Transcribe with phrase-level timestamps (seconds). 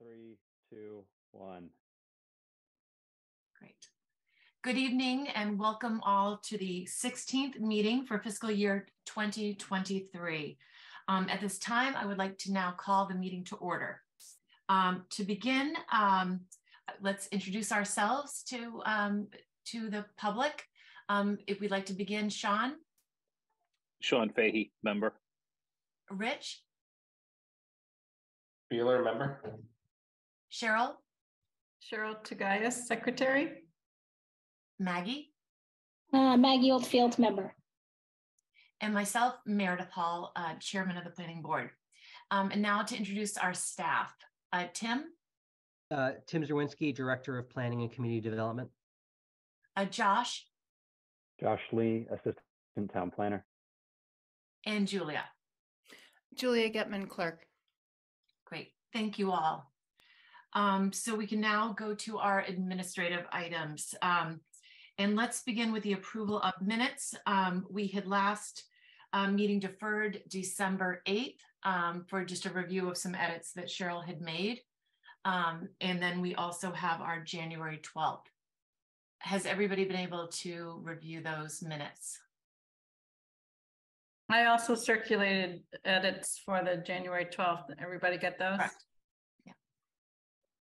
[0.00, 0.38] three,
[0.70, 1.70] two, one.
[3.58, 3.88] Great.
[4.62, 10.56] Good evening and welcome all to the 16th meeting for fiscal year 2023.
[11.08, 14.00] Um, at this time, I would like to now call the meeting to order.
[14.68, 16.40] Um, to begin, um,
[17.00, 19.26] let's introduce ourselves to, um,
[19.66, 20.64] to the public.
[21.08, 22.74] Um, if we'd like to begin, Sean,
[24.00, 25.14] Sean Fahey, member.
[26.10, 26.62] Rich,
[28.72, 29.40] Bueller, member.
[30.52, 30.94] Cheryl,
[31.82, 33.62] Cheryl Tougias, Secretary.
[34.80, 35.32] Maggie,
[36.12, 37.54] Uh, Maggie Oldfield, member.
[38.80, 41.70] and myself, Meredith Hall, uh, Chairman of the Planning Board.
[42.30, 44.14] Um, and now to introduce our staff.
[44.52, 45.12] Uh, Tim,
[45.90, 48.70] Uh, Tim Czerwienski, Director of Planning and Community Development.
[49.76, 50.48] uh, Josh,
[51.40, 53.44] Josh Lee, Assistant Town Planner.
[54.64, 55.24] and Julia.
[56.34, 57.46] Julia Getman, Clerk.
[58.44, 59.72] Great, thank you all.
[60.54, 63.94] Um, so we can now go to our administrative items.
[64.02, 64.40] Um,
[64.98, 67.14] and let's begin with the approval of minutes.
[67.26, 68.64] Um, we had last
[69.12, 74.04] uh, meeting deferred December 8th um, for just a review of some edits that Cheryl
[74.04, 74.60] had made.
[75.24, 78.24] Um, and then we also have our January 12th.
[79.20, 82.20] Has everybody been able to review those minutes?
[84.30, 87.70] I also circulated edits for the January twelfth.
[87.80, 88.58] Everybody get those?
[88.58, 88.84] Correct.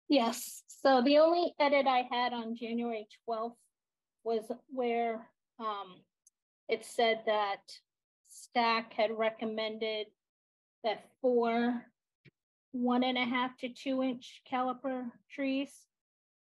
[0.07, 3.57] Yes, so the only edit I had on January twelfth
[4.23, 5.27] was where
[5.59, 6.01] um
[6.67, 7.61] it said that
[8.27, 10.07] Stack had recommended
[10.83, 11.85] that four
[12.71, 15.71] one and a half to two inch caliper trees,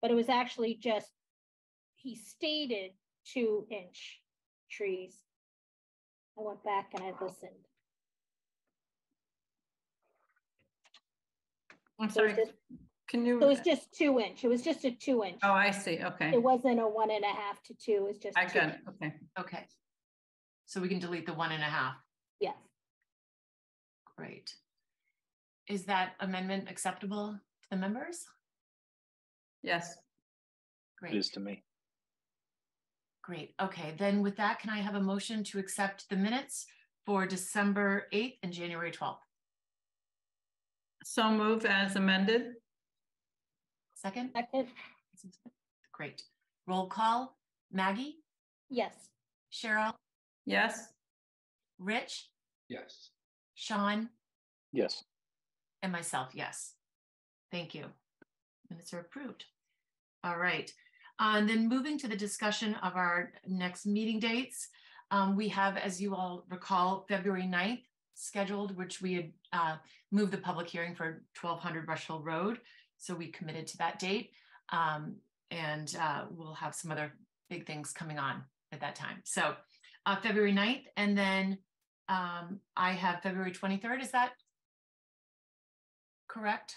[0.02, 1.10] but it was actually just,
[1.94, 2.90] he stated
[3.24, 4.20] two inch
[4.70, 5.16] trees.
[6.38, 7.50] I went back and I listened.
[11.98, 12.34] I'm sorry,
[13.10, 15.40] can so it was just two inch, it was just a two inch.
[15.42, 16.30] Oh, I see, okay.
[16.32, 18.38] It wasn't a one and a half to two, it's just.
[18.38, 19.14] I got it, okay.
[19.38, 19.66] Okay.
[20.66, 21.96] So we can delete the one and a half.
[22.40, 22.54] Yes,
[24.16, 24.54] Great.
[25.66, 27.32] Is that amendment acceptable
[27.62, 28.24] to the members?
[29.62, 29.96] Yes,
[31.02, 31.64] It is Great, to me.
[33.22, 33.54] great.
[33.60, 36.66] Okay, then with that, can I have a motion to accept the minutes
[37.04, 39.16] for December 8th and January 12th?
[41.02, 42.52] so move as amended.
[44.00, 44.30] Second?
[44.32, 44.66] second,
[45.92, 46.22] Great.
[46.66, 47.36] Roll call.
[47.72, 48.16] Maggie,
[48.68, 48.94] yes,
[49.52, 49.94] Cheryl,
[50.44, 50.88] Yes,
[51.78, 52.28] Rich,
[52.68, 53.10] Yes.
[53.54, 54.08] Sean,
[54.72, 55.04] Yes,
[55.82, 56.74] and myself, yes.
[57.52, 57.86] Thank you.
[58.70, 59.44] Minutes are approved.
[60.24, 60.72] All right.
[61.20, 64.68] Uh, And then moving to the discussion of our next meeting dates.
[65.12, 67.82] um, we have, as you all recall, February 9th
[68.14, 69.76] scheduled, which we had uh,
[70.12, 72.60] moved the public hearing for 1200 Brush Hill Road.
[73.00, 74.30] So we committed to that date.
[74.70, 75.16] Um,
[75.50, 77.12] and uh, we'll have some other
[77.48, 79.16] big things coming on at that time.
[79.24, 79.54] So
[80.06, 81.58] uh, February 9th, and then
[82.08, 84.02] um, I have February 23rd.
[84.02, 84.32] Is that
[86.28, 86.76] correct?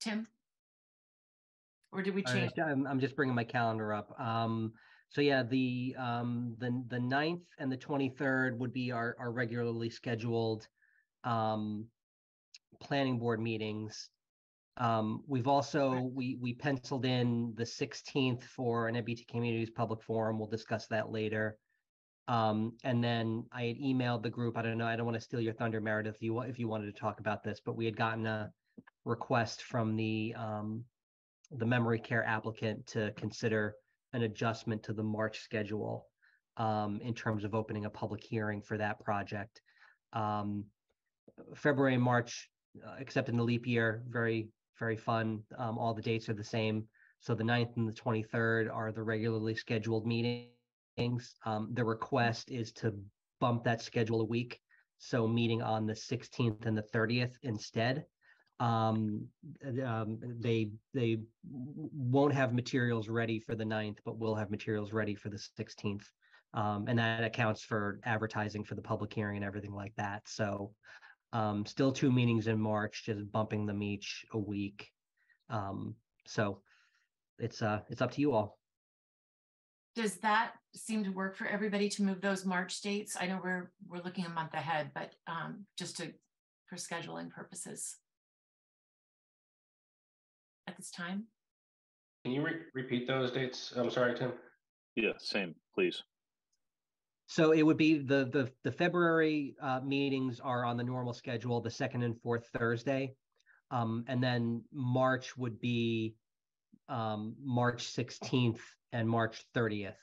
[0.00, 0.26] Tim?
[1.92, 2.52] Or did we Uh, change?
[2.58, 4.18] I'm, I'm just bringing my calendar up.
[4.18, 4.72] Um,
[5.10, 9.88] so yeah, the, um, the, the ninth and the twenty-third would be our, our regularly
[9.90, 10.66] scheduled,
[11.24, 11.86] um,
[12.80, 14.10] planning board meetings.
[14.78, 20.38] Um, we've also, we, we penciled in the sixteenth for an MBTA Communities Public Forum.
[20.38, 21.56] We'll discuss that later.
[22.28, 24.58] Um, and then I had emailed the group.
[24.58, 26.92] I don't know, I don't want to steal your thunder, Meredith, you, if you wanted
[26.92, 28.50] to talk about this, but we had gotten a
[29.04, 30.84] request from the, um,
[31.52, 33.76] the memory care applicant to consider
[34.12, 36.06] an adjustment to the March schedule
[36.56, 39.60] um, in terms of opening a public hearing for that project.
[40.12, 40.64] Um,
[41.54, 42.50] February and March,
[42.84, 44.48] uh, except in the leap year, very,
[44.78, 45.42] very fun.
[45.58, 46.84] Um, all the dates are the same.
[47.20, 51.34] So the 9th and the twenty-third are the regularly scheduled meetings.
[51.44, 52.94] Um, the request is to
[53.40, 54.60] bump that schedule a week.
[54.98, 58.06] So meeting on the sixteenth and the thirtieth instead
[58.58, 59.26] um,
[59.84, 61.18] um, they, they
[61.50, 66.10] won't have materials ready for the 9th, but will have materials ready for the sixteenth.
[66.54, 70.22] Um, and that accounts for advertising for the public hearing and everything like that.
[70.26, 70.72] So,
[71.32, 74.88] um, still two meetings in March, just bumping them each a week.
[75.50, 75.94] Um,
[76.26, 76.60] so
[77.38, 78.58] it's, uh, it's up to you all.
[79.94, 83.16] Does that seem to work for everybody to move those March dates?
[83.18, 86.12] I know we're, we're looking a month ahead, but um, just to,
[86.66, 87.96] for scheduling purposes.
[90.66, 91.24] At this time?
[92.24, 93.72] Can you re- repeat those dates?
[93.76, 94.32] I'm sorry, Tim.
[94.96, 96.02] yeah, same, please.
[97.28, 101.60] So it would be the, the, the February, uh, meetings are on the normal schedule,
[101.60, 103.14] the second and fourth Thursday.
[103.70, 106.14] Um, and then March would be
[106.88, 108.60] um, March 16th
[108.92, 109.94] and March 30th.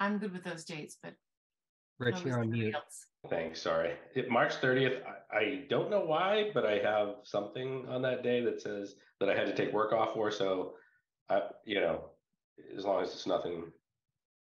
[0.00, 1.14] I'm good with those dates, but.
[1.98, 2.74] Rich, how is you're on everybody mute.
[2.74, 3.06] else?
[3.28, 3.94] Thanks, sorry.
[4.14, 5.02] It- March thirtieth,
[5.32, 9.28] I, I don't know why, but I have something on that day that says that
[9.28, 10.74] I had to take work off for, so
[11.28, 12.10] I, you know,
[12.76, 13.64] as long as it's nothing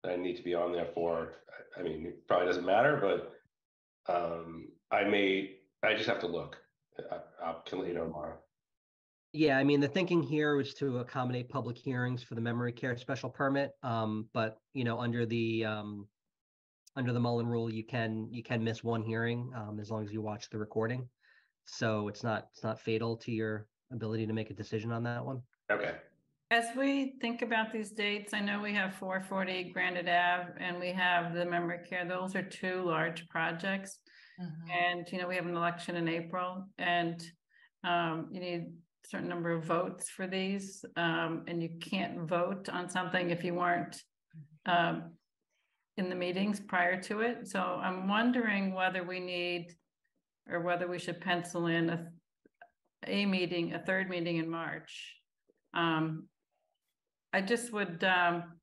[0.02, 1.34] that I need to be on there for,
[1.76, 6.26] I I mean, it probably doesn't matter, but um, I may, I just have to
[6.26, 6.56] look.
[7.10, 8.38] I, I can let you know tomorrow.
[9.32, 12.96] Yeah, I mean, the thinking here was to accommodate public hearings for the memory care
[12.96, 13.72] special permit.
[13.82, 16.08] Um, but you know, under the um,
[16.96, 20.12] under the Mullin rule, you can you can miss one hearing um, as long as
[20.12, 21.08] you watch the recording.
[21.66, 25.24] So it's not it's not fatal to your ability to make a decision on that
[25.24, 25.42] one.
[25.70, 25.94] Okay,
[26.50, 30.78] As we think about these dates, I know we have four forty Granite Ave and
[30.80, 32.06] we have the memory care.
[32.06, 33.98] Those are two large projects.
[34.40, 34.70] Mhm.
[34.70, 37.22] And, you know, we have an election in April and
[37.84, 38.60] um, you need
[39.04, 40.84] a certain number of votes for these.
[40.96, 43.96] Um, and you can't vote on something if you weren't
[44.66, 45.14] um,
[45.96, 47.48] in the meetings prior to it.
[47.48, 49.74] So I'm wondering whether we need
[50.50, 52.06] or whether we should pencil in a
[53.06, 55.14] a meeting, a third meeting in March.
[55.74, 56.28] Um,
[57.32, 58.58] I just would, um,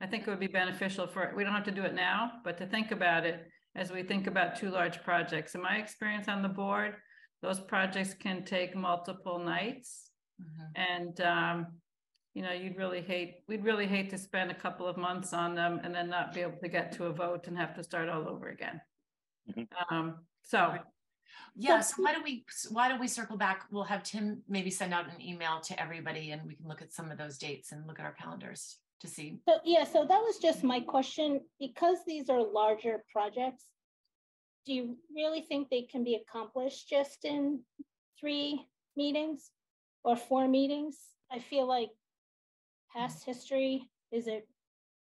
[0.00, 2.58] I think it would be beneficial for, we don't have to do it now, but
[2.58, 3.46] to think about it
[3.76, 5.54] as we think about two large projects.
[5.54, 6.96] In my experience on the board,
[7.42, 10.10] those projects can take multiple nights.
[10.40, 10.70] Mhm.
[10.74, 11.66] And, um,
[12.34, 15.54] you know, you'd really hate, we'd really hate to spend a couple of months on
[15.54, 18.08] them and then not be able to get to a vote and have to start
[18.08, 18.80] all over again.
[19.48, 19.68] Mhm.
[19.90, 20.76] Um, so,
[21.56, 23.66] Yeah, so why don't we, why don't we circle back?
[23.70, 26.92] We'll have Tim maybe send out an email to everybody and we can look at
[26.92, 29.38] some of those dates and look at our calendars to see.
[29.48, 33.64] So, yeah, so that was just my question, because these are larger projects.
[34.66, 37.60] Do you really think they can be accomplished just in
[38.18, 38.66] three
[38.96, 39.50] meetings
[40.02, 40.98] or four meetings?
[41.30, 41.90] I feel like
[42.94, 44.46] past history, is it,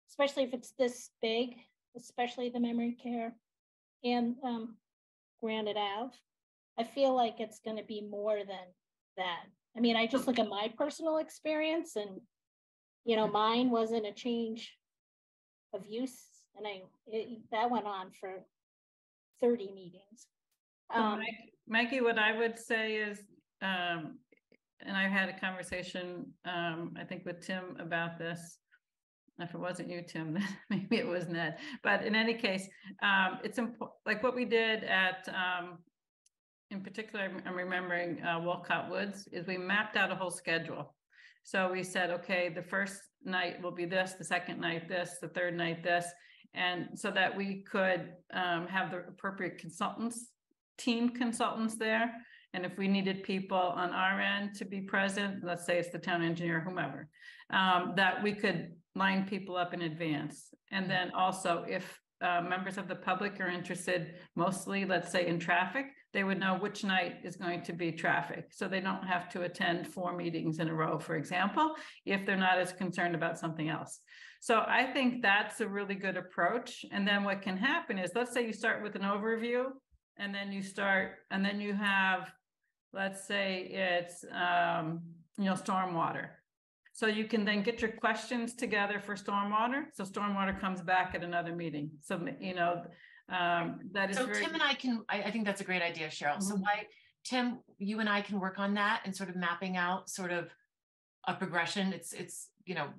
[0.10, 1.50] especially if it's this big,
[1.96, 3.34] especially the memory care
[4.04, 4.76] and um
[5.42, 6.14] Granite Ave,
[6.80, 8.68] I feel like it's gonna be more than
[9.18, 9.44] that.
[9.76, 12.22] I mean, I just look at my personal experience and
[13.06, 14.78] you know, mine wasn't a change
[15.74, 16.22] of use,
[16.56, 18.46] and I, it, that went on for
[19.42, 20.28] thirty meetings.
[20.94, 21.22] So Um,
[21.68, 23.20] Mikey, what I would say is,
[23.62, 24.20] um,
[24.86, 28.58] and I had a conversation, um, I think with Tim about this.
[29.40, 32.68] If it wasn't you, Tim, then maybe it was Ned, but in any case,
[33.02, 35.80] um, it's important, like what we did at, um.
[36.72, 40.96] In particular, I'm- remembering, uh, Walcott Woods, is we mapped out a whole schedule.
[41.44, 45.28] So we said, okay, the first night will be this, the second night this, the
[45.28, 46.08] third night this.
[46.56, 50.32] And so that we could, um, have the appropriate consultants
[50.78, 52.12] team consultants there.
[52.54, 56.00] And if we needed people on our end to be present, let's say it's the
[56.00, 57.10] town engineer, whomever,
[57.50, 60.54] um, that we could line people up in advance.
[60.72, 65.40] And then also if uh, members of the public are interested, mostly, let's say in
[65.40, 68.46] traffic, they would know which night is going to be traffic.
[68.52, 71.74] So they don't have to attend four meetings in a row, for example,
[72.06, 74.00] if they're not as concerned about something else.
[74.40, 76.86] So I think that's a really good approach.
[76.92, 79.66] And then what can happen is, let's say you start with an overview
[80.18, 82.32] and then you start, and then you have,
[82.94, 85.02] let's say it's, um,
[85.38, 86.30] you know, stormwater.
[86.94, 89.86] So you can then get your questions together for stormwater.
[89.94, 91.90] So stormwater comes back at another meeting.
[92.02, 92.84] So, you know,
[93.30, 94.44] um, that is So very.
[94.44, 96.42] Tim and I can, I, I think that's a great idea, Cheryl.
[96.42, 96.62] So Mhm.
[96.62, 96.86] why,
[97.24, 100.54] Tim, you and I can work on that and sort of mapping out sort of
[101.28, 101.94] a progression.
[101.94, 102.90] It's, it's, you know,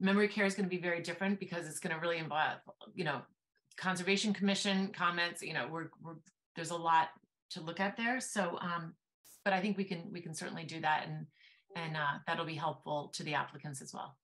[0.00, 2.60] memory care is going to be very different because it's going to really involve,
[2.94, 3.20] you know,
[3.76, 6.14] Conservation Commission comments, you know, we're, we're,
[6.56, 7.08] there's a lot
[7.50, 8.20] to look at there.
[8.20, 8.94] So, um,
[9.44, 11.26] but I think we can, we can certainly do that and,
[11.76, 14.16] and, uh, that'll be helpful to the applicants as well.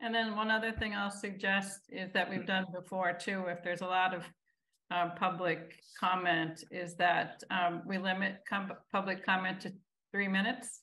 [0.00, 3.80] And then one other thing I'll suggest is that we've done before too, if there's
[3.80, 4.24] a lot of
[4.90, 9.72] uh, public comment, is that um, we limit com- public comment to
[10.12, 10.82] three minutes.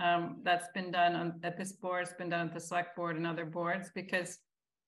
[0.00, 3.16] Um, that's been done on, at this board, it's been done at the select board
[3.16, 4.38] and other boards, because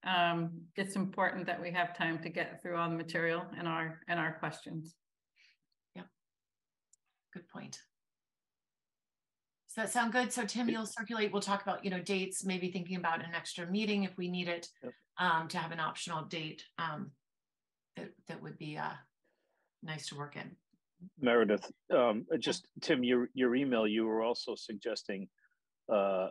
[0.05, 4.01] um, it's important that we have time to get through all the material and our,
[4.09, 4.95] and our questions.
[5.95, 6.07] Yep.
[7.35, 7.79] Good point.
[9.77, 10.33] Does that sound good?
[10.33, 13.71] So Tim, you'll circulate, we'll talk about, you know, dates, maybe thinking about an extra
[13.71, 14.69] meeting if we need it.
[14.83, 14.93] Yep.
[15.19, 17.11] Um, to have an optional date, um,
[17.97, 18.93] that, that would be, uh,
[19.83, 20.51] nice to work in.
[21.21, 25.29] Meredith, um, just, Tim, your, your email, you were also suggesting
[25.93, 26.29] uh,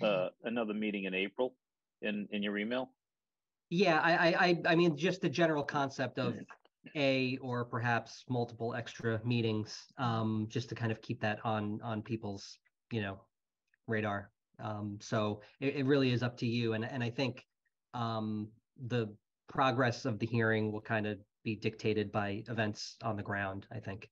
[0.00, 1.56] uh, another meeting in April
[2.02, 2.90] in, in your email?
[3.68, 6.36] Yeah, I, I, I, I mean, just the general concept of
[6.94, 12.00] a or perhaps multiple extra meetings, um, just to kind of keep that on, on
[12.00, 12.58] people's,
[12.90, 13.18] you know,
[13.86, 14.30] radar.
[14.58, 16.72] Um, so it, it really is up to you.
[16.72, 17.44] And, and I think,
[17.94, 18.48] um,
[18.86, 19.14] the
[19.48, 23.78] progress of the hearing will kind of be dictated by events on the ground, I
[23.78, 24.10] think.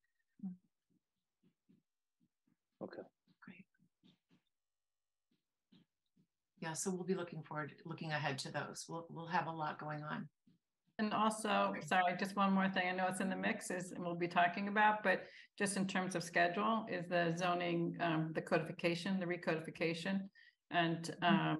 [2.82, 3.02] Okay.
[3.42, 3.64] Great.
[6.60, 8.86] Yeah, so we'll be looking forward, looking ahead to those.
[8.88, 10.28] We'll, we'll have a lot going on.
[10.98, 12.84] And also, sorry, just one more thing.
[12.88, 15.22] I know it's in the mix is, and we'll be talking about, but
[15.58, 20.20] just in terms of schedule is the zoning, um, the codification, the recodification.
[20.70, 21.58] And, um,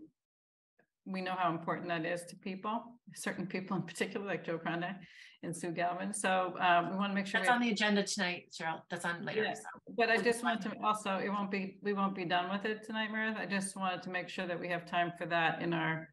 [1.06, 2.82] we know how important that is to people,
[3.14, 4.94] certain people in particular, like Joe Grande
[5.42, 6.14] and Sue Galvin.
[6.14, 7.40] So, uh, we want to make sure.
[7.40, 8.80] That's on the agenda tonight, Cheryl.
[8.90, 9.42] That's on later.
[9.42, 9.54] Yeah.
[9.54, 9.94] so.
[9.98, 12.84] But I just want to also, it won't be, we won't be done with it
[12.86, 13.36] tonight, Meredith.
[13.36, 16.08] I just wanted to make sure that we have time for that in our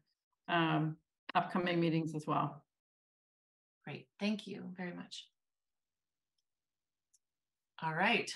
[0.48, 0.96] um
[1.34, 2.62] upcoming meetings as well.
[3.84, 5.26] Great, thank you very much.
[7.82, 8.32] All right,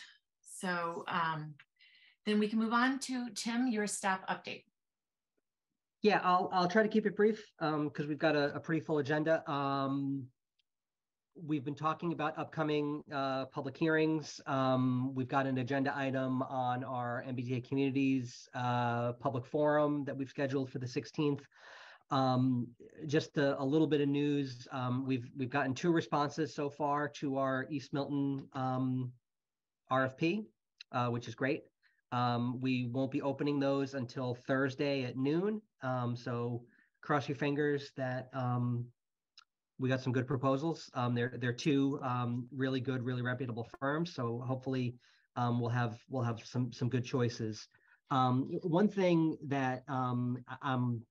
[0.58, 1.54] so um,
[2.24, 4.64] then we can move on to Tim, your staff update.
[6.02, 8.80] Yeah, I'll, I'll try to keep it brief, um, because we've got a, a pretty
[8.80, 9.48] full agenda.
[9.50, 10.26] Um,
[11.40, 14.40] we've been talking about upcoming, uh, public hearings.
[14.46, 20.30] Um, we've got an agenda item on our MBTA Communities, uh, public forum that we've
[20.30, 21.46] scheduled for the sixteenth.
[22.10, 22.68] Um,
[23.06, 24.68] just a, a little bit of news.
[24.70, 29.12] Um, we've, we've gotten two responses so far to our East Milton, um,
[29.90, 30.44] RFP,
[30.92, 31.64] uh, which is great.
[32.12, 35.60] Um, we won't be opening those until Thursday at noon.
[35.82, 36.62] Um, so
[37.02, 38.86] cross your fingers that, um,
[39.78, 40.90] we got some good proposals.
[41.12, 42.00] They're, they're two,
[42.50, 44.14] really good, really reputable firms.
[44.14, 44.94] So hopefully,
[45.36, 47.68] we'll have, we'll have some, some good choices.
[48.08, 51.02] One thing that, I'm,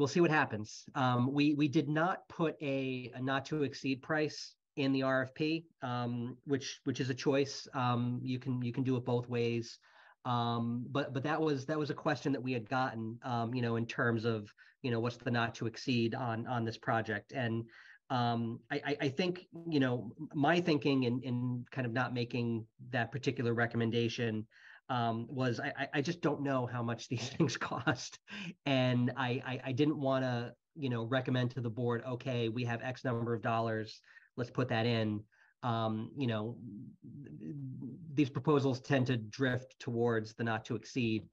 [0.00, 0.86] we'll see what happens.
[0.94, 5.64] Um, we, we did not put a, a not to exceed price in the RFP,
[5.82, 7.68] um, which which is a choice.
[7.74, 9.78] Um, you can you can do it both ways.
[10.24, 13.60] Um, but but that was that was a question that we had gotten, um, you
[13.60, 17.32] know, in terms of you know what's the not to exceed on on this project,
[17.32, 17.64] and
[18.08, 22.64] um, I, I I think you know my thinking in in kind of not making
[22.90, 24.46] that particular recommendation
[24.90, 28.18] um, was I I- just don't know how much these things cost,
[28.66, 32.64] and I I, I didn't want to you know recommend to the board okay we
[32.64, 34.00] have X number of dollars
[34.36, 35.22] let's put that in.
[35.62, 36.56] Um, you know,
[38.14, 41.26] these proposals tend to drift towards the not to exceed.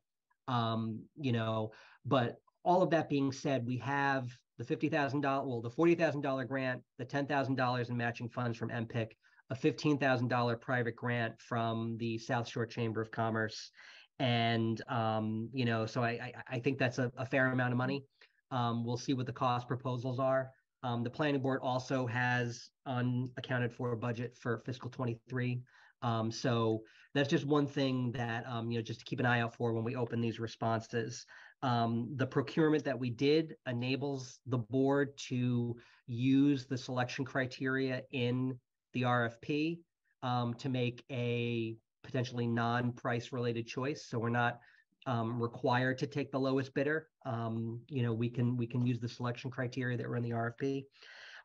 [0.49, 1.71] Um, you know,
[2.05, 5.95] but all of that being said, we have the fifty thousand dollar, well, the forty
[5.95, 9.11] thousand dollar grant, the ten thousand dollars in matching funds from MPIC,
[9.49, 13.71] a fifteen thousand dollar private grant from the South Shore Chamber of Commerce,
[14.19, 17.77] and um, you know, so I I, I think that's a, a fair amount of
[17.77, 18.03] money.
[18.51, 20.49] Um, we'll see what the cost proposals are.
[20.83, 25.61] Um, the planning board also has unaccounted for budget for fiscal twenty-three.
[26.03, 26.83] Um, so
[27.15, 29.73] that's just one thing that, um, you know, just to keep an eye out for
[29.73, 31.25] when we open these responses.
[31.63, 35.75] Um, the procurement that we did enables the board to
[36.05, 38.59] use the selection criteria in
[38.97, 39.79] the RFP
[40.23, 44.07] um, to make a potentially non-price related choice.
[44.09, 44.59] So we're not
[45.05, 47.07] um, required to take the lowest bidder.
[47.25, 50.31] Um, you know, we can we can use the selection criteria that were in the
[50.31, 50.85] RFP.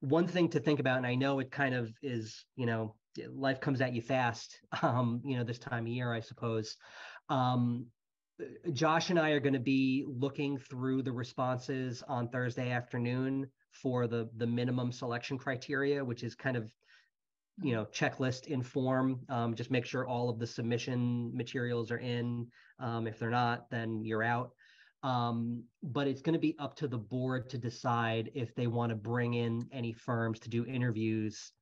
[0.01, 2.97] One thing to think about, and I know it kind of is, you know,
[3.31, 4.59] life comes at you fast.
[4.83, 6.77] Um, you know, this time of year, I suppose.
[7.29, 7.87] Um,
[8.73, 14.07] Josh and I are going to be looking through the responses on Thursday afternoon for
[14.07, 16.73] the the minimum selection criteria, which is kind of
[17.61, 21.99] you know checklist in form um, just make sure all of the submission materials are
[21.99, 22.47] in.
[22.79, 24.51] Um, if they're not then you're out.
[25.05, 28.91] Um, but it's going to be up to the board to decide if they want
[28.91, 31.53] to bring in any firms to do interviews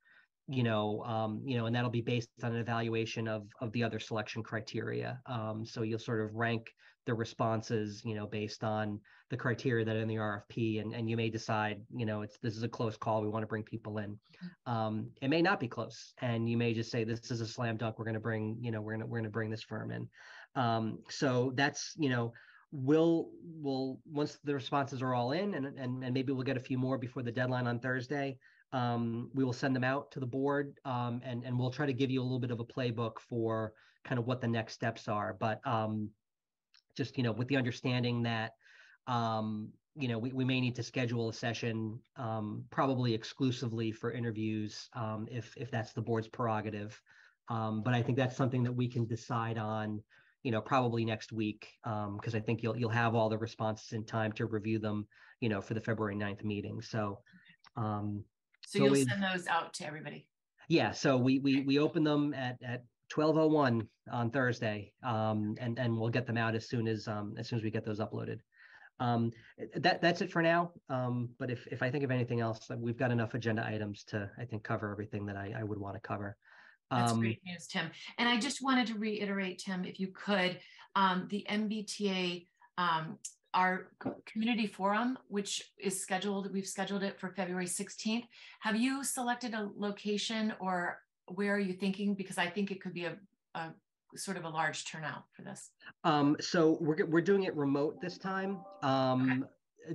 [0.51, 3.83] you know um, you know and that'll be based on an evaluation of of the
[3.83, 5.19] other selection criteria.
[5.25, 6.67] Um, so you'll sort of rank
[7.07, 8.99] the responses you know based on
[9.31, 12.37] the criteria that are in the RFP and and you may decide you know it's
[12.43, 14.19] this is a close call we want to bring people in.
[14.65, 17.77] Um, it may not be close and you may just say this is a slam
[17.77, 19.91] dunk we're going to bring you know we're going to we're to bring this firm
[19.91, 20.07] in.
[20.55, 22.33] Um, so that's you know
[22.71, 26.61] we'll we'll once the responses are all in and, and and maybe we'll get a
[26.61, 28.37] few more before the deadline on thursday
[28.73, 31.93] um, we will send them out to the board um, and and we'll try to
[31.93, 33.73] give you a little bit of a playbook for
[34.03, 36.09] kind of what the next steps are but um,
[36.95, 38.53] just you know with the understanding that
[39.07, 44.11] um, you know, we, we may need to schedule a session, um, probably exclusively for
[44.11, 46.99] interviews, um, if, if that's the board's prerogative.
[47.49, 50.01] But I think that's something that we can decide on,
[50.43, 54.05] you know, probably next week, because I think you'll, you'll have all the responses in
[54.05, 55.05] time to review them,
[55.41, 56.81] you know, for the February 9th meeting.
[56.81, 57.19] So,
[57.75, 58.23] um,
[58.67, 60.27] So So you'll we- send those out to everybody.
[60.69, 64.93] yeah, so we we we open them at at twelve oh one on Thursday.
[65.03, 67.71] Um, and and we'll get them out as soon as um as soon as we
[67.71, 68.39] get those uploaded.
[68.99, 69.31] Um,
[69.75, 70.71] that that's it for now.
[70.89, 74.03] Um, but if if I think of anything else, uh, we've got enough agenda items
[74.05, 76.37] to I think cover everything that I I would want to cover.
[76.91, 77.89] That's Um, great news, Tim.
[78.17, 80.59] And I just wanted to reiterate, Tim, if you could,
[80.95, 83.17] um, the MBTA, um,
[83.53, 83.87] our
[84.25, 88.23] community forum, which is scheduled, we've scheduled it for February 16th.
[88.61, 92.15] Have you selected a location or where are you thinking?
[92.15, 93.17] Because I think it could be a,
[93.55, 93.73] a
[94.15, 95.69] sort of a large turnout for this.
[96.03, 98.59] Um, so we're, we're doing it remote this time.
[98.83, 99.45] Um,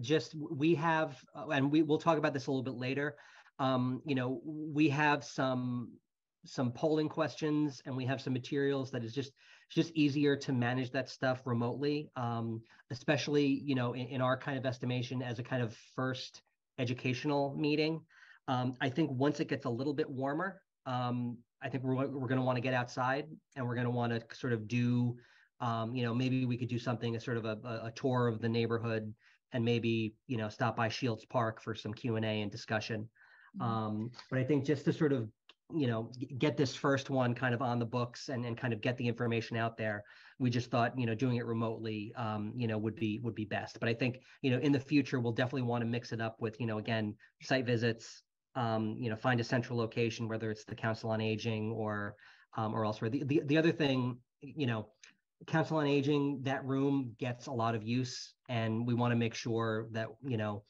[0.01, 3.17] just, we have, and we, we'll talk about this a little bit later.
[3.59, 5.93] Um, you know, we have some,
[6.45, 9.33] some polling questions and we have some materials that is just,
[9.66, 12.11] it's just easier to manage that stuff remotely.
[12.16, 16.42] Um, especially, you know, in, in our kind of estimation as a kind of first
[16.78, 18.00] educational meeting.
[18.49, 22.28] Um, I think once it gets a little bit warmer, um, I think we're, we're
[22.28, 25.16] going to want to get outside and we're going to want to sort of do,
[25.61, 28.40] um, you know, maybe we could do something, a sort of a, a- tour of
[28.40, 29.12] the neighborhood
[29.52, 33.08] and maybe, you know, stop by Shields Park for some Q and A and discussion.
[33.58, 33.64] Mhm.
[33.64, 35.32] Um, but I think just to sort of,
[35.73, 38.80] you know, get this first one kind of on the books and, and kind of
[38.80, 40.04] get the information out there,
[40.38, 43.44] we just thought, you know, doing it remotely, um, you know, would be, would be
[43.44, 43.80] best.
[43.80, 46.37] But I think, you know, in the future, we'll definitely want to mix it up
[46.40, 48.23] with, you know, again, site visits,
[48.54, 52.14] um, you know, find a central location, whether it's the Council on Aging or,
[52.56, 53.11] um, or elsewhere.
[53.11, 54.88] The, the, the other thing, you know,
[55.46, 59.35] Council on Aging, that room gets a lot of use and we want to make
[59.35, 60.62] sure that, you know,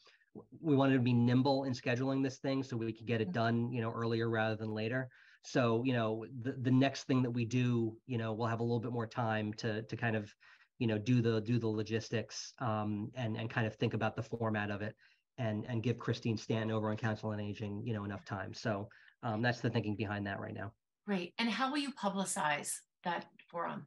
[0.61, 3.33] we wanted to be nimble in scheduling this thing so we could get it Mhm.
[3.33, 5.09] done, you know, earlier rather than later.
[5.43, 8.65] So, you know, the, the next thing that we do, you know, we'll have a
[8.65, 10.35] little bit more time to, to kind of,
[10.79, 14.23] you know, do the, do the logistics, um, and, and kind of think about the
[14.23, 14.95] format of it
[15.39, 18.53] and, and give Christine Stanton over on Council on Aging, you know, enough time.
[18.53, 18.89] So,
[19.23, 20.73] um, that's the thinking behind that right now.
[21.07, 21.35] Great.
[21.39, 22.73] And how will you publicize
[23.05, 23.87] that forum?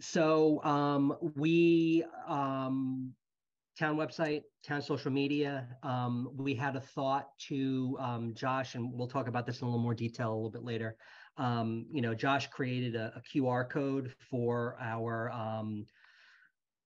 [0.00, 3.14] So um, we um,
[3.78, 5.66] town website, town social media.
[5.82, 9.70] Um, we had a thought to um, Josh, and we'll talk about this in a
[9.70, 10.96] little more detail a little bit later.
[11.36, 15.86] Um, you know, Josh created a, a QR code for our um,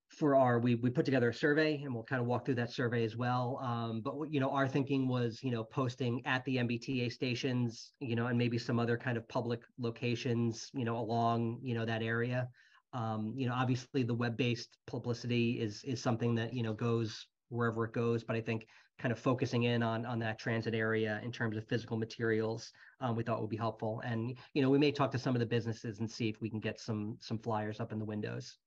[0.09, 2.71] for our we we put together a survey, and we'll kind of walk through that
[2.71, 3.59] survey as well.
[3.63, 8.15] Um, but you know, our thinking was you know posting at the MBTA stations, you
[8.15, 12.03] know, and maybe some other kind of public locations, you know, along you know that
[12.03, 12.49] area
[12.93, 17.85] um, you know obviously the web-based publicity is is something that you know goes wherever
[17.85, 18.67] it goes but i think
[18.99, 23.17] kind of focusing in on on that transit area in terms of physical materials um,
[23.17, 25.47] we thought would be helpful and you know we may talk to some of the
[25.47, 28.59] businesses and see if we can get some some flyers up in the windows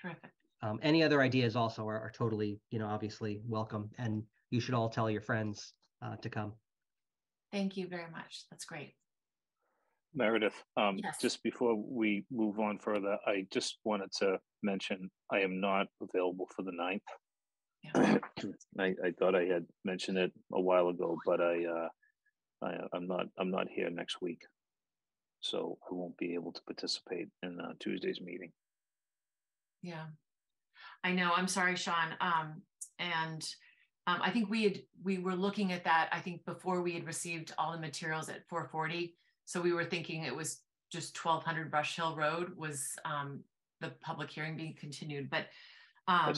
[0.00, 0.30] Terrific.
[0.62, 4.74] um, any other ideas also are, are totally you know obviously welcome and you should
[4.74, 6.52] all tell your friends uh, to come
[7.52, 8.44] Thank you very much.
[8.50, 8.94] That's great.
[10.16, 11.20] Meredith, um, Yes.
[11.20, 16.48] just before we move on further, I just wanted to mention I am not available
[16.56, 17.02] for the ninth.
[17.82, 18.18] Yeah.
[18.80, 21.88] I, I thought I had mentioned it a while ago, but I, uh,
[22.62, 24.40] I, I'm not, I'm not here next week.
[25.40, 28.52] So I won't be able to participate in uh, Tuesday's meeting.
[29.82, 30.06] Yeah.
[31.04, 31.32] I know.
[31.36, 32.16] I'm sorry, Sean.
[32.20, 32.62] Um,
[32.98, 33.46] and
[34.06, 37.06] um, I think we had, we were looking at that, I think before we had
[37.06, 39.14] received all the materials at 440.
[39.46, 40.60] So we were thinking it was
[40.92, 43.42] just 1200 Brush Hill Road was um,
[43.80, 45.46] the public hearing being continued, but
[46.08, 46.34] um,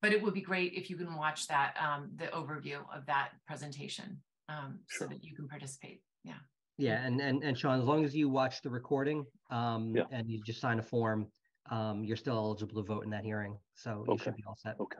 [0.00, 3.30] but it would be great if you can watch that, um, the overview of that
[3.46, 6.02] presentation um, so that you can participate.
[6.24, 6.34] Yeah.
[6.78, 10.04] yeah and and and sean as long as you watch the recording um, Yeah.
[10.12, 11.26] and you just sign a form
[11.70, 14.76] um, you're still eligible to vote in that hearing so you should be all set
[14.78, 14.98] Okay.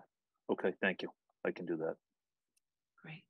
[0.50, 1.08] Okay, thank you.
[1.46, 1.94] I can do that.
[3.02, 3.24] Great.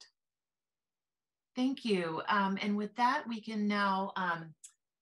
[1.54, 2.22] Thank you.
[2.28, 4.54] Um, and with that, we can now um,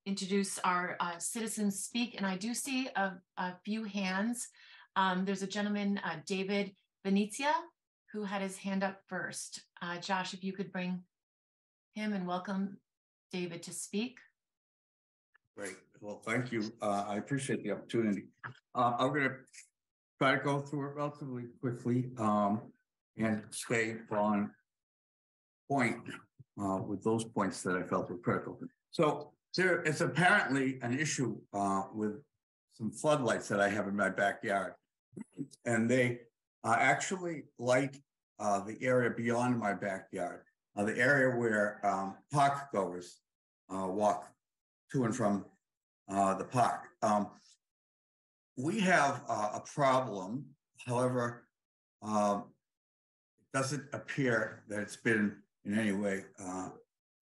[0.04, 2.16] introduce our uh, citizens speak.
[2.16, 4.48] And I do see a, a few hands.
[4.96, 6.72] Um, there's a gentleman, uh, David
[7.04, 7.54] Venezia,
[8.12, 9.62] who had his hand up first.
[9.80, 11.04] Uh, Josh, if you could bring
[11.94, 12.78] him and welcome
[13.30, 14.18] David to speak.
[15.56, 15.76] Great.
[16.00, 16.72] Well, thank you.
[16.82, 18.24] Uh, I appreciate the opportunity.
[18.74, 19.36] Uh, I'm gonna
[20.20, 22.62] try to go through it relatively quickly, um,
[23.18, 24.50] and stay on
[25.68, 25.98] point,
[26.60, 28.58] uh, with those points that I felt were critical.
[28.90, 32.22] So there is apparently an issue, uh, with
[32.74, 34.74] some floodlights that I have in my backyard.
[35.64, 36.20] And they
[36.64, 37.96] uh, actually light
[38.38, 40.42] uh, the area beyond my backyard,
[40.76, 43.20] uh, the area where um, park goers
[43.74, 44.30] uh, walk
[44.92, 45.44] to and from
[46.08, 46.88] the park.
[47.02, 47.28] Um,
[48.56, 50.44] we have a problem,
[50.84, 51.46] however,
[52.02, 52.44] um,
[53.40, 56.68] it doesn't appear that it's been in any way uh,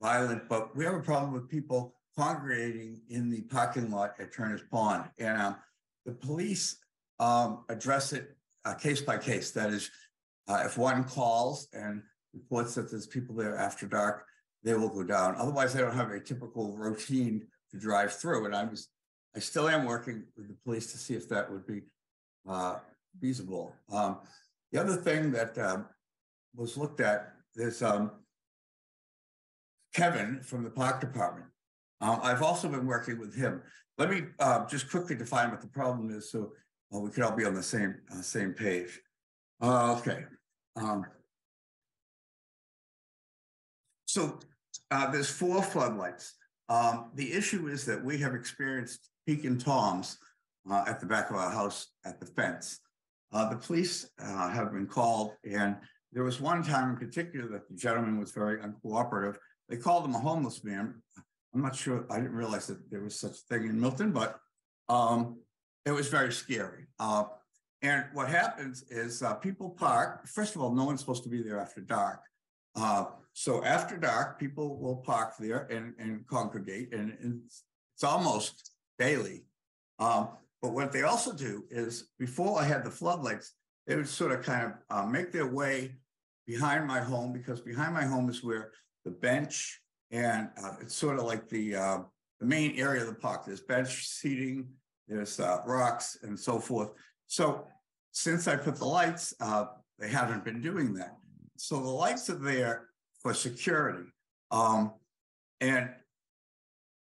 [0.01, 4.63] violent, but we have a problem with people congregating in the parking lot at Turner's
[4.71, 5.05] Pond.
[5.19, 5.57] And um,
[6.05, 6.79] the police
[7.21, 9.53] um, address it uh, case by case.
[9.53, 9.91] That is,
[10.49, 12.03] uh, if one calls and
[12.35, 14.25] reports that there's people there after dark,
[14.65, 15.37] they will go down.
[15.37, 18.47] Otherwise, they don't have a typical routine to drive through.
[18.47, 18.89] And I was,
[19.37, 21.83] I still am working with the police to see if that would be
[22.49, 22.77] uh,
[23.21, 23.75] feasible.
[23.93, 24.19] Um,
[24.73, 25.87] the other thing that um,
[26.55, 28.11] was looked at is um,
[29.95, 31.47] Kevin from the park department.
[32.01, 33.63] Um, I've also been working with him.
[33.97, 36.53] Let me uh, just quickly define what the problem is so
[36.95, 39.01] uh, we can all be on the same uh, same page.
[39.61, 40.25] Uh, okay.
[40.77, 41.05] Um,
[44.07, 44.39] so
[44.91, 46.35] uh, there's four floodlights.
[46.69, 50.19] Um, the issue is that we have experienced peak and toms
[50.71, 52.81] uh, at the back of our house at the fence.
[53.33, 55.77] Uh, the police have been called, and
[56.13, 59.37] there was one time in particular that the gentleman was very uncooperative.
[59.69, 60.95] They called him a homeless man.
[61.55, 62.07] I'm not sure.
[62.11, 64.39] I didn't realize that there was such a thing in Milton, but
[64.89, 65.39] um,
[65.85, 66.87] it was very scary.
[66.99, 67.25] Uh,
[67.83, 70.27] and what happens is uh, people park.
[70.27, 72.21] First of all, no one's supposed to be there after dark.
[72.75, 77.65] Uh, so after dark, people will park there and, and congregate, and, and it's,
[78.05, 79.45] almost daily.
[79.99, 80.29] Um,
[80.63, 83.55] but what they also do is before I had the floodlights,
[83.89, 85.97] they would sort of kind of uh, make their way
[86.47, 88.71] behind my home because behind my home is where
[89.09, 91.99] the bench and uh, it's sort of like the uh,
[92.41, 93.45] the main area of the park.
[93.47, 94.69] There's bench seating,
[95.07, 96.91] there's uh, rocks, and so forth.
[97.27, 97.67] So
[98.13, 99.67] since I put the lights, uh,
[99.99, 101.17] they haven't been doing that.
[101.57, 102.89] So the lights are there
[103.23, 104.09] for security,
[104.51, 104.93] um,
[105.61, 105.91] and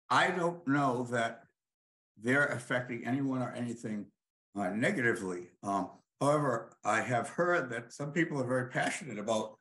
[0.10, 1.44] I don't know that
[2.22, 4.06] they're affecting anyone or anything
[4.56, 5.50] uh, negatively.
[5.64, 5.90] Um,
[6.22, 9.58] however, I have heard that some people are very passionate about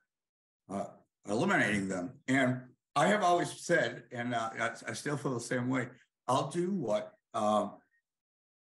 [0.70, 0.84] uh,
[1.28, 2.12] eliminating them.
[2.28, 2.60] And
[2.96, 5.88] I have always said, and uh, I, I, still feel the same way,
[6.28, 7.72] I'll do what um,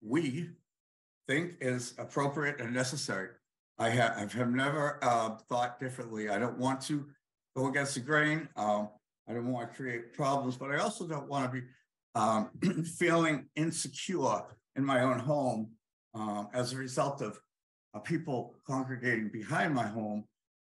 [0.02, 0.50] we
[1.28, 3.30] think is appropriate and necessary.
[3.78, 6.30] I have, I have never uh, thought differently.
[6.30, 7.06] I don't want to
[7.56, 8.48] go against the grain.
[8.56, 8.90] Um,
[9.28, 11.68] I don't want to create problems, but I also don't want to be
[12.16, 12.50] um,
[12.98, 14.44] feeling insecure
[14.76, 15.72] in my own home
[16.14, 17.40] um, as a result of
[17.94, 20.26] uh, people congregating behind my home.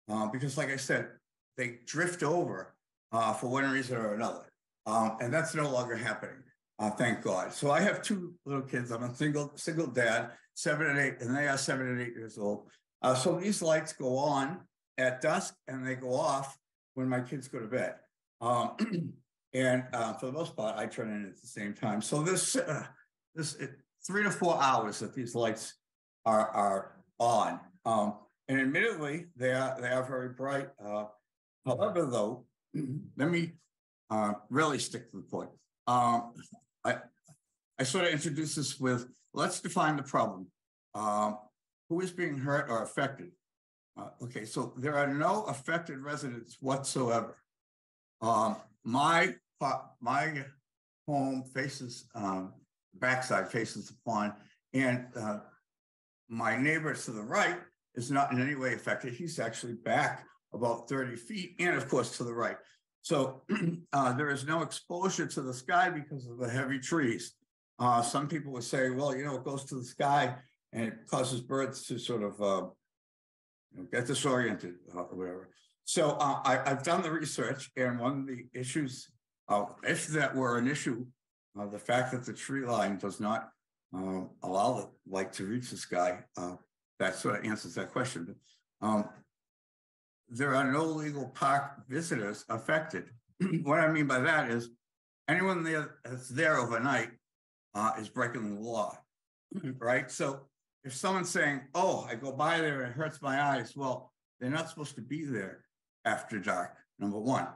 [0.07, 1.07] Uh, because, like I said,
[1.57, 2.73] they drift over
[3.11, 4.45] uh, for one reason or another.
[4.85, 6.43] Um, and that's no longer happening,
[6.77, 7.53] uh, thank God.
[7.53, 8.91] So I have two little kids.
[8.91, 12.37] I'm a single single dad, seven and eight, and they are seven and eight years
[12.37, 12.69] old.
[13.01, 14.59] Uh, so these lights go on
[14.97, 16.57] at dusk and they go off
[16.93, 17.95] when my kids go to bed.
[18.41, 18.75] Um,
[19.53, 22.01] and uh, for the most part, I turn in at the same time.
[22.01, 22.85] So this uh,
[23.33, 23.57] this
[24.05, 25.75] three to four hours that these lights
[26.25, 27.59] are are on.
[27.85, 28.15] Um,
[28.47, 30.69] and admittedly, they are they are very bright.
[31.65, 32.45] However, though,
[33.17, 33.53] let me
[34.09, 35.49] uh, really stick to the point.
[35.87, 36.33] Um,
[36.83, 36.97] I,
[37.79, 40.47] I sort of introduce this with let's define the problem.
[40.93, 41.37] Um,
[41.89, 43.31] who is being hurt or affected?
[43.97, 47.35] Uh, okay, so there are no affected residents whatsoever.
[48.21, 49.35] Um, my
[50.01, 50.43] my
[51.07, 52.53] home faces um,
[52.95, 54.33] backside faces the pond,
[54.73, 55.39] and uh,
[56.29, 57.57] my neighbor to the right
[57.95, 59.13] is not in any way affected.
[59.13, 60.25] He's actually back
[60.55, 62.57] about 30 feet, and of course to the right.
[63.01, 63.43] So
[63.93, 67.35] uh, there is no exposure to the sky because of the heavy trees.
[67.77, 70.35] Uh, some people would say, well, you know, it goes to the sky
[70.73, 72.67] and it causes birds to sort of uh,
[73.91, 75.49] get disoriented uh, or whatever.
[75.83, 79.11] So uh, I, have done the research, and one of the issues,
[79.49, 81.05] uh, if that were an issue,
[81.71, 83.49] the fact that the tree line does not
[83.93, 86.19] allow the light to reach the sky,
[86.99, 88.35] that sort of answers that question.
[88.81, 89.07] Um,
[90.29, 93.05] there are no legal park visitors affected.
[93.63, 94.69] what I mean by that is
[95.27, 97.09] anyone there that's there overnight
[97.73, 98.97] uh, is breaking the law,
[99.77, 100.09] right?
[100.09, 100.41] So
[100.83, 104.49] if someone's saying, "Oh, I go by there and it hurts my eyes," well, they're
[104.49, 105.65] not supposed to be there
[106.05, 106.77] after dark.
[106.99, 107.47] Number one,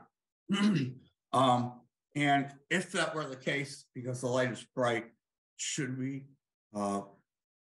[1.32, 1.72] um,
[2.14, 5.06] and if that were the case, because the light is bright,
[5.56, 6.24] should we
[6.74, 7.02] uh,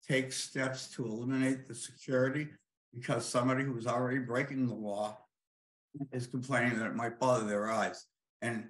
[0.08, 2.48] take steps to eliminate the security
[2.98, 5.18] because somebody who's already breaking the law
[6.12, 8.06] is complaining that it might bother their eyes.
[8.42, 8.68] And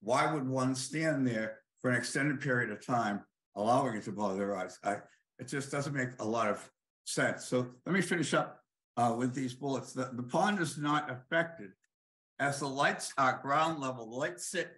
[0.00, 3.24] why would one stand there for an extended period of time,
[3.56, 4.78] allowing it to bother their eyes?
[4.84, 4.96] I,
[5.38, 6.70] it just doesn't make a lot of
[7.04, 7.46] sense.
[7.46, 8.60] So let me finish up
[8.96, 9.92] uh with these bullets.
[9.92, 11.70] The the pond is not affected.
[12.38, 14.70] As the lights are ground level, the lights sit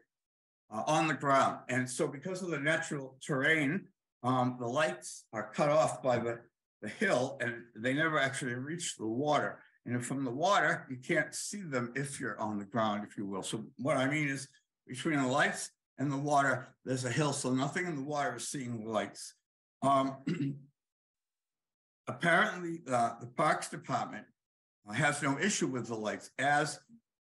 [0.73, 1.59] uh on the ground.
[1.69, 3.89] And so because of the natural terrain,
[4.23, 6.41] um the lights are cut off by the
[6.85, 9.59] the hill and they never actually reach the water.
[9.87, 13.27] And from the water, you can't see them if you're on the ground, if you
[13.27, 13.43] will.
[13.43, 14.49] So what I mean is
[14.87, 18.49] between the lights and the water, there's a hill, so nothing in the water is
[18.49, 19.35] seeing the lights.
[19.83, 20.17] Um,
[22.09, 24.27] apparently, uh, the Parks Department
[24.95, 26.81] has no issue with the lights, as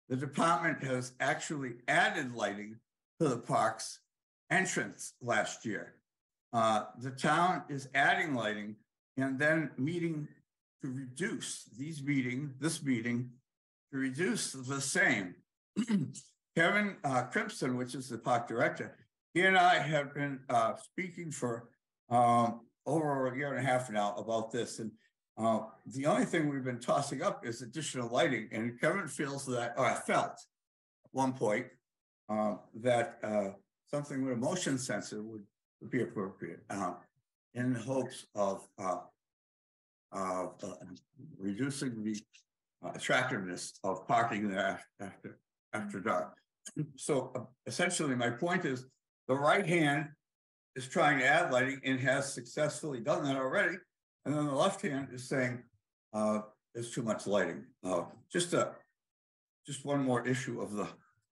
[0.10, 2.78] the department has actually added lighting
[3.20, 4.00] to the park's
[4.50, 5.94] entrance last year.
[6.54, 8.76] Uh, the town is adding lighting
[9.18, 10.28] and then meeting
[10.82, 13.30] to reduce these meeting, this meeting,
[13.92, 15.36] to reduce the same.
[16.56, 18.98] Kevin uh, Crimpson, which is the park director,
[19.34, 21.70] he and I have been uh, speaking for
[22.10, 24.80] um, over a year and a half now about this.
[24.80, 24.92] And
[25.38, 28.50] uh, the only thing we've been tossing up is additional lighting.
[28.52, 31.68] And Kevin feels that, or I felt at one point,
[32.28, 33.50] uh, that uh,
[33.90, 35.44] something with a motion sensor would,
[35.80, 36.94] would be appropriate uh,
[37.54, 38.98] in hopes of uh,
[40.12, 40.74] of uh,
[41.38, 42.20] reducing the
[42.96, 45.38] attractiveness of parking there after
[45.74, 46.34] after dark.
[46.96, 48.86] So uh, essentially, my point is
[49.28, 50.10] the right hand
[50.76, 53.78] is trying to add lighting and has successfully done that already.
[54.26, 55.64] And then the left hand is saying
[56.14, 56.42] uh,
[56.74, 57.66] there's too much lighting.
[57.84, 58.72] Uh, just a
[59.66, 60.88] just one more issue of the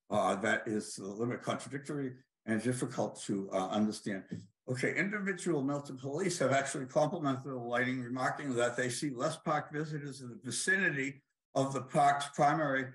[0.09, 2.13] uh, that is a little bit contradictory
[2.45, 4.23] and difficult to uh, understand.
[4.69, 9.73] Okay, individual Milton police have actually complimented the lighting, remarking that they see less park
[9.73, 11.23] visitors in the vicinity
[11.55, 12.85] of the park's primary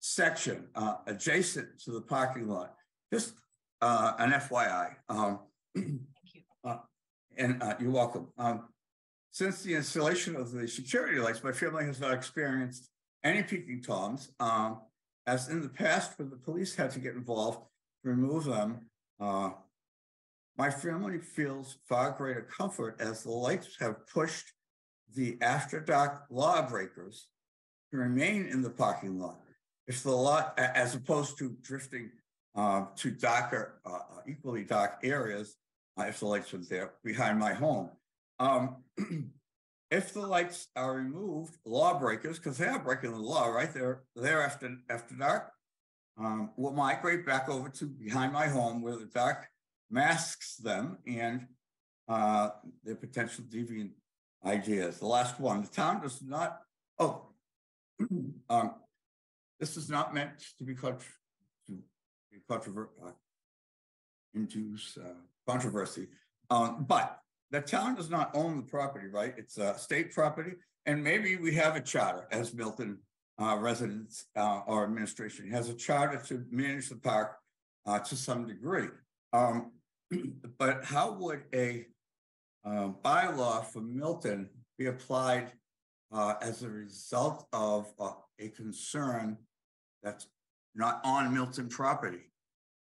[0.00, 2.74] section uh, adjacent to the parking lot.
[3.10, 3.32] Just
[3.80, 4.96] uh, an FYI.
[5.08, 5.38] Um,
[5.74, 6.00] Thank
[6.34, 6.42] you.
[6.62, 6.78] uh,
[7.38, 8.28] and uh, you're welcome.
[8.36, 8.68] Um,
[9.30, 12.90] since the installation of the security lights, my family has not experienced
[13.24, 14.30] any peaking toms.
[14.40, 14.82] Um,
[15.26, 17.60] as in the past, when the police had to get involved
[18.02, 19.52] to remove them, uh,
[20.56, 24.52] my family feels far greater comfort as the lights have pushed
[25.14, 27.28] the after dark lawbreakers
[27.90, 29.40] to remain in the parking lot.
[29.86, 32.10] If the lot, as opposed to drifting
[32.56, 35.56] uh, to darker, uh, uh, equally dark areas,
[35.98, 37.90] uh, if the lights were there behind my home.
[38.38, 38.76] Um,
[39.90, 43.72] if the lights are removed, lawbreakers, because they are breaking the law, right?
[43.72, 45.50] They're there after after dark.
[46.16, 49.48] Um, will migrate back over to behind my home where the dark
[49.94, 51.46] masks them and
[52.08, 52.50] uh,
[52.82, 53.90] their potential deviant
[54.44, 54.98] ideas.
[54.98, 56.58] The last one, the town does not,
[56.98, 57.28] oh,
[58.50, 58.74] um,
[59.60, 61.20] this is not meant to be contr-
[61.68, 61.78] to
[62.30, 63.12] be controver- uh,
[64.34, 65.14] induce uh,
[65.48, 66.08] controversy.
[66.50, 67.20] Um, but
[67.52, 69.32] the town does not own the property, right?
[69.38, 70.54] It's a state property.
[70.86, 72.98] And maybe we have a charter as Milton
[73.40, 77.36] uh, residents uh, or administration has a charter to manage the park
[77.86, 78.88] uh, to some degree.
[79.32, 79.72] Um,
[80.58, 81.86] but how would a
[82.64, 85.52] um, bylaw for Milton be applied
[86.12, 89.36] uh, as a result of uh, a concern
[90.02, 90.26] that's
[90.74, 92.30] not on Milton property?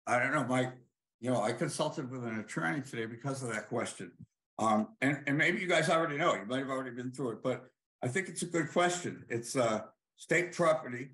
[0.07, 0.73] I don't know, Mike,
[1.21, 4.11] you know, I consulted with an attorney today because of that question.
[4.59, 7.43] Um, and, and maybe you guys already know, you might have already been through it,
[7.43, 7.65] but
[8.03, 9.25] I think it's a good question.
[9.29, 9.83] It's uh
[10.17, 11.09] state property.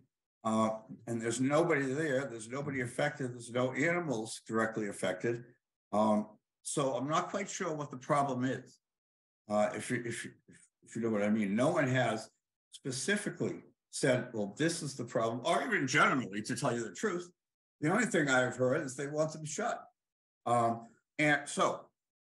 [0.44, 0.70] Uh,
[1.06, 5.44] and there's nobody there, there's nobody affected, there's no animals directly affected.
[5.92, 6.27] Um,
[6.62, 8.79] so I'm not quite sure what the problem is.
[9.48, 10.57] Uh, if you, if you, if-
[10.96, 12.31] you know what I mean, no one has
[12.72, 13.57] specifically
[13.90, 17.29] said, well, this is the problem, or even generally, to tell you the truth.
[17.83, 19.85] The only thing I've heard is they want them shut.
[20.46, 20.87] Um,
[21.18, 21.81] and so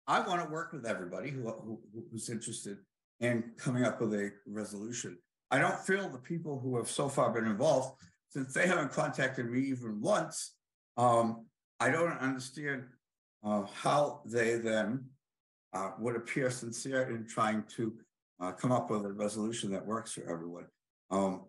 [0.09, 2.79] I want to work with everybody who, who, who's interested
[3.21, 5.17] in coming up with a resolution.
[5.53, 9.49] I don't feel the people who have so far been involved, since they haven't contacted
[9.49, 10.57] me even once,
[10.97, 11.47] um,
[11.79, 12.85] I don't understand
[13.45, 15.05] uh, how they then
[15.73, 17.95] uh, would appear sincere in trying to
[18.41, 20.67] uh, come up with a resolution that works for everyone.
[21.11, 21.45] Um,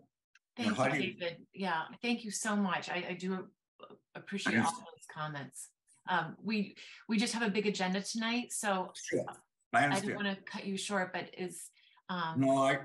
[0.56, 1.36] Thank you, you- David.
[1.54, 2.90] Yeah, thank you so much.
[2.90, 3.48] I, I do
[4.14, 5.70] appreciate all those comments.
[6.10, 6.76] Um, we,
[7.08, 9.24] we just have a big agenda tonight, so sure,
[9.72, 11.70] I I didn't want to cut you short, but is,
[12.10, 12.80] um, No, I,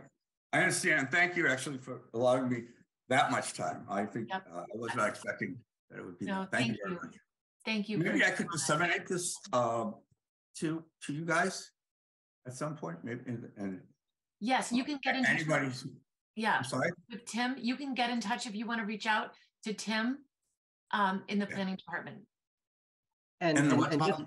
[0.53, 1.09] I understand.
[1.11, 2.63] Thank you actually for allowing me
[3.09, 3.85] that much time.
[3.89, 4.43] I think, Yep.
[4.53, 5.57] uh, I was not expecting
[5.89, 6.25] that it would be.
[6.25, 6.51] No, that.
[6.51, 7.19] Thank you thank very you.
[7.67, 7.73] Much.
[7.75, 7.97] thank you.
[7.97, 9.95] Maybe I could disseminate this, um,
[10.59, 11.71] to, to you guys
[12.47, 13.81] at some point, maybe, and- and
[14.39, 15.33] Yes, you can get in touch.
[15.33, 15.71] anybody,
[16.35, 16.91] Yeah, I'm sorry?
[17.09, 20.19] with Tim, you can get in touch if you want to reach out to Tim
[20.91, 21.55] um, in the Yeah.
[21.55, 22.27] planning department.
[23.41, 24.21] And, And the and what and just.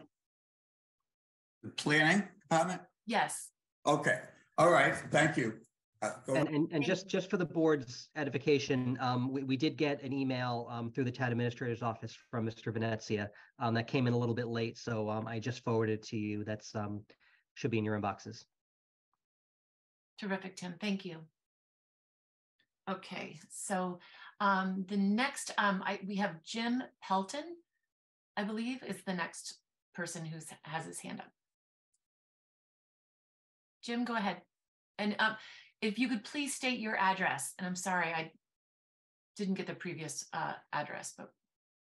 [1.63, 2.83] The planning department?
[3.07, 3.51] Yes,
[3.87, 4.21] Okay,
[4.59, 5.59] All right, thank you.
[6.03, 9.77] Uh, go- And, and, and just, just for the board's edification, um, we, we did
[9.77, 12.73] get an email, um, through the town administrator's office from Mr.
[12.73, 13.31] Venezia.
[13.59, 16.17] Um, that came in a little bit late, so, um, I just forwarded it to
[16.17, 16.45] you.
[16.45, 17.03] That's, um,
[17.55, 18.45] should be in your inboxes.
[20.19, 20.75] Terrific, Tim.
[20.81, 21.19] Thank you.
[22.89, 23.99] Okay, so
[24.41, 27.45] um, the next, um, I, we have Jim Pelton,
[28.37, 29.59] I believe is the next
[29.95, 31.31] person who has his hand up.
[33.83, 34.39] Jim, go ahead.
[34.99, 35.37] And um,
[35.83, 38.33] if you could please state your address, and I'm sorry, I
[39.37, 41.33] didn't get the previous uh, address, but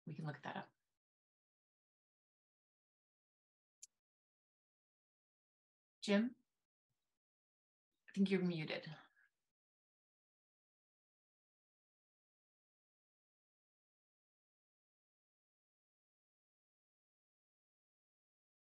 [0.06, 0.68] we can look that up.
[6.04, 6.32] Jim?
[8.08, 8.82] I think you're muted.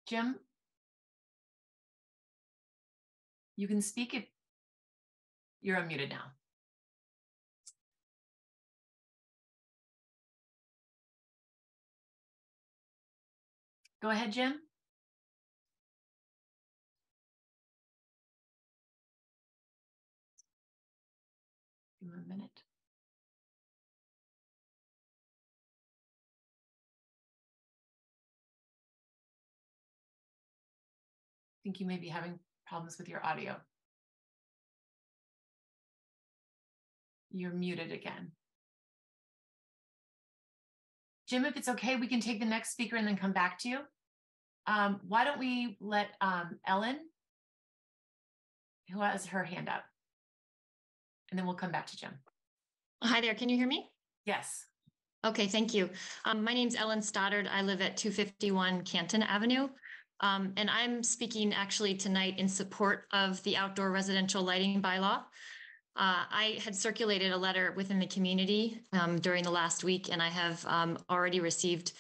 [0.08, 0.38] Jim?
[3.58, 4.24] You can speak if
[5.62, 6.32] you're unmuted now.
[14.02, 14.60] Go ahead, Jim.
[22.00, 22.52] Give him a minute.
[31.52, 33.58] I think you may be having problems with your audio.
[37.38, 38.32] You're muted again.
[41.30, 43.70] Jim, if it's okay, we can take the next speaker and then come back to
[43.70, 43.80] you.
[44.66, 46.98] Um, why don't we let um, Ellen,
[48.92, 49.84] who has her hand up,
[51.30, 52.12] and then we'll come back to Jim.
[53.04, 53.90] Hi there, can you hear me?
[54.26, 54.66] Yes.
[55.26, 55.90] Okay, thank you.
[56.26, 57.48] Um, my name's Ellen Stoddard.
[57.48, 59.68] I live at 251 Canton Avenue.
[60.22, 65.22] Um, and I'm speaking actually tonight in support of the outdoor residential lighting bylaw.
[65.98, 70.22] Uh, I had circulated a letter within the community um, during the last week, and
[70.22, 71.94] I have um, already received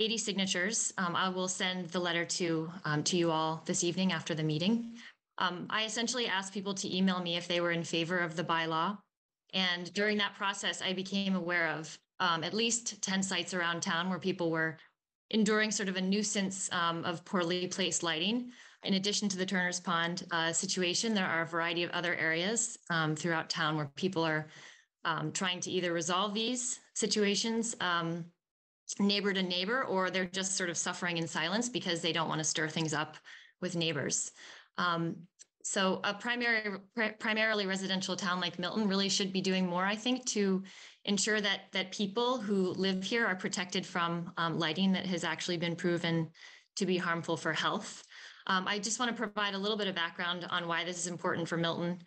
[0.00, 0.94] 80 signatures.
[0.96, 4.42] Um, I will send the letter to um, to you all this evening after the
[4.42, 4.94] meeting.
[5.36, 8.44] Um, I essentially asked people to email me if they were in favor of the
[8.44, 8.96] bylaw,
[9.52, 14.08] and during that process, I became aware of um, at least 10 sites around town
[14.08, 14.78] where people were
[15.30, 18.52] enduring sort of a nuisance of poorly placed lighting.
[18.84, 22.78] In addition to the Turner's Pond uh, situation, there are a variety of other areas
[22.90, 24.46] um, throughout town where people are
[25.04, 28.26] um, trying to either resolve these situations um,
[28.98, 32.40] neighbor to neighbor, or they're just sort of suffering in silence because they don't want
[32.40, 33.16] to stir things up
[33.62, 34.32] with neighbors.
[34.76, 35.16] Um,
[35.62, 36.78] so a primary,
[37.18, 40.62] primarily residential town like Milton really should be doing more, I think, to
[41.06, 45.56] ensure that that people who live here are protected from um, lighting that has actually
[45.56, 46.28] been proven
[46.76, 48.03] to be harmful for health.
[48.46, 51.06] Um, I just want to provide a little bit of background on why this is
[51.06, 51.98] important for Milton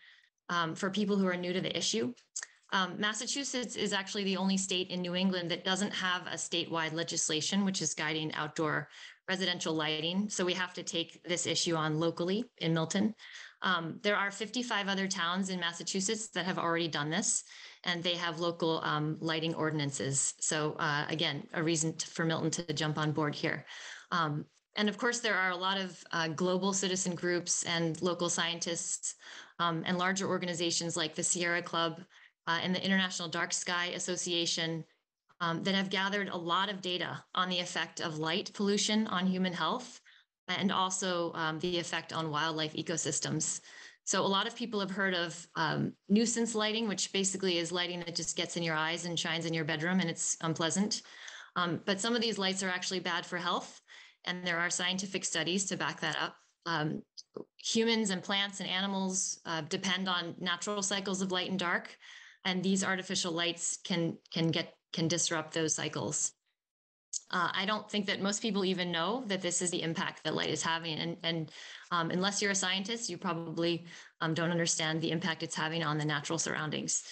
[0.50, 2.14] um, for people who are new to the issue.
[2.74, 6.94] Um, Massachusetts is actually the only state in New England that doesn't have a statewide
[6.94, 8.90] legislation which is guiding outdoor
[9.30, 10.30] residential lighting.
[10.30, 13.14] So we have to take this issue on locally in Milton.
[13.62, 17.44] Um, there are 55 other towns in Massachusetts that have already done this
[17.86, 20.34] and they have local um, lighting ordinances.
[20.40, 23.66] So uh, again, a reason to, for Milton to jump on board here.
[24.12, 24.46] Um,
[24.78, 29.16] and of course, there are a lot of uh, global citizen groups and local scientists
[29.60, 32.02] um, and larger organizations like the Sierra Club
[32.46, 34.86] uh, and the International Dark Sky Association
[35.42, 39.26] um, that have gathered a lot of data on the effect of light pollution on
[39.26, 40.00] human health
[40.48, 43.62] and also um, the effect on wildlife ecosystems.
[44.06, 48.00] So a lot of people have heard of um, nuisance lighting, which basically is lighting
[48.00, 51.02] that just gets in your eyes and shines in your bedroom and it's unpleasant.
[51.58, 53.82] Um, but some of these lights are actually bad for health.
[54.28, 56.36] And there are scientific studies to back that up.
[56.66, 57.02] Um,
[57.58, 61.98] humans and plants and animals uh, depend on natural cycles of light and dark.
[62.46, 66.34] And these artificial lights can, can get, can disrupt those cycles.
[67.32, 70.36] Uh, I don't think that most people even know that this is the impact that
[70.36, 70.98] light is having.
[70.98, 71.52] And, and
[71.92, 73.86] um, unless you're a scientist, you probably
[74.22, 77.04] um, don't understand the impact it's having on the natural surroundings.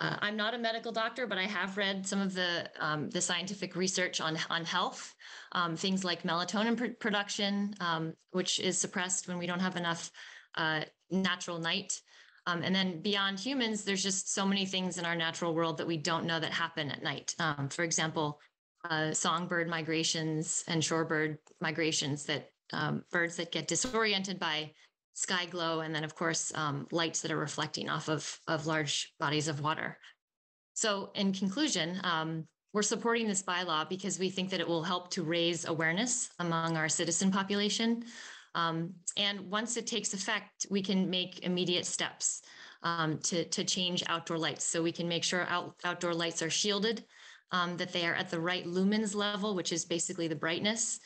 [0.00, 3.20] Uh, I'm not a medical doctor, but I have read some of the um, the
[3.20, 5.14] scientific research on on health,
[5.52, 10.10] um, things like melatonin pr- production, um, which is suppressed when we don't have enough
[10.54, 12.00] uh, natural night.
[12.46, 15.86] Um, and then beyond humans, there's just so many things in our natural world that
[15.86, 17.34] we don't know that happen at night.
[17.38, 18.40] Um, for example,
[18.88, 24.72] uh, songbird migrations and shorebird migrations that um, birds that get disoriented by
[25.26, 28.94] sky glow, and then of course um, lights that are reflecting off of, of large
[29.18, 29.98] bodies of water.
[30.74, 35.04] So in conclusion, um, we're supporting this bylaw because we think that it will help
[35.14, 37.90] to raise awareness among our citizen population
[38.54, 42.42] Um, and once it takes effect, we can make immediate steps
[42.82, 44.64] um, to, to change outdoor lights.
[44.64, 47.04] So we can make sure out, outdoor lights are shielded,
[47.52, 51.00] um, that they are at the right lumens level, which is basically the brightness.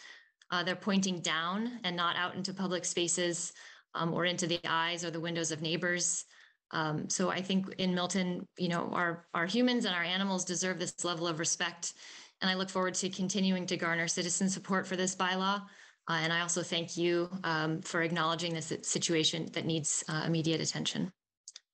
[0.51, 3.53] Uh, they're pointing down and not out into public spaces
[3.95, 6.25] um, or into the eyes or the windows of neighbors.
[6.71, 10.79] Um, so I think in Milton, you know, our, our humans and our animals deserve
[10.79, 11.93] this level of respect.
[12.41, 15.63] And I look forward to continuing to garner citizen support for this bylaw.
[16.09, 20.61] Uh, and I also thank you um, for acknowledging this situation that needs uh, immediate
[20.61, 21.13] attention.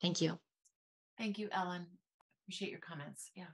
[0.03, 0.39] Thank you.
[1.17, 1.87] Thank you, Ellen.
[2.45, 3.31] Appreciate your comments.
[3.35, 3.45] Yeah.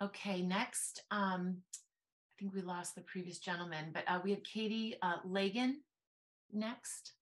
[0.00, 4.96] Okay, next, um, I think we lost the previous gentleman, but uh, we have Katie
[5.02, 5.80] uh, Lagan
[6.52, 7.14] next.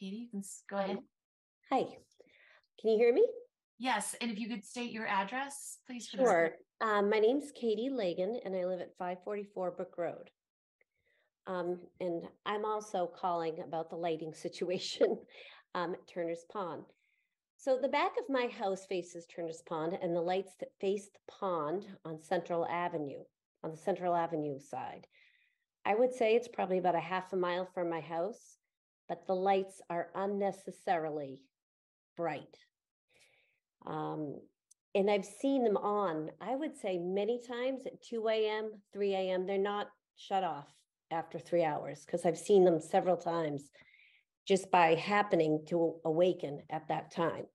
[0.00, 0.98] Katie, you can go ahead.
[1.70, 1.82] Hi,
[2.80, 3.26] can you hear me?
[3.78, 6.08] Yes, and if you could state your address, please.
[6.08, 6.50] for Sure.
[6.80, 10.30] Um, my name's Katie Lagan and I live at five forty-four Brook Road.
[11.46, 15.18] Um, and I'm also calling about the lighting situation,
[15.74, 16.84] um, at Turner's Pond.
[17.58, 21.20] So the back of my house faces Turner's Pond and the lights that face the
[21.30, 23.22] pond on Central Avenue,
[23.62, 25.06] on the Central Avenue side.
[25.84, 28.56] I would say it's probably about a half a mile from my house,
[29.10, 31.40] but the lights are unnecessarily
[32.16, 32.56] bright.
[33.84, 34.36] Um,
[34.94, 39.46] and I've seen them on, I would say many times at two AM, three AM,
[39.46, 40.68] they're not shut off
[41.10, 43.68] after three hours, because I've seen them several times
[44.46, 47.46] just by happening to awaken at that time.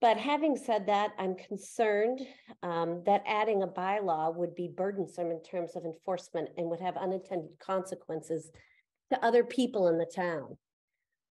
[0.00, 2.20] But having said that, I'm concerned
[2.62, 6.96] um, that adding a bylaw would be burdensome in terms of enforcement and would have
[6.96, 8.52] unintended consequences
[9.12, 10.56] to other people in the town.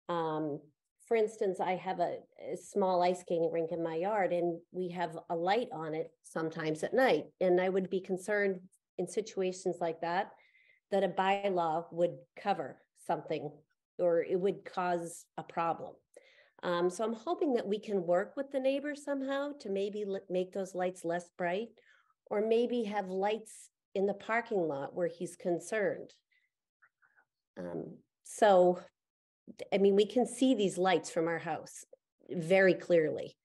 [0.08, 0.60] Um,
[1.06, 2.18] for instance, I have a,
[2.52, 6.10] a small ice skating rink in my yard and we have a light on it
[6.22, 7.24] sometimes at night.
[7.40, 8.60] And I would be concerned
[8.98, 10.30] in situations like that,
[10.90, 13.50] that a bylaw would cover something
[13.98, 15.94] or it would cause a problem.
[16.62, 20.20] Um, so I'm hoping that we can work with the neighbors somehow to maybe li-
[20.28, 21.70] make those lights less bright
[22.26, 26.12] or maybe have lights in the parking lot where he's concerned.
[27.60, 28.80] Um, so
[29.72, 31.84] I mean, we can see these lights from our house
[32.30, 33.36] very clearly.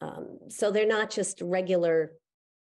[0.00, 2.12] Um, so they're not just regular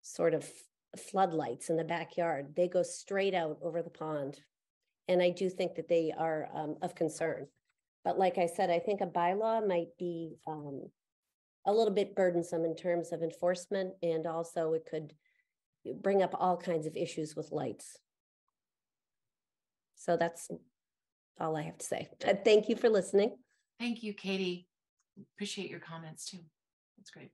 [0.02, 0.48] sort of
[0.96, 2.54] floodlights in the backyard.
[2.56, 4.40] They go straight out over the pond.
[5.06, 7.46] And I do think that they are um, of concern.
[8.04, 10.88] But like I said, I think a bylaw might be um,
[11.66, 15.12] a little bit burdensome in terms of enforcement and also it could
[16.02, 17.98] bring up all kinds of issues with lights.
[19.94, 20.48] So that's
[21.40, 22.08] all I have to say.
[22.24, 23.36] But thank you for listening.
[23.78, 24.66] Thank you, Katie.
[25.36, 26.38] Appreciate your comments too.
[26.96, 27.30] That's great.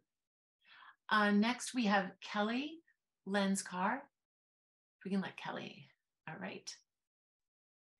[1.11, 2.79] Uh, next, we have Kelly
[3.27, 4.03] Lenz Carr.
[5.05, 5.87] We can let Kelly,
[6.29, 6.71] all right.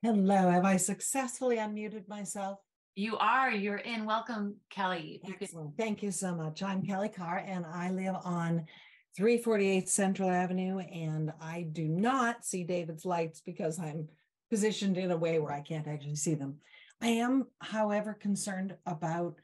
[0.03, 2.59] Hello, have I successfully unmuted myself?
[2.95, 4.05] You are, you're in.
[4.05, 5.21] Welcome, Kelly.
[5.25, 5.77] You could- Excellent.
[5.77, 6.63] Thank you so much.
[6.63, 8.67] I'm Kelly Carr and I live on
[9.17, 14.09] 348 Central Avenue and I do not see David's lights because I'm
[14.51, 16.57] positioned in a way where I can't actually see them.
[17.01, 19.37] I am, however, concerned about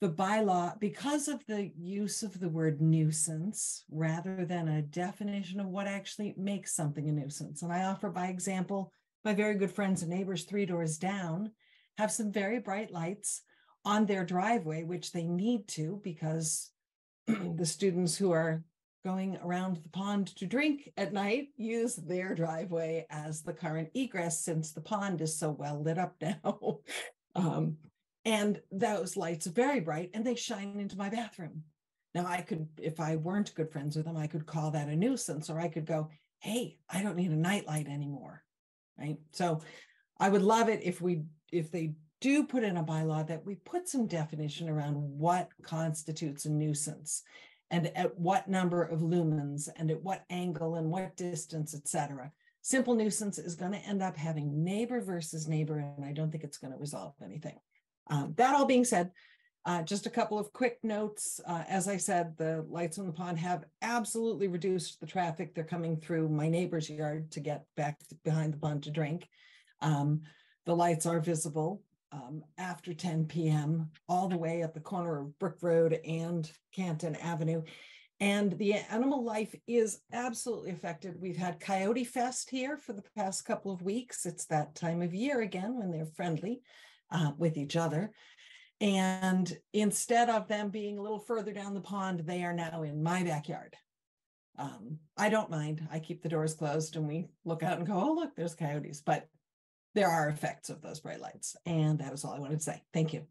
[0.00, 5.66] the bylaw because of the use of the word nuisance rather than a definition of
[5.66, 7.62] what actually makes something a nuisance.
[7.62, 8.92] And I offer by example,
[9.24, 11.50] my very good friends and neighbors three doors down
[11.98, 13.42] have some very bright lights
[13.84, 16.70] on their driveway, which they need to because
[17.26, 18.62] the students who are
[19.04, 24.44] going around the pond to drink at night use their driveway as the current egress
[24.44, 26.80] since the pond is so well lit up now.
[27.34, 27.76] um,
[28.24, 31.62] and those lights are very bright and they shine into my bathroom.
[32.14, 34.96] Now, I could, if I weren't good friends with them, I could call that a
[34.96, 38.42] nuisance or I could go, hey, I don't need a nightlight anymore.
[38.98, 39.18] Right.
[39.32, 39.60] So
[40.18, 41.22] I would love it if we,
[41.52, 46.44] if they do put in a bylaw that we put some definition around what constitutes
[46.46, 47.22] a nuisance
[47.70, 52.32] and at what number of lumens and at what angle and what distance, et cetera.
[52.62, 56.44] Simple nuisance is going to end up having neighbor versus neighbor, and I don't think
[56.44, 57.58] it's going to resolve anything.
[58.10, 59.10] Um, that all being said,
[59.64, 61.40] uh, just a couple of quick notes.
[61.46, 65.54] Uh, as I said, the lights on the pond have absolutely reduced the traffic.
[65.54, 69.28] They're coming through my neighbor's yard to get back behind the pond to drink.
[69.82, 70.22] Um,
[70.64, 73.90] the lights are visible um, after 10 p.m.
[74.08, 77.62] all the way at the corner of Brook Road and Canton Avenue.
[78.20, 81.20] And the animal life is absolutely affected.
[81.20, 84.26] We've had Coyote Fest here for the past couple of weeks.
[84.26, 86.60] It's that time of year again when they're friendly
[87.12, 88.10] uh, with each other.
[88.80, 93.02] And instead of them being a little further down the pond, they are now in
[93.02, 93.76] my backyard.
[94.56, 95.86] Um, I don't mind.
[95.90, 99.00] I keep the doors closed and we look out and go, oh, look, there's coyotes,
[99.00, 99.28] but
[99.98, 101.56] there are effects of those bright lights.
[101.66, 102.82] And that is all I wanted to say.
[102.94, 103.26] Thank you.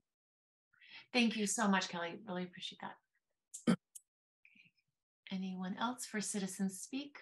[1.13, 2.15] Thank you so much, Kelly.
[2.27, 3.77] Really appreciate that.
[5.31, 7.19] Anyone else for citizens speak?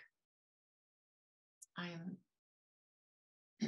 [1.77, 2.17] I am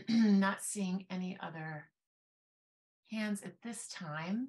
[0.40, 1.86] not seeing any other
[3.12, 4.48] hands at this time.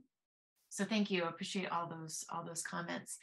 [0.70, 1.24] So thank you.
[1.24, 3.18] I appreciate all those all those comments.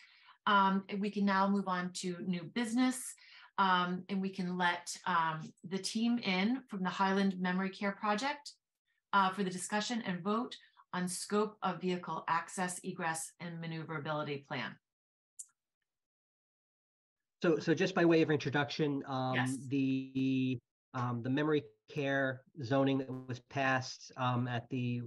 [0.45, 3.15] Um, we can now move on to new business.
[3.57, 5.39] Um, and we can let um,
[5.69, 8.51] the team in from the Highland Memory Care Project
[9.13, 10.55] uh, for the discussion and vote
[10.93, 14.75] on scope of vehicle access, egress, and maneuverability plan.
[17.41, 19.57] So, so just by way of introduction, um, Yes.
[19.69, 20.57] the,
[20.93, 25.01] um, the memory care zoning that was passed, um, at the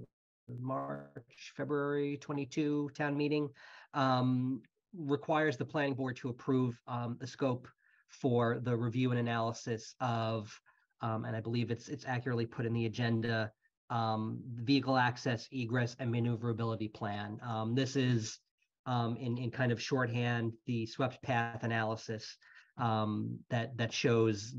[0.59, 3.51] March, February twenty-two town meeting,
[3.93, 4.63] um,
[4.95, 7.69] requires the planning board to approve, um, the scope
[8.09, 10.59] for the review and analysis of,
[11.01, 13.53] um, and I believe it's, it's accurately put in the agenda,
[13.91, 17.39] um, vehicle access, egress, and maneuverability plan.
[17.47, 18.39] Um, this is,
[18.87, 22.37] um, in, in kind of shorthand, the swept path analysis
[22.79, 24.55] um, that that shows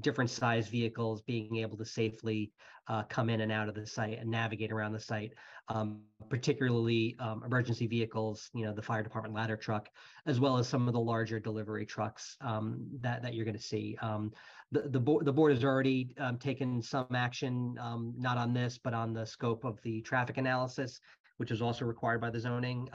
[0.00, 2.52] different size vehicles being able to safely
[2.88, 5.32] uh, come in and out of the site and navigate around the site,
[5.68, 9.88] um, particularly um, emergency vehicles, you know, the fire department ladder truck,
[10.26, 13.62] as well as some of the larger delivery trucks um, that that you're going to
[13.62, 13.96] see.
[14.02, 14.32] Um,
[14.70, 17.74] the the board the board has already um, taken some action,
[18.18, 21.00] not on this, but on the scope of the traffic analysis
[21.38, 22.88] which is also required by the zoning.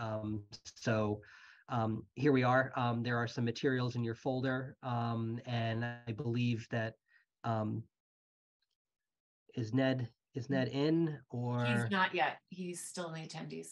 [0.76, 1.20] So
[1.70, 2.72] um, here we are.
[2.76, 6.93] Um, there are some materials in your folder, um, and I believe that
[7.43, 7.84] um,
[9.55, 12.38] is Ned is Ned in or He's not yet.
[12.49, 13.68] He's still in the attendees.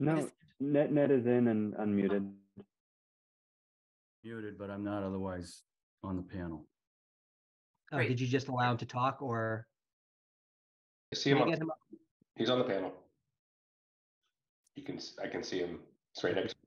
[0.00, 0.28] No,
[0.58, 2.32] Ned Net is in and unmuted.
[4.24, 5.62] Muted, but I'm not otherwise
[6.02, 6.66] on the panel.
[7.92, 8.08] oh, Great.
[8.08, 9.66] did you just allow him to talk or
[11.12, 11.78] I see him I on, him up?
[12.36, 12.92] he's on the panel.
[14.76, 15.80] You can, I can see him.
[16.14, 16.59] It's right next to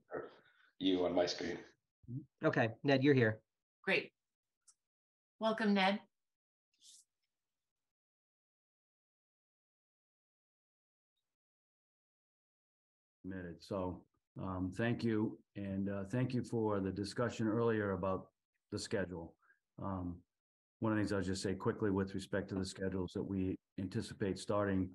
[0.78, 1.58] you on my screen.
[2.44, 3.40] Okay, Ned, you're here.
[3.82, 4.10] Great.
[5.40, 6.00] Welcome, Ned.
[13.24, 13.62] Admitted.
[13.62, 14.02] So,
[14.40, 15.38] um, thank you.
[15.56, 18.26] And, uh, thank you for the discussion earlier about
[18.70, 19.34] the schedule.
[19.82, 20.16] Um,
[20.80, 23.56] one of the things I'll just say quickly with respect to the schedules that we
[23.80, 24.90] anticipate starting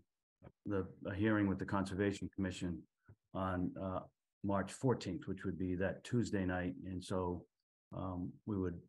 [0.65, 2.79] the, a hearing with the Conservation Commission
[3.33, 3.99] on, uh,
[4.43, 6.73] March fourteenth, which would be that Tuesday night.
[6.85, 7.45] And so,
[7.95, 8.79] um, we would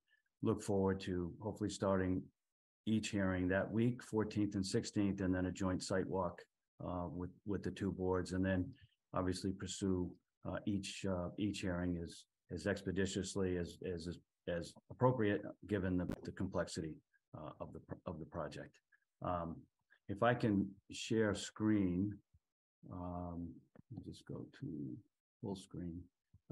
[0.42, 2.22] look forward to hopefully starting
[2.86, 6.40] each hearing that week, fourteenth and sixteenth, and then a joint site walk
[6.86, 8.64] uh, with, with the two boards, and then
[9.14, 10.10] obviously pursue
[10.48, 16.32] uh, each, uh, each hearing as, as expeditiously as, as, as appropriate, given the, the
[16.32, 16.94] complexity
[17.36, 18.74] uh, of the, of the project.
[19.22, 19.56] Um,
[20.08, 22.16] If I can share screen,
[22.90, 23.48] um,
[24.08, 24.66] just go to
[25.40, 26.00] full screen.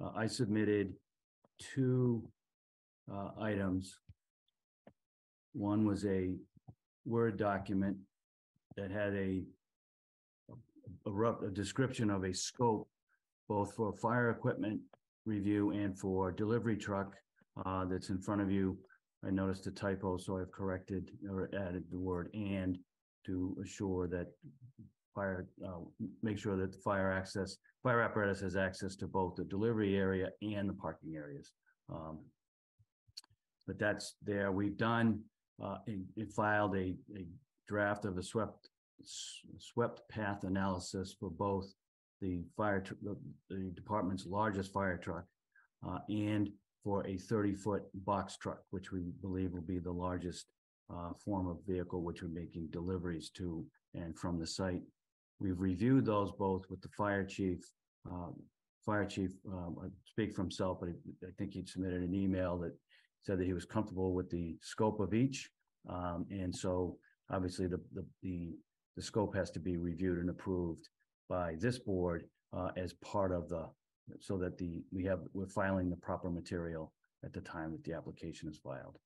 [0.03, 0.95] Uh, I submitted
[1.59, 2.23] two
[3.13, 3.99] uh, items.
[5.53, 6.35] One was a
[7.05, 7.97] Word document
[8.77, 9.43] that had a
[11.07, 12.87] a a description of a scope,
[13.49, 14.81] both for fire equipment
[15.25, 17.15] review and for delivery truck,
[17.65, 18.77] uh, that's in front of you.
[19.27, 22.79] I noticed a typo, so I've corrected or added the word and
[23.27, 24.27] to assure that
[25.15, 25.81] fire, uh,
[26.23, 30.31] make sure that the fire access, fire apparatus has access to both the delivery area
[30.43, 31.53] and the parking areas.
[31.91, 32.19] Um,
[33.67, 34.51] But that's there.
[34.51, 35.09] We've done,
[35.63, 37.27] uh, and filed a, a
[37.67, 38.71] draft of a swept
[39.59, 41.67] swept path analysis for both
[42.21, 43.17] the fire, the,
[43.49, 45.25] the department's largest fire truck
[45.87, 46.51] uh, and
[46.83, 50.47] for a thirty-foot box truck, which we believe will be the largest
[50.95, 53.65] uh, form of vehicle which we're making deliveries to
[53.95, 54.83] and from the site.
[55.41, 57.61] We've reviewed those both with the fire chief.
[58.11, 58.35] um,
[58.87, 60.89] Fire chief, um, I speak for himself, but
[61.23, 62.73] I think he'd submitted an email that
[63.23, 65.51] said that he was comfortable with the scope of each.
[65.91, 66.97] Um, and so
[67.31, 68.57] obviously the, the, the,
[68.97, 70.89] the scope has to be reviewed and approved
[71.29, 72.25] by this board,
[72.57, 73.69] uh, as part of the,
[74.21, 76.93] so that the, we have, we're filing the proper material
[77.25, 78.97] at the time that the application is filed.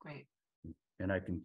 [0.00, 0.26] Great.
[0.98, 1.40] And I can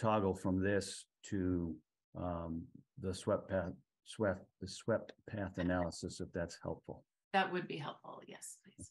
[0.00, 1.76] toggle from this to,
[2.16, 2.62] um,
[3.00, 3.72] the swept path,
[4.04, 7.04] swept, the swept path analysis, if that's helpful.
[7.32, 8.20] That would be helpful.
[8.26, 8.90] Yes, please.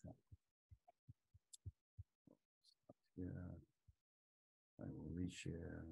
[3.18, 3.26] Yeah.
[4.82, 5.84] I will reshare.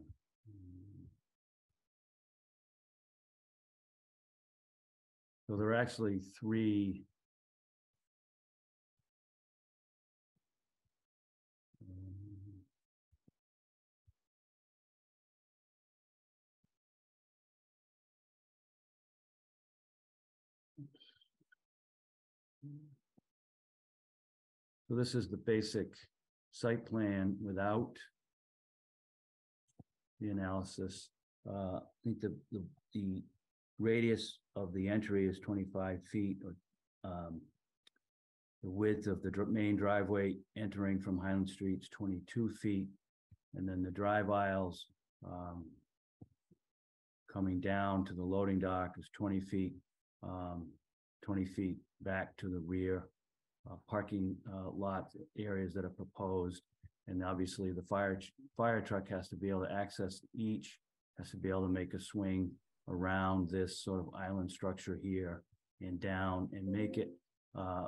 [5.47, 7.05] So there are actually three
[24.87, 25.87] So this is the basic
[26.51, 27.93] site plan without
[30.21, 31.09] the analysis.
[31.47, 32.63] Uh, I think the, the,
[32.93, 33.23] the
[33.79, 36.55] radius of the entry is twenty-five feet or,
[37.03, 37.41] um,
[38.63, 42.87] the width of the dr- main driveway entering from Highland Street is twenty-two feet.
[43.55, 44.85] And then the drive aisles,
[45.25, 45.65] um,
[47.31, 49.73] coming down to the loading dock is twenty feet,
[50.23, 50.67] um,
[51.23, 53.09] twenty feet back to the rear.
[53.69, 56.61] Uh, parking, uh, lot areas that are proposed.
[57.07, 58.19] And obviously the fire,
[58.55, 60.79] fire truck has to be able to access each,
[61.17, 62.51] has to be able to make a swing
[62.87, 65.43] around this sort of island structure here
[65.81, 67.09] and down and make it,
[67.57, 67.87] uh,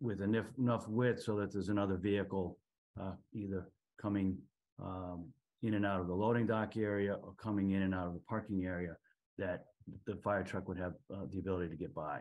[0.00, 2.58] with enough, enough width so that there's another vehicle,
[2.98, 3.68] uh, either
[4.00, 4.38] coming,
[4.82, 5.26] um,
[5.62, 8.22] in and out of the loading dock area or coming in and out of the
[8.28, 8.96] parking area
[9.36, 9.66] that
[10.06, 12.20] the fire truck would have, uh, the ability to get by.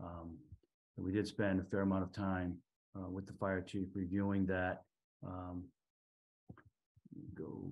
[0.00, 0.36] Um,
[0.98, 2.58] and we did spend a fair amount of time,
[2.96, 4.82] uh, with the fire chief reviewing that.
[5.24, 5.64] Um,
[7.34, 7.70] go.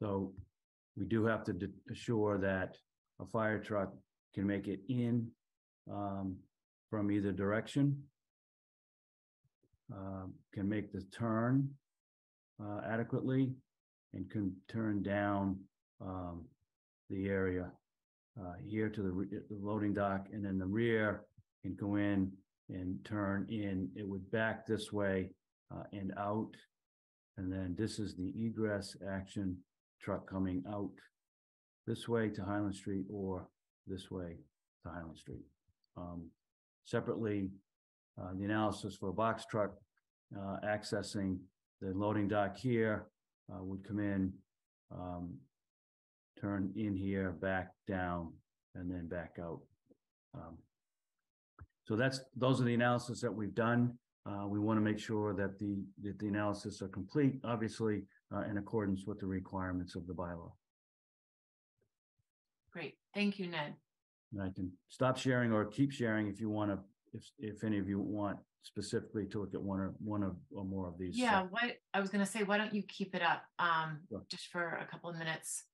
[0.00, 0.32] So
[0.96, 2.76] we do have to assure that
[3.20, 3.92] a fire truck
[4.34, 5.28] can make it in,
[5.92, 6.36] um,
[6.90, 8.00] from either direction.
[9.92, 11.70] Um, can make the turn,
[12.62, 13.52] uh, adequately
[14.12, 15.58] and can turn down,
[16.00, 16.44] um,
[17.10, 17.72] the area
[18.40, 21.24] uh, here to the, re- the loading dock and then the rear
[21.62, 22.30] can go in
[22.68, 23.88] and turn in.
[23.96, 25.30] It would back this way
[25.74, 26.52] uh, and out.
[27.36, 29.56] And then this is the egress action
[30.00, 30.90] truck coming out
[31.86, 33.48] this way to Highland Street or
[33.86, 34.36] this way
[34.84, 35.44] to Highland Street.
[35.96, 36.30] Um,
[36.88, 37.50] Separately,
[38.18, 39.72] uh, the analysis for a box truck
[40.34, 41.36] uh, accessing
[41.82, 43.08] the loading dock here
[43.52, 44.32] uh, would come in,
[44.90, 45.34] um,
[46.40, 48.32] turn in here, back down,
[48.74, 49.60] and then back out.
[50.34, 50.58] Um,
[51.84, 53.98] So that's, those are the analysis that we've done.
[54.26, 58.02] Uh, we want to make sure that the, that the analysis are complete, obviously,
[58.34, 60.52] uh, in accordance with the requirements of the bylaw.
[62.70, 63.74] Great, thank you, Ned.
[64.32, 66.78] And I can stop sharing or keep sharing if you want to,
[67.14, 70.64] if, if any of you want specifically to look at one or, one of, or
[70.64, 71.16] more of these.
[71.16, 74.22] Yeah, what, I was gonna say, why don't you keep it up, um, Sure.
[74.30, 75.64] just for a couple of minutes?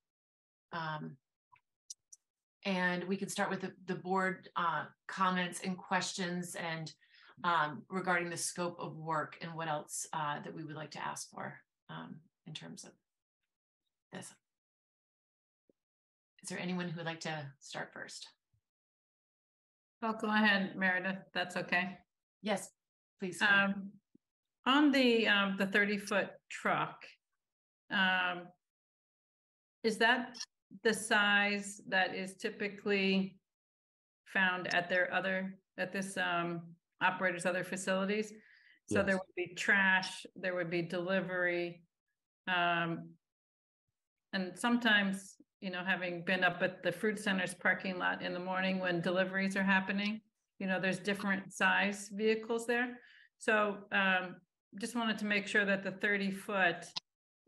[0.74, 1.16] Um.
[2.66, 6.90] And we can start with the, the board, uh, comments and questions and,
[7.44, 11.06] um, regarding the scope of work and what else, uh, that we would like to
[11.06, 11.60] ask for,
[11.90, 12.16] um,
[12.46, 12.92] in terms of
[14.14, 14.32] this.
[16.42, 18.28] Is there anyone who would like to start first?
[20.00, 21.98] Well, go ahead, Meredith, that's okay.
[22.40, 22.70] Yes,
[23.20, 23.42] please.
[23.42, 23.90] Um,
[24.64, 27.04] on the, um, the thirty foot truck.
[27.90, 28.48] Um.
[29.82, 30.34] Is that
[30.82, 33.38] the size that is typically
[34.24, 36.62] found at their other, at this, um,
[37.00, 38.32] operator's other facilities?
[38.86, 41.82] So there would be trash, there would be delivery.
[42.48, 43.10] Um.
[44.32, 48.40] And sometimes, you know, having been up at the fruit center's parking lot in the
[48.40, 50.20] morning when deliveries are happening,
[50.58, 52.98] you know, there's different size vehicles there.
[53.38, 54.34] So um,
[54.80, 56.84] just wanted to make sure that the thirty foot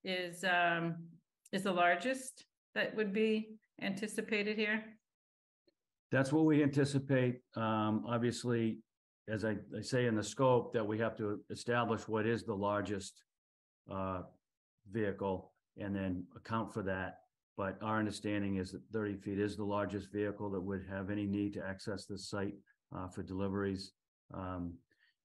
[0.04, 1.08] is um,
[1.52, 2.44] is the largest
[2.76, 4.84] that would be anticipated here.
[6.12, 7.40] That's what we anticipate.
[7.56, 8.78] Um, obviously,
[9.28, 12.54] as I, I say in the scope, that we have to establish what is the
[12.54, 13.24] largest
[13.90, 14.22] uh,
[14.92, 17.16] vehicle and then account for that.
[17.56, 21.26] But our understanding is that thirty feet is the largest vehicle that would have any
[21.26, 22.54] need to access this site
[22.94, 23.92] uh, for deliveries.
[24.34, 24.74] Um,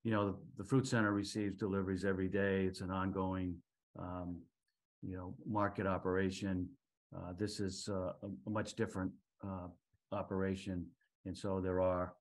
[0.04, 2.64] you know, the, the fruit center receives deliveries every day.
[2.64, 3.56] It's an ongoing,
[4.00, 4.40] um,
[5.04, 6.70] you know, market operation.
[7.16, 9.12] Uh, this is uh, a, much different
[9.44, 9.68] uh,
[10.12, 10.86] operation.
[11.26, 12.14] And so there are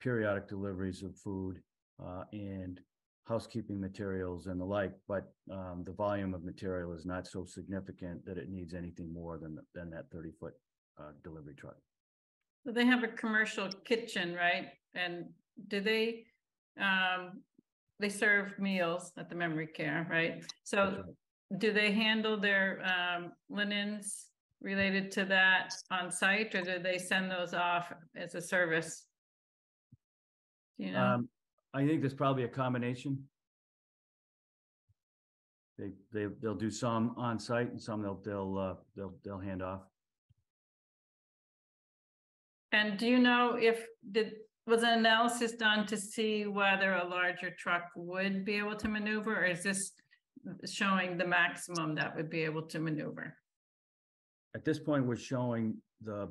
[0.00, 1.60] periodic deliveries of food
[2.02, 2.80] uh, and
[3.24, 8.24] housekeeping materials and the like, but um, the volume of material is not so significant
[8.24, 10.54] that it needs anything more than, than that thirty foot
[10.98, 11.76] uh, delivery truck.
[12.64, 14.68] So they have a commercial kitchen, right?
[14.94, 15.26] And
[15.68, 16.24] do they
[16.80, 17.42] um,
[18.00, 20.42] they serve meals at the memory care, right?
[20.64, 21.02] So
[21.58, 24.27] do they handle their um, linens
[24.60, 29.06] related to that on site or do they send those off as a service?
[30.78, 31.28] Do You know, Um,
[31.74, 33.28] I think there's probably a combination.
[35.78, 39.62] They, they, they'll do some on site and some they'll, they'll, uh, they'll, they'll hand
[39.62, 39.82] off.
[42.72, 44.32] and do you know if, did,
[44.66, 49.42] was an analysis done to see whether a larger truck would be able to maneuver?
[49.42, 49.92] Or is this
[50.66, 53.34] showing the maximum that would be able to maneuver?
[54.58, 56.28] At this point, we're showing the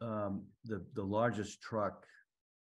[0.00, 2.04] um, the, the largest truck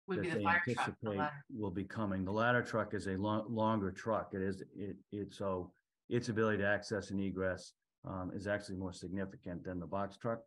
[0.07, 1.45] Would be that the they fire truck, the anticipate ladder.
[1.53, 2.24] will be coming.
[2.24, 4.30] The ladder truck is a lo- longer truck.
[4.34, 5.74] It is, it, it, so
[6.09, 7.74] its ability to access and egress
[8.07, 10.39] um, is actually more significant than the box truck.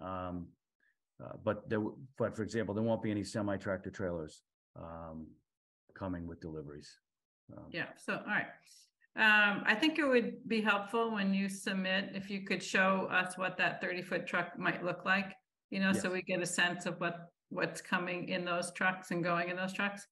[0.00, 0.46] Um,
[1.20, 4.42] uh, but there, w- but for example, there won't be any semi-tractor trailers
[4.76, 5.26] um,
[5.96, 6.96] coming with deliveries.
[7.56, 8.46] Um, Yeah, so, all right.
[9.16, 13.38] Um, I think it would be helpful when you submit, if you could show us
[13.38, 15.32] what that thirty-foot truck might look like.
[15.70, 16.12] You know, so Yes.
[16.12, 17.16] we get a sense of what,
[17.48, 20.06] what's coming in those trucks and going in those trucks.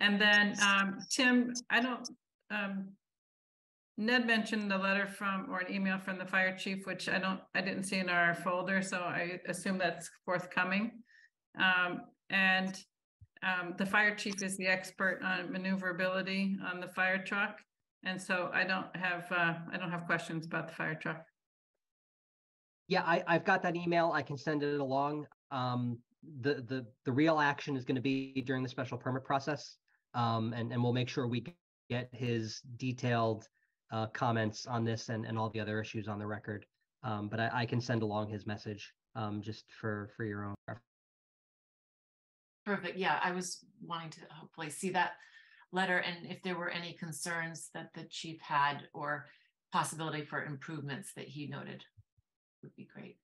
[0.00, 2.08] And then, um, Tim, I don't,
[2.50, 2.88] um,
[3.96, 7.40] Ned mentioned the letter from, or an email from the fire chief, which I don't,
[7.54, 11.02] I didn't see in our folder, so I assume that's forthcoming.
[11.58, 12.80] Um, and,
[13.42, 17.58] um, the fire chief is the expert on maneuverability on the fire truck.
[18.04, 21.24] And so I don't have, uh, I don't have questions about the fire truck.
[22.86, 24.12] Yeah, I, I've got that email.
[24.14, 25.26] I can send it along.
[25.50, 25.98] Um,
[26.40, 29.76] the, the, the real action is going to be during the special permit process.
[30.14, 31.44] Um, and, and we'll make sure we
[31.90, 33.46] get his detailed,
[33.92, 36.66] uh, comments on this and, and all the other issues on the record.
[37.02, 40.54] Um, but I, I can send along his message, um, just for, for your own.
[40.66, 40.84] reference.
[42.64, 42.98] Perfect.
[42.98, 45.12] Yeah, I was wanting to hopefully see that
[45.72, 49.26] letter and if there were any concerns that the chief had or
[49.72, 51.84] possibility for improvements that he noted
[52.62, 53.18] would be great.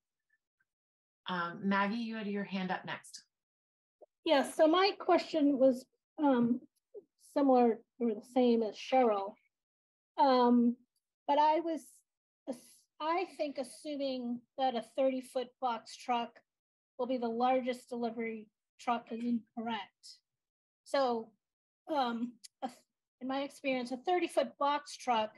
[1.27, 3.23] Um, Maggie, you had your hand up next.
[4.25, 5.85] Yeah, so my question was
[6.23, 6.61] um
[7.35, 9.33] similar or the same as Cheryl.
[10.17, 10.75] Um,
[11.27, 11.81] but I was,
[13.01, 16.29] I think assuming that a thirty-foot box truck
[16.97, 18.47] will be the largest delivery
[18.79, 20.19] truck is incorrect.
[20.85, 21.29] So,
[21.93, 22.33] um,
[22.63, 22.69] a
[23.21, 25.31] in my experience, a thirty-foot box truck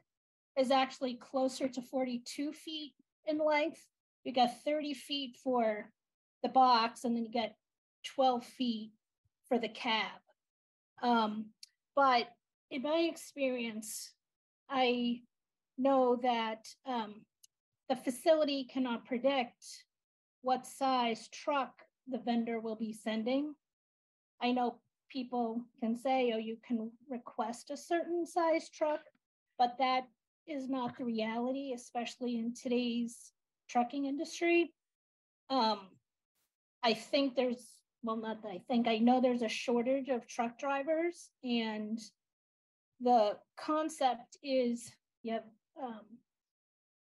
[0.57, 2.93] is actually closer to forty-two feet
[3.25, 3.85] in length.
[4.23, 5.91] You got thirty feet for
[6.43, 7.55] the box and then you get
[8.03, 8.91] twelve feet
[9.47, 10.19] for the cab.
[11.01, 11.47] Um,
[11.95, 12.27] but
[12.71, 14.11] in my experience,
[14.69, 15.21] I
[15.77, 17.21] know that um,
[17.87, 19.63] the facility cannot predict
[20.41, 21.71] what size truck
[22.07, 23.53] the vendor will be sending.
[24.41, 24.79] I know
[25.09, 29.01] people can say, oh, you can request a certain size truck,
[29.57, 30.03] but that
[30.47, 33.31] is not the reality, especially in today's
[33.69, 34.73] trucking industry.
[35.49, 35.79] Um,
[36.83, 37.65] I think there's,
[38.03, 41.99] well, not that I think, I know there's a shortage of truck drivers and
[43.01, 44.91] the concept is
[45.23, 45.43] you have,
[45.81, 46.01] um,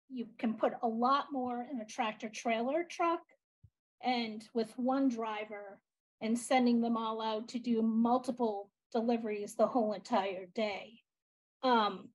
[0.10, 3.22] you can put a lot more in a tractor trailer truck
[4.04, 5.80] and with one driver
[6.24, 10.94] and sending them all out to do multiple deliveries the whole entire day.
[11.64, 12.10] Um,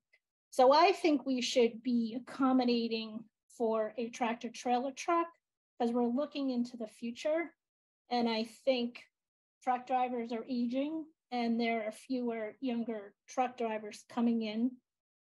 [0.50, 3.20] so I think we should be accommodating
[3.56, 5.26] for a tractor trailer truck
[5.78, 7.52] because we're looking into the future.
[8.10, 9.02] And I think
[9.62, 14.70] truck drivers are aging and there are fewer younger truck drivers coming in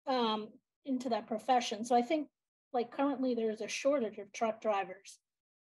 [0.08, 0.48] um,
[0.84, 1.84] into that profession.
[1.84, 2.26] So I think
[2.72, 5.18] like currently there's a shortage of truck drivers.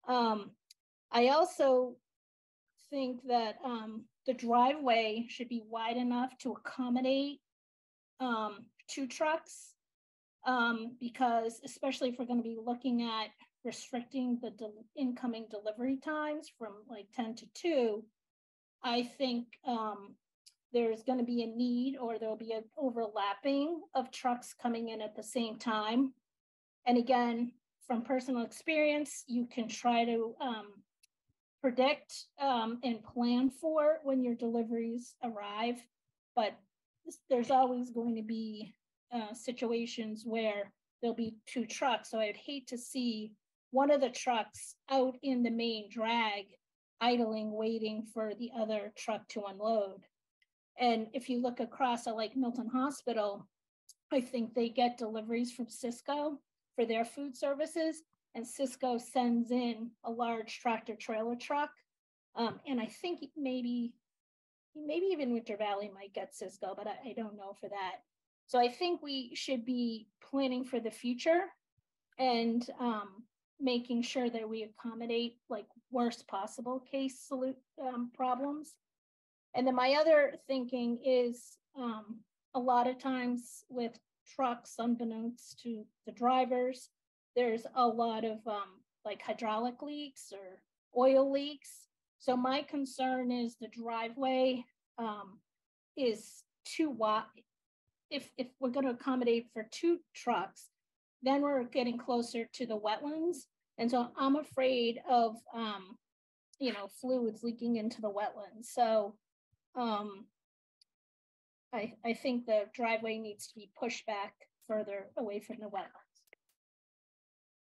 [0.09, 0.53] Um,
[1.11, 1.97] I also
[2.93, 7.40] think that um, the driveway should be wide enough to accommodate
[8.20, 9.70] um, two trucks.
[10.45, 13.28] Um, because especially if we're gonna be looking at
[13.64, 18.05] restricting the del- incoming delivery times from like ten to two,
[18.82, 20.16] I think um,
[20.72, 25.14] there's gonna be a need or there'll be an overlapping of trucks coming in at
[25.14, 26.12] the same time.
[26.86, 27.53] And again,
[27.86, 30.72] from personal experience, you can try to um,
[31.63, 35.81] predict um, and plan for when your deliveries arrive.
[36.37, 36.55] But
[37.31, 38.75] there's always going to be
[39.15, 42.11] uh, situations where there'll be two trucks.
[42.11, 43.33] So I'd hate to see
[43.71, 46.47] one of the trucks out in the main drag
[47.01, 50.03] idling, waiting for the other truck to unload.
[50.79, 53.49] And if you look across at like Milton Hospital,
[54.13, 56.37] I think they get deliveries from Sysco
[56.77, 58.03] for their food services.
[58.35, 61.70] And Sysco sends in a large tractor trailer truck.
[62.35, 63.93] Um, and I think maybe,
[64.74, 67.97] maybe even Winter Valley might get Sysco, but I, I don't know for that.
[68.47, 71.45] So I think we should be planning for the future
[72.18, 73.24] and um,
[73.61, 78.76] making sure that we accommodate like worst possible case um, problems.
[79.55, 82.20] And then my other thinking is um,
[82.55, 83.93] a lot of times with
[84.35, 86.89] trucks, unbeknownst to the drivers,
[87.37, 90.61] there's a lot of um, like hydraulic leaks or
[90.97, 91.89] oil leaks.
[92.18, 94.64] So my concern is the driveway
[94.99, 95.39] um,
[95.97, 97.24] is too wide.
[98.11, 100.68] If if we're going to accommodate for two trucks,
[101.22, 103.39] then we're getting closer to the wetlands,
[103.78, 105.97] and so I'm afraid of um,
[106.61, 108.66] you know fluids leaking into the wetlands.
[108.66, 109.14] So
[109.74, 110.26] um,
[111.72, 114.35] I, I think the driveway needs to be pushed back
[114.68, 116.02] further away from the wetlands.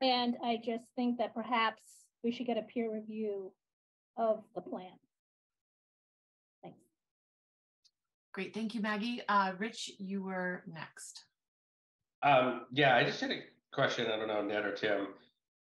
[0.00, 1.82] And I just think that perhaps
[2.22, 3.52] we should get a peer review
[4.16, 4.92] of the plan.
[6.62, 6.78] Thanks.
[8.32, 9.22] Great, thank you, Maggie.
[9.28, 11.24] Uh, Rich, you were next.
[12.22, 13.40] Um, yeah, I just had a
[13.72, 14.06] question.
[14.06, 15.08] I don't know, Ned or Tim.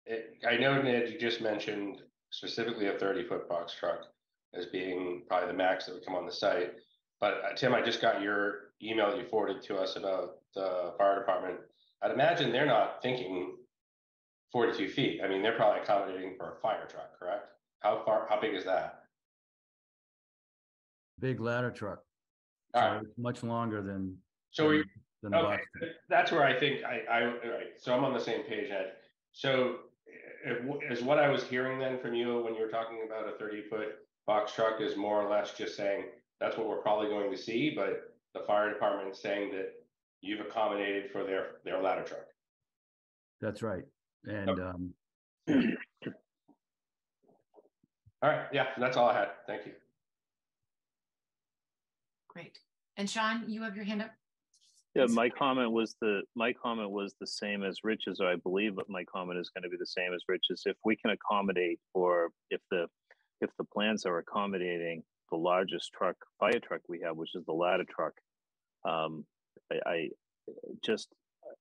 [0.05, 4.05] It, I know, Ned, you just mentioned specifically a thirty foot box truck
[4.53, 6.73] as being probably the max that would come on the site.
[7.19, 10.93] But uh, Tim, I just got your email that you forwarded to us about the
[10.97, 11.59] fire department.
[12.01, 13.57] I'd imagine they're not thinking
[14.51, 15.21] forty-two feet.
[15.23, 17.47] I mean, they're probably accommodating for a fire truck, correct?
[17.79, 19.03] How far, how big is that?
[21.19, 21.99] Big ladder truck.
[22.73, 24.17] All So right, it's much longer than.
[24.51, 24.83] so we,
[25.21, 28.13] than the Okay, box that's where I think I, I, all right, so I'm on
[28.13, 28.93] the same page, Ed.
[29.31, 29.77] So
[30.89, 33.61] is what I was hearing then from you when you were talking about a thirty
[33.69, 36.05] foot box truck is more or less just saying,
[36.39, 39.73] that's what we're probably going to see, but the fire department is saying that
[40.21, 42.25] you've accommodated for their, their ladder truck.
[43.41, 43.83] That's right.
[44.25, 44.61] And, Okay.
[44.61, 44.93] um,
[48.23, 49.29] All right, yeah, that's all I had.
[49.47, 49.71] Thank you.
[52.29, 52.59] Great.
[52.97, 54.11] And Sean, you have your hand up?
[54.93, 58.73] Yeah, my comment was the, my comment was the same as Rich's, or I believe
[58.89, 60.63] my comment is going to be the same as Rich's.
[60.65, 62.85] If we can accommodate, or if the,
[63.39, 65.01] if the plans are accommodating
[65.31, 68.13] the largest truck, fire truck we have, which is the ladder truck,
[68.87, 69.25] um,
[69.71, 70.09] I, I
[70.85, 71.07] just,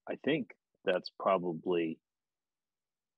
[0.09, 0.51] I think
[0.85, 1.99] that's probably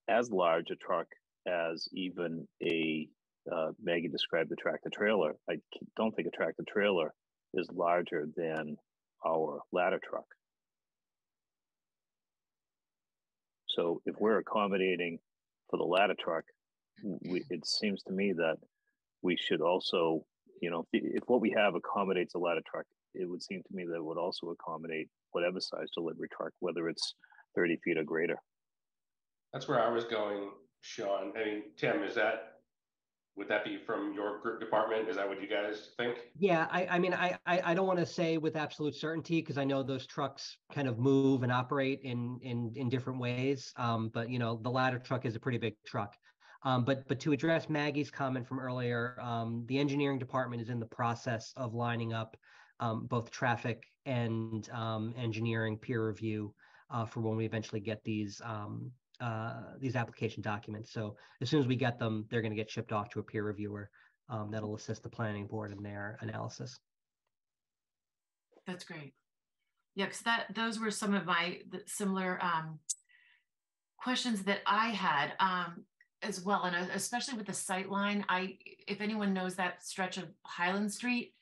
[0.09, 1.07] as large a truck
[1.47, 3.09] as even a,
[3.53, 5.35] uh, Maggie described the tractor trailer.
[5.51, 5.57] I
[5.97, 7.13] don't think a tractor trailer
[7.55, 8.77] is larger than
[9.27, 10.27] our ladder truck.
[13.69, 15.19] So if we're accommodating
[15.71, 16.45] for the ladder truck,
[17.03, 18.57] we, it seems to me that
[19.23, 20.25] we should also,
[20.61, 22.85] you know, if, if what we have accommodates a ladder truck,
[23.15, 26.89] it would seem to me that it would also accommodate whatever size delivery truck, whether
[26.89, 27.15] it's
[27.57, 28.37] 30 feet or greater.
[29.53, 30.51] That's where I was going,
[30.81, 31.33] Sean.
[31.37, 32.55] I mean, Tim, is that,
[33.37, 35.09] would that be from your group department?
[35.09, 36.19] Is that what you guys think?
[36.39, 39.59] Yeah, I, I mean, I, I, I don't want to say with absolute certainty because
[39.59, 43.73] I know those trucks kind of move and operate in, in, in different ways.
[43.77, 46.15] Um, but you know, the ladder truck is a pretty big truck.
[46.65, 50.79] Um, but, but to address Maggie's comment from earlier, um, the engineering department is in
[50.79, 52.37] the process of lining up
[52.81, 56.55] um, both traffic and um, engineering peer review
[56.91, 58.91] uh, for when we eventually get these um,
[59.23, 60.93] uh, these application documents.
[60.93, 63.23] So as soon as we get them, they're going to get shipped off to a
[63.23, 63.89] peer reviewer
[64.29, 66.79] um, that'll assist the planning board in their analysis.
[68.67, 69.15] That's great.
[69.95, 72.79] Yeah, because that those were some of my similar um,
[73.99, 75.85] questions that I had um,
[76.23, 78.25] as well, and uh, especially with the sight line.
[78.29, 78.57] I,
[78.89, 81.35] if anyone knows that stretch of Highland Street,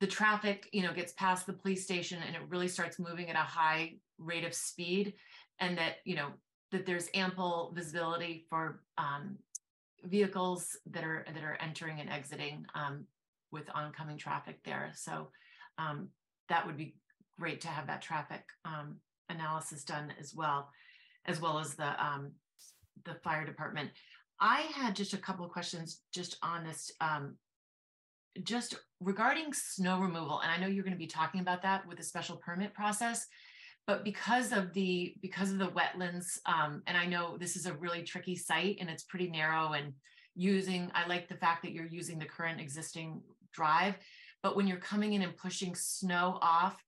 [0.00, 3.36] the traffic, you know, gets past the police station and it really starts moving at
[3.36, 5.14] a high rate of speed,
[5.58, 6.28] and that you know
[6.72, 9.36] that there's ample visibility for um,
[10.04, 13.04] vehicles that are that are entering and exiting um,
[13.52, 14.90] with oncoming traffic there.
[14.94, 15.28] So
[15.78, 16.08] um,
[16.48, 16.96] that would be
[17.38, 18.96] great to have that traffic um,
[19.28, 20.70] analysis done as well,
[21.26, 22.32] as well as the um,
[23.04, 23.90] the fire department.
[24.40, 27.36] I had just a couple of questions just on this, um,
[28.42, 31.96] just regarding snow removal, and I know you're going to be talking about that with
[31.96, 33.26] the special permit process.
[33.86, 37.74] But because of the because of the wetlands, um, and I know this is a
[37.74, 39.92] really tricky site and it's pretty narrow and
[40.34, 43.22] using, I like the fact that you're using the current existing
[43.52, 43.94] drive.
[44.42, 46.82] But when you're coming in and pushing snow off,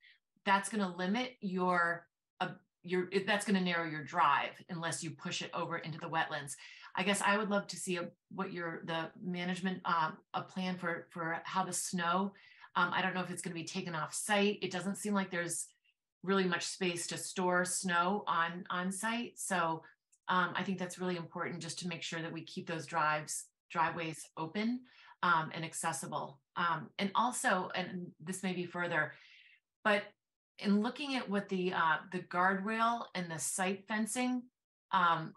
[0.44, 2.06] that's going to limit your
[2.40, 2.48] uh,
[2.82, 6.54] your that's going to narrow your drive unless you push it over into the wetlands.
[6.96, 10.76] I guess I would love to see a, what your the management um, a plan
[10.78, 12.32] for for how the snow.
[12.76, 14.58] Um, I don't know if it's going to be taken off site.
[14.62, 15.66] It doesn't seem like there's
[16.28, 19.32] really much space to store snow on on site.
[19.38, 19.82] So
[20.28, 23.46] um, I think that's really important just to make sure that we keep those drives
[23.72, 24.80] driveways open
[25.22, 26.38] um, and accessible.
[26.56, 29.12] Um, and also, and this may be further,
[29.82, 30.02] but
[30.58, 34.42] in looking at what the uh, the guardrail and the site fencing
[34.92, 35.32] um,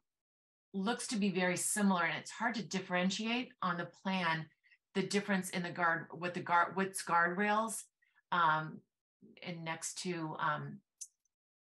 [0.73, 4.45] looks to be very similar, and it's hard to differentiate on the plan
[4.93, 7.83] the difference in the guard what the guard what's guardrails
[8.33, 8.79] um,
[9.43, 10.79] and next to um,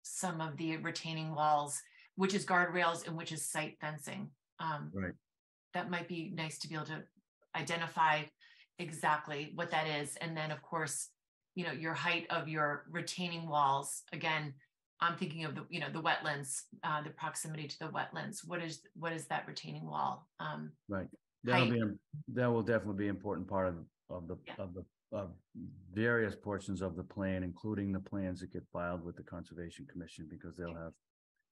[0.02, 1.80] some of the retaining walls,
[2.16, 4.30] which is guardrails and which is site fencing.
[4.60, 5.12] Um, Right.
[5.74, 7.02] That might be nice to be able to
[7.54, 8.22] identify
[8.78, 10.16] exactly what that is.
[10.16, 11.10] And then, of course,
[11.54, 14.02] you know, your height of your retaining walls.
[14.12, 14.54] Again,
[15.00, 18.38] I'm thinking of the, you know, the wetlands, uh, the proximity to the wetlands.
[18.46, 20.26] What is, what is that retaining wall?
[20.40, 21.08] Um, Right.
[21.44, 21.72] That'll Height.
[21.74, 23.76] be, a- that will definitely be an important part of,
[24.08, 24.54] of the, Yeah.
[24.58, 24.84] of the,
[25.16, 25.26] uh,
[25.92, 30.26] various portions of the plan, including the plans that get filed with the Conservation Commission,
[30.30, 30.92] because they'll have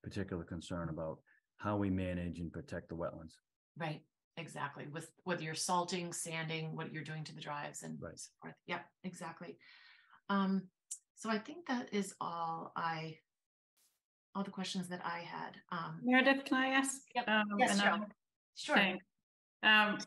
[0.03, 1.19] particular concern about
[1.57, 3.35] how we manage and protect the wetlands.
[3.79, 4.03] Right,
[4.37, 4.87] exactly.
[4.93, 8.19] With whether you're salting, sanding, what you're doing to the drives and Right.
[8.19, 8.55] so forth.
[8.67, 9.57] Yeah, exactly.
[10.29, 10.69] Um,
[11.15, 13.19] so I think that is all I,
[14.35, 15.57] all the questions that I had.
[15.71, 16.99] Um, Meredith, can I ask?
[17.15, 17.29] Yep.
[17.29, 18.05] Um, Yes, and
[18.57, 18.77] sure.
[18.77, 19.05] Thanks.
[19.63, 19.99] Um,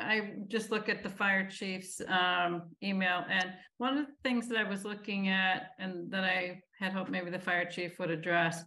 [0.00, 4.58] I just look at the fire chief's um email and one of the things that
[4.58, 8.64] I was looking at and that I had hoped maybe the fire chief would address.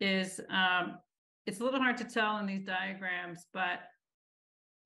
[0.00, 0.98] Is um,
[1.46, 3.80] it's a little hard to tell in these diagrams, but.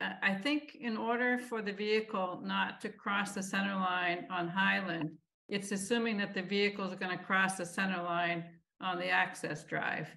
[0.01, 5.11] I think in order for the vehicle not to cross the center line on Highland.
[5.49, 8.45] It's assuming that the vehicles are gonna cross the center line
[8.81, 10.09] on the access drive.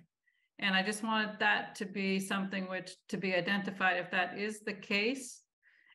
[0.59, 4.59] And I just wanted that to be something which to be identified if that is
[4.59, 5.40] the case.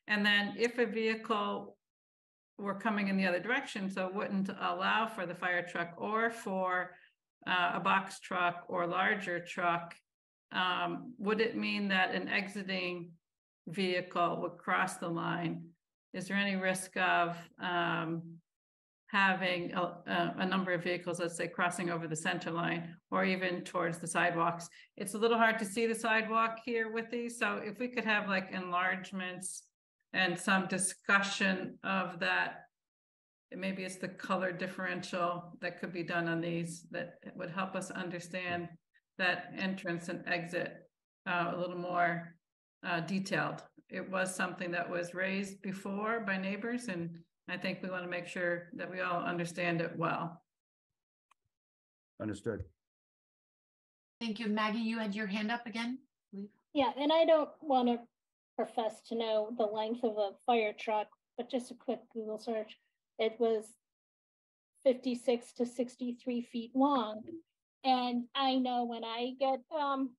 [0.08, 1.76] And then if a vehicle
[2.58, 6.30] were coming in the other direction, so it wouldn't allow for the fire truck or
[6.30, 6.92] for
[7.46, 9.94] uh, a box truck or larger truck,
[10.52, 13.10] um, would it mean that an exiting
[13.68, 15.64] vehicle would cross the line?
[16.14, 18.22] Is there any risk of um,
[19.08, 23.24] having a, a, a number of vehicles, let's say, crossing over the center line or
[23.24, 24.68] even towards the sidewalks?
[24.96, 28.04] It's a little hard to see the sidewalk here with these, so if we could
[28.04, 29.64] have like enlargements
[30.16, 32.62] and some discussion of that.
[33.54, 37.90] Maybe it's the color differential that could be done on these that would help us
[37.90, 38.68] understand
[39.18, 40.72] that entrance and exit
[41.28, 42.34] uh, a little more
[42.84, 43.62] uh, detailed.
[43.88, 47.10] It was something that was raised before by neighbors, and
[47.48, 50.42] I think we want to make sure that we all understand it well.
[52.20, 52.64] Understood.
[54.20, 54.48] Thank you.
[54.48, 55.98] Maggie, you had your hand up again?
[56.72, 57.98] Yeah, and I don't want to
[58.56, 62.76] profess to know the length of a fire truck, but just a quick Google search.
[63.18, 63.64] It was
[64.82, 67.22] fifty-six to sixty-three feet long.
[67.84, 70.10] And I know when I get um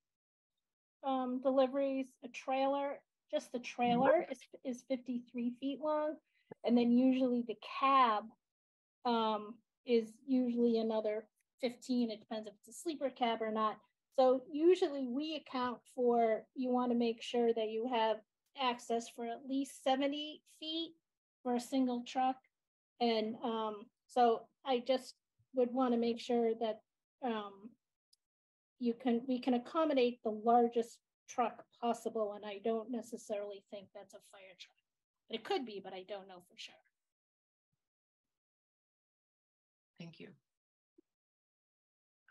[1.04, 3.00] um deliveries, a trailer,
[3.32, 6.16] just the trailer is is fifty-three feet long.
[6.64, 8.24] And then usually the cab
[9.06, 11.26] um is usually another
[11.62, 12.12] fifteen.
[12.12, 13.78] It depends if it's a sleeper cab or not.
[14.18, 18.18] So usually we account for, you want to make sure that you have
[18.60, 20.94] access for at least seventy feet
[21.44, 22.38] for a single truck.
[23.00, 25.14] And um, so I just
[25.54, 26.80] would want to make sure that
[27.24, 27.70] um,
[28.80, 30.98] you can, we can accommodate the largest
[31.30, 34.76] truck possible, and I don't necessarily think that's a fire truck.
[35.30, 36.74] But it could be, but I don't know for sure.
[40.00, 40.30] Thank you.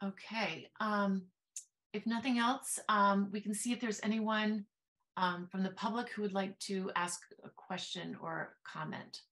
[0.03, 1.23] Okay, um,
[1.97, 4.67] if nothing else, um, we can see if there's anyone
[5.17, 9.23] um, from the public who would like to ask a question or comment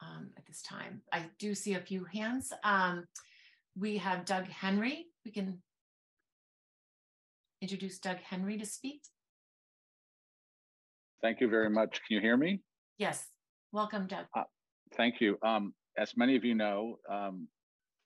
[0.00, 1.02] um, at this time.
[1.12, 2.50] I do see a few hands.
[2.64, 3.04] Um,
[3.78, 5.06] we have Doug Henry.
[5.26, 5.58] We can
[7.60, 9.02] introduce Doug Henry to speak.
[11.20, 12.00] Thank you very much.
[12.06, 12.62] Can you hear me?
[12.96, 13.26] Yes,
[13.72, 14.24] welcome, Doug.
[14.96, 15.36] Thank you.
[15.42, 16.98] Um, as many of you know,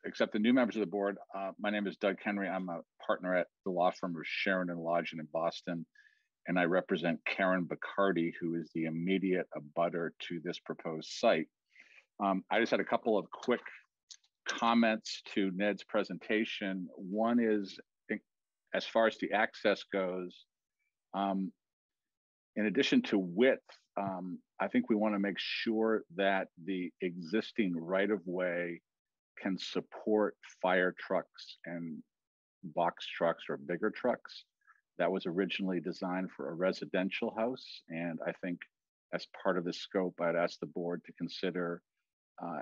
[0.04, 2.48] except the new members of the board, uh, my name is Doug Henry.
[2.48, 5.86] I'm a partner at the law firm of Sherin and Lodgen in Boston,
[6.48, 11.46] and I represent Karen Bacardi, who is the immediate abutter to this proposed site.
[12.22, 13.60] Um, I just had a couple of quick
[14.48, 16.88] comments to Ned's presentation.
[16.96, 17.78] One is,
[18.10, 18.16] eh,
[18.74, 20.46] as far as the access goes,
[21.14, 21.52] um,
[22.56, 23.60] in addition to width,
[23.96, 28.80] um, I think we want to make sure that the existing right of way
[29.40, 32.02] can support fire trucks and
[32.74, 34.44] box trucks or bigger trucks.
[34.98, 37.82] That was originally designed for a residential house.
[37.88, 38.58] And I think
[39.12, 41.82] as part of the scope, I'd ask the board to consider
[42.42, 42.60] uh,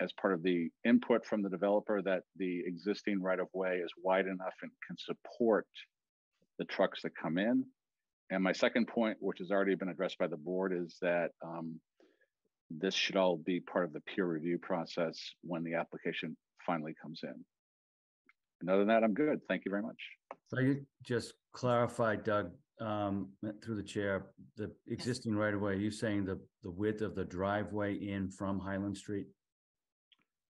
[0.00, 3.92] as part of the input from the developer that the existing right of way is
[4.02, 5.66] wide enough and can support
[6.58, 7.64] the trucks that come in.
[8.30, 11.78] And my second point, which has already been addressed by the board, is that um,
[12.70, 16.36] this should all be part of the peer review process when the application
[16.66, 17.44] finally comes in.
[18.60, 19.40] And other than that, I'm good.
[19.48, 19.98] Thank you very much.
[20.48, 22.50] So you just clarified, Doug,
[22.80, 23.28] um,
[23.62, 27.14] through the chair, the existing right of way, are you saying the, the width of
[27.14, 29.26] the driveway in from Highland Street?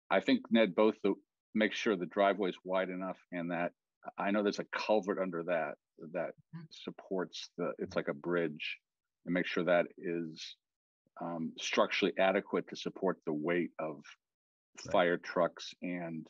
[0.10, 1.14] I think Ned, both the,
[1.54, 3.72] make sure the driveway is wide enough and that,
[4.18, 5.74] I know there's a culvert under that,
[6.14, 6.32] that
[6.72, 8.78] supports the, it's like a bridge.
[9.26, 10.56] And make sure that is
[11.22, 14.02] um, structurally adequate to support the weight of
[14.86, 14.92] Right.
[14.94, 16.26] fire trucks and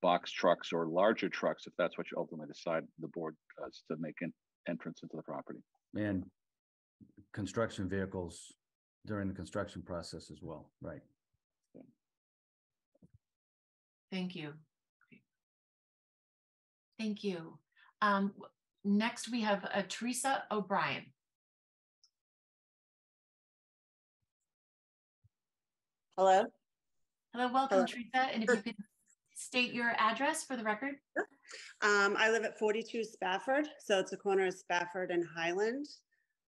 [0.00, 3.96] box trucks or larger trucks, if that's what you ultimately decide the board does to
[3.98, 4.32] make an
[4.68, 5.58] entrance into the property.
[5.96, 6.24] And
[7.32, 8.52] construction vehicles
[9.06, 11.00] during the construction process as well, right?
[14.12, 14.52] Thank you.
[16.98, 17.58] Thank you.
[18.02, 18.34] Um,
[18.84, 21.06] next we have uh, Teresa O'Brien.
[26.20, 26.44] Hello?
[27.32, 27.86] Hello, welcome Hello.
[27.86, 28.28] Teresa.
[28.34, 28.74] And if you could
[29.34, 30.96] state your address for the record?
[31.80, 35.86] Um, I live at 42 Spafford, so it's a corner of Spafford and Highland.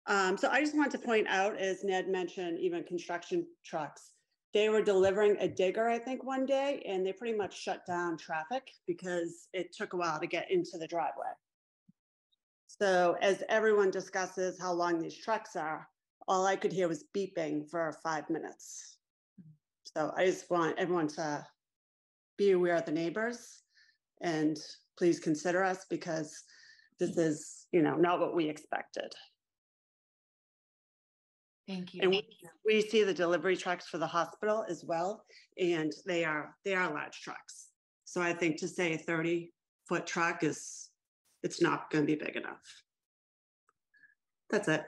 [0.09, 4.11] Um, so I just wanted to point out, as Ned mentioned, even construction trucks,
[4.53, 8.19] they were delivering a digger, I think, one day, and they pretty much shut down
[8.19, 11.33] traffic because it took a while to get into the driveway.
[12.67, 15.89] So as everyone discusses how long these trucks are,
[16.29, 18.92] all I could hear was beeping for five minutes.
[19.97, 21.47] So I just want everyone to
[22.39, 23.63] be aware of the neighbors
[24.23, 24.59] and
[24.99, 26.45] please consider us because
[26.99, 29.13] this is, you know, not what we expected.
[31.69, 32.03] Thank you.
[32.03, 32.27] And we,
[32.65, 35.25] we see the delivery trucks for the hospital as well,
[35.59, 37.69] and they are, they are large trucks.
[38.05, 39.53] So I think to say a thirty
[39.89, 40.91] foot truck is,
[41.43, 42.63] it's not gonna be big enough.
[44.51, 44.85] That's it.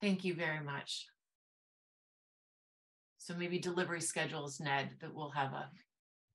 [0.00, 1.06] Thank you very much.
[3.22, 5.70] So maybe delivery schedules, Ned, that we'll have a,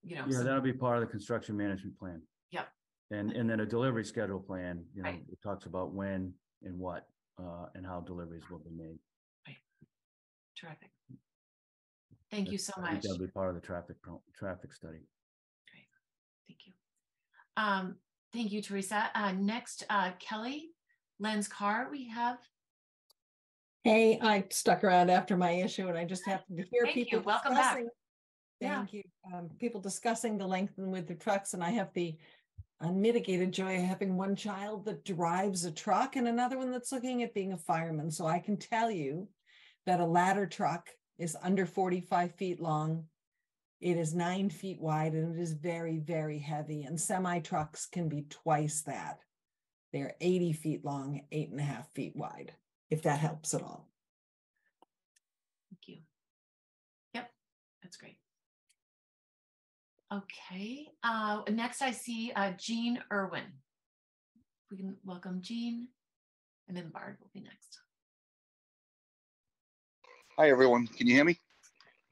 [0.04, 0.24] you know.
[0.26, 2.22] Yeah, some- that'll be part of the construction management plan.
[2.52, 2.70] Yep.
[3.12, 5.26] And, and then a delivery schedule plan, you know, Right.
[5.30, 6.34] it talks about when
[6.64, 7.06] and what,
[7.38, 8.98] uh, and how deliveries will be made.
[9.46, 9.58] Right.
[10.56, 10.92] Terrific.
[12.32, 13.02] Thank you so much.
[13.02, 13.98] That'll be part of the traffic,
[14.34, 15.00] traffic study.
[15.70, 15.88] Great.
[16.48, 16.74] Thank you.
[17.58, 17.96] Um,
[18.32, 19.10] thank you, Teresa.
[19.14, 20.70] Uh, next, uh, Kelly
[21.20, 22.38] Lenz Carr, we have.
[23.88, 27.06] Hey, I stuck around after my issue and I just happened to hear Thank you.
[27.06, 27.22] people.
[27.22, 27.78] Welcome back.
[27.78, 27.90] discussing-
[28.60, 28.78] Yeah.
[28.80, 29.04] Thank you.
[29.34, 32.18] Um, people discussing the length and width of trucks and I have the
[32.82, 37.24] unmitigated joy of having one child that drives a truck and another one that's looking
[37.24, 38.12] at being a fireman.
[38.12, 39.30] So I can tell you
[39.86, 43.06] that a ladder truck is under forty-five feet long.
[43.80, 48.10] It is nine feet wide and it is very, very heavy and semi trucks can
[48.10, 49.20] be twice that.
[49.94, 52.54] They're eighty feet long, eight and a half feet wide,
[52.90, 53.90] if that helps at all.
[55.70, 55.98] Thank you.
[57.14, 57.30] Yep,
[57.84, 58.18] that's great.
[60.14, 63.44] Okay, uh, next I see, uh, Jean Irwin.
[64.72, 65.88] We can welcome Jean
[66.68, 67.80] and then Bard will be next.
[70.38, 70.88] Hi, everyone.
[70.88, 71.38] Can you hear me?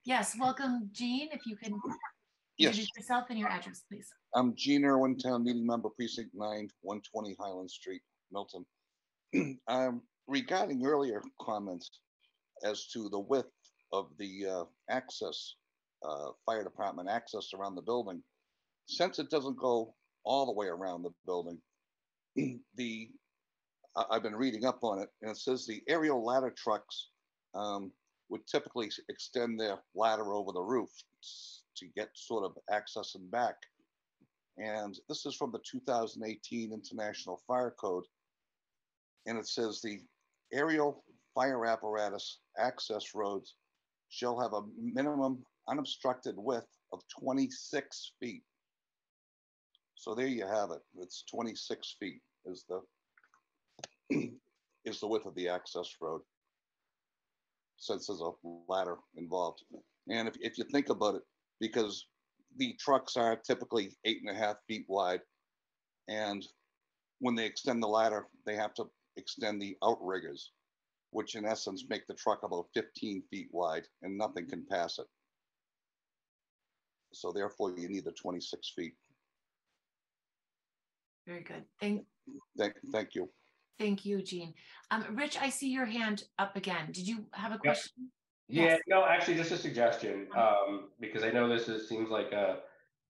[0.04, 1.80] Yes, welcome Jean, if you can
[2.58, 2.70] Yes.
[2.74, 4.08] introduce yourself and your address, please.
[4.34, 8.02] I'm Jean Irwin, Town Meeting Member, Precinct 9, 120 Highland Street,
[8.32, 8.66] Milton.
[9.68, 11.90] Um, Regarding earlier comments
[12.64, 13.52] as to the width
[13.94, 15.56] of the uh, access,
[16.04, 18.22] uh, fire department access around the building,
[18.88, 21.60] since it doesn't go all the way around the building,
[22.76, 23.10] the,
[23.96, 27.10] I've been reading up on it, and it says the aerial ladder trucks
[27.54, 27.92] um,
[28.30, 30.90] would typically extend their ladder over the roof
[31.78, 33.56] to get sort of access and back.
[34.58, 38.06] And this is from the 2018 International Fire Code.
[39.26, 40.00] And it says the
[40.56, 41.04] aerial
[41.34, 43.56] fire apparatus access roads
[44.10, 48.44] shall have a minimum unobstructed width of 26 feet.
[49.96, 50.82] So there you have it.
[50.98, 52.82] It's 26 feet is the
[54.86, 56.22] is the width of the access road.
[57.78, 58.32] Since there's a
[58.70, 59.64] ladder involved.
[60.10, 61.24] And if, if you think about it,
[61.60, 62.06] because
[62.58, 65.22] the trucks are typically eight and a half feet wide.
[66.08, 66.46] And
[67.20, 68.86] when they extend the ladder, they have to
[69.18, 70.52] extend the outriggers,
[71.12, 75.08] which in essence make the truck about 15 feet wide and nothing can pass it.
[77.14, 78.94] So therefore you need the 26 feet.
[81.26, 81.64] Very good.
[81.80, 82.06] Thank,
[82.58, 83.30] Thank, thank you.
[83.80, 84.54] thank you, Jean.
[84.92, 86.92] Um, Rich, I see your hand up again.
[86.92, 87.74] Did you have a Yep.
[87.74, 88.12] question?
[88.48, 88.82] Yeah, Yes.
[88.88, 92.60] no, actually, just a suggestion, um, because I know this is, seems like a,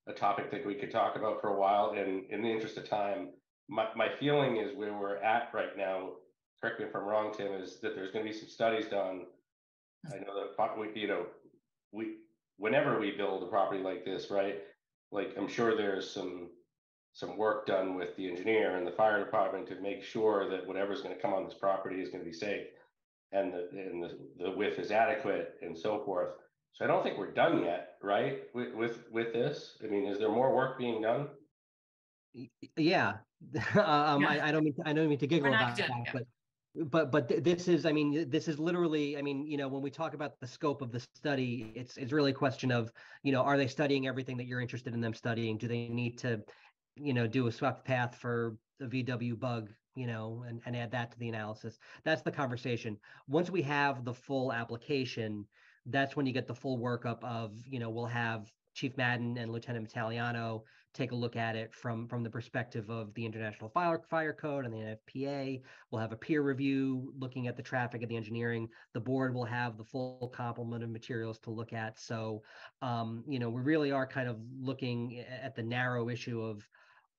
[0.08, 2.88] a topic that we could talk about for a while, and in the interest of
[2.88, 3.34] time,
[3.68, 6.12] my, my feeling is where we're at right now,
[6.62, 9.26] correct me if I'm wrong, Tim, is that there's gonna be some studies done.
[10.08, 11.26] I know that, you know,
[11.92, 12.18] we,
[12.58, 14.60] whenever we build a property like this, right?
[15.12, 16.50] Like, I'm sure there's some,
[17.14, 21.02] some work done with the engineer and the fire department to make sure that whatever's
[21.02, 22.68] gonna come on this property is gonna be safe
[23.32, 26.30] and the, and the, the width is adequate and so forth.
[26.74, 28.44] So I don't think we're done yet, right?
[28.54, 29.78] With, with, with this?
[29.84, 31.30] I mean, is there more work being done?
[32.78, 33.14] Yeah,
[33.76, 36.12] um, I, I don't mean, to, I don't mean to giggle about that, yeah.
[36.14, 36.24] but,
[36.92, 39.82] but, but th- this is, I mean, this is literally, I mean, you know, when
[39.82, 42.92] we talk about the scope of the study, it's, it's really a question of,
[43.24, 45.58] you know, are they studying everything that you're interested in them studying?
[45.58, 46.42] Do they need to,
[46.96, 50.92] you know, do a swept path for a VW bug you know, and, and add
[50.92, 51.80] that to the analysis.
[52.04, 52.98] That's the conversation.
[53.28, 55.48] Once we have the full application,
[55.86, 59.52] that's when you get the full workup of, you know, we'll have Chief Madden and
[59.52, 64.02] Lieutenant Italiano take a look at it from from the perspective of the International Fire
[64.10, 65.62] Fire Code and the NFPA.
[65.92, 68.68] We'll have a peer review looking at the traffic and the engineering.
[68.94, 72.00] The board will have the full complement of materials to look at.
[72.00, 72.42] So,
[72.82, 76.68] um, you know, we really are kind of looking at the narrow issue of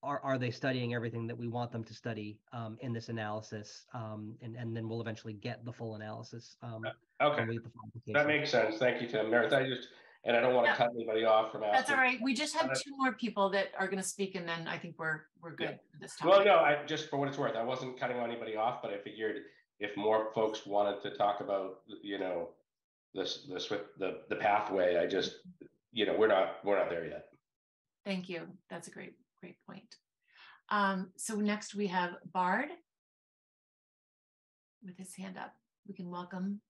[0.02, 3.86] are, are they studying everything that we want them to study um, in this analysis?
[3.92, 6.56] Um, and, and then we'll eventually get the full analysis.
[6.62, 6.82] Um,
[7.20, 7.64] Okay, get
[8.04, 8.76] the that makes sense.
[8.76, 9.30] Thank you, Tim.
[9.30, 9.88] Meredith, I just,
[10.26, 10.76] and I don't want to Yeah.
[10.76, 11.76] cut anybody off from asking.
[11.76, 12.18] That's all right.
[12.20, 14.96] We just have two more people that are going to speak and then I think
[14.98, 16.28] we're, we're good for this time.
[16.28, 18.98] Well, no, I, just for what it's worth, I wasn't cutting anybody off, but I
[18.98, 19.36] figured
[19.78, 22.48] if more folks wanted to talk about, you know,
[23.14, 25.36] this, this, with the, the pathway, I just,
[25.92, 27.26] you know, we're not, we're not there yet.
[28.04, 28.42] Thank you.
[28.68, 29.94] That's a great, great point.
[30.70, 32.68] Um, so next we have Bard
[34.84, 35.54] with his hand up.
[35.86, 36.60] We can welcome.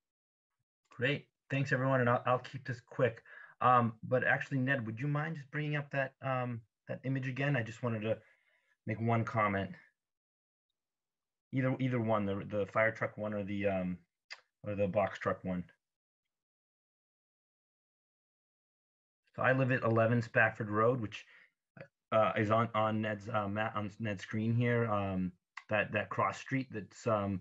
[0.91, 1.27] Great.
[1.51, 3.23] Thanks, everyone, and I'll, I'll keep this quick.
[3.61, 7.57] Um, but actually, Ned, would you mind just bringing up that um, that image again?
[7.57, 8.19] I just wanted to
[8.87, 9.71] make one comment.
[11.53, 13.99] Either either one, the the fire truck one or the um,
[14.65, 15.65] or the box truck one.
[19.37, 21.25] So I live at 11 Spafford Road, which
[22.13, 24.87] uh, is on on Ned's uh, on Ned's screen here.
[24.91, 25.33] Um,
[25.69, 27.41] that that cross street that's um,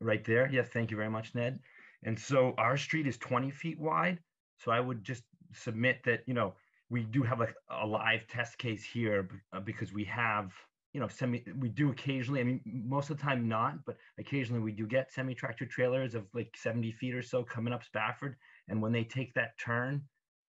[0.00, 0.48] right there.
[0.50, 1.60] Yes, thank you very much, Ned.
[2.04, 4.18] And so our street is 20 feet wide.
[4.58, 5.22] So I would just
[5.56, 6.54] submit that, you know,
[6.88, 10.52] we do have a, a live test case here uh, because we have,
[10.92, 14.62] you know, semi, we do occasionally, I mean, most of the time not, but occasionally
[14.62, 18.36] we do get semi tractor trailers of like 70 feet or so coming up Spafford.
[18.68, 20.02] And when they take that turn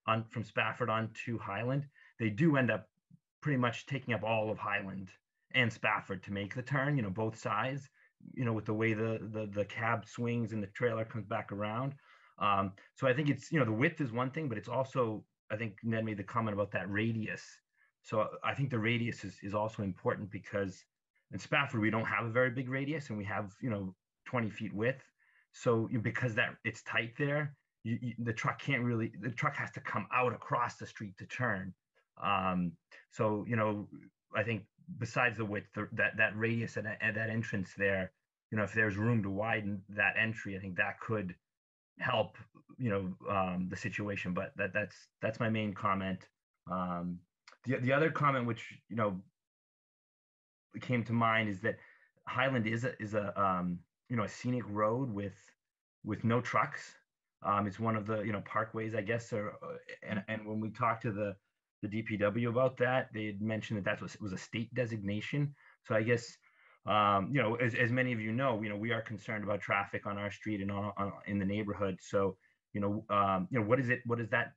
[0.05, 1.85] on from Spafford onto Highland,
[2.19, 2.87] they do end up
[3.41, 5.09] pretty much taking up all of Highland
[5.53, 7.89] and Spafford to make the turn, you know, both sides
[8.33, 11.51] you know, with the way the the the cab swings and the trailer comes back
[11.51, 11.93] around.
[12.39, 15.23] Um, so I think it's you know the width is one thing, but it's also
[15.51, 17.43] I think Ned made the comment about that radius.
[18.03, 20.83] So I think the radius is is also important because
[21.31, 23.95] in Spafford we don't have a very big radius and we have you know
[24.25, 25.03] 20 feet width.
[25.53, 29.71] So because that it's tight there, you, you, the truck can't really the truck has
[29.71, 31.73] to come out across the street to turn.
[32.23, 32.73] Um,
[33.11, 33.87] so you know
[34.35, 34.63] I think
[34.99, 38.11] besides the width, the, that that radius and that entrance there,
[38.51, 41.35] you know, if there's room to widen that entry, I think that could
[41.99, 42.37] help,
[42.77, 44.33] you know, um, the situation.
[44.33, 46.27] But that that's that's my main comment.
[46.71, 47.19] Um,
[47.65, 49.21] the the other comment, which you know,
[50.81, 51.77] came to mind is that
[52.27, 53.79] Highland is a is a um,
[54.09, 55.37] you know a scenic road with
[56.03, 56.95] with no trucks.
[57.43, 59.31] Um, it's one of the you know parkways, I guess.
[59.33, 61.35] Or uh, and and when we talked to the
[61.81, 65.53] the DPW about that, they had mentioned that that was was a state designation.
[65.83, 66.37] So I guess
[66.87, 69.61] um, you know, as as many of you know, you know we are concerned about
[69.61, 71.99] traffic on our street and on, on in the neighborhood.
[72.01, 72.37] So
[72.73, 74.01] you know, um, you know, what is it?
[74.05, 74.53] What does that?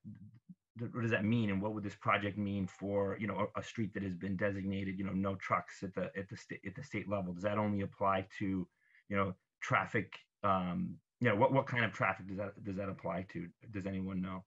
[0.79, 1.51] What does that mean?
[1.51, 4.37] And what would this project mean for you know a, a street that has been
[4.37, 7.33] designated you know no trucks at the at the state at the state level?
[7.33, 8.67] Does that only apply to
[9.09, 10.13] you know traffic?
[10.45, 13.49] Um, you know, what what kind of traffic does that does that apply to?
[13.73, 14.45] Does anyone know?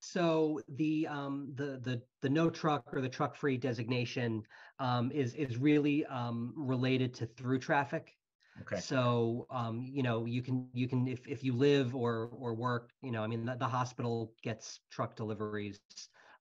[0.00, 4.42] So the um, the the the no truck or the truck free designation
[4.78, 8.16] um, is is really um, related to through traffic.
[8.62, 8.76] Okay.
[8.76, 12.92] So um, you know you can you can if if you live or or work
[13.02, 15.80] you know I mean the, the hospital gets truck deliveries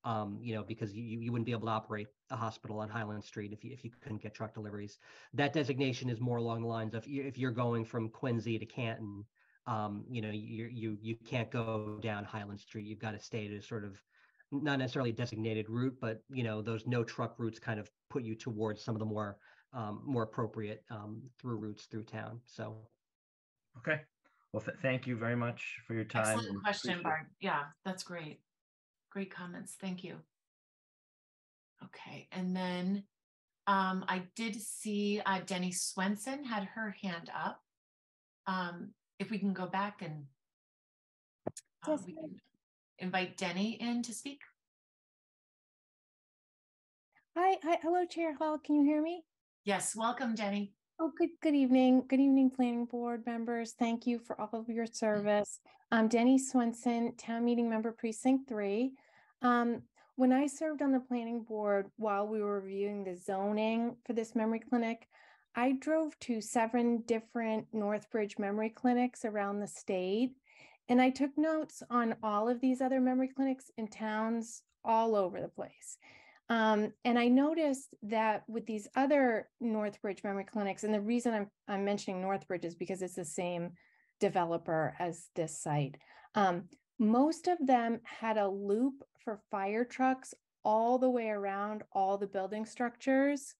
[0.05, 3.23] um, you know because you you wouldn't be able to operate a hospital on Highland
[3.25, 4.99] Street if you if you couldn't get truck deliveries.
[5.33, 9.25] That designation is more along the lines of if you're going from Quincy to Canton
[9.69, 12.85] um, you know, you you you can't go down Highland Street.
[12.85, 14.01] You've got to stay to sort of
[14.51, 18.23] not necessarily a designated route, but you know, those no truck routes kind of put
[18.23, 19.37] you towards some of the more
[19.73, 22.39] um, more appropriate um, through routes through town.
[22.47, 22.77] So
[23.77, 24.01] Okay.
[24.51, 26.39] Well, th- thank you very much for your time.
[26.39, 27.03] Excellent question, appreciate it.
[27.03, 27.25] Bard.
[27.39, 28.39] Yeah, that's great.
[29.11, 29.77] Great comments.
[29.79, 30.15] Thank you.
[31.83, 33.03] Okay, and then
[33.67, 37.61] um, I did see uh, Denny Swenson had her hand up.
[38.47, 40.23] Um, if we can go back and
[41.87, 42.35] uh, Yes, we can
[42.97, 44.39] invite Denny in to speak.
[47.37, 48.57] Hi, hi, hello, Chair Hall.
[48.57, 49.23] Can you hear me?
[49.65, 50.73] Yes, welcome, Denny.
[50.99, 52.03] Oh, good, good evening.
[52.07, 53.73] Good evening, Planning Board members.
[53.77, 55.59] Thank you for all of your service.
[55.91, 58.91] I'm Denny Swenson, Town Meeting Member Precinct Three.
[59.41, 59.83] Um,
[60.15, 64.35] when I served on the Planning Board while we were reviewing the zoning for this
[64.35, 65.07] memory clinic,
[65.59, 70.31] I drove to seven different Northbridge memory clinics around the state.
[70.87, 75.41] And I took notes on all of these other memory clinics in towns all over
[75.41, 75.97] the place.
[76.47, 81.47] Um, and I noticed that with these other Northbridge memory clinics, and the reason I'm,
[81.67, 83.71] I'm mentioning Northbridge is because it's the same
[84.21, 85.97] developer as this site.
[86.35, 86.69] Um,
[86.99, 90.33] most of them had a loop for fire trucks
[90.63, 93.55] all the way around all the building structures.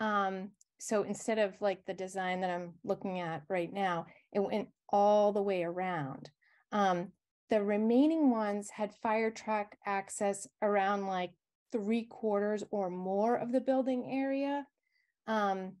[0.00, 4.68] Um, so instead of like the design that I'm looking at right now, it went
[4.88, 6.30] all the way around.
[6.72, 7.12] Um,
[7.50, 11.32] the remaining ones had fire truck access around like
[11.72, 14.66] three quarters or more of the building area.
[15.26, 15.72] Um,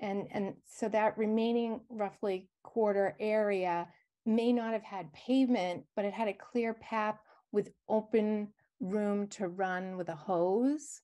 [0.00, 3.88] and, and so that remaining roughly quarter area
[4.26, 7.18] may not have had pavement, but it had a clear path
[7.52, 8.48] with open
[8.80, 11.00] room to run with a hose.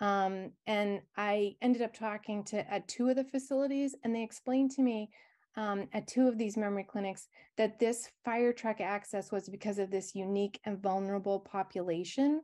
[0.00, 4.70] Um, and I ended up talking to at two of the facilities, and they explained
[4.72, 5.10] to me
[5.56, 9.90] um, at two of these memory clinics that this fire truck access was because of
[9.90, 12.40] this unique and vulnerable population.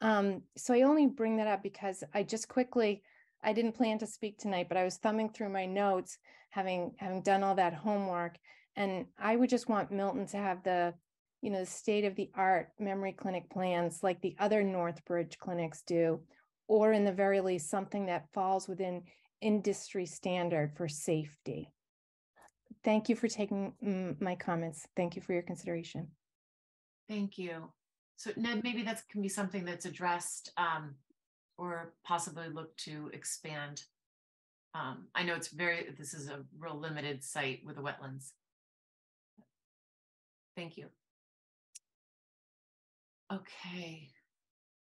[0.00, 3.02] Um, so I only bring that up because I just quickly,
[3.42, 6.18] I didn't plan to speak tonight, but I was thumbing through my notes,
[6.50, 8.36] having having done all that homework,
[8.76, 10.94] and I would just want Milton to have the,
[11.40, 16.20] you know, state of the art memory clinic plans like the other Northbridge clinics do,
[16.72, 19.02] or in the very least, something that falls within
[19.42, 21.70] industry standard for safety.
[22.82, 24.88] Thank you for taking my comments.
[24.96, 26.08] Thank you for your consideration.
[27.10, 27.70] Thank you.
[28.16, 30.94] So Ned, maybe that can be something that's addressed um,
[31.58, 33.82] or possibly look to expand.
[34.74, 38.30] Um, I know it's very, this is a real limited site with the wetlands.
[40.56, 40.86] Thank you.
[43.30, 44.08] Okay.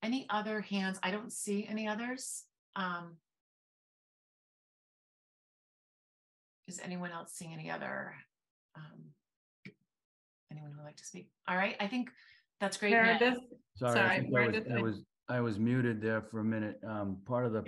[0.05, 0.99] Any other hands?
[1.03, 2.45] I don't see any others.
[2.77, 3.17] Um,
[6.69, 8.13] is anyone else seeing any other?
[8.77, 9.01] Um,
[10.53, 11.31] anyone who would like to speak?
[11.49, 12.11] All right, I think
[12.61, 12.91] that's great.
[12.91, 13.19] Ned.
[13.19, 13.45] Meredith,
[13.77, 16.45] Sorry, I Sorry, I was, Meredith, I I- was, I was muted there for a
[16.45, 16.79] minute.
[16.87, 17.65] Um, part of the,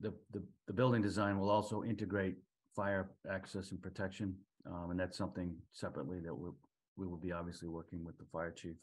[0.00, 2.36] the, the, the building design will also integrate
[2.74, 4.34] fire access and protection.
[4.64, 6.56] Um, and that's something separately that we'll,
[6.96, 8.76] we will be obviously working with the fire chief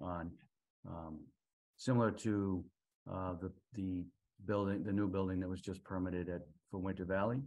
[0.00, 0.30] on.
[0.88, 1.18] Um,
[1.76, 2.64] similar to,
[3.10, 4.04] uh, the, the
[4.46, 7.40] building, the new building that was just permitted at, for Winter Valley,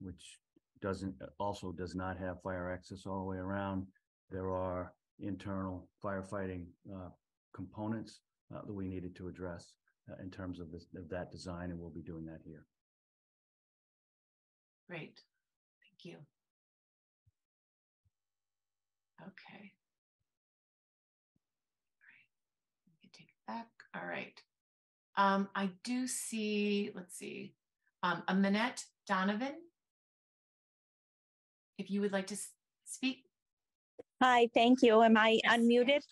[0.00, 0.38] which
[0.80, 3.86] doesn't, also does not have fire access all the way around.
[4.30, 7.10] There are internal firefighting, uh,
[7.54, 8.20] components
[8.54, 9.72] uh, that we needed to address
[10.10, 12.64] uh, in terms of this, of that design, and we'll be doing that here.
[14.88, 15.20] Great,
[15.82, 16.16] thank you.
[19.20, 19.72] Okay.
[21.92, 22.28] All right,
[22.86, 23.70] we can take it back.
[23.94, 24.40] All right.
[25.16, 27.54] Um, I do see, let's see,
[28.02, 29.54] um, a Minette Donovan.
[31.78, 32.36] If you would like to
[32.84, 33.24] speak.
[34.22, 35.02] Hi, thank you.
[35.02, 35.56] Am I Yes.
[35.58, 36.02] unmuted?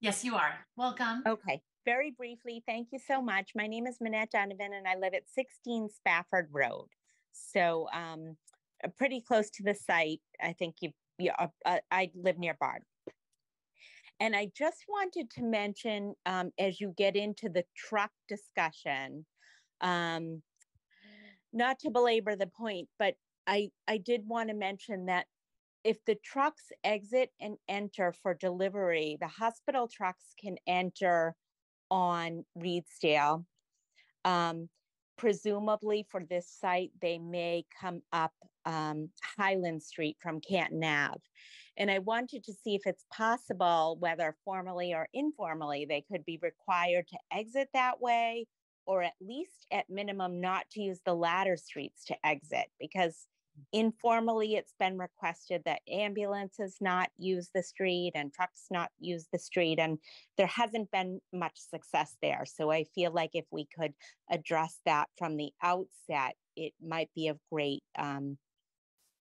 [0.00, 0.66] Yes, you are.
[0.76, 1.22] Welcome.
[1.26, 3.50] Okay, very briefly, thank you so much.
[3.54, 6.88] My name is Minette Donovan and I live at 16 Spafford Road.
[7.32, 8.36] So um,
[8.96, 10.20] pretty close to the site.
[10.42, 12.82] I think you, you uh, uh, I live near Bard.
[14.20, 19.24] And I just wanted to mention, um, as you get into the truck discussion,
[19.80, 20.42] um,
[21.52, 23.14] not to belabor the point, but
[23.46, 25.26] I, I did want to mention that
[25.84, 31.34] if the trucks exit and enter for delivery, the hospital trucks can enter
[31.90, 33.44] on Reedsdale.
[34.24, 34.68] Um,
[35.16, 38.32] presumably for this site, they may come up
[38.66, 41.20] um, Highland Street from Canton Ave.
[41.78, 46.38] And I wanted to see if it's possible, whether formally or informally, they could be
[46.42, 48.46] required to exit that way,
[48.84, 53.28] or at least at minimum, not to use the ladder streets to exit, because
[53.72, 59.38] informally it's been requested that ambulances not use the street and trucks not use the
[59.38, 59.98] street and
[60.36, 62.44] there hasn't been much success there.
[62.46, 63.94] So i feel like if we could
[64.30, 68.38] address that from the outset it might be of great um,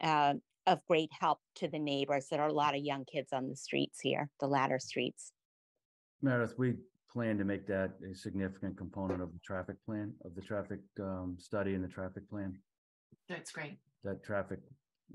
[0.01, 0.35] uh,
[0.67, 3.55] of great help to the neighbors there are a lot of young kids on the
[3.55, 5.31] streets here the ladder streets
[6.21, 6.75] Meredith, we
[7.11, 11.35] plan to make that a significant component of the traffic plan, of the traffic um,
[11.39, 12.57] study and the traffic plan.
[13.29, 13.77] That's great.
[14.03, 14.59] That traffic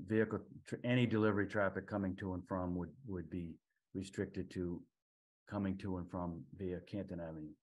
[0.07, 3.55] vehicle, tr- any delivery traffic coming to and from would, would be
[3.93, 4.81] restricted to
[5.49, 7.53] coming to and from via Canton Avenue.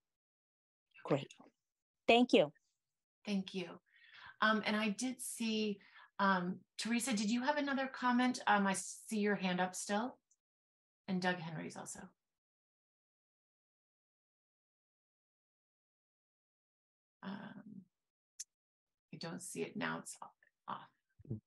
[1.03, 1.33] great
[2.07, 2.51] thank you
[3.25, 3.67] Thank you.
[4.41, 5.79] Um, and I did see,
[6.21, 8.39] um, Teresa, did you have another comment?
[8.47, 10.17] Um, I see your hand up still.
[11.07, 11.99] And Doug Henry's also.
[17.23, 17.81] Um,
[19.13, 19.97] I don't see it now.
[19.99, 20.29] It's off-.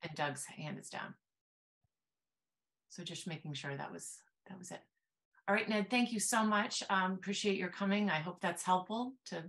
[0.02, 1.14] And Doug's hand is down.
[2.88, 4.18] So just making sure that was,
[4.48, 4.80] that was it.
[5.46, 6.82] All right, Ned, thank you so much.
[6.88, 8.08] Um, appreciate your coming.
[8.08, 9.44] I hope that's helpful to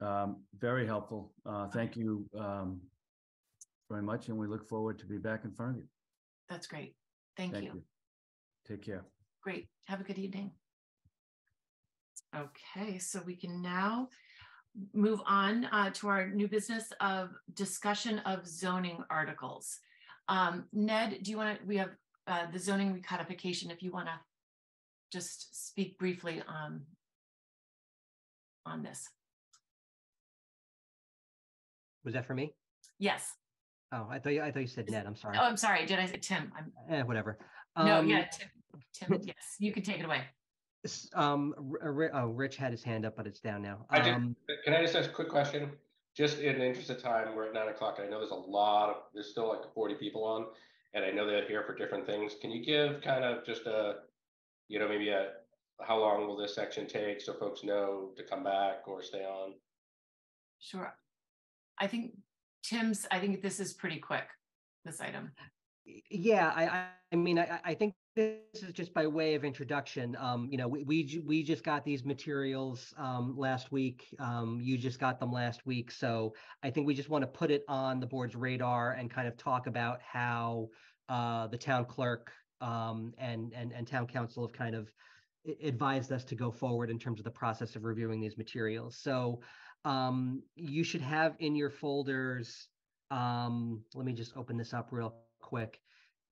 [0.00, 1.32] Um, very helpful.
[1.46, 2.80] Uh, thank you, um,
[3.88, 5.88] very much, and we look forward to be back in front of you.
[6.48, 6.94] That's great.
[7.36, 7.82] Thank you.
[8.66, 9.04] Take care.
[9.42, 9.68] Great.
[9.86, 10.50] Have a good evening.
[12.36, 14.08] Okay, so we can now
[14.92, 19.78] move on uh, to our new business of discussion of zoning articles.
[20.28, 21.90] Um, Ned, do you want to, we have
[22.26, 24.14] uh, the zoning recodification, if you want to
[25.10, 26.82] just speak briefly on,
[28.66, 29.08] on this.
[32.04, 32.52] Was that for me?
[32.98, 33.32] Yes.
[33.92, 35.06] Oh, I thought you, I thought you said Ned.
[35.06, 35.36] I'm sorry.
[35.38, 35.86] Oh, I'm sorry.
[35.86, 36.52] Did I say Tim?
[36.56, 37.38] I'm, Eh, whatever.
[37.76, 38.48] no, Um, yeah, Tim,
[38.92, 40.22] Tim, yes, you can take it away.
[41.14, 43.86] Um, R- R- oh, Rich had his hand up, but it's down now.
[43.90, 45.72] I just, Um, can I just ask a quick question?
[46.14, 47.98] Just in the interest of time, we're at nine o'clock.
[47.98, 50.46] and I know there's a lot of, there's still like forty people on.
[50.94, 52.34] And I know they're here for different things.
[52.40, 53.96] Can you give kind of just a,
[54.68, 55.32] you know, maybe a,
[55.82, 59.52] how long will this section take so folks know to come back or stay on?
[60.60, 60.92] Sure.
[61.78, 62.12] I think
[62.62, 64.26] Tim's, I think this is pretty quick,
[64.84, 65.32] this item.
[66.10, 70.16] Yeah, I, I, mean, I, I- I think this is just by way of introduction.
[70.20, 74.06] Um, you know, we, we, we just got these materials, um, last week.
[74.18, 75.90] Um, you just got them last week.
[75.90, 79.28] So I think we just want to put it on the board's radar and kind
[79.28, 80.68] of talk about how,
[81.08, 84.92] uh, the town clerk, um, and, and, and town counsel have kind of
[85.62, 88.98] advised us to go forward in terms of the process of reviewing these materials.
[88.98, 89.40] So,
[89.84, 92.68] um, you should have in your folders,
[93.10, 95.80] um, let me just open this up real quick.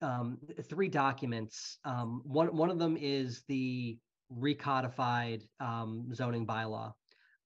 [0.02, 1.78] Um, three documents.
[1.84, 3.98] Um, one one of them is the
[4.30, 6.92] recodified um, zoning bylaw,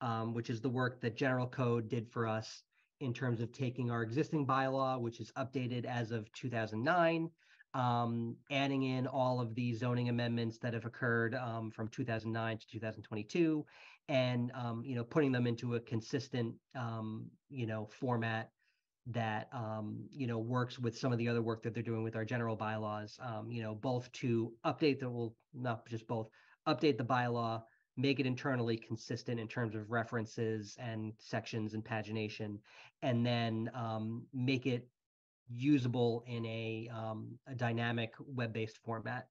[0.00, 2.62] um, which is the work that General Code did for us
[3.00, 7.30] in terms of taking our existing bylaw, which is updated as of 2009,
[7.74, 12.66] um, adding in all of the zoning amendments that have occurred um, from 2009 to
[12.66, 13.64] 2022,
[14.08, 18.50] and um, you know putting them into a consistent um, you know format
[19.06, 22.16] that um, you know works with some of the other work that they're doing with
[22.16, 23.18] our general bylaws.
[23.22, 26.28] Um, you know, both to update the well, not just both
[26.66, 27.62] update the bylaw,
[27.96, 32.58] make it internally consistent in terms of references and sections and pagination,
[33.02, 33.70] and then
[34.32, 34.88] make it
[35.50, 39.28] usable in a, um, a dynamic web-based format.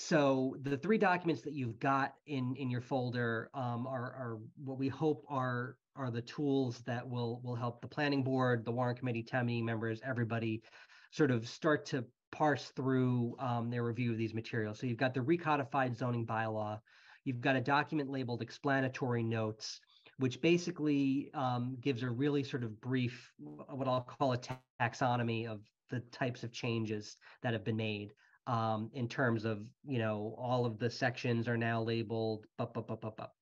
[0.00, 4.78] So the three documents that you've got in in your folder um, are are what
[4.78, 9.00] we hope are are the tools that will will help the planning board, the warrant
[9.00, 10.62] committee, town meeting members, everybody,
[11.10, 14.78] sort of start to parse through um, their review of these materials.
[14.78, 16.78] So you've got the recodified zoning bylaw,
[17.24, 19.80] you've got a document labeled explanatory notes,
[20.18, 25.48] which basically um, gives a really sort of brief, what I'll call a ta- taxonomy
[25.48, 28.12] of the types of changes that have been made
[28.46, 32.88] um, in terms of, you know, all of the sections are now labeled, bup, bup,
[32.88, 33.34] bup, bup, bup.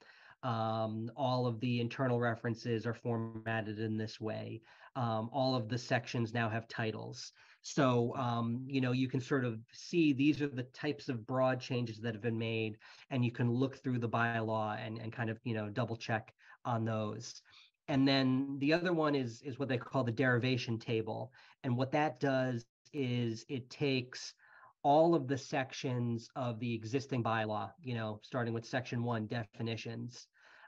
[0.42, 4.60] Um, all of the internal references are formatted in this way.
[4.94, 7.32] Um, all of the sections now have titles.
[7.62, 11.60] So, um, you know, you can sort of see these are the types of broad
[11.60, 12.76] changes that have been made,
[13.10, 16.32] and you can look through the bylaw and, and kind of, you know, double check
[16.66, 17.40] on those.
[17.88, 21.32] And then the other one is is what they call the derivation table.
[21.62, 24.34] And what that does is it takes
[24.82, 30.26] all of the sections of the existing bylaw, you know, starting with section one definitions,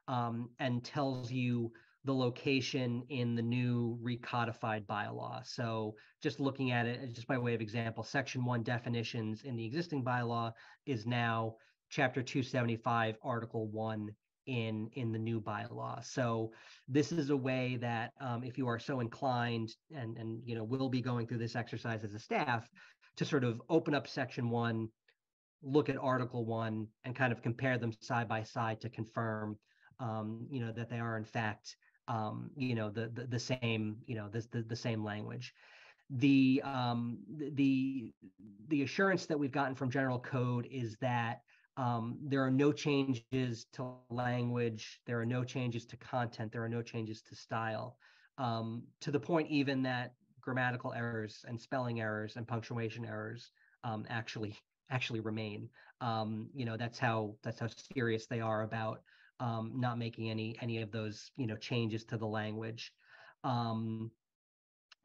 [0.09, 1.73] um, and tells you
[2.05, 5.47] the location in the new recodified bylaw.
[5.47, 9.65] So just looking at it, just by way of example, section one definitions in the
[9.65, 10.53] existing bylaw
[10.87, 11.57] is now
[11.91, 14.09] chapter 275, article one
[14.49, 16.03] in in the new bylaw.
[16.05, 16.53] So
[16.89, 20.65] this is a way that um, if you are so inclined and and you know
[20.65, 22.69] we'll be going through this exercise as a staff
[23.17, 24.89] to sort of open up section one,
[25.63, 29.57] look at article one and kind of compare them side by side to confirm
[30.01, 31.77] um, you know that they are in fact
[32.09, 35.53] um, you know the, the the same you know the, the the same language
[36.11, 38.15] the um the
[38.69, 41.43] the assurance that we've gotten from general code is that
[41.79, 46.69] um, there are no changes to language there are no changes to content there are
[46.69, 47.97] no changes to style.
[48.37, 53.51] Um, to the point even that grammatical errors and spelling errors and punctuation errors
[53.85, 54.57] um, actually
[54.91, 55.69] actually remain.
[56.01, 59.03] Um, you know that's how that's how serious they are about
[59.41, 62.93] um, not making any any of those you know changes to the language.
[63.45, 64.11] Um,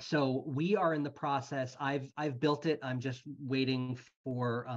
[0.02, 4.68] so we are in the process i've i've built it i'm just waiting for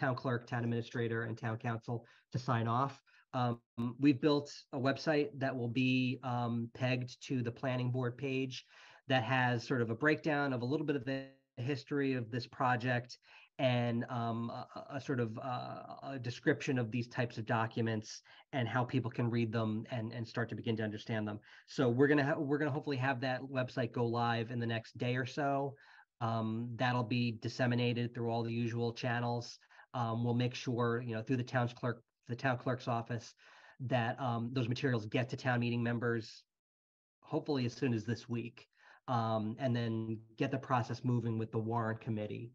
[0.00, 3.02] town clerk town administrator and town counsel to sign off
[3.34, 8.66] um, we've built a website that will be um, pegged to the planning board page
[9.08, 12.46] that has sort of a breakdown of a little bit of the history of this
[12.46, 13.18] project
[13.58, 15.82] and um, a, a- sort of uh,
[16.14, 18.22] a description of these types of documents
[18.52, 21.38] and how people can read them and, and start to begin to understand them.
[21.66, 24.96] So we're gonna ha- we're gonna hopefully have that website go live in the next
[24.98, 25.76] day or so.
[26.20, 29.58] Um, that'll be disseminated through all the usual channels.
[29.94, 33.34] Um, we'll make sure, you know, through the town's clerk, the town clerk's office,
[33.80, 36.42] that um, those materials get to town meeting members
[37.22, 38.66] hopefully as soon as this week.
[39.08, 42.52] Um, and then get the process moving with the warrant committee.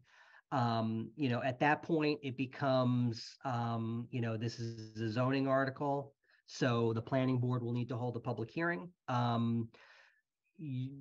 [0.52, 5.48] Um, you know, at that point, it becomes, um, you know, this is a zoning
[5.48, 6.14] article.
[6.46, 8.88] So the planning board will need to hold a public hearing.
[9.08, 9.68] Um,
[10.56, 10.92] you,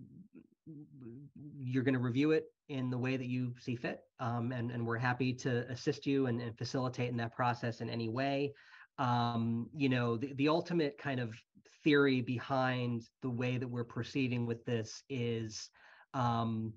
[1.60, 4.02] you're going to review it in the way that you see fit.
[4.20, 7.90] Um, and, and we're happy to assist you and, and facilitate in that process in
[7.90, 8.54] any way.
[8.98, 11.36] Um, you know, the, the ultimate kind of
[11.84, 15.70] theory behind the way that we're proceeding with this is
[16.14, 16.74] um,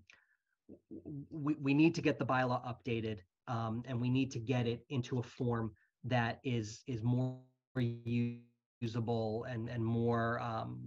[1.30, 4.84] we, we need to get the bylaw updated um, and we need to get it
[4.90, 5.72] into a form
[6.04, 7.38] that is is more
[7.74, 10.78] usable and and more um,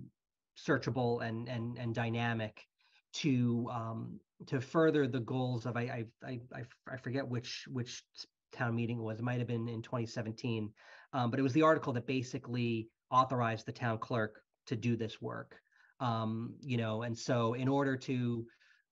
[0.57, 2.67] searchable and and and dynamic
[3.13, 6.39] to um, to further the goals of I I
[6.87, 8.03] I forget which which
[8.51, 9.19] town meeting it was.
[9.19, 10.71] It might have been in 2017,
[11.13, 15.21] um, but it was the article that basically authorized the town clerk to do this
[15.21, 15.55] work.
[15.99, 18.45] Um, you know, and so in order to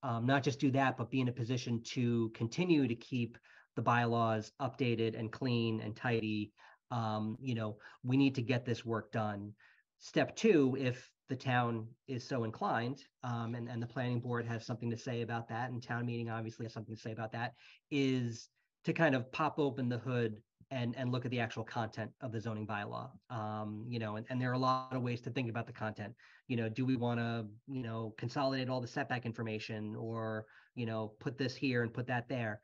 [0.03, 3.37] um, not just do that, but be in a position to continue to keep
[3.75, 6.51] the bylaws updated and clean and tidy.
[6.91, 9.53] Um, you know, we need to get this work done.
[9.99, 14.65] Step two, if the town is so inclined, um, and, and the planning board has
[14.65, 17.53] something to say about that, and town meeting obviously has something to say about that,
[17.91, 18.49] is
[18.83, 20.41] to kind of pop open the hood
[20.71, 23.09] and, and look at the actual content of the zoning bylaw.
[23.29, 25.73] Um, you know, and, and there are a lot of ways to think about the
[25.73, 26.13] content.
[26.47, 30.45] You know, do we want to, you know, consolidate all the setback information or,
[30.75, 32.61] you know, put this here and put that there?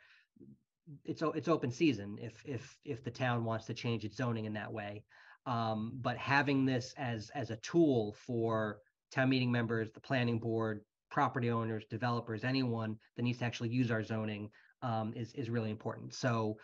[1.03, 4.53] It's, it's open season if, if, if the town wants to change its zoning in
[4.53, 5.03] that way.
[5.45, 8.79] Um, but having this as, as a tool for
[9.11, 13.91] town meeting members, the planning board, property owners, developers, anyone that needs to actually use
[13.91, 14.49] our zoning,
[14.81, 16.13] um, is, is really important.
[16.13, 16.57] So,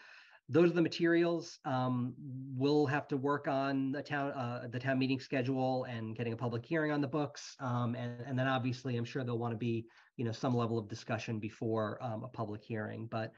[0.49, 1.59] those are the materials.
[1.63, 2.13] Um,
[2.57, 6.35] we'll have to work on the town, uh, the town meeting schedule and getting a
[6.35, 7.55] public hearing on the books.
[7.61, 9.85] Um, and, and then obviously, I'm sure there'll want to be,
[10.17, 13.07] you know, some level of discussion before um, a public hearing.
[13.09, 13.31] But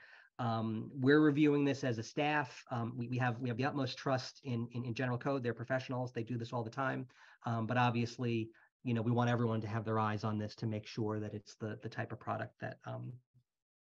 [0.43, 2.49] um, we're reviewing this as a staff.
[2.69, 5.41] Um, we, we have we have the utmost trust in, in in general code.
[5.43, 6.11] They're professionals.
[6.11, 7.07] They do this all the time.
[7.45, 8.49] Um, but obviously,
[8.83, 11.33] you know, we want everyone to have their eyes on this to make sure that
[11.33, 13.13] it's the the type of product that um,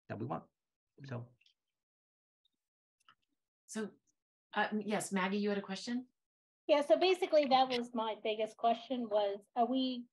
[0.07, 0.44] that we want.
[1.10, 1.26] So.
[3.68, 3.90] So,
[4.53, 6.06] uh, yes, Maggie, you had a question?
[6.68, 10.06] Yeah, so basically that was my biggest question was, are we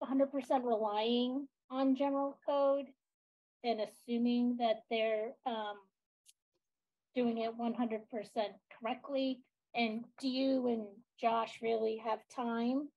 [0.00, 2.86] hundred percent relying on general code?
[3.64, 5.76] And assuming that they're um
[7.14, 9.40] doing it one hundred percent correctly?
[9.74, 10.86] And do you and
[11.20, 12.88] Josh really have time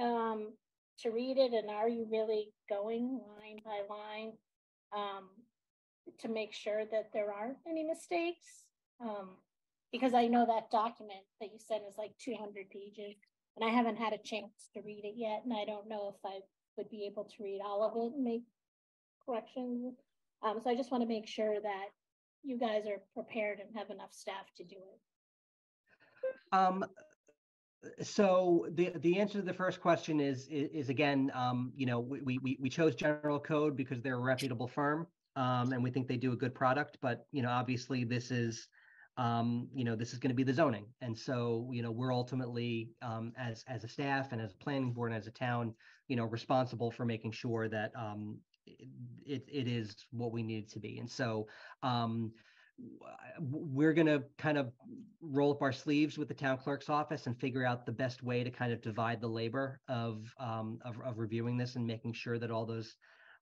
[0.00, 0.52] um
[1.00, 1.52] to read it?
[1.52, 4.32] And are you really going line by line?
[4.94, 5.28] Um,
[6.18, 8.64] to make sure that there aren't any mistakes?
[9.00, 9.36] Um,
[9.92, 13.16] because I know that document that you sent is like two hundred pages.
[13.56, 16.24] And I haven't had a chance to read it yet, and I don't know if
[16.24, 16.40] I
[16.76, 18.44] would be able to read all of it and make
[19.24, 19.94] corrections.
[20.42, 21.86] Um, so I just want to make sure that
[22.42, 25.00] you guys are prepared and have enough staff to do it.
[26.52, 26.84] Um,
[28.02, 32.00] so the the answer to the first question is is, is again, um, you know,
[32.00, 35.06] we, we we chose General Code because they're a reputable firm,
[35.36, 36.98] um, and we think they do a good product.
[37.00, 38.68] But you know, obviously, this is,
[39.16, 42.12] um, you know, this is going to be the zoning, and so you know, we're
[42.12, 45.74] ultimately um, as as a staff and as a planning board and as a town,
[46.08, 48.38] you know, responsible for making sure that um,
[49.26, 50.98] it it is what we need it to be.
[50.98, 51.46] And so
[51.82, 52.32] um,
[53.38, 54.72] we're going to kind of
[55.20, 58.42] roll up our sleeves with the town clerk's office and figure out the best way
[58.44, 62.38] to kind of divide the labor of um, of, of reviewing this and making sure
[62.38, 62.96] that all those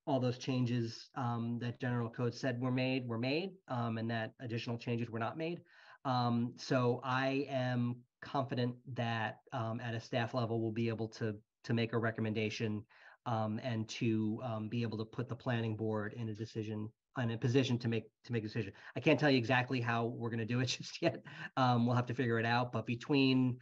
[0.06, 4.32] all those changes um, that general code said were made were made um, and that
[4.40, 5.60] additional changes were not made.
[6.04, 11.36] Um, so I am confident that um, at a staff level we'll be able to
[11.64, 12.84] to make a recommendation
[13.28, 16.90] um, and to um, be able to put the planning board in a decision
[17.20, 18.72] in a position to make to make a decision.
[18.96, 21.22] I can't tell you exactly how we're going to do it just yet.
[21.56, 22.72] Um, we'll have to figure it out.
[22.72, 23.58] But between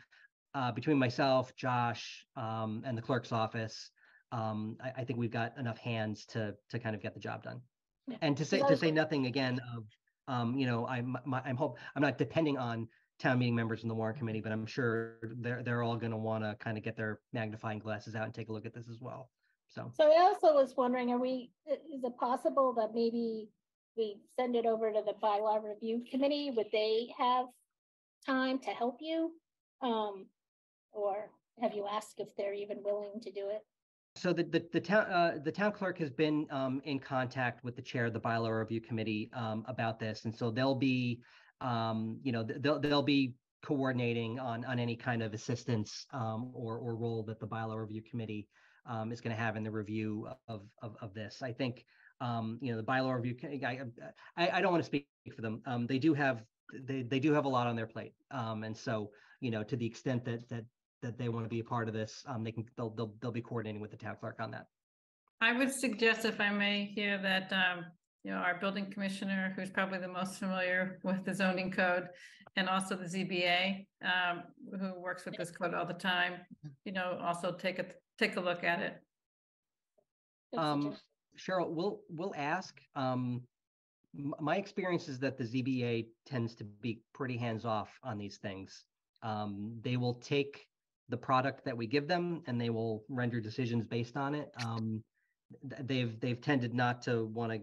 [0.55, 3.91] uh, between myself, Josh, um, and the clerk's office,
[4.31, 7.43] um, I, I think we've got enough hands to to kind of get the job
[7.43, 7.61] done.
[8.07, 8.19] Yeah.
[8.23, 9.85] And to say to say nothing again of
[10.29, 12.87] um, you know I'm my, I'm hope I'm not depending on
[13.19, 16.19] town meeting members in the warrant committee, but I'm sure they're they're all going to
[16.19, 18.89] want to kind of get their magnifying glasses out and take a look at this
[18.89, 19.29] as well.
[19.77, 19.93] So.
[19.95, 23.51] So I also was wondering, are we, is it possible that maybe
[23.97, 27.47] we send it over to the bylaw review committee, would they have
[28.25, 29.33] time to help you?
[29.83, 30.27] Um,
[30.93, 31.31] or
[31.61, 33.61] have you asked if they're even willing to do it?
[34.15, 37.77] So the, the, the town, uh, the town clerk has been, um, in contact with
[37.77, 40.25] the chair of the bylaw review committee, um, about this.
[40.25, 41.21] And so they'll be,
[41.61, 46.79] um, you know, they'll, they'll be coordinating on, on any kind of assistance, um, or,
[46.79, 48.49] or role that the bylaw review committee,
[48.89, 51.43] um, is going to have in the review of, of, of this.
[51.43, 51.85] I think,
[52.21, 53.81] um, you know, the bylaw review, I,
[54.37, 55.63] I, I don't want to speak for them.
[55.67, 56.43] Um, they do have,
[56.85, 58.15] they, they do have a lot on their plate.
[58.31, 59.11] Um, and so,
[59.41, 60.65] you know, to the extent that, that,
[61.03, 63.33] that they want to be a part of this, um, they can, they'll, they'll, they'll
[63.33, 64.67] be coordinating with the town clerk on that.
[65.41, 67.85] I would suggest, if I may, here that, um,
[68.25, 72.09] you know, our building commissioner, who's probably the most familiar with the zoning code,
[72.57, 74.43] and also the ZBA, um,
[74.81, 76.33] who works with this code all the time,
[76.85, 77.85] you know, also take a,
[78.19, 78.97] take a look at it.
[80.57, 80.97] Um,
[81.39, 83.43] Cheryl, we'll, we'll ask, um,
[84.15, 88.85] my experience is that the ZBA tends to be pretty hands-off on these things.
[89.23, 90.67] Um, they will take
[91.09, 94.51] the product that we give them and they will render decisions based on it.
[94.65, 95.03] Um,
[95.63, 97.61] they've, they've tended not to want to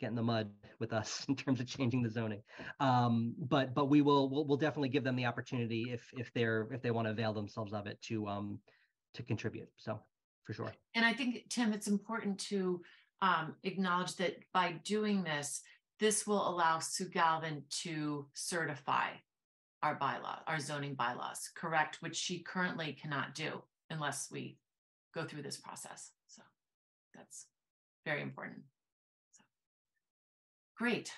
[0.00, 2.42] get in the mud with us in terms of changing the zoning.
[2.80, 6.68] Um, but, but we will, we'll, we'll definitely give them the opportunity if, if they're,
[6.72, 8.58] if they want to avail themselves of it to, um,
[9.14, 9.68] to contribute.
[9.76, 10.00] So,
[10.44, 10.72] for sure.
[10.94, 12.82] And I think, Tim, it's important to
[13.22, 15.62] um, acknowledge that by doing this,
[15.98, 19.08] this will allow Sue Galvin to certify
[19.82, 21.98] our bylaw, our zoning bylaws, correct?
[22.00, 24.58] Which she currently cannot do unless we
[25.14, 26.10] go through this process.
[26.26, 26.42] So
[27.14, 27.46] that's
[28.04, 28.60] very important.
[29.32, 29.42] So,
[30.76, 31.12] Great.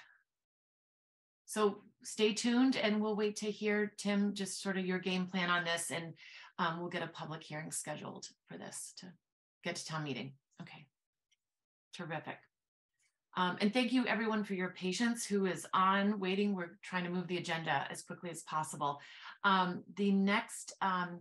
[1.45, 5.51] So stay tuned and we'll wait to hear, Tim, just sort of your game plan
[5.51, 6.15] on this and
[6.63, 9.07] um, we'll get a public hearing scheduled for this to
[9.65, 10.33] get to town meeting.
[10.61, 10.87] Okay.
[11.95, 12.37] Terrific.
[13.37, 16.55] Um, and thank you everyone for your patience who is on waiting.
[16.55, 19.01] We're trying to move the agenda as quickly as possible.
[19.43, 21.21] Um, the next um,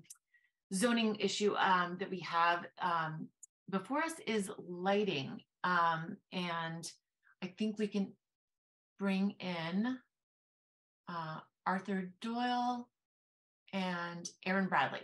[0.73, 3.27] zoning issue um, that we have um,
[3.69, 5.39] before us is lighting.
[5.63, 6.91] And
[7.41, 8.11] I think we can
[8.99, 9.97] bring in
[11.07, 12.89] uh, Arthur Doyle
[13.73, 15.01] and Erin Bradley.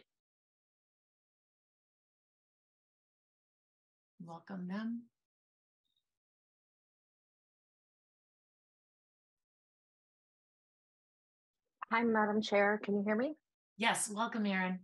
[4.28, 5.04] Welcome them.
[11.94, 12.82] Hi, Madam Chair.
[12.84, 13.36] Can you hear me?
[13.78, 14.80] Yes, welcome, Erin.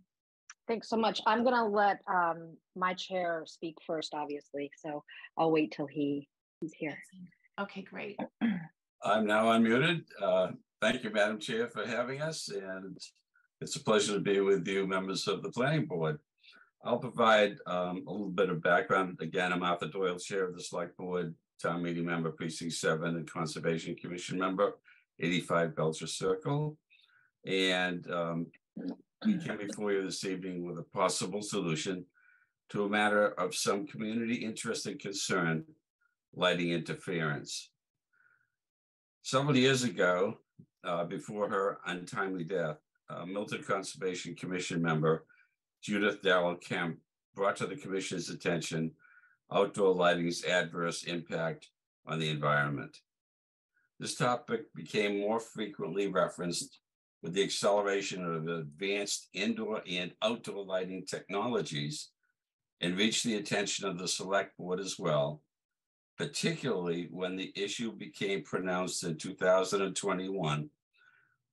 [0.66, 1.20] Thanks so much.
[1.26, 4.70] I'm going to let um, my chair speak first, obviously.
[4.82, 5.04] So
[5.36, 6.26] I'll wait till he
[6.60, 6.96] he's here.
[7.60, 8.18] Okay, great.
[9.04, 10.04] I'm now unmuted.
[10.22, 12.98] Uh, Thank you, Madam Chair, for having us, and
[13.62, 16.18] it's a pleasure to be with you, members of the planning board.
[16.86, 19.16] I'll provide um, a little bit of background.
[19.20, 23.30] Again, I'm Arthur Doyle, Chair of the Select Board, Town Meeting Member, Precinct Seven, and
[23.30, 24.76] Conservation Commission Member,
[25.18, 26.76] 85 Belcher Circle.
[27.46, 28.46] And um,
[29.24, 32.04] we came before you this evening with a possible solution
[32.68, 35.64] to a matter of some community interest and concern,
[36.34, 37.70] lighting interference.
[39.22, 40.36] Several years ago,
[40.84, 42.76] uh, before her untimely death,
[43.08, 45.24] uh, Milton Conservation Commission member
[45.84, 46.98] Judith Darrell Kemp
[47.34, 48.92] brought to the commission's attention
[49.52, 51.68] outdoor lighting's adverse impact
[52.06, 52.96] on the environment.
[54.00, 56.78] This topic became more frequently referenced
[57.22, 62.08] with the acceleration of advanced indoor and outdoor lighting technologies
[62.80, 65.42] and reached the attention of the select board as well,
[66.16, 70.70] particularly when the issue became pronounced in 2021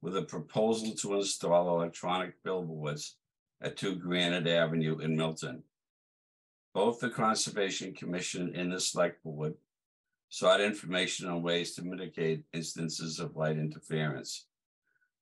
[0.02, 3.18] with a proposal to install electronic billboards
[3.62, 5.64] at 2 Granite Avenue in Milton.
[6.74, 9.56] Both the Conservation Commission and the Select Board
[10.30, 14.46] sought information on ways to mitigate instances of light interference.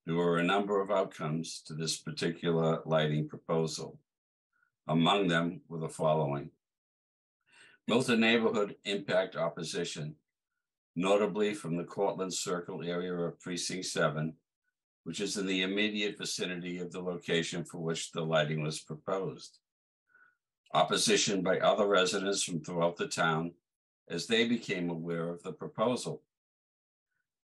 [0.06, 3.99] There were a number of outcomes to this particular lighting proposal.
[4.88, 6.52] Among them were the following.
[7.88, 10.16] Milton neighborhood impact opposition,
[10.95, 14.34] notably from the Cortlandt Circle area of Precinct 7,
[15.10, 19.57] which is in the immediate vicinity of the location for which the lighting was proposed.
[20.76, 23.52] Opposition by other residents from throughout the town
[24.07, 26.22] as they became aware of the proposal.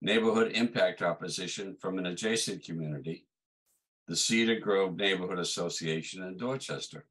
[0.02, 3.27] Neighborhood impact opposition from an adjacent community,
[4.10, 7.06] the Cedar Grove Neighborhood Association in Dorchester.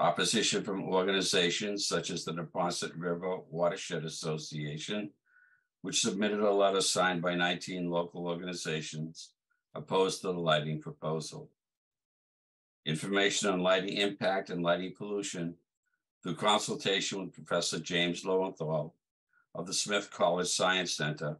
[0.00, 5.12] Opposition from organizations such as the Neponset River Watershed Association,
[5.84, 9.32] which submitted a letter signed by 19 local organizations
[9.74, 11.50] opposed to the lighting proposal.
[12.86, 15.54] Information on lighting impact and lighting pollution
[16.22, 18.94] through consultation with Professor James Lowenthal
[19.54, 21.36] of the Smith College Science Center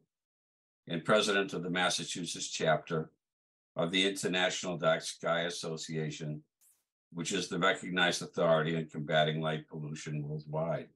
[0.89, 3.09] and president of the Massachusetts chapter
[3.77, 6.43] of the International Dark Sky Association,
[7.15, 10.89] which is the recognized authority in combating light pollution worldwide.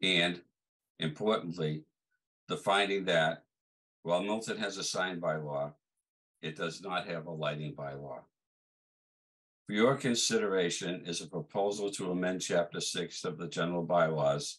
[0.00, 0.40] And
[0.98, 1.84] importantly,
[2.48, 3.44] the finding that
[4.02, 5.72] while Milton has a sign bylaw,
[6.42, 8.20] it does not have a lighting bylaw.
[9.66, 14.58] For your consideration is a proposal to amend Chapter 6 of the general bylaws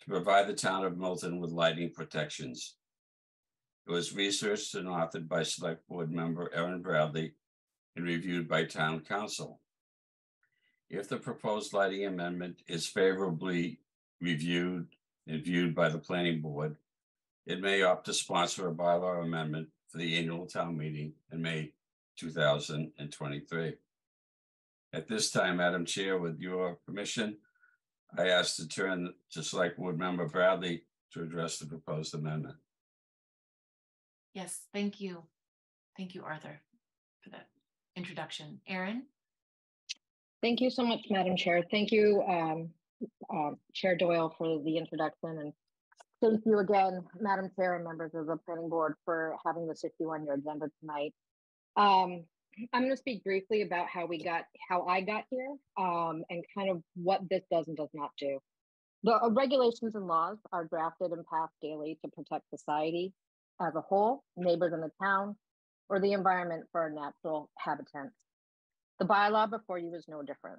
[0.00, 2.74] to provide the town of Milton with lighting protections.
[3.86, 7.32] It was researched and authored by Select Board Member Erin Bradley
[7.96, 9.58] and reviewed by Town Counsel.
[10.90, 13.80] If the proposed lighting amendment is favorably
[14.20, 14.88] reviewed
[15.26, 16.76] and viewed by the Planning Board,
[17.46, 21.72] it may opt to sponsor a bylaw amendment for the annual town meeting in May
[22.18, 23.74] 2023.
[24.92, 27.36] At this time, Madam Chair, with your permission,
[28.16, 32.56] I ask to turn to Select Board Member Bradley to address the proposed amendment.
[34.34, 35.22] Yes, thank you.
[35.96, 36.60] Thank you, Arthur,
[37.20, 37.48] for that
[37.96, 38.60] introduction.
[38.66, 39.04] Erin?
[40.42, 41.62] Thank you so much, Madam Chair.
[41.70, 42.70] Thank you, um,
[43.28, 45.38] uh, Chair Doyle, for the introduction.
[45.38, 45.52] And
[46.20, 50.10] thank you again, Madam Chair and members of the Planning Board for having this issue
[50.10, 51.14] on your agenda tonight.
[51.76, 52.24] Um,
[52.72, 56.44] I'm going to speak briefly about how we got, how I got here, um, and
[56.56, 58.38] kind of what this does and does not do.
[59.02, 63.12] The uh, regulations and laws are drafted and passed daily to protect society
[63.60, 65.36] as a whole, neighbors in the town,
[65.88, 68.16] or the environment for our natural habitats.
[68.98, 70.58] The bylaw before you is no different.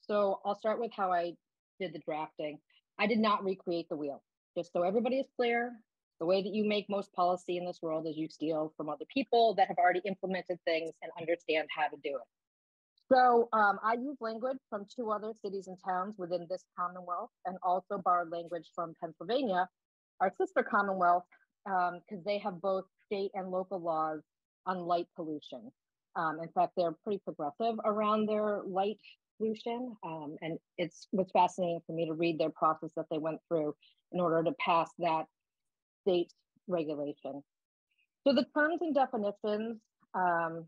[0.00, 1.32] So I'll start with how I
[1.78, 2.58] did the drafting.
[2.98, 4.22] I did not recreate the wheel.
[4.58, 5.70] Just so everybody is clear,
[6.18, 9.04] the way that you make most policy in this world is you steal from other
[9.14, 12.26] people that have already implemented things and understand how to do it.
[13.12, 17.56] So um, I use language from two other cities and towns within this Commonwealth and
[17.62, 19.68] also borrowed language from Pennsylvania,
[20.20, 21.22] our sister Commonwealth,
[21.64, 24.22] because um, they have both state and local laws
[24.66, 25.70] on light pollution.
[26.16, 28.98] Um, in fact, they're pretty progressive around their light
[29.38, 29.96] pollution.
[30.04, 33.74] Um, and it's was fascinating for me to read their process that they went through
[34.12, 35.26] in order to pass that
[36.02, 36.32] state
[36.66, 37.42] regulation.
[38.26, 39.78] So the terms and definitions
[40.14, 40.64] um,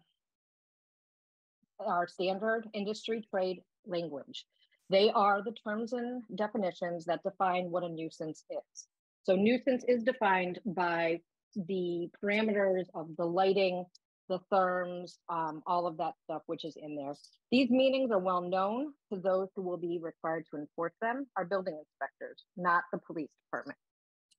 [1.79, 4.47] are standard industry trade language.
[4.89, 8.87] They are the terms and definitions that define what a nuisance is.
[9.23, 11.21] So nuisance is defined by
[11.55, 13.85] the parameters of the lighting,
[14.31, 17.15] the therms, um, all of that stuff, which is in there.
[17.51, 21.44] These meanings are well known to those who will be required to enforce them are
[21.44, 23.78] building inspectors, not the police department.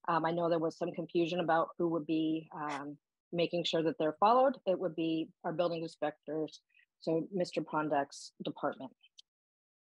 [0.08, 2.98] Um, I know there was some confusion about who would be um,
[3.34, 4.56] making sure that they're followed.
[4.66, 6.62] It would be our building inspectors,
[7.02, 7.64] so Mr.
[7.64, 8.92] Prondak's department.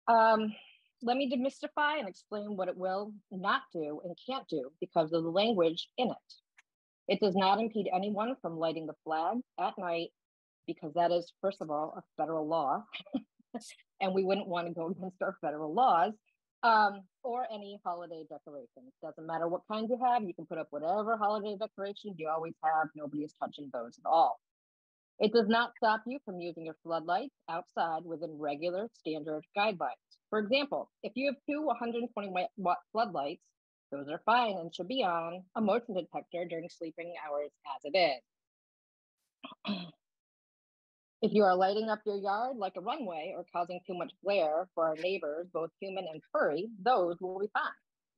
[0.09, 0.53] Um,
[1.03, 5.23] let me demystify and explain what it will not do and can't do because of
[5.23, 6.35] the language in it.
[7.09, 10.09] It does not impede anyone from lighting the flag at night
[10.67, 12.85] because that is, first of all, a federal law.
[14.01, 16.13] and we wouldn't want to go against our federal laws
[16.63, 18.93] um, or any holiday decorations.
[19.03, 22.55] Doesn't matter what kind you have, you can put up whatever holiday decorations you always
[22.65, 22.89] have.
[22.95, 24.41] Nobody is touching those at all.
[25.19, 30.19] It does not stop you from using your floodlights outside within regular standard guidelines.
[30.29, 33.41] For example, if you have two 120 watt floodlights,
[33.97, 37.97] those are fine and should be on a motion detector during sleeping hours as it
[39.67, 39.77] is.
[41.23, 44.69] if you are lighting up your yard like a runway or causing too much glare
[44.75, 47.63] for our neighbors, both human and furry, those will be fine.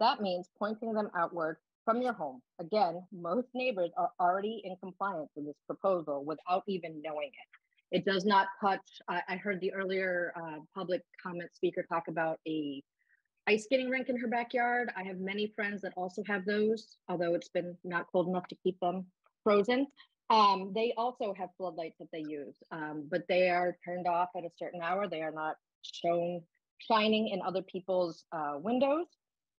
[0.01, 2.43] That means pointing them outward from your home.
[2.61, 7.49] Again, most neighbors are already in compliance with this proposal without even knowing it.
[7.91, 12.39] It does not touch, I, I heard the earlier uh, public comment speaker talk about
[12.47, 12.83] a
[13.49, 14.91] ice skating rink in her backyard.
[14.95, 18.57] I have many friends that also have those, although it's been not cold enough to
[18.63, 19.07] keep them
[19.43, 19.87] frozen.
[20.29, 24.45] Um, they also have floodlights that they use, um, but they are turned off at
[24.45, 25.09] a certain hour.
[25.09, 26.43] They are not shown
[26.77, 29.07] shining in other people's uh, windows.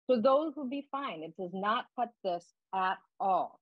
[0.07, 1.23] So those would be fine.
[1.23, 2.45] It does not cut this
[2.75, 3.59] at all.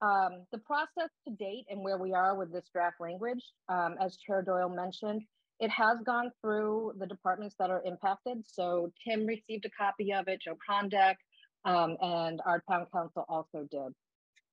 [0.00, 4.16] Um, the process to date and where we are with this draft language, um, as
[4.16, 5.22] Chair Doyle mentioned,
[5.60, 8.44] it has gone through the departments that are impacted.
[8.46, 11.14] So Tim received a copy of it, Joe Prondak,
[11.64, 13.94] um, and our town counsel also did.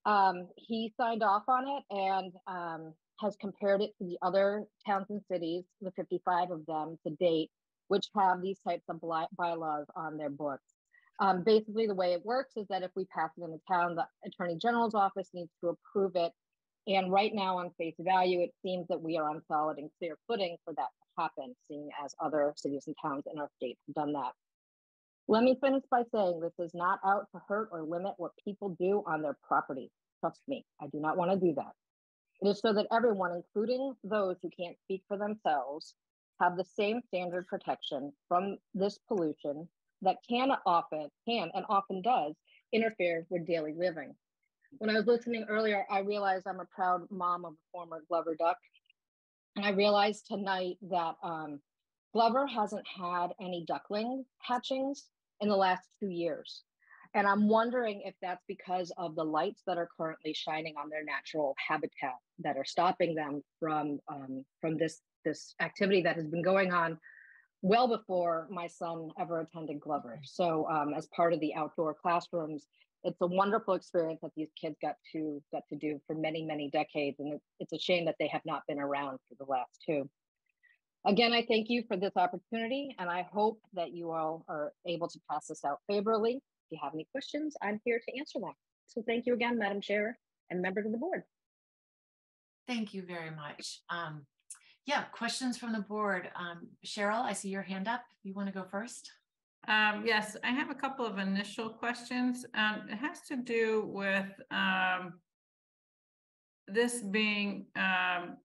[0.05, 5.07] Um, he signed off on it and um, has compared it to the other towns
[5.09, 7.51] and cities, the 55 of them to date,
[7.87, 9.01] which have these types of
[9.37, 10.73] bylaws on their books.
[11.19, 13.95] Um, basically, the way it works is that if we pass it in the town,
[13.95, 16.31] the attorney general's office needs to approve it.
[16.87, 20.17] And right now, on face value, it seems that we are on solid and clear
[20.27, 23.95] footing for that to happen, seeing as other cities and towns in our state have
[23.95, 24.33] done that.
[25.29, 28.75] Let me finish by saying this is not out to hurt or limit what people
[28.77, 29.89] do on their property.
[30.19, 31.71] Trust me, I do not want to do that.
[32.41, 35.95] It is so that everyone, including those who can't speak for themselves,
[36.41, 39.69] have the same standard protection from this pollution
[40.01, 42.33] that can often, can and often does
[42.73, 44.13] interfere with daily living.
[44.79, 48.35] When I was listening earlier, I realized I'm a proud mom of a former Glover
[48.35, 48.57] duck.
[49.55, 51.59] And I realized tonight that um,
[52.13, 55.09] Glover hasn't had any duckling hatchings
[55.41, 56.63] in the last two years.
[57.15, 61.03] And I'm wondering if that's because of the lights that are currently shining on their
[61.03, 66.41] natural habitat that are stopping them from um, from this this activity that has been
[66.41, 66.97] going on
[67.61, 70.19] well before my son ever attended Glover.
[70.23, 72.65] So um, as part of the outdoor classrooms,
[73.03, 76.69] it's a wonderful experience that these kids got to got to do for many many
[76.69, 80.09] decades, and it's, a shame that they have not been around for the last two.
[81.05, 85.09] Again, I thank you for this opportunity, and I hope that you all are able
[85.09, 86.35] to pass this out favorably.
[86.35, 88.53] If you have any questions, I'm here to answer them.
[88.87, 90.17] So thank you again, Madam Chair
[90.49, 91.23] and members of the board.
[92.67, 93.81] Thank you very much.
[93.89, 94.25] Um,
[94.85, 96.29] yeah, questions from the board.
[96.35, 98.03] Um, Cheryl, I see your hand up.
[98.23, 99.11] You want to go first?
[99.67, 102.45] Um, yes, I have a couple of initial questions.
[102.53, 105.13] Um, it has to do with um,
[106.67, 108.37] this being um,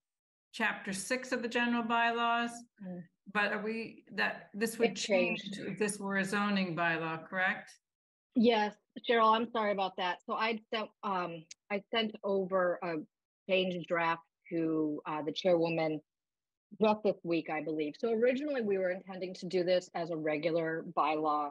[0.52, 2.50] chapter six of the general bylaws.
[2.86, 3.02] Mm.
[3.34, 5.60] But are we, that, this would It change changed.
[5.72, 7.70] if this were a zoning bylaw, correct?
[8.34, 8.74] Yes,
[9.08, 10.18] Cheryl, I'm sorry about that.
[10.24, 12.94] So I sent, um, I sent over a
[13.50, 16.00] change draft to, uh, the chairwoman
[16.80, 17.94] just this week, I believe.
[17.98, 21.50] So originally we were intending to do this as a regular bylaw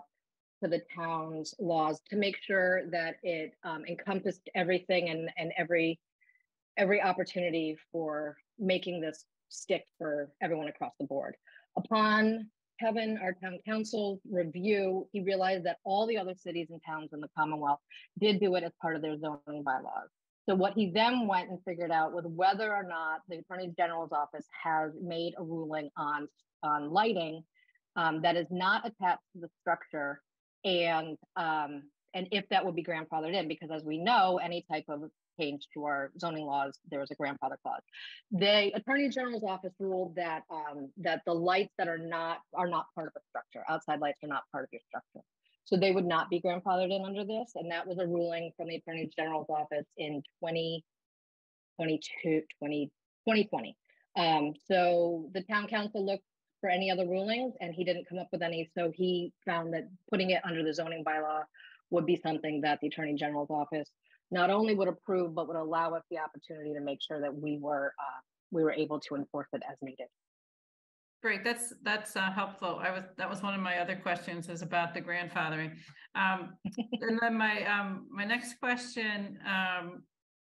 [0.63, 5.99] to the town's laws to make sure that it, um, encompassed everything and, and every,
[6.77, 11.35] every opportunity for making this stick for everyone across the board.
[11.77, 12.49] Upon
[12.79, 17.19] Kevin, our town counsel review, he realized that all the other cities and towns in
[17.19, 17.79] the Commonwealth
[18.19, 20.09] did do it as part of their zoning bylaws.
[20.47, 24.11] So what he then went and figured out was whether or not the Attorney General's
[24.11, 26.27] office has made a ruling on,
[26.63, 27.43] on lighting
[27.95, 30.21] um, that is not attached to the structure
[30.63, 31.83] and um,
[32.13, 35.03] and if that would be grandfathered in, because as we know, any type of
[35.39, 37.81] change to our zoning laws, there is a grandfather clause.
[38.31, 42.85] The Attorney General's office ruled that um, that the lights that are not are not
[42.95, 45.23] part of a structure, outside lights are not part of your structure.
[45.67, 47.51] So they would not be grandfathered in under this.
[47.55, 52.85] And that was a ruling from the Attorney General's office in 2022, 20,
[53.27, 53.75] 2020.
[54.15, 56.23] Um, so the town counsel looked
[56.61, 58.69] for any other rulings and he didn't come up with any.
[58.77, 61.43] So he found that putting it under the zoning bylaw
[61.89, 63.91] would be something that the Attorney General's office
[64.31, 67.57] not only would approve, but would allow us the opportunity to make sure that we
[67.61, 68.21] were uh,
[68.51, 70.07] we were able to enforce it as needed.
[71.21, 72.79] Great, that's, that's uh, helpful.
[72.81, 75.71] I was, that was one of my other questions is about the grandfathering.
[76.15, 76.53] Um,
[77.01, 80.03] And then my, um, my next question, um,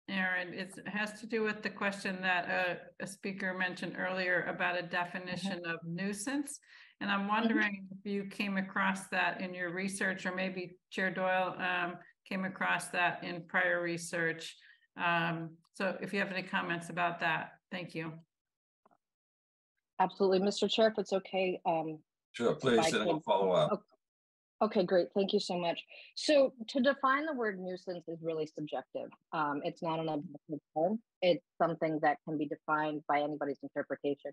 [0.08, 4.78] Erin, is, has to do with the question that uh, a speaker mentioned earlier about
[4.78, 6.60] a definition of nuisance.
[7.00, 11.56] And I'm wondering if you came across that in your research, or maybe Chair Doyle
[11.58, 11.96] um,
[12.28, 14.56] came across that in prior research.
[14.96, 18.12] Um, So if you have any comments about that, thank you.
[20.02, 20.68] Absolutely, Mr.
[20.68, 21.60] Chair, if it's okay.
[21.64, 21.98] Um,
[22.32, 23.72] Sure, please, and we'll follow up.
[23.72, 23.82] Okay.
[24.62, 25.08] Okay, great.
[25.12, 25.80] Thank you so much.
[26.14, 29.10] So to define the word nuisance is really subjective.
[29.32, 31.00] Um, it's not an objective term.
[31.20, 34.30] It's something that can be defined by anybody's interpretation.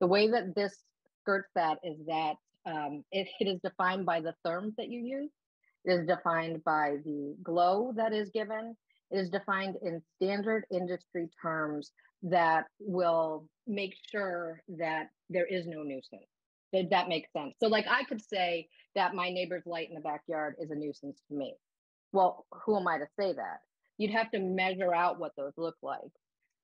[0.00, 0.76] The way that this
[1.22, 2.34] skirts that is that
[2.66, 5.30] um, it, it is defined by the terms that you use.
[5.86, 8.76] It is defined by the glow that is given.
[9.10, 11.92] It is defined in standard industry terms
[12.22, 16.26] that will make sure that there is no nuisance.
[16.72, 17.54] That that makes sense.
[17.60, 21.20] So like I could say that my neighbor's light in the backyard is a nuisance
[21.28, 21.54] to me.
[22.12, 23.60] Well, who am I to say that?
[23.98, 26.12] You'd have to measure out what those look like.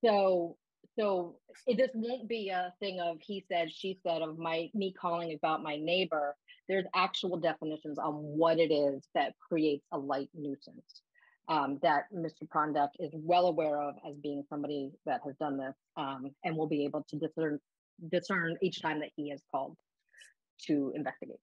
[0.04, 0.56] So
[0.98, 1.36] so
[1.66, 5.34] it just won't be a thing of he said, she said of my me calling
[5.34, 6.36] about my neighbor.
[6.68, 11.02] There's actual definitions on what it is that creates a light nuisance
[11.48, 12.46] um, that Mr.
[12.48, 16.66] Prondak is well aware of as being somebody that has done this um, and will
[16.66, 17.58] be able to discern
[18.10, 19.74] discern each time that he is called
[20.66, 21.38] to investigate.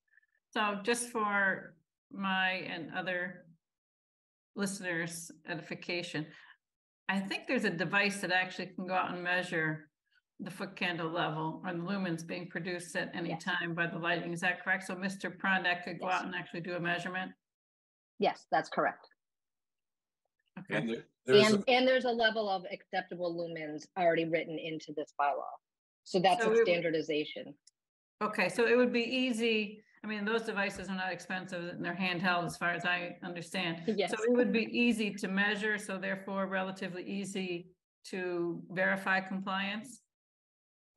[0.52, 1.74] So just for
[2.12, 3.46] my and other
[4.56, 6.28] listeners' edification,
[7.10, 9.90] I think there's a device that actually can go out and measure
[10.40, 14.34] the foot candle level or the lumens being produced at any time by the lighting.
[14.34, 14.86] Is that correct?
[14.86, 15.36] So Mr.
[15.36, 17.32] Prondak could go out and actually do a measurement?
[18.20, 19.08] Yes, that's correct.
[20.70, 24.94] And there- there's a- And, and there's a level of acceptable lumens already written into
[24.94, 25.44] this bylaw.
[26.04, 27.56] So that's So a it- standardization.
[28.22, 31.96] Okay, so it would be easy, I mean, those devices are not expensive and they're
[31.96, 33.84] handheld as far as I understand.
[33.98, 34.12] Yes.
[34.12, 37.70] So it would be easy to measure, so therefore relatively easy
[38.06, 40.02] to verify compliance.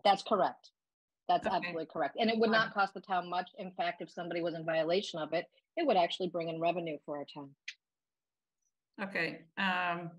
[0.04, 0.70] That's correct.
[1.28, 1.56] That's Okay.
[1.56, 2.16] absolutely correct.
[2.20, 3.50] And it would not cost the town much.
[3.58, 5.46] In fact, if somebody was in violation of it,
[5.76, 7.54] it would actually bring in revenue for our town.
[9.02, 10.10] Okay, um,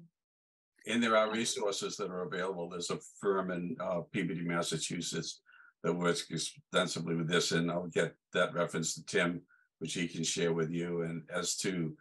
[0.86, 2.70] And there are resources that are available.
[2.70, 5.42] There's a firm in uh Peabody, Massachusetts
[5.84, 9.42] that works extensively with this, and I'll get that reference to Tim,
[9.80, 11.02] which he can share with you.
[11.02, 11.96] And as to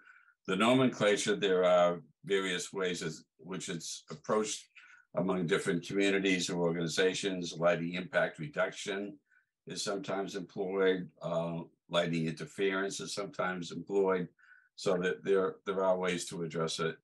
[0.46, 4.68] the nomenclature, there are various ways as which it's approached
[5.16, 7.54] among different communities or organizations.
[7.56, 9.18] Lighting impact reduction
[9.66, 11.08] is sometimes employed.
[11.22, 14.28] Uh, lighting interference is sometimes employed.
[14.76, 16.96] So that there there are ways to address it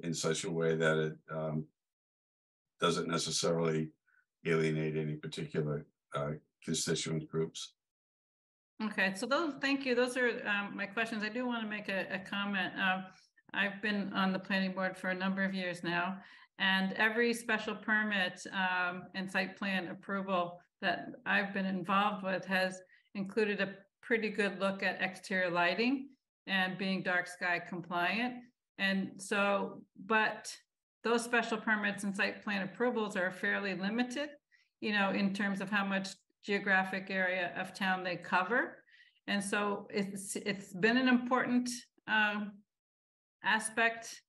[0.00, 1.64] in such a way that it um,
[2.80, 3.90] doesn't necessarily
[4.44, 6.32] alienate any particular uh,
[6.64, 7.74] constituent groups.
[8.82, 9.94] Okay, so those, thank you.
[9.94, 11.22] Those are um, my questions.
[11.22, 12.74] I do want to make a, a comment.
[12.76, 13.04] Um,
[13.54, 16.18] I've been on the planning board for a number of years now,
[16.58, 22.80] and every special permit um, and site plan approval that I've been involved with has
[23.14, 26.10] included a pretty good look at exterior lighting
[26.46, 28.34] and being dark sky compliant.
[28.78, 30.54] And so, but
[31.02, 34.30] those special permits and site plan approvals are fairly limited,
[34.80, 36.08] you know, in terms of how much
[36.44, 38.78] geographic area of town they cover.
[39.26, 41.68] And so it's, it's been an important
[42.06, 42.52] um,
[43.44, 44.20] aspect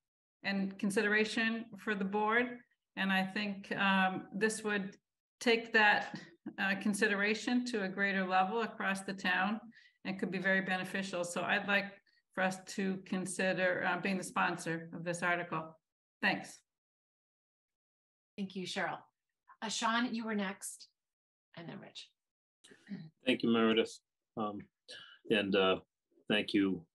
[0.44, 2.58] and consideration for the board.
[2.96, 4.96] And I think um, this would
[5.40, 6.18] take that
[6.60, 9.60] uh, consideration to a greater level across the town
[10.06, 11.24] and could be very beneficial.
[11.24, 11.92] So I'd like
[12.38, 15.76] for us to consider uh, being the sponsor of this article.
[16.22, 16.60] Thanks.
[18.38, 19.00] Thank you, Cheryl.
[19.64, 20.90] Uh, Sean, you were next,
[21.58, 22.10] and then Rich.
[23.26, 23.92] Thank you, Meredith.
[24.38, 24.60] Um,
[25.32, 25.78] and uh,
[26.30, 26.86] thank you,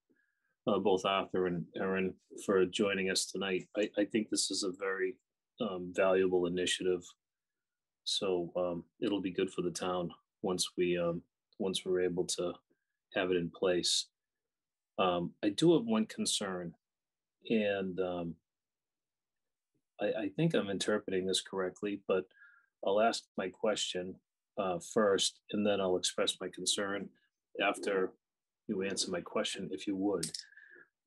[0.69, 2.15] uh, both Arthur and Erin,
[2.47, 3.67] for joining us tonight.
[3.77, 5.17] I, I think this is a very
[5.61, 7.03] um, valuable initiative.
[8.05, 10.13] So um, it'll be good for the town
[10.43, 11.21] once we um,
[11.59, 12.53] once we're able to
[13.17, 14.07] have it in place.
[14.99, 16.75] Um, I do have one concern,
[17.49, 18.35] and um,
[20.01, 22.25] I, I think I'm interpreting this correctly, but
[22.87, 24.15] I'll ask my question
[24.59, 27.09] uh, first, and then I'll express my concern
[27.61, 28.13] after
[28.69, 30.31] you answer my question, if you would.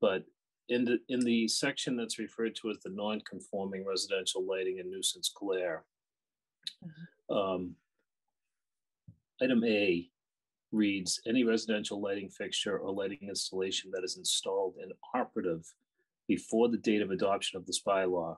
[0.02, 0.24] But
[0.70, 5.32] in the in the section that's referred to as the non-conforming residential lighting and nuisance
[5.36, 5.84] glare,
[7.30, 7.76] um,
[9.42, 10.10] item A
[10.76, 15.66] reads any residential lighting fixture or lighting installation that is installed and operative
[16.28, 18.36] before the date of adoption of this bylaw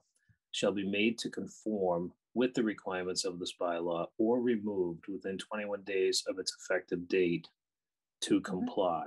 [0.52, 5.82] shall be made to conform with the requirements of this bylaw or removed within 21
[5.84, 7.48] days of its effective date
[8.22, 9.06] to comply.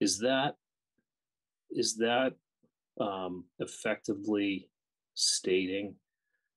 [0.00, 0.56] Is that
[1.70, 2.32] is that
[2.98, 4.70] um, effectively
[5.14, 5.94] stating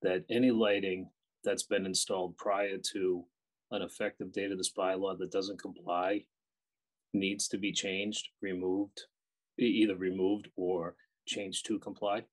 [0.01, 1.09] that any lighting
[1.43, 3.25] that's been installed prior to
[3.71, 6.25] an effective date of this bylaw that doesn't comply
[7.13, 9.01] needs to be changed, removed,
[9.57, 10.95] either removed or
[11.25, 12.23] changed to comply?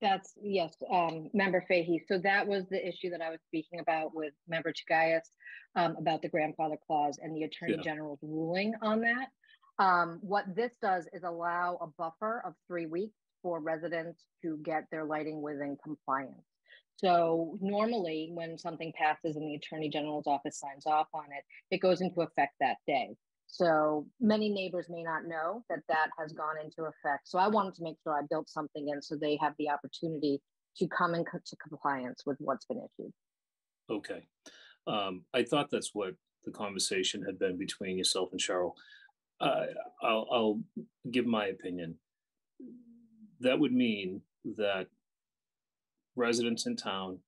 [0.00, 2.02] That's, yes, um, member Fahey.
[2.08, 5.22] So that was the issue that I was speaking about with member Tougias,
[5.76, 7.82] um, about the grandfather clause and the attorney Yeah.
[7.82, 9.28] general's ruling on that.
[9.78, 14.84] Um, what this does is allow a buffer of three weeks for residents to get
[14.90, 16.44] their lighting within compliance.
[16.96, 21.44] So normally when something passes and the attorney general's office signs off on it,
[21.74, 23.16] it goes into effect that day.
[23.46, 27.28] So many neighbors may not know that that has gone into effect.
[27.28, 30.40] So I wanted to make sure I built something in so they have the opportunity
[30.78, 31.30] to come into
[31.68, 33.12] compliance with what's been issued.
[33.90, 34.26] Okay.
[34.86, 36.14] Um, I thought that's what
[36.44, 38.72] the conversation had been between yourself and Cheryl.
[39.40, 39.66] Uh,
[40.02, 40.60] I'll, I'll
[41.10, 41.96] give my opinion.
[43.40, 44.22] That would mean
[44.56, 44.88] that
[46.16, 47.18] residents in town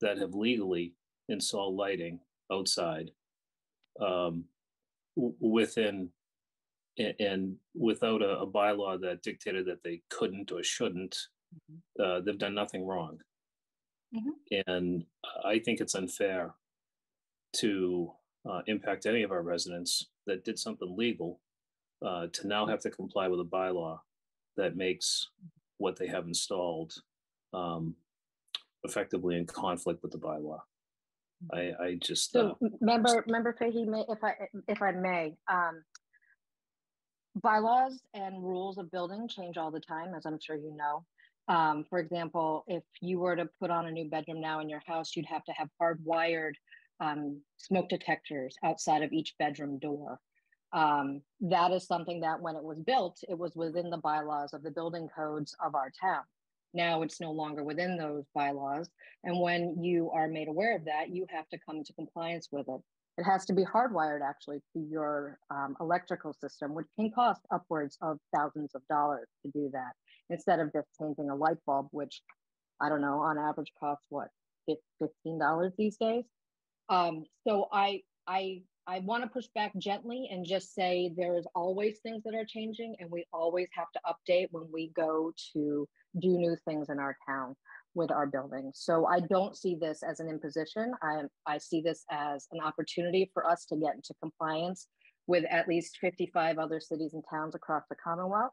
[0.00, 0.94] that have legally
[1.28, 2.20] installed lighting
[2.52, 3.10] outside
[4.00, 4.44] um,
[5.16, 6.08] w- within
[7.18, 11.16] and without a, a bylaw that dictated that they couldn't or shouldn't,
[12.02, 13.18] uh, they've done nothing wrong.
[14.66, 15.04] And
[15.44, 16.54] I think it's unfair
[17.56, 18.12] to
[18.48, 21.40] uh, impact any of our residents that did something legal
[22.04, 23.98] uh, to now have to comply with a bylaw
[24.56, 25.28] that makes
[25.78, 26.94] what they have installed
[27.52, 27.94] um,
[28.84, 30.60] effectively in conflict with the bylaw.
[31.52, 34.34] I, I just, uh, So m- member, member Fahey, may, if I,
[34.68, 35.82] if I may, um,
[37.42, 41.04] bylaws and rules of building change all the time, as I'm sure you know.
[41.48, 44.82] Um, for example, if you were to put on a new bedroom now in your
[44.86, 46.54] house, you'd have to have hardwired
[46.98, 50.18] um, smoke detectors outside of each bedroom door.
[50.72, 54.62] Um, that is something that when it was built, it was within the bylaws of
[54.62, 56.22] the building codes of our town.
[56.76, 58.88] Now it's no longer within those bylaws.
[59.24, 62.68] And when you are made aware of that, you have to come into compliance with
[62.68, 62.80] it.
[63.18, 67.96] It has to be hardwired actually to your um, electrical system, which can cost upwards
[68.02, 69.92] of thousands of dollars to do that
[70.28, 72.20] instead of just changing a light bulb, which
[72.80, 74.28] I don't know, on average costs what,
[75.00, 76.24] $15 these days?
[76.90, 81.46] Um, so I, I, I want to push back gently and just say there is
[81.54, 85.88] always things that are changing and we always have to update when we go to
[86.20, 87.56] do new things in our town
[87.94, 88.78] with our buildings.
[88.82, 90.92] So I don't see this as an imposition.
[91.02, 94.86] I, I see this as an opportunity for us to get into compliance
[95.26, 98.52] with at least 55 other cities and towns across the Commonwealth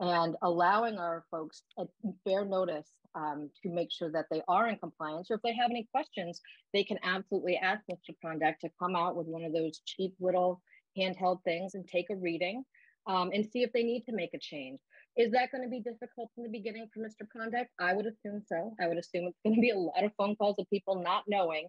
[0.00, 1.86] and allowing our folks a
[2.24, 5.30] fair notice um, to make sure that they are in compliance.
[5.30, 6.40] Or if they have any questions,
[6.72, 8.14] they can absolutely ask Mr.
[8.24, 10.60] Prondak to come out with one of those cheap little
[10.98, 12.64] handheld things and take a reading
[13.06, 14.80] um, and see if they need to make a change.
[15.16, 17.26] Is that going to be difficult in the beginning for Mr.
[17.28, 17.66] Prondak?
[17.78, 18.74] I would assume so.
[18.80, 21.22] I would assume it's going to be a lot of phone calls of people not
[21.28, 21.68] knowing.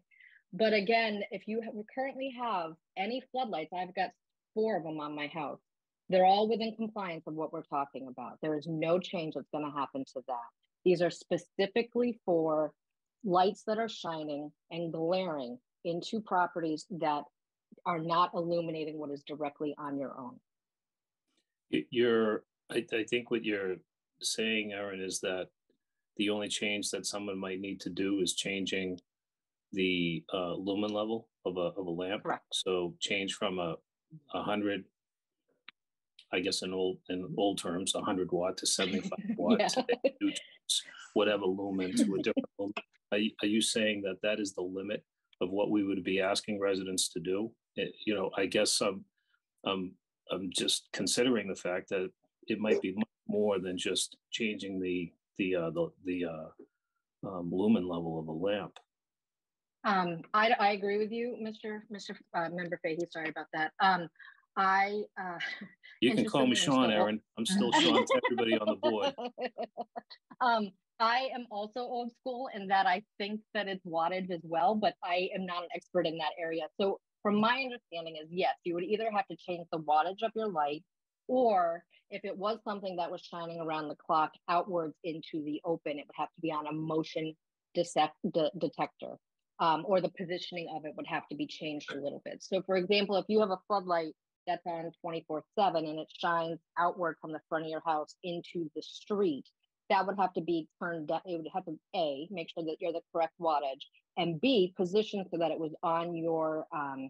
[0.52, 1.62] But again, if you
[1.94, 4.10] currently have any floodlights, I've got
[4.54, 5.60] four of them on my house.
[6.10, 8.40] They're all within compliance of what we're talking about.
[8.42, 10.50] There is no change that's going to happen to that.
[10.84, 12.72] These are specifically for
[13.24, 17.24] lights that are shining and glaring into properties that
[17.86, 20.40] are not illuminating what is directly on your own.
[21.70, 23.76] You're I, I think what you're
[24.22, 25.48] saying, Erin, is that
[26.18, 29.00] the only change that someone might need to do is changing
[29.74, 32.24] the uh, lumen level of a, of a lamp.
[32.24, 32.44] Correct.
[32.54, 33.76] So change from a,
[34.34, 34.86] a hundred,
[36.32, 39.60] I guess in old, in old terms, a hundred watt to seventy-five watt,
[40.22, 40.30] Yeah.
[41.14, 42.74] whatever lumen to a different lumen.
[43.12, 45.04] Are, you- are you saying that that is the limit
[45.42, 47.52] of what we would be asking residents to do?
[47.76, 49.04] It- you know, I guess I'm,
[49.66, 49.92] I'm,
[50.32, 52.10] I'm just considering the fact that
[52.48, 57.50] it might be much more than just changing the the uh, the the uh, um,
[57.52, 58.74] lumen level of a lamp.
[59.84, 61.82] Um, I, I agree with you, Mr.
[61.94, 62.16] Mr.
[62.34, 63.06] Uh, Member Fahey.
[63.12, 63.72] Sorry about that.
[63.80, 64.10] Um,
[64.58, 65.04] I.
[65.20, 65.38] Uh,
[66.02, 67.22] You can call me Sean, Erin.
[67.38, 69.16] I'm still Sean to everybody on the board.
[70.42, 70.70] um,
[71.00, 74.94] I am also old school in that I think that it's wattage as well, but
[75.04, 76.64] I am not an expert in that area.
[76.80, 80.32] So, from my understanding, is yes, you would either have to change the wattage of
[80.36, 80.84] your light,
[81.28, 86.00] or if it was something that was shining around the clock outwards into the open,
[86.00, 87.36] it would have to be on a motion
[87.76, 89.18] decept- de- detector,
[89.60, 92.44] um, or the positioning of it would have to be changed a little bit.
[92.44, 94.14] So, for example, if you have a floodlight
[94.48, 98.70] that's on 24 7 and it shines outward from the front of your house into
[98.76, 99.46] the street,
[99.90, 101.22] that would have to be turned down.
[101.26, 103.82] It would have to A, make sure that you're the correct wattage,
[104.18, 107.10] and B, position so that it was on your um,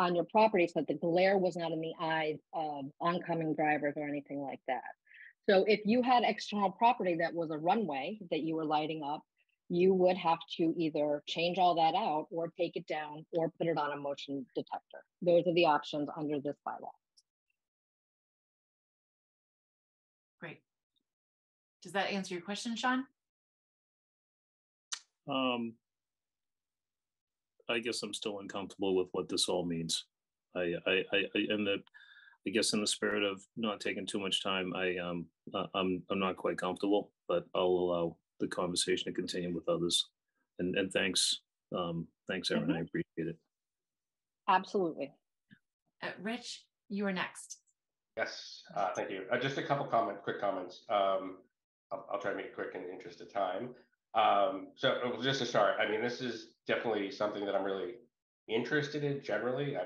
[0.00, 3.92] on your property so that the glare was not in the eyes of oncoming drivers
[3.96, 4.82] or anything like that.
[5.48, 9.22] So if you had external property that was a runway that you were lighting up,
[9.68, 13.66] you would have to either change all that out or take it down or put
[13.66, 15.04] it on a motion detector.
[15.20, 16.88] Those are the options under this bylaw.
[20.40, 20.62] Great.
[21.82, 23.04] Does that answer your question, Sean?
[25.28, 25.74] Um,
[27.70, 30.04] I guess I'm still uncomfortable with what this all means.
[30.56, 31.76] I, I, I, I and the,
[32.46, 36.02] I guess in the spirit of not taking too much time, I, um, uh, I'm,
[36.10, 40.08] I'm not quite comfortable, but I'll allow the conversation to continue with others.
[40.58, 41.40] And, and thanks,
[41.76, 42.72] um, thanks, Erin.
[42.72, 43.36] I appreciate it.
[44.48, 45.12] Absolutely.
[46.02, 47.58] Uh, Rich, you are next.
[48.16, 49.22] Yes, uh, thank you.
[49.30, 50.82] Uh, just a couple comment, quick comments.
[50.88, 51.36] Um,
[51.92, 53.70] I'll, I'll try to make it quick in the interest of time.
[54.14, 57.94] Um, so just to start, I mean, this is definitely something that I'm really
[58.48, 59.76] interested in generally.
[59.76, 59.82] I,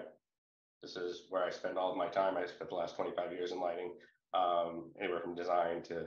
[0.82, 2.36] this is where I spend all of my time.
[2.36, 3.92] I spent the last 25 years in lighting,
[4.32, 6.06] um, anywhere from design to,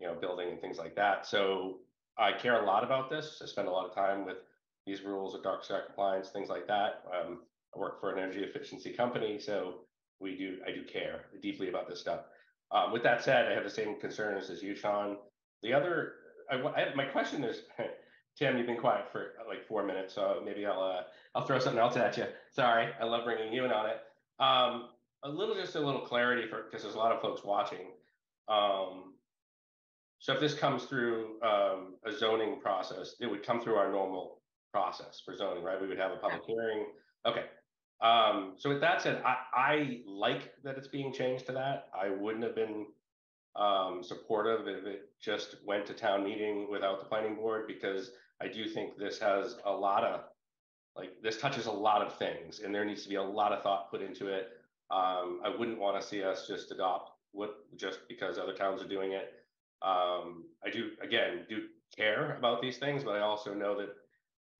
[0.00, 1.26] you know, building and things like that.
[1.26, 1.78] So
[2.18, 3.40] I care a lot about this.
[3.42, 4.38] I spend a lot of time with
[4.86, 7.02] these rules of dark sky compliance, things like that.
[7.12, 7.40] Um,
[7.74, 9.80] I work for an energy efficiency company, so
[10.20, 12.20] we do I do care deeply about this stuff.
[12.70, 15.16] Um, with that said, I have the same concerns as you, Sean.
[15.62, 16.12] The other,
[16.50, 17.62] I, I, my question is,
[18.38, 21.02] Tim, you've been quiet for like four minutes, so maybe I'll uh,
[21.34, 22.26] I'll throw something else at you.
[22.50, 24.00] Sorry, I love bringing you in on it.
[24.40, 24.88] Um,
[25.22, 27.92] a little, just a little clarity for because there's a lot of folks watching.
[28.48, 29.14] Um,
[30.18, 34.40] so if this comes through um, a zoning process, it would come through our normal
[34.72, 35.80] process for zoning, right?
[35.80, 36.86] We would have a public hearing.
[37.26, 37.44] Okay.
[38.00, 41.88] Um, so with that said, I, I like that it's being changed to that.
[41.98, 42.86] I wouldn't have been
[43.56, 48.10] um, supportive if it just went to town meeting without the planning board because
[48.40, 50.20] I do think this has a lot of
[50.96, 53.62] like this touches a lot of things and there needs to be a lot of
[53.62, 54.48] thought put into it.
[54.90, 58.88] Um, I wouldn't want to see us just adopt what just because other towns are
[58.88, 59.32] doing it.
[59.82, 61.62] Um, I do again do
[61.96, 63.90] care about these things, but I also know that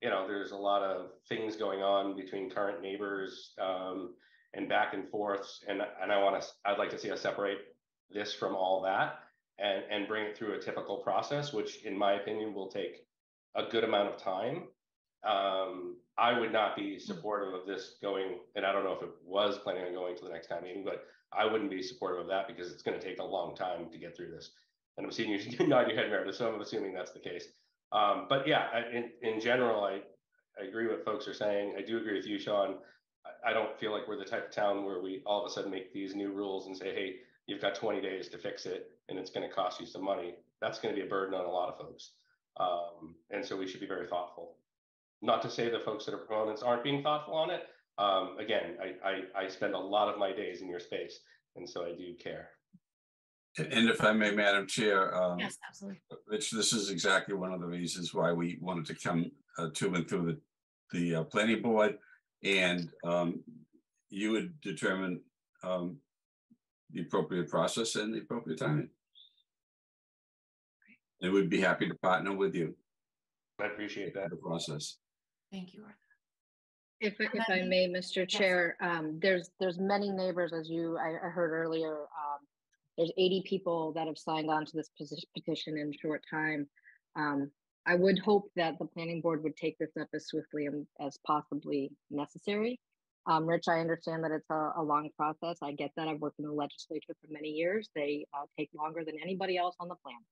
[0.03, 4.15] you know there's a lot of things going on between current neighbors um,
[4.55, 7.59] and back and forths, and and I want to I'd like to see us separate
[8.11, 9.21] this from all that
[9.59, 13.07] and and bring it through a typical process, which in my opinion will take
[13.57, 14.65] a good amount of time
[15.25, 19.11] um, I would not be supportive of this going, and I don't know if it
[19.25, 22.29] was planning on going to the next town meeting, but I wouldn't be supportive of
[22.29, 24.51] that because it's going to take a long time to get through this.
[24.97, 27.49] And I'm seeing you nod your head, Meredith, so I'm assuming that's the case.
[27.93, 30.01] Um, but yeah, in, in general, I,
[30.61, 31.75] I agree with what folks are saying.
[31.79, 32.77] I do agree with you, Sean.
[33.25, 35.55] I, I don't feel like we're the type of town where we all of a
[35.55, 38.91] sudden make these new rules and say, hey, you've got 20 days to fix it
[39.09, 40.35] and it's going to cost you some money.
[40.61, 42.13] That's going to be a burden on a lot of folks.
[42.59, 44.57] Um, and so we should be very thoughtful.
[45.23, 47.63] Not to say the folks that are proponents aren't being thoughtful on it.
[47.99, 51.21] Um, again, I, I, I spend a lot of my days in your space,
[51.57, 52.49] and so I do care.
[53.57, 56.01] And if I may, Madam Chair, um, Yes, absolutely.
[56.27, 59.95] Rich, this is exactly one of the reasons why we wanted to come uh, to
[59.95, 60.41] and through
[60.93, 61.99] the, the uh, planning board.
[62.43, 63.45] And um,
[64.11, 65.21] you would determine
[65.63, 65.99] um,
[66.91, 68.89] the appropriate process and the appropriate timing.
[71.21, 72.75] And we'd be happy to partner with you.
[73.61, 74.31] I appreciate that.
[74.31, 74.97] The process.
[75.53, 75.97] Thank you, Arthur.
[77.01, 78.19] If, if I may, Mr.
[78.19, 78.29] Yes.
[78.29, 82.41] Chair, um, there's, there's many neighbors, as you, I, I heard earlier, um,
[82.97, 84.91] there's 80 people that have signed on to this
[85.37, 86.67] petition in short time.
[87.17, 87.51] Um,
[87.87, 91.19] I would hope that the planning board would take this up as swiftly and as
[91.27, 92.81] possibly necessary.
[93.27, 95.59] Um, Rich, I understand that it's a, a long process.
[95.63, 96.09] I get that.
[96.09, 97.89] I've worked in the legislature for many years.
[97.95, 100.23] They uh, take longer than anybody else on the planet.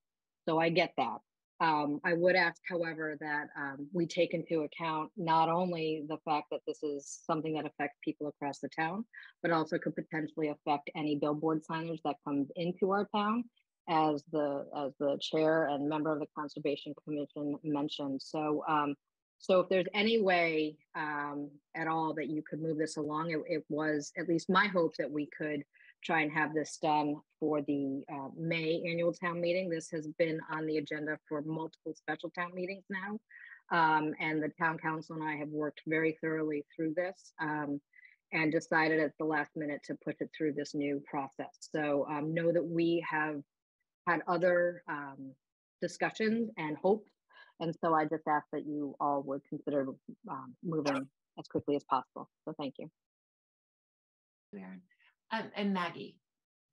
[0.47, 1.17] So I get that.
[1.59, 6.47] Um, I would ask, however, that um, we take into account not only the fact
[6.51, 9.05] that this is something that affects people across the town,
[9.41, 13.45] but also could potentially affect any billboard signage that comes into our town,
[13.87, 18.21] as the as the chair and member of the Conservation Commission mentioned.
[18.21, 18.95] So, um,
[19.43, 23.39] so if there's any way um, at all that you could move this along, it,
[23.45, 25.65] it was at least my hope that we could
[26.01, 29.69] try and have this done for the uh, May annual town meeting.
[29.69, 33.19] This has been on the agenda for multiple special town meetings now.
[33.69, 37.81] Um, and the town counsel and I have worked very thoroughly through this um,
[38.31, 41.51] and decided at the last minute to push it through this new process.
[41.59, 43.41] So um, know that we have
[44.07, 45.33] had other um,
[45.81, 47.11] discussions and hopes.
[47.59, 49.87] And so I just ask that you all would consider
[50.29, 51.07] um, moving
[51.39, 52.29] as quickly as possible.
[52.45, 52.89] So thank you.
[54.55, 54.81] Erin.
[55.31, 56.17] Um, and Maggie,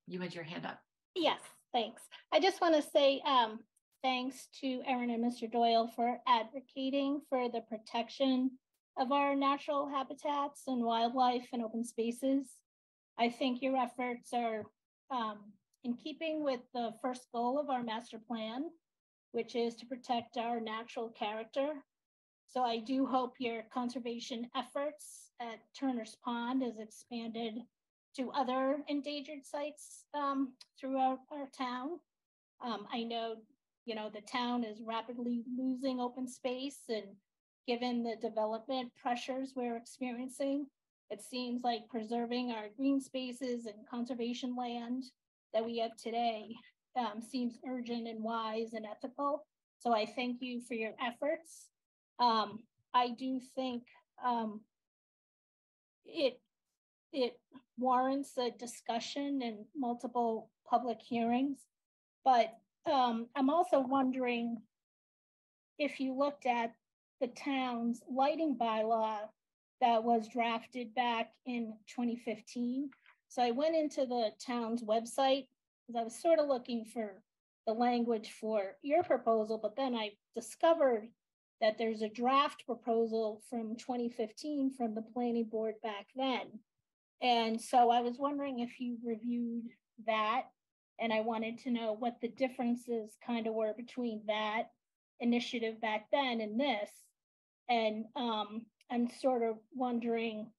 [0.06, 0.80] you had your hand up.
[1.14, 1.40] Yes,
[1.72, 2.02] thanks.
[2.32, 3.60] I just want to say um,
[4.02, 5.50] thanks to Erin and Mr.
[5.50, 8.50] Doyle for advocating for the protection
[8.98, 12.46] of our natural habitats and wildlife and open spaces.
[13.18, 14.64] I think your efforts are
[15.10, 15.38] um,
[15.84, 18.64] in keeping with the first goal of our master plan,
[19.32, 21.72] which is to protect our natural character.
[22.46, 27.54] So I do hope your conservation efforts at Turner's Pond is expanded
[28.16, 32.00] to other endangered sites um, throughout our town.
[32.64, 33.36] Um, I know,
[33.84, 37.04] you know, the town is rapidly losing open space and
[37.66, 40.66] given the development pressures we're experiencing,
[41.10, 45.04] it seems like preserving our green spaces and conservation land
[45.52, 46.54] that we have today
[46.96, 49.46] um, seems urgent and wise and ethical.
[49.78, 51.68] So I thank you for your efforts.
[52.18, 52.60] Um,
[52.92, 53.84] I do think
[54.24, 54.60] um,
[56.04, 56.40] it
[57.12, 57.38] it
[57.78, 61.58] warrants a discussion and multiple public hearings.
[62.24, 62.56] But
[62.90, 64.58] um, I'm also wondering
[65.78, 66.74] if you looked at
[67.20, 69.18] the town's lighting bylaw
[69.80, 72.90] that was drafted back in 2015.
[73.28, 75.46] So I went into the town's website
[75.90, 77.22] because I was sort of looking for
[77.66, 81.08] the language for your proposal, but then I discovered
[81.60, 86.46] that there's a draft proposal from 2015 from the planning board back then.
[87.22, 89.64] And so I was wondering if you reviewed
[90.06, 90.44] that.
[91.02, 94.64] And I wanted to know what the differences kind of were between that
[95.18, 96.90] initiative back then and this.
[97.68, 100.50] And um, I'm sort of wondering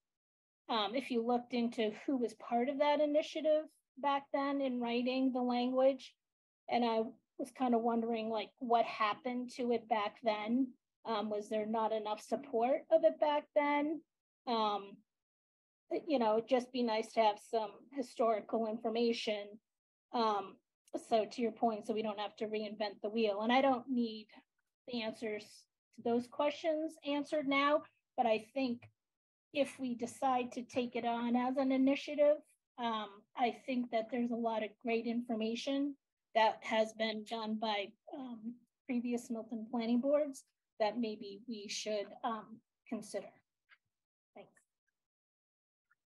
[0.67, 3.65] um, if you looked into who was part of that initiative
[4.01, 6.13] back then in writing the language.
[6.69, 7.01] And I
[7.37, 10.67] was kind of wondering like what happened to it back then.
[11.05, 14.01] Um, was there not enough support of it back then?
[14.47, 14.97] Um,
[16.07, 19.47] you know, it'd just be nice to have some historical information.
[20.13, 20.55] Um,
[21.07, 23.41] so to your point, so we don't have to reinvent the wheel.
[23.41, 24.27] And I don't need
[24.87, 25.43] the answers
[25.95, 27.83] to those questions answered now,
[28.17, 28.81] but I think
[29.53, 32.37] if we decide to take it on as an initiative,
[32.81, 35.95] um, I think that there's a lot of great information
[36.35, 37.87] that has been done by
[38.17, 38.53] um,
[38.85, 40.43] previous Milton planning boards
[40.79, 43.27] that maybe we should um, consider.
[44.35, 44.51] Thanks.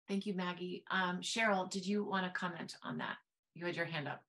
[0.08, 0.84] Thank you, Maggie.
[0.90, 3.16] Um, Cheryl, did you want to comment on that?
[3.54, 4.22] You had your hand up.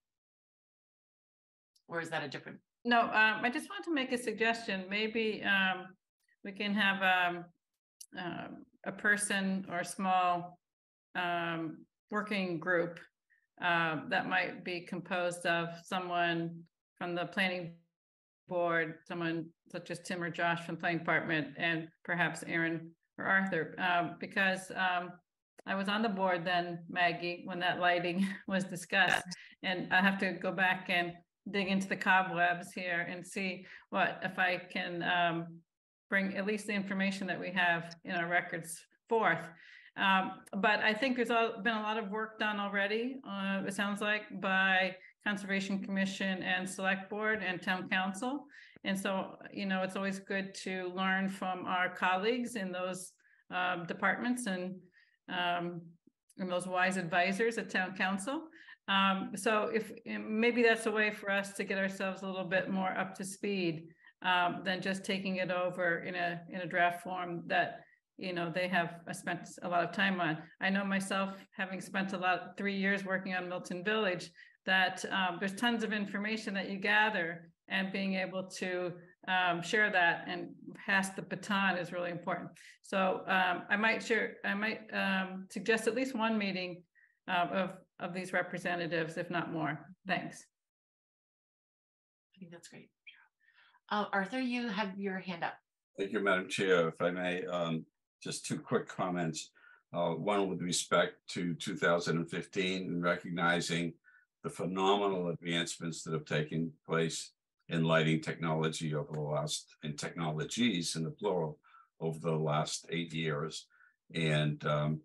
[1.88, 2.58] Or is that a different?
[2.84, 4.86] No, um, I just want to make a suggestion.
[4.90, 5.88] Maybe um,
[6.44, 7.46] we can have um,
[8.20, 10.60] um, a person or a small
[11.16, 11.78] um,
[12.12, 13.00] working group
[13.64, 16.64] uh, that might be composed of someone
[16.98, 17.76] from the planning
[18.48, 23.76] board, someone such as Tim or Josh from planning department, and perhaps Erin or Arthur,
[23.80, 25.12] um, because um,
[25.66, 29.26] I was on the board then, Maggie, when that lighting was discussed,
[29.64, 31.14] and I have to go back and
[31.52, 35.60] dig into the cobwebs here and see what if I can um,
[36.10, 38.80] bring at least the information that we have in our records
[39.10, 39.48] forth.
[39.98, 43.18] Um, but I think there's been a lot of work done already.
[43.28, 48.46] Uh, it sounds like by Conservation Commission and Select Board and Town Counsel.
[48.84, 53.14] And so, you know, it's always good to learn from our colleagues in those
[53.52, 54.76] um, departments and
[55.30, 55.82] um,
[56.38, 58.44] and those wise advisors at Town Counsel.
[58.88, 62.70] Um, so if maybe that's a way for us to get ourselves a little bit
[62.70, 63.88] more up to speed
[64.22, 67.85] um, than just taking it over in a in a draft form that
[68.18, 70.38] you know they have uh, spent a lot of time on.
[70.62, 74.30] I know myself, having spent a lot three years working on Milton Village,
[74.66, 78.94] that um, there's tons of information that you gather, and being able to
[79.28, 80.50] um, share that and
[80.86, 82.50] pass the baton is really important.
[82.82, 86.84] So um, I might share, I might um, suggest at least one meeting
[87.28, 87.70] uh, of
[88.00, 89.80] of these representatives, if not more.
[90.06, 90.46] Thanks.
[92.36, 92.90] I think that's great.
[93.90, 95.54] Uh, Arthur, you have your hand up.
[95.98, 96.90] Thank you, Madam Chair.
[96.90, 97.86] If I may, um,
[98.26, 99.52] just two quick comments.
[99.94, 103.94] Uh, one with respect to 2015 and recognizing
[104.44, 107.32] the phenomenal advancements that have taken place
[107.70, 111.60] in lighting technology over the last, in technologies in the plural,
[112.00, 113.68] over the last eight years.
[114.14, 115.02] And um,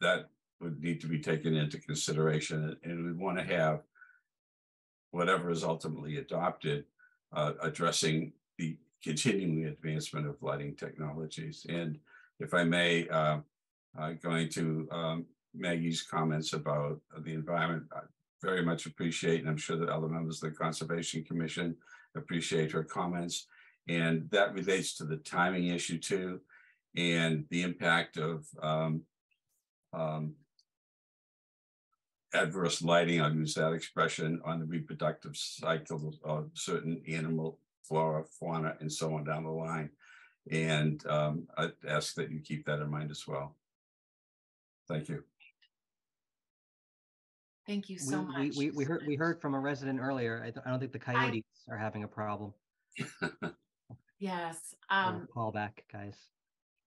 [0.00, 0.30] that
[0.60, 2.74] would need to be taken into consideration.
[2.84, 3.82] And we want to have
[5.10, 6.84] whatever is ultimately adopted
[7.34, 11.66] uh, addressing the continuing advancement of lighting technologies.
[11.68, 11.98] And
[12.40, 13.38] if I may, uh,
[13.98, 18.00] uh, going to um, Maggie's comments about the environment, I
[18.42, 21.76] very much appreciate, and I'm sure that other members of the Conservation Commission
[22.14, 23.46] appreciate her comments.
[23.88, 26.40] And that relates to the timing issue too,
[26.96, 29.02] and the impact of um,
[29.92, 30.34] um,
[32.34, 38.76] adverse lighting, I'll use that expression, on the reproductive cycle of certain animal flora, fauna,
[38.80, 39.90] and so on down the line.
[40.50, 43.56] And um, I ask that you keep that in mind as well.
[44.88, 45.24] Thank you.
[47.66, 48.56] Thank you so We, much.
[48.56, 50.40] we, we, we heard, we heard from a resident earlier.
[50.44, 52.52] I, don't- I don't think the coyotes are having a problem.
[54.18, 54.56] Yes.
[54.70, 56.16] So Um, Call back, guys.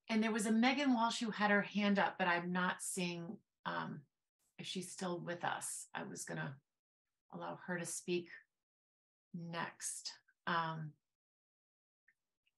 [0.09, 3.37] and there was a Megan Walsh who had her hand up, but I'm not seeing
[3.67, 4.01] um,
[4.57, 5.85] if she's still with us.
[5.93, 6.55] I was gonna
[7.31, 8.29] allow her to speak
[9.35, 10.11] next.
[10.47, 10.91] Um,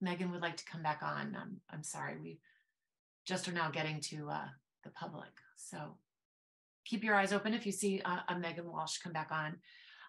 [0.02, 1.38] Megan would like to come back on.
[1.40, 2.40] I'm, I'm sorry, we
[3.26, 4.48] just are now getting to uh,
[4.84, 5.30] the public.
[5.56, 5.98] So
[6.86, 9.58] keep your eyes open if you see uh, a Megan Walsh come back on.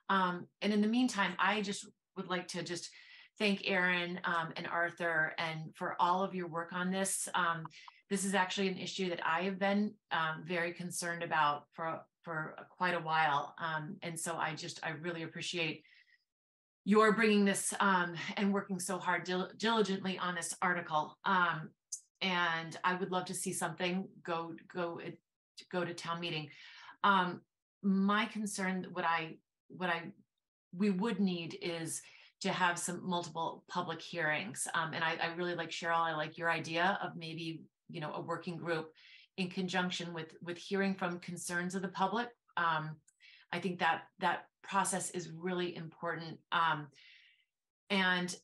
[0.08, 1.86] Um, and in the meantime, I just
[2.16, 2.90] would like to just
[3.38, 7.28] thank Erin um, and Arthur and for all of your work on this.
[7.34, 7.66] Um,
[8.10, 12.54] this is actually an issue that I have been um, very concerned about for for
[12.76, 15.82] quite a while, um, and so I just I really appreciate
[16.84, 21.16] your bringing this um, and working so hard dil- diligently on this article.
[21.24, 21.70] Um,
[22.20, 25.10] and I would love to see something go go uh,
[25.70, 26.48] go to town meeting.
[27.04, 27.40] Um,
[27.82, 29.36] my concern, what I
[29.68, 30.12] what I
[30.76, 32.00] we would need is
[32.40, 34.66] to have some multiple public hearings.
[34.74, 35.98] Um, and I, I really like Cheryl.
[35.98, 38.90] I like your idea of maybe you know a working group
[39.36, 42.28] in conjunction with with hearing from concerns of the public.
[42.56, 42.96] Um,
[43.52, 46.38] I think that that process is really important.
[46.52, 46.88] Um,
[47.90, 48.34] and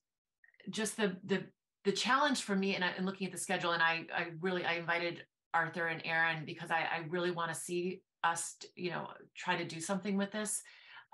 [0.70, 1.44] just the the
[1.84, 4.74] the challenge for me, and, and looking at the schedule, and I I really I
[4.74, 5.24] invited
[5.54, 9.64] Arthur and Erin because I, I really want to see us, you know, try to
[9.64, 10.62] do something with this.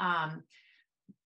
[0.00, 0.42] Um,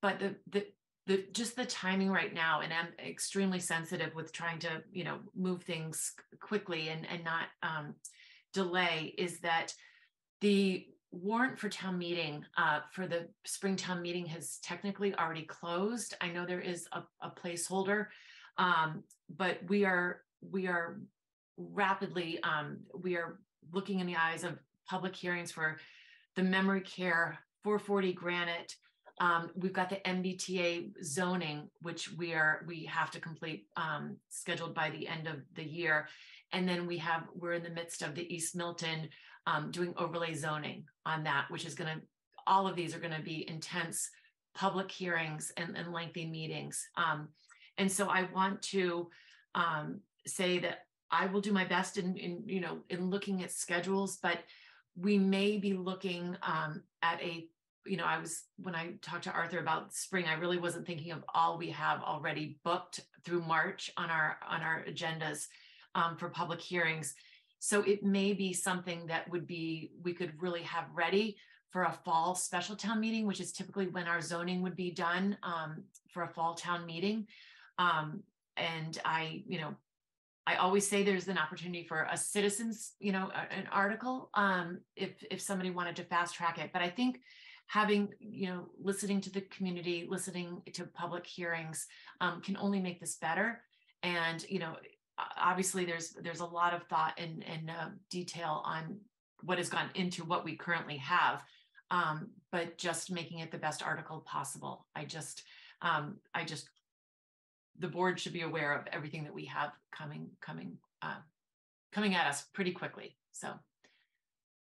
[0.02, 0.66] but the the
[1.06, 5.20] the just the timing right now, and I'm extremely sensitive with trying to, you know,
[5.36, 7.96] move things quickly and and not um,
[8.54, 9.14] delay.
[9.18, 9.74] Is that
[10.42, 16.14] the warrant for town meeting uh, for the spring town meeting has technically already closed.
[16.22, 18.08] I know there is a, a placeholder,
[18.58, 20.98] um, but we are we are
[21.58, 23.40] rapidly, um, we are
[23.72, 25.78] looking in the eyes of public hearings for
[26.36, 28.76] the memory care 440 Granite.
[29.20, 34.76] Um, we've got the MBTA zoning, which we are, we have to complete, um, scheduled
[34.76, 36.08] by the end of the year.
[36.54, 39.10] And then we have, we're in the midst of the East Milton,
[39.48, 42.00] um, doing overlay zoning on that, which is gonna,
[42.46, 43.98] all of these are gonna be intense
[44.54, 46.76] public hearings and, and lengthy meetings.
[47.04, 47.20] Um,
[47.78, 49.10] and so I want to,
[49.56, 50.78] um, say that
[51.10, 54.40] I will do my best in, in, you know, in looking at schedules, but
[54.96, 57.48] we may be looking um, at a,
[57.86, 61.12] you know, I was, when I talked to Arthur about spring, I really wasn't thinking
[61.14, 65.48] of all we have already booked through March on our, on our agendas
[65.96, 67.16] um, for public hearings.
[67.60, 71.38] So it may be something that would be, we could really have ready
[71.72, 75.38] for a fall special town meeting, which is typically when our zoning would be done
[75.44, 77.28] um, for a fall town meeting.
[77.78, 78.24] Um,
[78.56, 79.76] and I, you know,
[80.46, 85.12] I always say there's an opportunity for a citizens, you know, an article, um, if,
[85.30, 86.72] if somebody wanted to fast track it.
[86.72, 87.20] But I think
[87.68, 91.86] having, you know, listening to the community, listening to public hearings,
[92.22, 93.62] um, can only make this better.
[94.04, 94.78] And, you know,
[95.38, 99.00] obviously there's, there's a lot of thought and, and, uh, detail on
[99.44, 101.44] what has gone into what we currently have.
[101.90, 104.86] Um, but just making it the best article possible.
[104.96, 105.44] I just,
[105.82, 106.70] um, I just
[107.80, 111.18] the board should be aware of everything that we have coming, coming, uh,
[111.92, 113.16] coming at us pretty quickly.
[113.32, 113.50] So,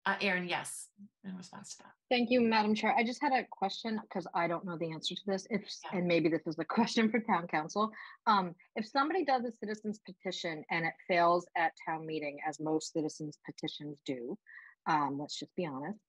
[0.05, 0.87] uh, Erin, yes,
[1.23, 1.91] in response to that.
[2.09, 2.95] Thank you, Madam Chair.
[2.97, 5.45] I just had a question because I don't know the answer to this.
[5.49, 5.61] If,
[5.93, 7.91] and maybe this is a question for town counsel.
[8.25, 12.93] Um, if somebody does a citizens petition and it fails at town meeting, as most
[12.93, 14.37] citizens petitions do,
[14.87, 15.99] um, let's just be honest,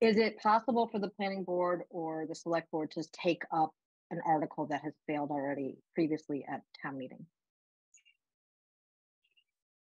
[0.00, 3.72] is it possible for the planning board or the select board to take up
[4.12, 7.26] an article that has failed already previously at town meeting?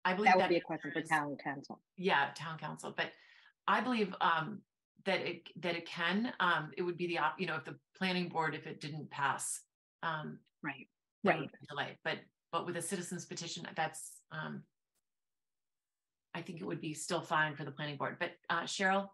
[0.04, 1.80] I believe That would that be a question for town counsel.
[1.96, 3.06] Yeah, town counsel, but
[3.66, 4.60] I believe, um,
[5.04, 7.76] that it, that it can, um, it would be the, op- you know, if the
[7.96, 9.60] planning board, if it didn't pass,
[10.02, 10.38] um.
[10.62, 10.88] Right,
[11.24, 12.18] that would be Delay, but,
[12.52, 14.62] but with a citizens petition, that's, um.
[16.34, 19.08] I think it would be still fine for the planning board, but, uh, Cheryl?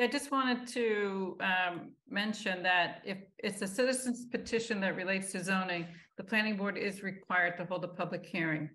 [0.00, 5.42] I just wanted to um, mention that if it's a citizen's petition that relates to
[5.42, 5.86] zoning,
[6.16, 8.70] the planning board is required to hold a public hearing.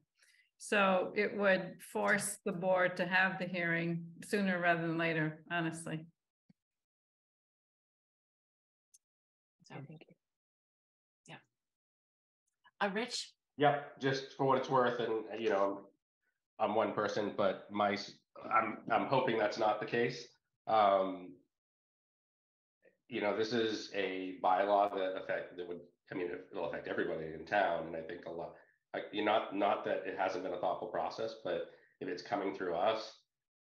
[0.61, 6.05] So it would force the board to have the hearing sooner rather than later, honestly.
[9.63, 9.75] So,
[11.27, 11.35] yeah.
[12.81, 13.31] Uh, Rich?
[13.55, 15.79] Yep, just for what it's worth, and you know,
[16.59, 18.11] I'm, I'm one person, but my, s-
[18.53, 20.27] I'm, I'm hoping that's not the case.
[20.67, 21.35] Um,
[23.07, 25.79] you know, this is a bylaw that affect, that would,
[26.11, 28.55] I mean, it'll affect everybody in town, and I think a lot,
[29.11, 32.75] you not, not that it hasn't been a thoughtful process, but if it's coming through
[32.75, 33.17] us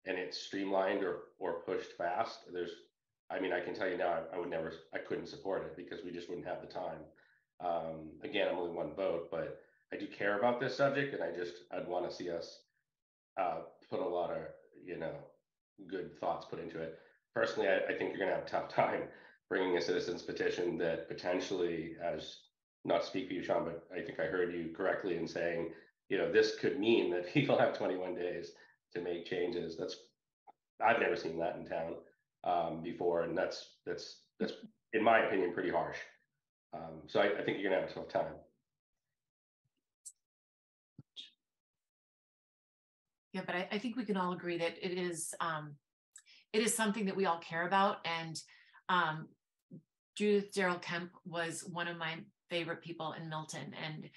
[0.06, 2.72] and it's streamlined or, or pushed fast, there's,
[3.30, 5.76] I mean, I can tell you now, I, I would never, I couldn't support it
[5.76, 6.98] because we just wouldn't have the time.
[7.64, 9.60] Um, again, I'm only one vote, but
[9.92, 12.60] I do care about this subject, and I just, I'd want to see us
[13.38, 14.38] uh, put a lot of,
[14.84, 15.14] you know,
[15.86, 16.98] good thoughts put into it.
[17.34, 19.02] Personally, I, I think you're going to have a tough time
[19.48, 22.38] bringing a citizens petition that potentially, as
[22.84, 25.70] not speak for you, Sean, but I think I heard you correctly in saying,
[26.08, 28.52] you know, this could mean that people have 21 days
[28.94, 29.76] to make changes.
[29.76, 29.96] That's,
[30.84, 31.94] I've never seen that in town
[32.44, 34.54] um, before, and that's that's that's
[34.92, 35.98] in my opinion pretty harsh.
[36.74, 38.34] Um, so I, I think you're gonna have a tough time.
[43.32, 45.74] Yeah, but I, I think we can all agree that it is, um,
[46.52, 48.38] it is something that we all care about and,
[48.88, 49.28] um,
[50.14, 52.16] Judith Daryl Kemp was one of my
[52.54, 54.10] favorite people in Milton and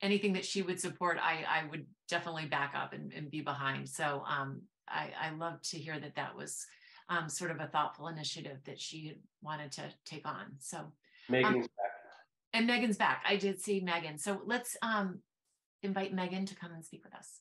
[0.00, 3.88] anything that she would support, I, I would definitely back up and, and be behind.
[3.88, 6.52] So, um, I, I love to hear that that was,
[7.08, 8.98] um, sort of a thoughtful initiative that she
[9.42, 10.44] wanted to take on.
[10.70, 10.78] So.
[10.78, 10.92] um,
[11.28, 11.92] Megan's back.
[12.54, 13.24] And Megan's back.
[13.32, 14.18] I did see Megan.
[14.18, 15.08] So let's, um,
[15.82, 17.40] invite Megan to come and speak with us.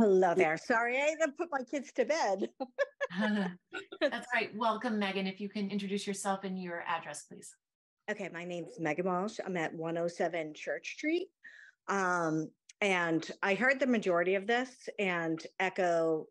[0.00, 0.56] Hello there.
[0.56, 2.48] Sorry, I to put my kids to bed.
[4.00, 4.50] That's right.
[4.56, 5.26] Welcome, Megan.
[5.26, 7.54] If you can introduce yourself and your address, please.
[8.10, 9.38] Okay, my name's Megan Walsh.
[9.44, 11.26] I'm at 107 Church Street.
[11.88, 12.48] Um,
[12.80, 16.24] and I heard the majority of this and echo,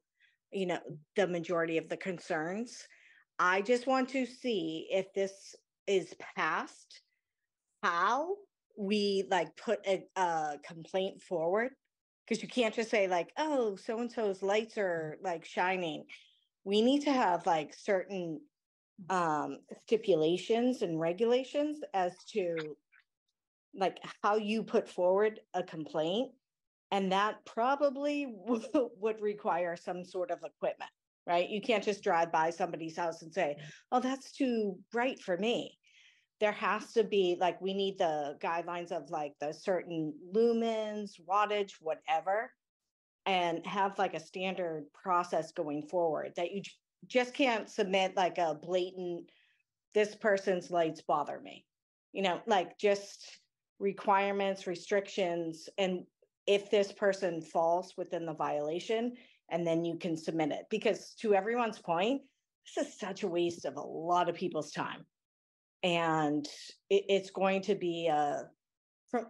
[0.51, 0.79] you know,
[1.15, 2.87] the majority of the concerns.
[3.37, 5.55] I just want to see if this
[5.85, 7.01] is passed,
[7.83, 8.29] how
[8.75, 11.69] we like put a, a complaint forward.
[12.29, 16.05] Because you can't just say like, oh, so-and-so's lights are like shining.
[16.63, 18.41] We need to have like certain
[19.09, 22.75] um stipulations and regulations as to
[23.73, 26.33] like how you put forward a complaint.
[26.91, 28.61] And that probably w-
[28.97, 30.91] would require some sort of equipment,
[31.25, 31.49] right?
[31.49, 33.57] You can't just drive by somebody's house and say,
[33.91, 35.78] oh, that's too bright for me.
[36.39, 41.73] There has to be like, we need the guidelines of like the certain lumens, wattage,
[41.81, 42.51] whatever.
[43.25, 46.63] And have like a standard process going forward that you
[47.05, 49.29] just can't submit like a blatant,
[49.93, 51.65] this person's lights bother me.
[52.11, 53.39] You know, like just
[53.77, 56.05] requirements, restrictions, and
[56.47, 59.13] if this person falls within the violation,
[59.51, 60.65] and then you can submit it.
[60.71, 62.21] Because to everyone's point,
[62.75, 65.05] this is such a waste of a lot of people's time.
[65.83, 66.45] And
[66.89, 68.49] it, it's going to be a,
[69.09, 69.27] from,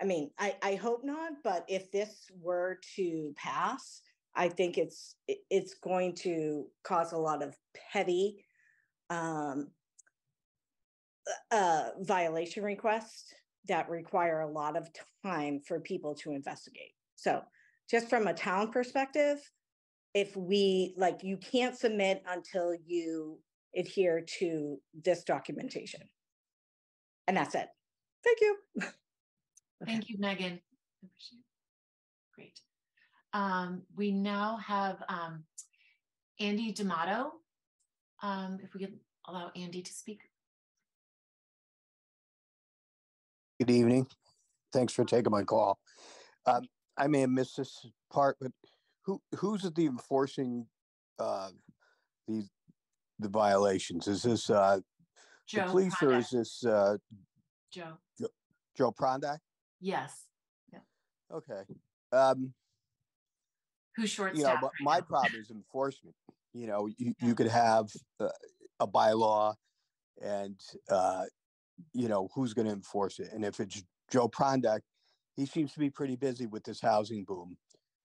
[0.00, 4.00] I mean, I, I hope not, but if this were to pass,
[4.34, 7.56] I think it's, it's going to cause a lot of
[7.92, 8.44] petty
[9.08, 9.68] um,
[11.50, 13.32] uh, violation requests
[13.68, 14.88] that require a lot of
[15.24, 16.92] time for people to investigate.
[17.16, 17.42] So
[17.88, 19.38] just from a town perspective,
[20.12, 23.38] if we, like, you can't submit until you
[23.76, 26.00] adhere to this documentation.
[27.26, 27.68] And that's it.
[28.22, 28.56] Thank you.
[29.86, 30.60] Thank you, Megan.
[32.34, 32.60] Great.
[33.32, 35.44] Um, we now have um,
[36.40, 37.32] Andy D'Amato.
[38.22, 40.20] Um, if we could allow Andy to speak.
[43.58, 44.06] Good evening.
[44.72, 45.78] Thanks for taking my call.
[46.46, 48.50] Um, I may have missed this part, but
[49.04, 50.66] who, who's the enforcing,
[51.18, 51.50] uh,
[52.26, 52.46] the,
[53.18, 54.08] the violations?
[54.08, 54.82] Is this, uh, the
[55.46, 56.18] Joe police or Prondak.
[56.18, 56.96] is this, uh,
[57.70, 57.98] Joe.
[58.76, 59.38] Joe Prondak?
[59.80, 60.26] Yes.
[61.32, 61.62] Okay.
[62.12, 62.54] Um,
[63.96, 65.04] Who's short you know, staffed but right my now.
[65.04, 66.14] problem is enforcement.
[66.52, 67.88] You know, you, you could have
[68.20, 68.28] uh,
[68.80, 69.54] a bylaw
[70.22, 70.58] and,
[70.88, 71.24] uh,
[71.92, 73.30] you know, who's going to enforce it?
[73.32, 74.80] And if it's Joe Prondak,
[75.36, 77.56] he seems to be pretty busy with this housing boom.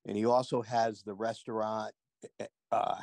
[0.06, 1.94] And he also has the restaurant
[2.40, 2.96] eh, uh,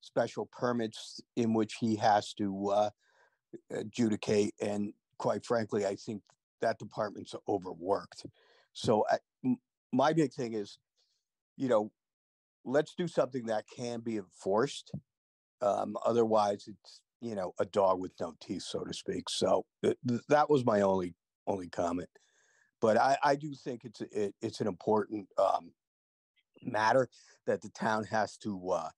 [0.00, 2.90] special permits in which he has to uh,
[3.70, 4.54] adjudicate.
[4.60, 6.22] And quite frankly, I think
[6.60, 8.26] that department's overworked.
[8.72, 9.04] So
[9.92, 10.78] my big thing is,
[11.56, 11.90] you know,
[12.64, 14.92] let's do something that can be enforced.
[15.62, 19.28] Um, otherwise, it's you know a dog with no teeth, so to speak.
[19.28, 21.14] So th- th- that was my only
[21.46, 22.08] only comment.
[22.80, 25.72] But I, I do think it's it, it's an important um,
[26.62, 27.08] matter
[27.46, 28.88] that the town has to uh,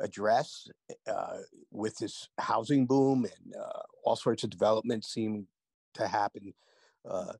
[0.00, 0.68] address
[1.06, 1.38] uh,
[1.70, 5.46] with this housing boom and uh, all sorts of developments seem
[5.94, 6.54] to happen.
[7.08, 7.32] Uh,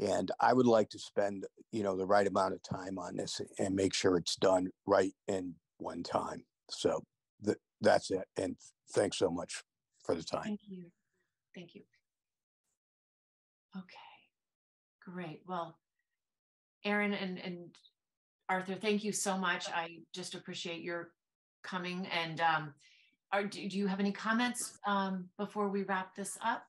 [0.00, 3.40] and I would like to spend, you know, the right amount of time on this
[3.58, 6.44] and make sure it's done right in one time.
[6.70, 7.04] So
[7.44, 8.26] th- that's it.
[8.36, 8.56] And
[8.92, 9.62] thanks so much
[10.04, 10.44] for the time.
[10.44, 10.84] Thank you.
[11.54, 11.82] Thank you.
[13.76, 15.42] Okay, great.
[15.46, 15.78] Well,
[16.84, 17.58] Erin and, and
[18.48, 19.68] Arthur, thank you so much.
[19.70, 21.10] I just appreciate your
[21.68, 22.74] coming and um,
[23.32, 26.64] are, do, do you have any comments um, before we wrap this up?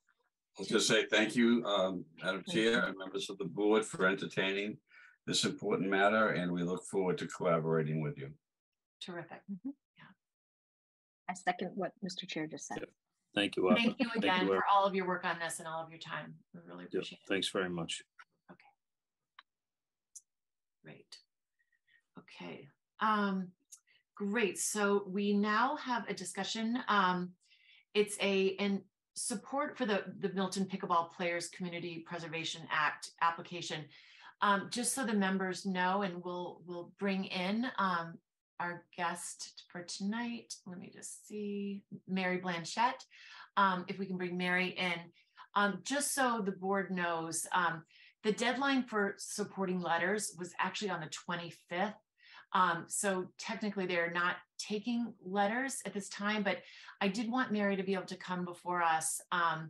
[0.57, 4.77] I'll just say thank you, um, Madam Chair and members of the board for entertaining
[5.25, 8.29] this important matter, and we look forward to collaborating with you.
[9.01, 9.41] Terrific.
[11.29, 12.27] I second what Mr.
[12.27, 12.79] Chair just said.
[13.35, 13.67] Thank you.
[13.69, 13.81] Arthur.
[13.81, 14.47] Thank you again Arthur.
[14.47, 16.33] for all of your work on this and all of your time.
[16.53, 17.27] We really Yeah, appreciate it.
[17.29, 18.01] Thanks very much.
[18.51, 18.59] Okay.
[20.83, 21.17] Great.
[22.17, 22.67] Okay,
[22.99, 23.49] um,
[24.19, 24.59] great.
[24.59, 26.77] So we now have a discussion.
[26.89, 27.31] Um,
[27.93, 28.81] it's a, in
[29.15, 33.85] support for the, the Milton Pickleball Players Community Preservation Act application.
[34.41, 38.15] Um, just so the members know, and we'll, we'll bring in, um,
[38.59, 40.53] our guest for tonight.
[40.67, 43.01] Let me just see, Mary Blanchette.
[43.55, 44.99] Um, if we can bring Mary in,
[45.55, 47.83] um, just so the board knows, um,
[48.25, 51.93] the deadline for supporting letters was actually on the 25th.
[52.53, 56.57] Um, so technically they're not taking letters at this time, but
[57.01, 59.69] I did want Mary to be able to come before us, um,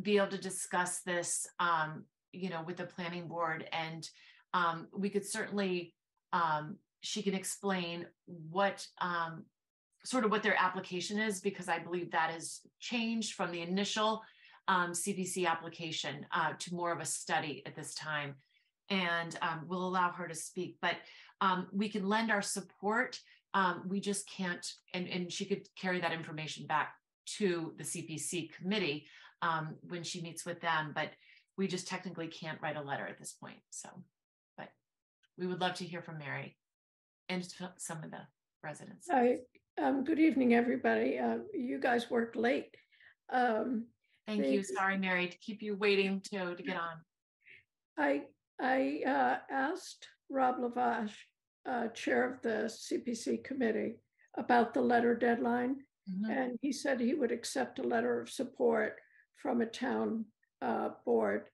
[0.00, 4.08] be able to discuss this, um, you know, with the planning board and
[4.54, 5.94] um, we could certainly,
[6.32, 9.44] um, she can explain what um,
[10.04, 14.22] sort of what their application is because I believe that has changed from the initial
[14.68, 18.36] um, CPC application uh, to more of a study at this time.
[18.90, 20.96] And um, we'll allow her to speak, but
[21.40, 23.18] um, we can lend our support.
[23.54, 26.94] Um, we just can't, and, and she could carry that information back
[27.38, 29.06] to the CPC committee
[29.42, 31.10] um, when she meets with them, but
[31.56, 33.58] we just technically can't write a letter at this point.
[33.70, 33.88] So,
[34.56, 34.68] but
[35.38, 36.56] we would love to hear from Mary
[37.28, 37.46] and
[37.76, 38.20] some of the
[38.62, 39.06] residents.
[39.10, 39.38] Hi,
[39.80, 41.18] um, good evening, everybody.
[41.18, 42.74] Uh, you guys worked late.
[43.32, 43.86] Um,
[44.26, 44.62] Thank the- you.
[44.62, 47.00] Sorry, Mary, to keep you waiting to, to get on.
[47.98, 48.22] I,
[48.60, 51.12] I uh, asked Rob Lavash,
[51.66, 53.96] uh, Chair of the CPC Committee,
[54.36, 55.84] about the letter deadline.
[56.10, 56.30] Mhm.
[56.30, 59.00] And he said he would accept a letter of support
[59.36, 60.26] from a town
[60.60, 61.48] uh, board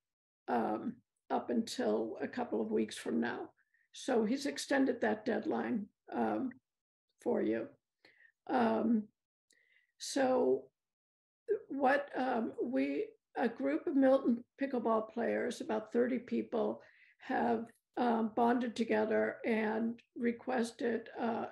[0.48, 0.96] um,
[1.30, 3.50] up until a couple of weeks from now.
[3.92, 6.50] So he's extended that deadline um,
[7.20, 7.68] for you.
[8.48, 9.08] Um,
[9.98, 10.64] so
[11.68, 13.06] what um, we,
[13.36, 16.82] a group of Milton pickleball players, about 30 people,
[17.18, 21.46] have um, bonded together and requested, uh,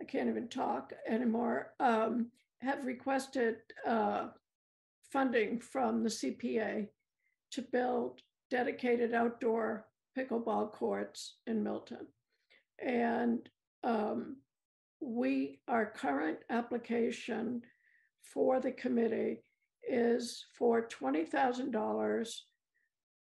[0.00, 2.30] I can't even talk anymore, um,
[2.60, 3.56] have requested
[3.86, 4.28] uh,
[5.12, 6.88] funding from the CPA
[7.52, 12.06] to build dedicated outdoor pickleball courts in Milton.
[12.84, 13.48] And
[13.82, 14.36] um,
[15.00, 17.62] we, our current application
[18.32, 19.42] for the committee
[19.88, 22.36] is for $20,000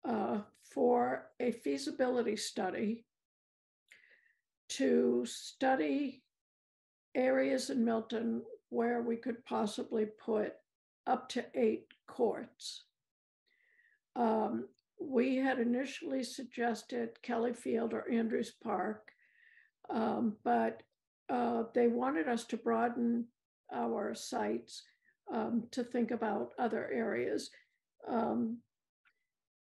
[0.08, 0.38] uh,
[0.70, 3.04] for a feasibility study
[4.68, 6.22] to study
[7.14, 10.52] areas in Milton where we could possibly put
[11.06, 12.84] up to eight courts.
[14.14, 14.68] Um,
[15.00, 19.10] we had initially suggested Kelly Field or Andrews Park,
[19.88, 20.82] um, but
[21.28, 23.26] uh, they wanted us to broaden
[23.72, 24.82] our sites
[25.32, 27.50] um, to think about other areas
[28.08, 28.58] um,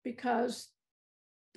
[0.02, 0.68] because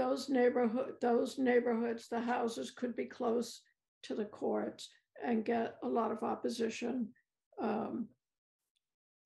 [0.01, 3.61] those neighborhood those neighborhoods the houses could be close
[4.03, 4.89] to the courts
[5.23, 7.07] and get a lot of opposition
[7.61, 8.07] um,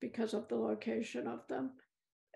[0.02, 1.72] because of the location of them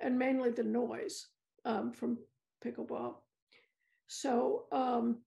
[0.01, 1.27] and mainly the noise
[1.65, 2.17] um, from
[2.65, 3.15] pickleball
[4.07, 5.17] so um,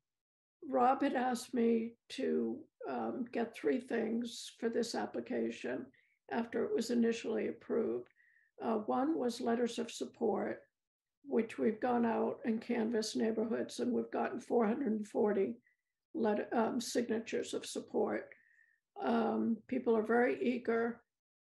[0.69, 2.57] rob had asked me to
[2.89, 5.85] um, get three things for this application
[6.31, 8.09] after it was initially approved.
[8.63, 10.61] Uh, one was letters of support,
[11.27, 15.55] which we've gone out and canvassed neighborhoods and we've gotten 440
[16.15, 18.29] letter, um, signatures of support.
[19.03, 21.01] Um, people are very eager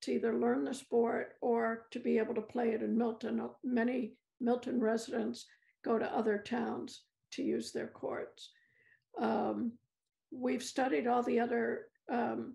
[0.02, 3.40] to either learn the sport or to be able to play it in Milton.
[3.40, 5.47] Uh, Many Milton residents
[5.84, 8.50] go to other towns to use their courts.
[9.20, 9.73] Um,
[10.31, 12.55] we've studied all the other um,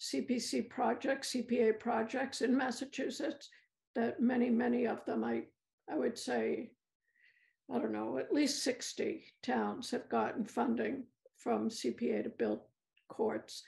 [0.00, 3.48] CPC projects, CPA projects in Massachusetts,
[3.94, 5.42] that many, many of them, I,
[5.90, 6.70] I would say,
[7.72, 11.04] I don't know, at least 60 towns have gotten funding
[11.36, 12.60] from CPA to build
[13.08, 13.62] courts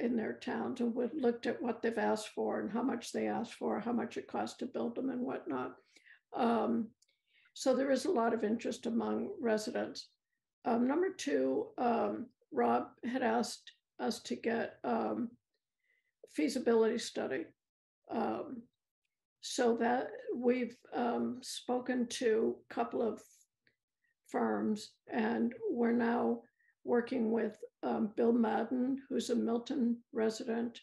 [0.00, 0.80] in their towns.
[0.80, 3.92] And we've looked at what they've asked for and how much they asked for, how
[3.92, 5.76] much it costs to build them and whatnot.
[6.34, 6.88] Um,
[7.54, 10.08] so there is a lot of interest among residents.
[10.64, 15.30] Um, number two, um, Rob had asked us to get um,
[16.34, 17.44] feasibility study.
[18.10, 18.62] Um,
[19.42, 23.20] so that we've um, spoken to a couple of
[24.28, 26.40] firms and we're now
[26.84, 30.80] working with um, Bill Madden, who's a Milton resident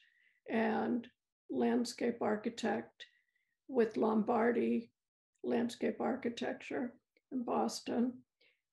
[0.49, 1.07] and
[1.49, 3.05] landscape architect
[3.69, 4.91] with Lombardi
[5.43, 6.93] Landscape Architecture
[7.31, 8.13] in Boston.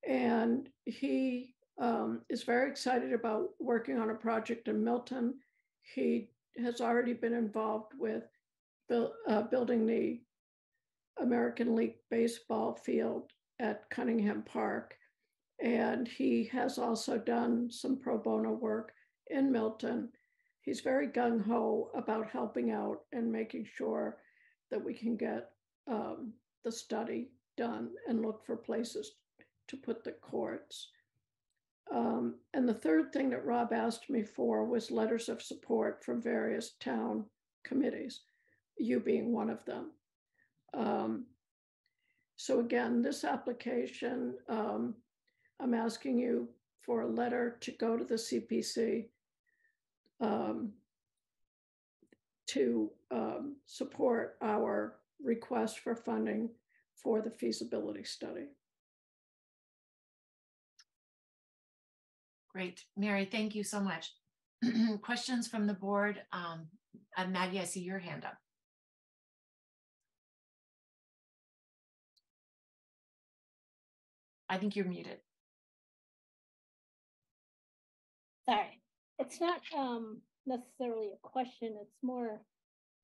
[0.06, 5.34] And he um, is very excited about working on a project in Milton.
[5.94, 8.24] He has already been involved with
[8.90, 10.20] uh, building the
[11.20, 14.94] American League baseball field at Cunningham Park.
[15.62, 18.92] And he has also done some pro bono work
[19.28, 20.10] in Milton.
[20.60, 24.18] He's very gung ho about helping out and making sure
[24.70, 25.50] that we can get
[25.90, 26.32] um,
[26.64, 29.12] the study done and look for places
[29.68, 30.90] to put the courts.
[31.94, 36.20] Um, and the third thing that Rob asked me for was letters of support from
[36.20, 37.24] various town
[37.64, 38.22] committees,
[38.78, 39.90] you being one of them.
[40.74, 41.26] Um,
[42.36, 44.94] so again, this application, um,
[45.60, 46.48] I'm asking you
[46.84, 49.06] for a letter to go to the CPC
[50.20, 50.72] um,
[52.48, 56.50] to um, support our request for funding
[56.94, 58.46] for the feasibility study.
[62.50, 62.84] Great.
[62.96, 64.12] Mary, thank you so much.
[65.02, 66.22] Questions from the board?
[66.32, 66.68] Um,
[67.28, 68.36] Maggie, I see your hand up.
[74.48, 75.18] I think you're muted.
[78.48, 78.80] Sorry,
[79.18, 82.40] it's not um, necessarily a question, it's more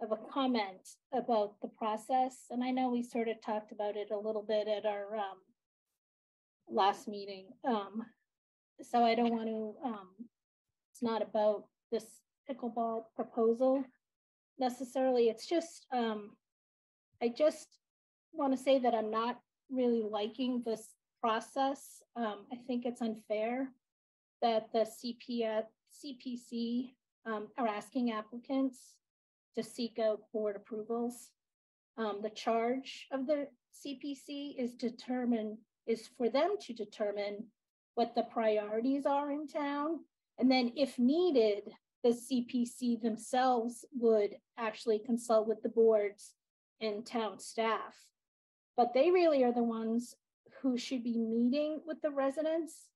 [0.00, 2.46] of a comment about the process.
[2.50, 5.38] And I know we sort of talked about it a little bit at our um,
[6.68, 7.46] last meeting.
[7.64, 8.02] Um,
[8.80, 10.08] so I don't want to, um,
[10.92, 12.04] it's not about this
[12.50, 13.84] pickleball proposal
[14.58, 15.28] necessarily.
[15.28, 16.30] It's just, um,
[17.22, 17.68] I just
[18.32, 19.38] want to say that I'm not
[19.70, 20.88] really liking this
[21.22, 22.02] process.
[22.16, 23.68] Um, I think it's unfair
[24.42, 25.62] that the CP,
[26.04, 26.90] CPC
[27.24, 28.96] um, are asking applicants
[29.56, 31.30] to seek out board approvals.
[31.96, 33.46] Um, the charge of the
[33.86, 37.44] CPC is determine is for them to determine
[37.94, 40.00] what the priorities are in town.
[40.38, 41.64] And then if needed,
[42.02, 46.34] the CPC themselves would actually consult with the boards
[46.80, 47.94] and town staff.
[48.76, 50.14] But they really are the ones
[50.62, 52.88] who should be meeting with the residents.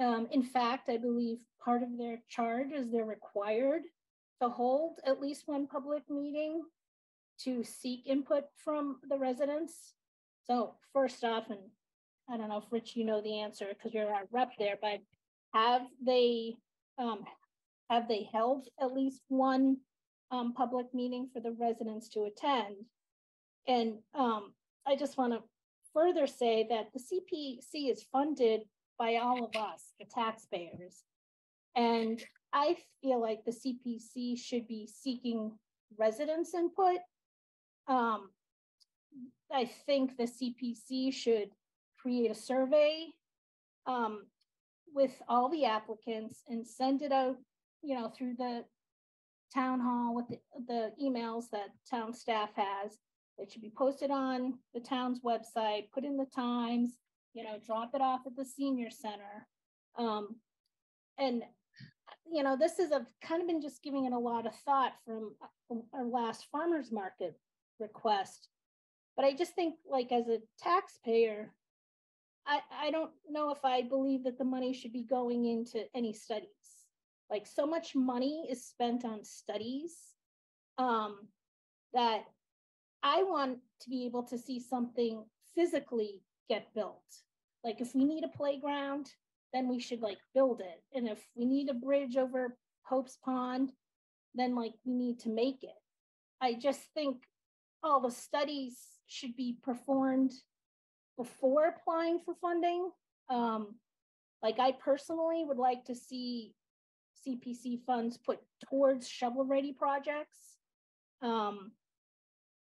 [0.00, 3.82] Um, in fact, I believe part of their charge is they're required
[4.42, 6.62] to hold at least one public meeting
[7.44, 9.94] to seek input from the residents.
[10.44, 11.60] So first off, and
[12.28, 14.98] I don't know if Rich, you know the answer because you're our rep there, but
[15.54, 16.56] have they
[16.98, 17.24] um,
[17.90, 19.78] have they held at least one
[20.30, 22.74] um, public meeting for the residents to attend?
[23.66, 24.52] And um,
[24.86, 25.42] I just want to
[25.98, 28.60] further say that the CPC is funded
[28.98, 31.02] by all of us, the taxpayers.
[31.74, 35.52] And I feel like the CPC should be seeking
[35.98, 36.98] residents' input.
[37.88, 38.30] Um,
[39.52, 41.50] I think the CPC should
[41.98, 43.06] create a survey
[43.86, 44.26] um,
[44.94, 47.36] with all the applicants and send it out,
[47.82, 48.64] you know, through the
[49.52, 52.98] town hall with the, the emails that town staff has.
[53.38, 56.98] It should be posted on the town's website, put in the times,
[57.34, 59.46] you know, drop it off at the senior center.
[59.96, 60.36] Um,
[61.18, 61.42] and,
[62.30, 64.92] you know, this is, I've kind of been just giving it a lot of thought
[65.04, 65.32] from
[65.92, 67.38] our last farmer's market
[67.78, 68.48] request.
[69.16, 71.52] But I just think like as a taxpayer,
[72.46, 76.12] I, I don't know if I believe that the money should be going into any
[76.12, 76.48] studies.
[77.30, 79.96] Like so much money is spent on studies
[80.78, 81.28] um,
[81.92, 82.24] that
[83.02, 87.02] I want to be able to see something physically get built.
[87.64, 89.10] Like if we need a playground,
[89.52, 90.82] then we should like build it.
[90.94, 93.72] And if we need a bridge over Hope's Pond,
[94.34, 95.70] then like we need to make it.
[96.40, 97.16] I just think
[97.82, 100.32] all the studies should be performed
[101.16, 102.90] before applying for funding.
[103.30, 103.74] Um,
[104.42, 106.54] like I personally would like to see
[107.26, 110.38] CPC funds put towards shovel ready projects.
[111.22, 111.72] Um,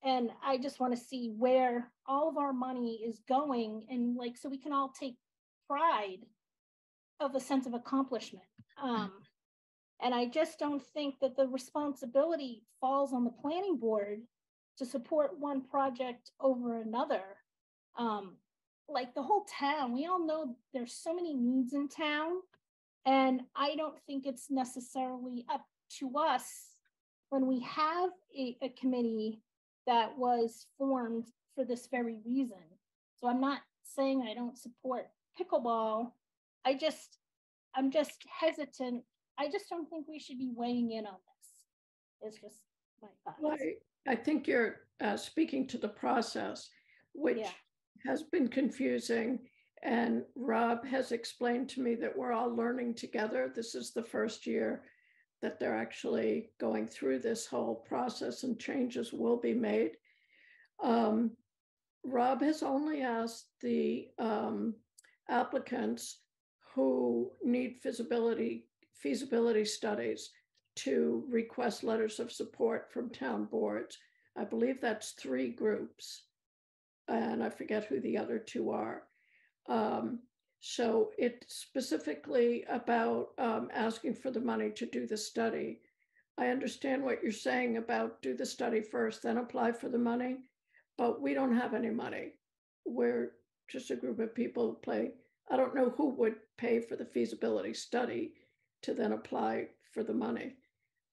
[0.03, 4.37] and I just want to see where all of our money is going and like
[4.37, 5.15] so we can all take
[5.67, 6.25] pride
[7.19, 8.45] of a sense of accomplishment.
[8.81, 9.11] Um,
[10.01, 14.21] and I just don't think that the responsibility falls on the planning board
[14.77, 17.23] to support one project over another.
[17.97, 18.37] Um,
[18.87, 22.33] like the whole town, we all know there's so many needs in town.
[23.05, 25.65] And I don't think it's necessarily up
[25.99, 26.45] to us
[27.29, 29.41] when we have a, a committee
[29.87, 31.25] that was formed
[31.55, 32.57] for this very reason.
[33.19, 35.07] So I'm not saying I don't support
[35.39, 36.11] pickleball.
[36.65, 37.17] I just,
[37.75, 39.03] I'm just hesitant.
[39.39, 42.33] I just don't think we should be weighing in on this.
[42.33, 42.61] It's just
[43.01, 43.39] my thoughts.
[43.41, 43.57] Well,
[44.07, 46.69] I, I think you're uh, speaking to the process,
[47.13, 47.49] which yeah
[48.05, 49.39] has been confusing.
[49.83, 53.51] And Rob has explained to me that we're all learning together.
[53.55, 54.83] This is the first year
[55.41, 59.91] that they're actually going through this whole process and changes will be made.
[60.83, 61.31] Um,
[62.03, 64.75] Rob has only asked the um,
[65.29, 66.19] applicants
[66.73, 70.31] who need feasibility feasibility studies
[70.75, 73.97] to request letters of support from town boards.
[74.35, 76.23] I believe that's three groups
[77.07, 79.03] and I forget who the other two are.
[79.69, 80.19] Um,
[80.69, 85.79] so it's specifically about um, asking for the money to do the study.
[86.37, 90.39] I understand what you're saying about do the study first, then apply for the money,
[90.97, 92.33] but we don't have any money.
[92.85, 93.31] We're
[93.69, 95.11] just a group of people who play.
[95.49, 98.33] I don't know who would pay for the feasibility study
[98.81, 100.55] to then apply for the money.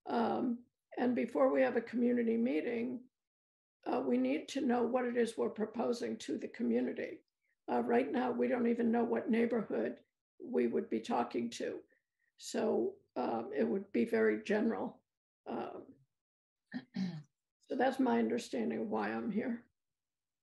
[0.06, 0.58] Um,
[0.98, 2.98] and before we have a community meeting,
[3.86, 7.20] uh, we need to know what it is we're proposing to the community.
[7.70, 9.96] Uh, right now, we don't even know what neighborhood
[10.44, 11.76] we would be talking to.
[12.36, 14.98] So um, it would be very general.
[15.48, 15.82] Um,
[17.68, 19.62] so that's my understanding of why I'm here.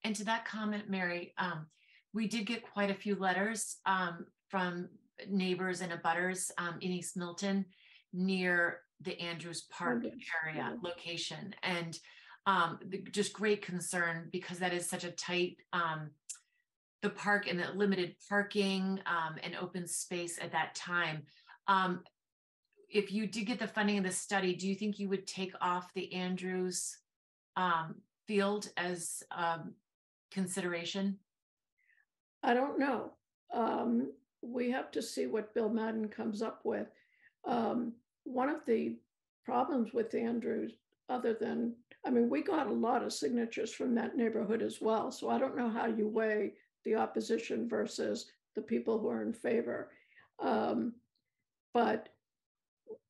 [0.04, 1.68] And to that comment, Mary, um,
[2.14, 4.90] we did get quite a few letters um, from
[5.30, 7.66] neighbors and abutters um, in East Milton
[8.14, 10.04] near the Andrews Park
[10.44, 11.54] area location.
[11.64, 11.98] And
[12.46, 12.80] um,
[13.12, 16.10] just great concern because that is such a tight, um,
[17.02, 21.24] the park and the limited parking um, and open space at that time.
[21.68, 22.04] Um,
[22.90, 25.54] if you did get the funding of the study, do you think you would take
[25.62, 26.98] off the Andrews
[27.56, 27.96] um,
[28.28, 29.74] field as um,
[30.32, 31.18] consideration?
[32.44, 33.12] I don't know.
[33.54, 36.88] Um, we have to see what Bill Madden comes up with.
[37.46, 38.96] Um, one of the
[39.46, 40.74] problems with Andrews,
[41.10, 41.74] other than,
[42.06, 45.12] I mean, we got a lot of signatures from that neighborhood as well.
[45.12, 46.54] So I don't know how you weigh
[46.86, 49.92] the opposition versus the people who are in favor.
[50.40, 50.94] Um,
[51.74, 52.10] but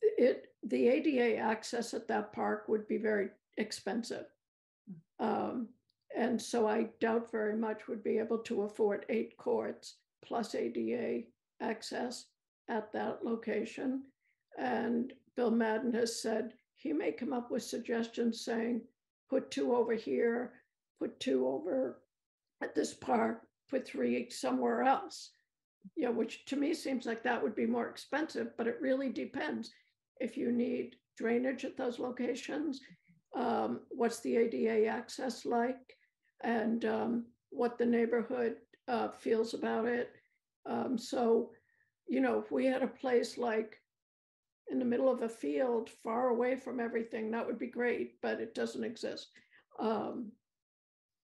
[0.01, 4.25] it, the ADA access at that park would be very expensive.
[5.19, 5.69] Um,
[6.15, 11.23] and so I doubt very much would be able to afford eight courts plus ADA
[11.61, 12.25] access
[12.69, 14.03] at that location.
[14.57, 18.81] And Bill Madden has said he may come up with suggestions saying,
[19.29, 20.53] put two over here,
[20.99, 22.01] put two over
[22.61, 25.31] at this park, put three somewhere else.
[25.97, 29.71] Yeah, which to me seems like that would be more expensive, but it really depends.
[30.19, 32.81] If you need drainage at those locations,
[33.35, 35.97] um, what's the ADA access like,
[36.43, 40.11] and um, what the neighborhood uh, feels about it.
[40.69, 41.51] Um, so,
[42.07, 43.77] you know, if we had a place like
[44.69, 48.39] in the middle of a field, far away from everything, that would be great, but
[48.39, 49.29] it doesn't exist.
[49.79, 50.31] Um,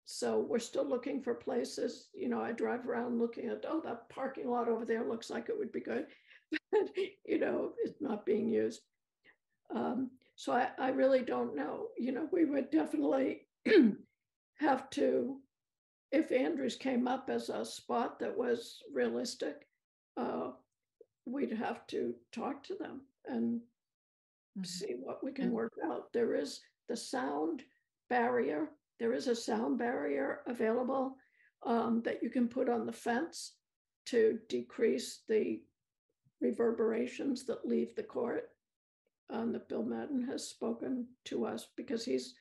[0.09, 2.07] so we're still looking for places.
[2.13, 5.49] You know, I drive around looking at, oh, that parking lot over there looks like
[5.49, 6.07] it would be good,
[6.71, 6.89] but
[7.25, 8.81] you know, it's not being used.
[9.75, 11.87] Um, so I, I really don't know.
[11.97, 13.47] You know, we would definitely
[14.59, 15.41] have to,
[16.13, 19.67] if Andrews came up as a spot that was realistic,
[20.15, 20.51] uh,
[21.25, 23.59] we'd have to talk to them and
[24.63, 26.13] see what we can work out.
[26.13, 27.63] There is the sound
[28.09, 28.69] barrier.
[29.00, 31.16] There is a sound barrier available
[31.66, 33.53] um, that you can put on the fence
[34.08, 35.61] to decrease the
[36.42, 38.50] reverberations that leave the court.
[39.30, 42.35] Um, that Bill Madden has spoken to us because he's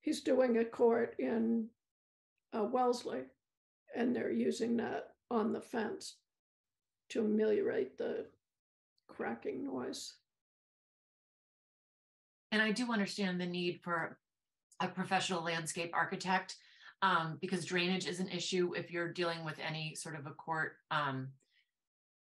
[0.00, 1.66] he's doing a court in
[2.56, 3.22] uh, Wellesley,
[3.96, 6.18] and they're using that on the fence
[7.08, 8.26] to ameliorate the
[9.08, 10.14] cracking noise.
[12.52, 14.16] And I do understand the need for
[14.80, 16.56] a professional landscape architect
[17.02, 20.76] um, because drainage is an issue if you're dealing with any sort of a court,
[20.90, 21.28] um,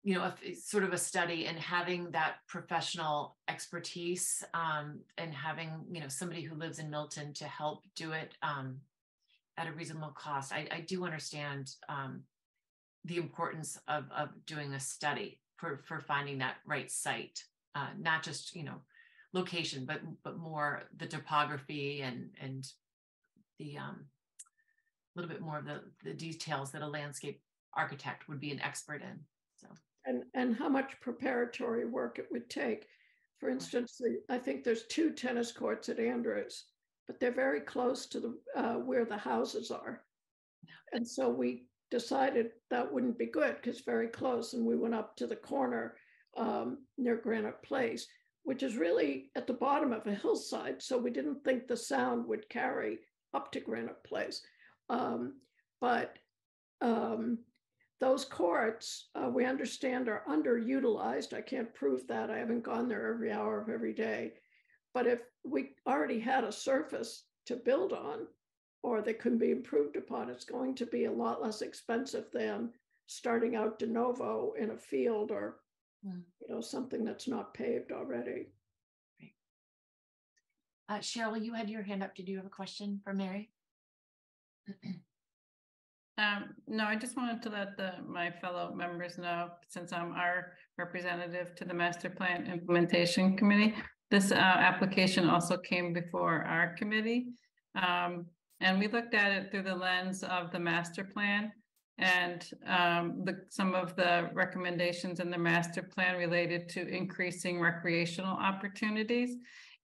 [0.02, 5.70] you know, a, sort of a study and having that professional expertise um, and having,
[5.90, 8.76] you know, somebody who lives in Milton to help do it um,
[9.56, 10.52] at a reasonable cost.
[10.52, 12.22] I, I do understand um,
[13.04, 17.42] the importance of, of doing a study for, for finding that right site,
[17.74, 18.80] uh, not just, you know,
[19.32, 22.66] location, but but more the topography and and
[23.58, 24.06] the um,
[25.16, 27.40] a little bit more of the the details that a landscape
[27.76, 29.18] architect would be an expert in.
[29.56, 29.68] So
[30.06, 32.86] and and how much preparatory work it would take.
[33.40, 36.64] For instance, I think there's two tennis courts at Andrews,
[37.06, 40.02] but they're very close to the uh, where the houses are,
[40.92, 45.16] and so we decided that wouldn't be good because very close, and we went up
[45.16, 45.94] to the corner
[46.36, 48.06] um, near Granite Place
[48.44, 50.82] which is really at the bottom of a hillside.
[50.82, 52.98] So we didn't think the sound would carry
[53.34, 54.42] up to Granite Place.
[54.88, 55.34] Um,
[55.80, 56.16] but
[56.80, 57.38] um,
[58.00, 61.34] those courts, uh, we understand, are underutilized.
[61.34, 62.30] I can't prove that.
[62.30, 64.34] I haven't gone there every hour of every day.
[64.94, 68.26] But if we already had a surface to build on,
[68.82, 72.70] or that can be improved upon, it's going to be a lot less expensive than
[73.06, 75.56] starting out de novo in a field or
[76.06, 76.22] Mm.
[76.40, 78.46] you know, something that's not paved already.
[80.88, 82.14] Uh, Cheryl, you had your hand up.
[82.14, 83.50] Did you have a question for Mary?
[86.18, 90.54] Um, no, I just wanted to let the, my fellow members know, since I'm our
[90.76, 93.76] representative to the Master Plan Implementation Committee,
[94.10, 97.28] this, uh, application also came before our committee.
[97.76, 98.26] Um,
[98.60, 101.52] and we looked at it through the lens of the master plan.
[101.98, 108.36] And um, the, some of the recommendations in the master plan related to increasing recreational
[108.36, 109.36] opportunities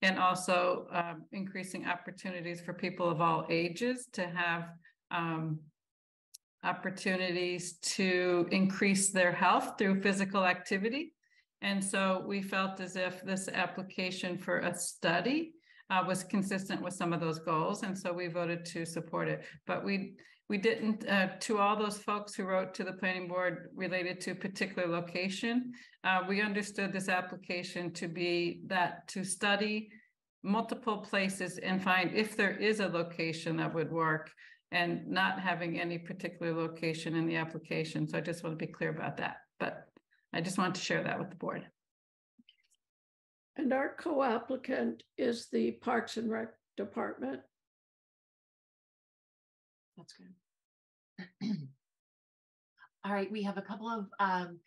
[0.03, 4.69] and also um, increasing opportunities for people of all ages to have
[5.11, 5.59] um,
[6.63, 11.13] opportunities to increase their health through physical activity.
[11.63, 15.53] And so we felt as if this application for a study
[15.91, 17.83] uh, was consistent with some of those goals.
[17.83, 19.45] And so we voted to support it.
[19.67, 20.15] But we
[20.49, 24.33] we didn't, uh, to all those folks who wrote to the planning board related to
[24.33, 25.73] a particular location,
[26.05, 29.89] uh, we understood this application to be that to study
[30.43, 34.31] multiple places and find if there is a location that would work
[34.71, 38.07] and not having any particular location in the application.
[38.07, 39.37] So I just want to be clear about that.
[39.59, 39.87] But
[40.35, 41.65] I just want to share that with the board.
[43.57, 47.41] And our co-applicant is the Parks and Rec Department.
[49.97, 51.57] That's good.
[53.05, 54.59] All right, we have a couple of um,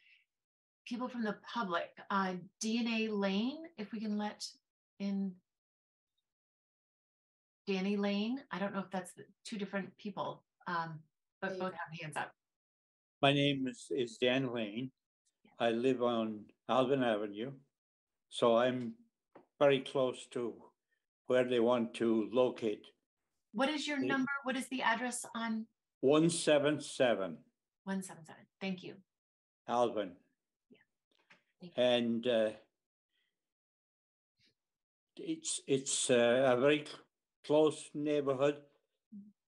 [0.85, 1.89] people from the public.
[2.09, 2.33] Uh,
[2.63, 4.45] DNA Lane, if we can let
[4.99, 5.33] in
[7.67, 8.39] Danny Lane.
[8.51, 10.99] I don't know if that's the two different people, um,
[11.41, 12.31] but both have hands up.
[13.21, 14.91] My name is, is Dan Lane.
[15.59, 17.51] I live on Alvin Avenue.
[18.29, 18.93] So I'm
[19.59, 20.53] very close to
[21.27, 22.85] where they want to locate.
[23.57, 24.29] What is your number?
[24.43, 25.65] What is the address on
[26.01, 27.37] One seven seven
[27.85, 28.35] 177?
[28.61, 28.93] Thank you.
[29.67, 30.11] Alvin.
[31.59, 32.49] Thank And uh,
[35.15, 36.85] it's, it's uh, a very
[37.47, 38.57] close neighborhood.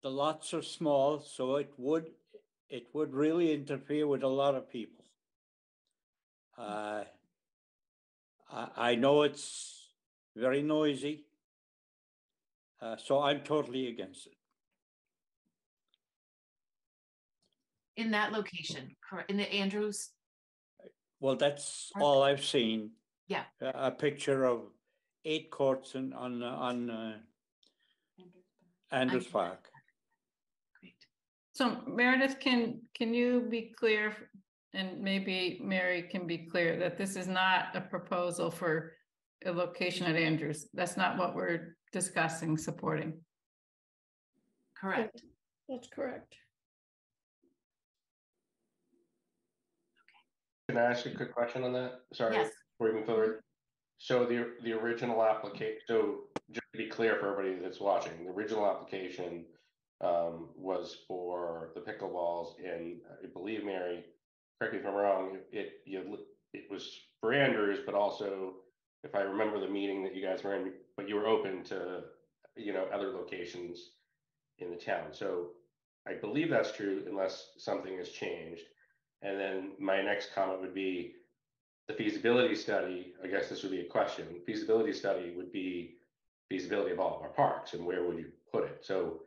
[0.04, 2.12] The lots are small, so it would,
[2.70, 5.04] it would really interfere with a lot of people.
[6.56, 7.06] Uh,
[8.54, 9.90] I, I know it's
[10.36, 11.26] very noisy.
[12.82, 14.34] Uh, so I'm totally against it.
[17.98, 20.10] In that location, correct, in the Andrews?
[21.22, 22.92] Well, that's all I've seen.
[23.28, 23.44] Yeah.
[23.62, 24.64] A, a picture of
[25.24, 27.18] eight courts in, on, uh, on, uh,
[28.92, 29.68] Andrews Park.
[30.80, 30.94] Great.
[31.54, 34.16] So Meredith, can, can you be clear,
[34.74, 38.94] and maybe Mary can be clear, that this is not a proposal for
[39.46, 40.68] a location at Andrews?
[40.74, 43.14] That's not what we're discussing, supporting.
[44.80, 45.22] Correct.
[45.70, 46.36] That's correct.
[50.70, 52.02] Can I ask a quick question on that?
[52.14, 52.52] Sorry, Yes.
[52.78, 53.42] before we move forward.
[53.98, 58.32] So the, the original application, so just to be clear for everybody that's watching, the
[58.32, 59.46] original application
[60.02, 64.04] um, was for the pickleballs and I believe, Mary,
[64.60, 66.18] correct me if I'm wrong, it, you,
[66.54, 68.56] it was for Andrews, but also
[69.06, 72.02] if I remember the meeting that you guys were in, but you were open to,
[72.56, 73.92] you know, other locations
[74.60, 75.08] in the town.
[75.12, 75.52] So
[76.08, 78.64] I believe that's true unless something has changed.
[79.22, 81.14] And then my next comment would be
[81.88, 84.26] the feasibility study, I guess this would be a question.
[84.46, 85.96] Feasibility study would be
[86.50, 88.80] feasibility of all of our parks and where would you put it?
[88.84, 89.22] So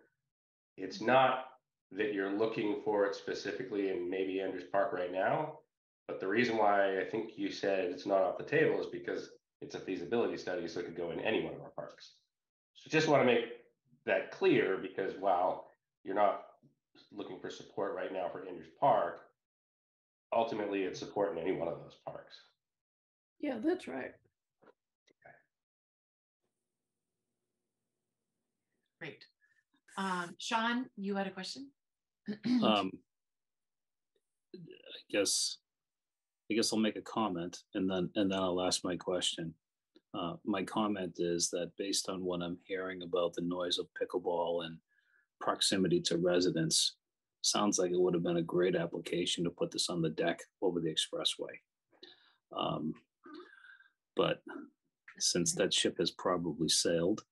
[0.77, 1.47] it's not
[1.93, 5.59] that you're looking for it specifically in maybe Andrews Park right now.
[6.07, 9.31] But the reason why I think you said it's not off the table is because
[9.61, 12.13] it's a feasibility study, so it could go in any one of our parks.
[12.75, 13.45] So just want to make
[14.07, 15.71] that clear because while
[16.05, 16.43] you're not
[17.13, 19.21] looking for support right now for Andrews Park,
[20.33, 22.35] ultimately it's support in any one of those parks.
[23.41, 24.13] Yeah, that's right.
[29.01, 29.25] Great.
[29.97, 31.69] Um, Sean, you had a question?
[32.63, 32.91] Um,
[34.55, 34.59] I
[35.11, 35.59] guess,
[36.51, 39.55] I guess I'll make a comment and then, and then I'll ask my question.
[40.15, 44.65] Uh, my comment is that based on what I'm hearing about the noise of pickleball
[44.65, 44.79] and
[45.41, 46.97] proximity to residents,
[47.43, 50.41] sounds like it would have been a great application to put this on the deck
[50.63, 51.53] over the expressway.
[52.57, 52.95] Um,
[54.17, 54.43] but
[55.19, 57.23] since that ship has probably sailed,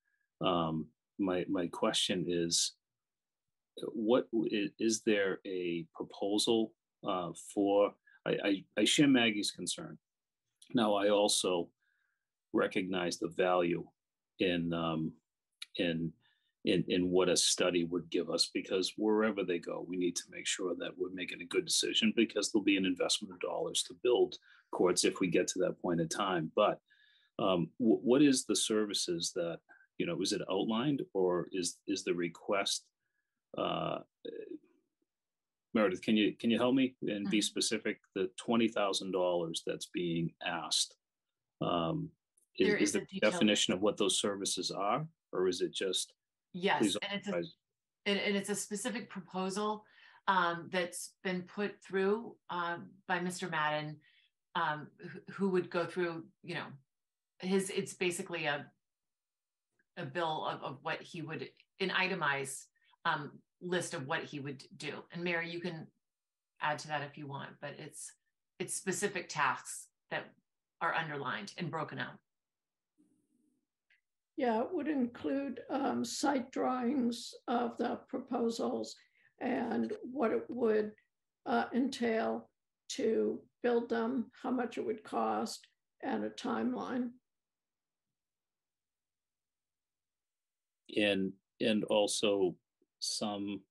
[0.43, 0.87] um,
[1.19, 2.73] my, my question is,
[3.93, 6.73] what is there a proposal
[7.07, 7.95] uh, for?
[8.27, 9.99] I, I, I share Maggie's concern.
[10.75, 11.69] Now, I also
[12.53, 13.85] recognize the value
[14.41, 15.13] in um,
[15.77, 16.13] in
[16.65, 20.25] in in what a study would give us because wherever they go, we need to
[20.31, 23.83] make sure that we're making a good decision because there'll be an investment of dollars
[23.85, 24.37] to build
[24.73, 26.51] courts if we get to that point in time.
[26.57, 26.81] But
[27.39, 29.59] um, wh- what is the services that
[29.99, 30.21] you know?
[30.21, 32.85] Is it outlined or is is the request?
[33.57, 33.99] Uh,
[35.77, 37.99] Meredith, can you can you help me and be specific?
[38.15, 40.95] The twenty thousand dollars that's being asked.
[41.61, 42.09] Um,
[42.59, 45.61] is, There is is a the detailed- definition of what those services are, or is
[45.61, 46.15] it just?
[46.55, 47.55] Yes, please and it's a, authorize-
[48.07, 49.85] and, and it's a specific proposal
[50.29, 53.51] um, that's been put through um, by Mr.
[53.51, 53.99] Madden,
[54.55, 56.67] um, who, who would go through, you know,
[57.41, 58.65] his, it's basically a
[59.99, 61.49] a bill of, of what he would,
[61.81, 62.67] an itemized
[63.07, 64.93] um, list of what he would do.
[65.13, 65.87] And Mary, you can
[66.61, 68.13] add to that if you want, but it's,
[68.59, 70.25] it's specific tasks that
[70.81, 72.19] are underlined and broken out.
[74.37, 78.95] Yeah, it would include um, site drawings of the proposals
[79.41, 80.93] and what it would
[81.47, 82.51] uh, entail
[82.89, 85.67] to build them, how much it would cost,
[86.03, 87.11] and a timeline.
[90.97, 92.55] and and also
[93.07, 93.63] some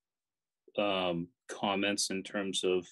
[0.77, 2.85] um, comments in terms of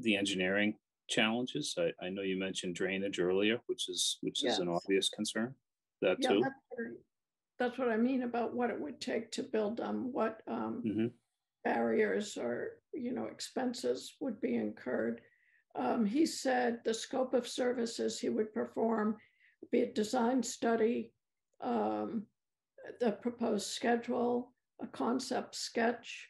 [0.00, 0.74] the engineering
[1.08, 1.74] challenges.
[1.78, 5.54] I, I know you mentioned drainage earlier, which is which is an obvious concern.
[6.00, 6.40] That Yeah, too.
[6.40, 6.96] that's what I-
[7.58, 11.12] That's what I mean about what it would take to build them, what, um, Mhm.
[11.62, 15.22] barriers or, you know, expenses would be incurred.
[15.76, 19.20] Um, he said the scope of services he would perform
[19.60, 21.12] would be a design study,
[21.60, 22.26] um,
[22.98, 24.51] the proposed schedule,
[24.82, 26.28] a concept sketch,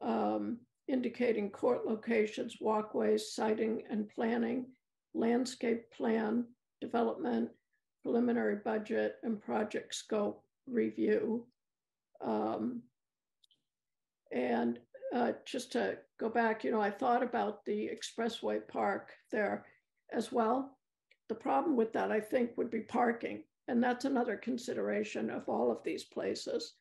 [0.00, 4.66] um, indicating court locations, walkways, siting and planning,
[5.14, 6.44] landscape plan,
[6.80, 7.50] development,
[8.02, 11.46] preliminary budget, and project scope review.
[12.24, 12.82] Um,
[14.32, 14.78] and
[15.14, 19.64] uh, just to go back, you know, I thought about the Expressway Park there
[20.12, 20.78] as well.
[21.28, 23.42] The problem with that, I think, would be parking.
[23.68, 26.74] And that's another consideration of all of these places.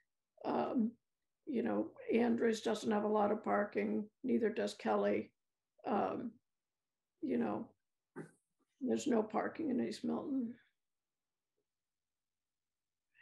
[0.46, 0.92] Um,
[1.48, 5.32] you know, Andrews doesn't have a lot of parking, neither does Kelly.
[5.86, 6.32] Um,
[7.22, 7.68] you know,
[8.82, 10.54] there's no parking in East Milton.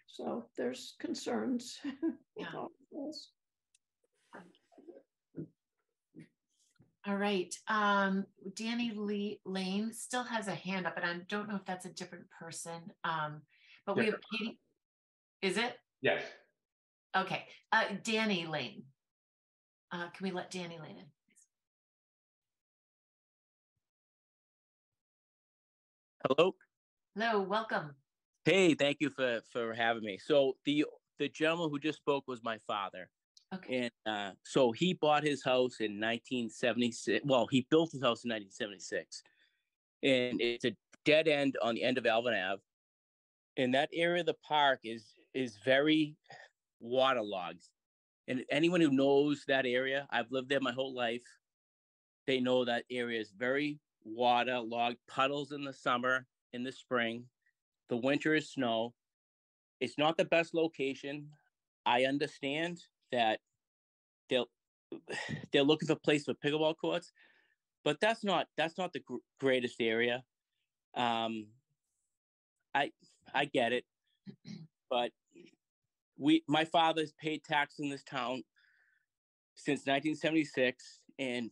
[0.07, 1.77] So there's concerns
[2.37, 3.31] with all of this.
[7.07, 7.53] All right.
[7.67, 11.85] Um, Danny Lee Lane still has a hand up, and I don't know if that's
[11.85, 12.81] a different person.
[13.03, 13.41] Um,
[13.85, 14.59] but we have Katie.
[15.43, 15.77] Is it?
[16.01, 16.23] Yes.
[17.15, 17.45] Okay.
[17.71, 18.83] Uh, Danny Lane.
[19.91, 21.05] Uh, can we let Danny Lane in?
[26.27, 26.55] Hello.
[27.15, 27.91] Hello, welcome.
[28.43, 30.17] Hey, thank you for for having me.
[30.17, 30.85] So the
[31.19, 33.09] the gentleman who just spoke was my father.
[33.53, 33.89] Okay.
[34.05, 37.23] And uh, so he bought his house in 1976.
[37.25, 39.23] Well, he built his house in 1976,
[40.03, 42.61] and it's a dead end on the end of Alvin Ave.
[43.57, 46.15] And that area of the park is is very
[46.79, 47.63] waterlogged.
[48.27, 51.23] And anyone who knows that area, I've lived there my whole life.
[52.27, 57.25] They know that area is very waterlogged, puddles in the summer, in the spring.
[57.89, 58.93] The winter is snow.
[59.79, 61.29] It's not the best location.
[61.85, 62.81] I understand
[63.11, 63.39] that
[64.29, 64.49] they'll
[65.51, 67.11] they're looking for a place for pickleball courts,
[67.83, 70.23] but that's not that's not the gr- greatest area.
[70.95, 71.47] Um,
[72.73, 72.91] I
[73.33, 73.85] I get it,
[74.89, 75.11] but
[76.17, 78.43] we my father's paid tax in this town
[79.55, 81.51] since 1976, and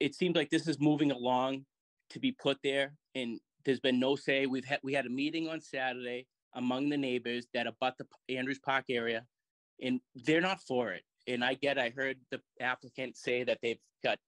[0.00, 1.64] it seems like this is moving along
[2.10, 4.46] to be put there, and there's been no say.
[4.46, 8.58] We've had we had a meeting on Saturday among the neighbors that abut the Andrews
[8.58, 9.24] Park area,
[9.82, 11.02] and they're not for it.
[11.26, 14.18] And I get, I heard the applicant say that they've got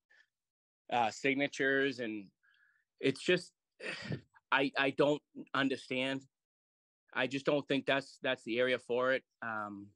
[0.93, 2.27] uh, signatures, and
[3.01, 3.53] it's just,
[4.53, 5.23] I I don't
[5.55, 6.23] understand.
[7.13, 9.25] I just don't think that's that's the area for it.
[9.43, 9.89] Um,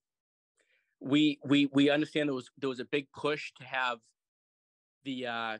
[1.00, 3.98] we we we understand there was there was a big push to have
[5.04, 5.58] the uh,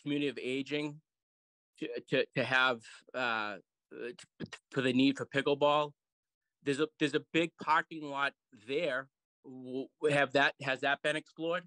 [0.00, 1.00] community of aging
[1.78, 2.80] to to, to have
[3.14, 3.56] uh,
[4.70, 5.92] for the need for pickleball.
[6.62, 8.32] There's a there's a big parking lot
[8.66, 9.08] there.
[9.44, 11.64] W- Have that has that been explored?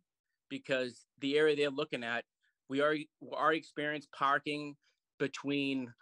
[0.50, 2.26] Because the area they're looking at,
[2.70, 4.76] we already we already experienced parking
[5.20, 5.94] between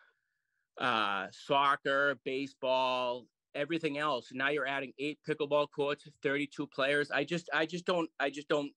[0.79, 3.25] uh, soccer, baseball,
[3.55, 4.29] everything else.
[4.31, 7.11] Now you're adding eight pickleball courts, 32 players.
[7.11, 8.71] I just I just don't I just don't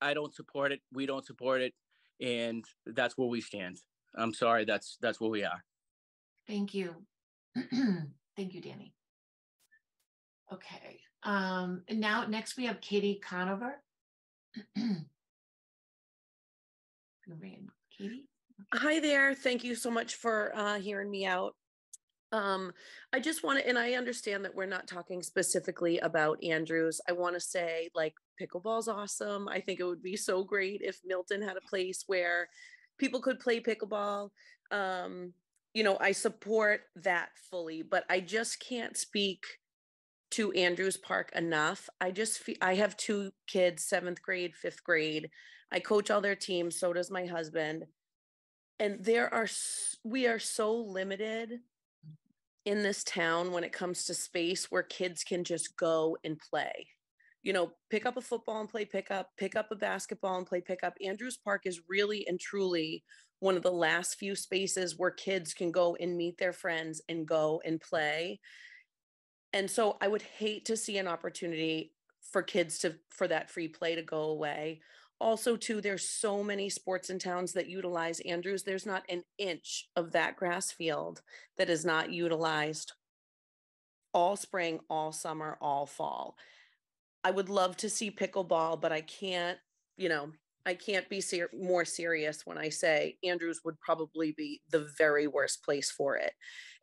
[0.00, 0.80] I don't support it.
[0.92, 1.74] We don't support it,
[2.20, 3.78] and that's where we stand.
[4.16, 4.64] I'm sorry.
[4.64, 5.64] That's that's where we are.
[6.46, 6.94] Thank you.
[8.36, 8.94] Thank you, Danny.
[10.52, 11.00] Okay.
[11.22, 13.80] Um, and now next we have Katie Conover.
[17.96, 18.28] Katie?
[18.70, 19.34] Hi there.
[19.34, 21.54] Thank you so much for uh, hearing me out.
[22.32, 22.72] Um,
[23.12, 27.00] I just want to, and I understand that we're not talking specifically about Andrews.
[27.08, 29.48] I want to say, like, pickleball's awesome.
[29.48, 32.48] I think it would be so great if Milton had a place where
[32.98, 34.30] people could play pickleball.
[34.70, 35.32] Um,
[35.74, 39.44] you know, I support that fully, but I just can't speak
[40.32, 41.88] to Andrews Park enough.
[42.00, 45.30] I just feel I have two kids, seventh grade, fifth grade.
[45.70, 46.78] I coach all their teams.
[46.78, 47.84] So does my husband.
[48.82, 49.46] And there are,
[50.02, 51.60] we are so limited
[52.64, 56.88] in this town when it comes to space where kids can just go and play.
[57.44, 60.60] You know, pick up a football and play pickup, pick up a basketball and play
[60.60, 60.94] pickup.
[61.00, 63.04] Andrews Park is really and truly
[63.38, 67.24] one of the last few spaces where kids can go and meet their friends and
[67.24, 68.40] go and play.
[69.52, 71.92] And so I would hate to see an opportunity
[72.32, 74.80] for kids to for that free play to go away.
[75.22, 78.64] Also, too, there's so many sports in towns that utilize Andrews.
[78.64, 81.22] There's not an inch of that grass field
[81.56, 82.92] that is not utilized
[84.12, 86.36] all spring, all summer, all fall.
[87.22, 89.58] I would love to see pickleball, but I can't,
[89.96, 90.32] you know,
[90.66, 95.28] I can't be ser- more serious when I say Andrews would probably be the very
[95.28, 96.32] worst place for it.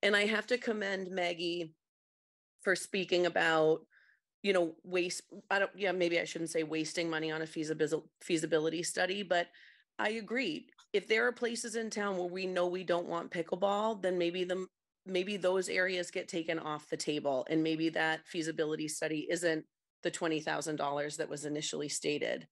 [0.02, 1.74] And I have to commend Maggie
[2.62, 3.82] for speaking about
[4.44, 8.08] you know, waste, I don't, yeah, maybe I shouldn't say wasting money on a feasibility,
[8.22, 9.48] feasibility study, but
[9.98, 10.68] I agree.
[10.94, 14.46] If there are places in town where we know we don't want pickleball, then maybe
[14.46, 14.66] the,
[15.06, 19.66] maybe those areas get taken off the table and maybe that feasibility study isn't
[20.04, 22.48] the twenty thousand dollars that was initially stated.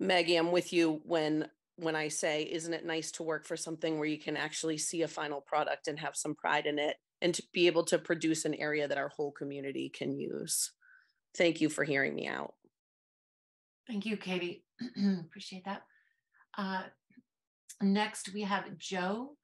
[0.00, 3.98] Maggie, I'm with you when, when I say, isn't it nice to work for something
[3.98, 7.32] where you can actually see a final product and have some pride in it and
[7.34, 10.72] to be able to produce an area that our whole community can use?
[11.36, 12.54] Thank you for hearing me out.
[13.86, 14.64] Thank you, Katie.
[15.20, 15.82] Appreciate that.
[16.56, 16.82] Uh,
[17.82, 19.36] next, we have Joe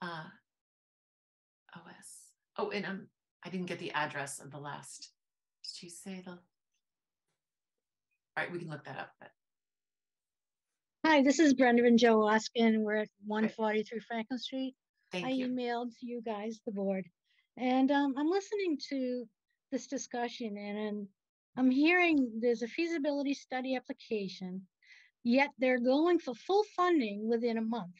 [0.00, 0.24] uh,
[1.74, 2.08] OS.
[2.58, 3.06] Oh, and um,
[3.44, 5.10] I didn't get the address of the last.
[5.62, 6.32] Did she say the?
[6.32, 6.38] All
[8.36, 9.10] right, we can look that up.
[9.20, 9.30] But
[11.06, 12.80] Hi, this is Brenda and Joe Oskin.
[12.80, 14.74] We're at 143 Franklin Street.
[15.12, 15.48] Thank I you.
[15.48, 17.04] emailed you guys, the board,
[17.58, 19.24] and um, I'm listening to
[19.70, 21.06] this discussion and, and
[21.56, 24.62] I'm hearing there's a feasibility study application,
[25.22, 27.94] yet they're going for full funding within a month.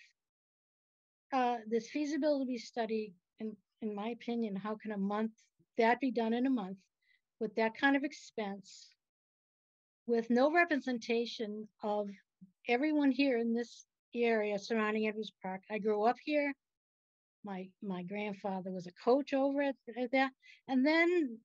[1.33, 5.33] Uh, this feasibility study, in, in my opinion, how can a month,
[5.79, 6.79] that be done in a month
[7.41, 8.89] with that kind of expense?
[10.07, 12.11] With no representation of
[12.69, 15.63] everyone here in this area surrounding Edwards Park.
[15.71, 16.53] I grew up here.
[17.45, 20.31] My my grandfather was a coach over at, at that.
[20.69, 21.39] And then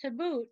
[0.00, 0.48] to boot,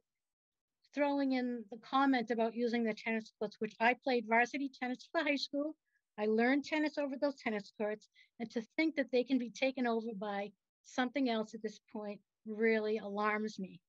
[0.94, 5.22] throwing in the comment about using the tennis courts, which I played varsity tennis for
[5.22, 5.76] high school.
[6.18, 9.86] I learned tennis over those tennis courts, and to think that they can be taken
[9.86, 10.52] over by
[10.84, 13.80] something else at this point really alarms me.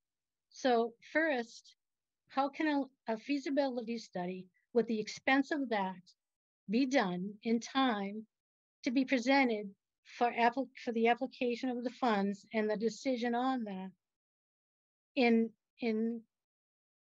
[0.50, 1.76] So first,
[2.30, 2.68] how can
[3.08, 6.02] a, a feasibility study with the expense of that
[6.70, 8.26] be done in time
[8.84, 9.70] to be presented
[10.18, 10.32] for
[10.84, 13.92] for the application of the funds and the decision on that
[15.16, 15.50] in
[15.80, 16.22] in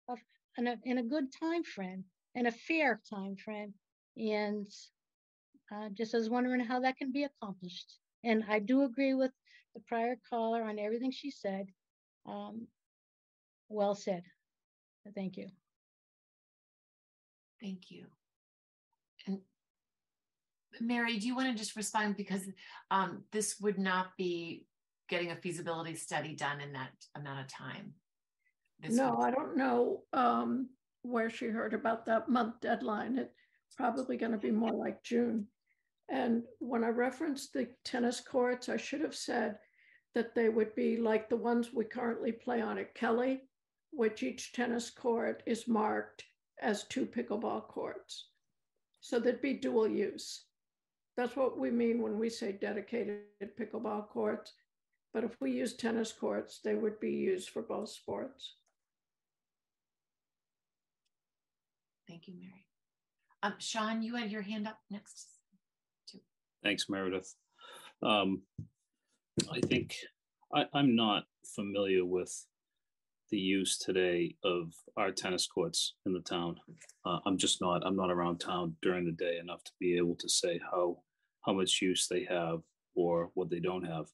[0.10, 0.16] a,
[0.58, 2.04] in a, in a good time frame
[2.36, 3.74] and a fair time frame.
[4.18, 4.68] And
[5.74, 7.98] uh, just was wondering how that can be accomplished.
[8.24, 9.32] And i do agree with
[9.74, 11.68] the prior caller on everything she said.
[12.26, 12.68] Um,
[13.70, 14.24] well said.
[15.14, 15.48] Thank you.
[17.62, 18.06] Thank you.
[19.28, 19.40] And
[20.80, 22.18] Mary, do you want to just respond?
[22.18, 22.42] Because
[22.92, 24.66] um, this would not be
[25.10, 27.94] getting a feasibility study done in that amount of time?
[28.84, 30.70] No, would- I don't know um,
[31.02, 33.18] where she heard about that month deadline.
[33.18, 35.48] It's probably going to be more like June.
[36.10, 39.58] And when I referenced the tennis courts, I should have said
[40.14, 43.42] that they would be like the ones we currently play on at Kelly,
[43.92, 46.24] which each tennis court is marked
[46.62, 48.30] as two pickleball courts.
[49.02, 50.46] So there'd be dual use.
[51.18, 53.24] That's what we mean when we say dedicated
[53.60, 54.54] pickleball courts.
[55.14, 58.56] But if we use tennis courts, they would be used for both sports.
[62.08, 62.66] Thank you, Mary.
[63.44, 65.28] Um, Sean, you had your hand up next.
[66.64, 67.36] Thanks, Meredith.
[68.02, 68.42] Um,
[69.52, 69.96] I think
[70.54, 72.46] I, I'm not familiar with
[73.32, 76.56] the use today of our tennis courts in the town.
[77.06, 80.16] Uh, I'm just not, I'm not around town during the day enough to be able
[80.16, 80.98] to say how,
[81.46, 82.62] how much use they have
[82.96, 84.08] or what they don't have.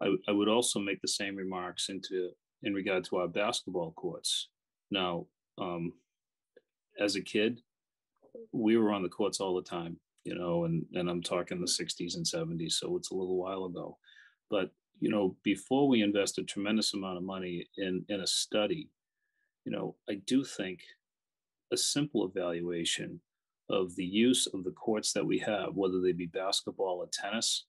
[0.00, 2.30] I, I would also make the same remarks into,
[2.62, 4.48] in regard to our basketball courts.
[4.90, 5.26] Now,
[5.58, 5.92] um,
[6.98, 7.60] as a kid,
[8.52, 11.66] we were on the courts all the time, you know, and, and I'm talking the
[11.66, 13.98] 60s and 70s, so it's a little while ago.
[14.50, 18.90] But you know, before we invest a tremendous amount of money in in a study,
[19.64, 20.80] you know, I do think
[21.72, 23.20] a simple evaluation
[23.70, 27.66] of the use of the courts that we have, whether they be basketball or tennis,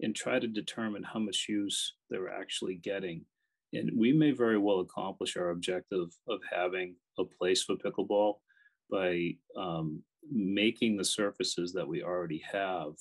[0.00, 3.24] and try to determine how much use they're actually getting.
[3.72, 8.36] And we may very well accomplish our objective of having a place for pickleball
[8.92, 12.92] by um, making the surfaces that we already have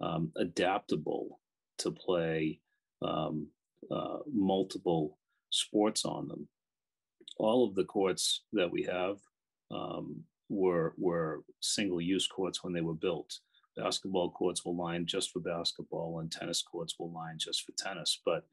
[0.00, 1.40] um, adaptable
[1.78, 2.60] to play
[3.00, 3.48] um,
[3.90, 5.18] uh, multiple
[5.50, 6.46] sports on them.
[7.38, 9.18] All of the courts that we have
[9.70, 13.32] um, were were single use courts when they were built.
[13.76, 18.20] Basketball courts were lined just for basketball, and tennis courts were lined just for tennis.
[18.24, 18.44] But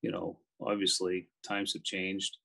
[0.00, 2.36] you know, obviously, times have changed.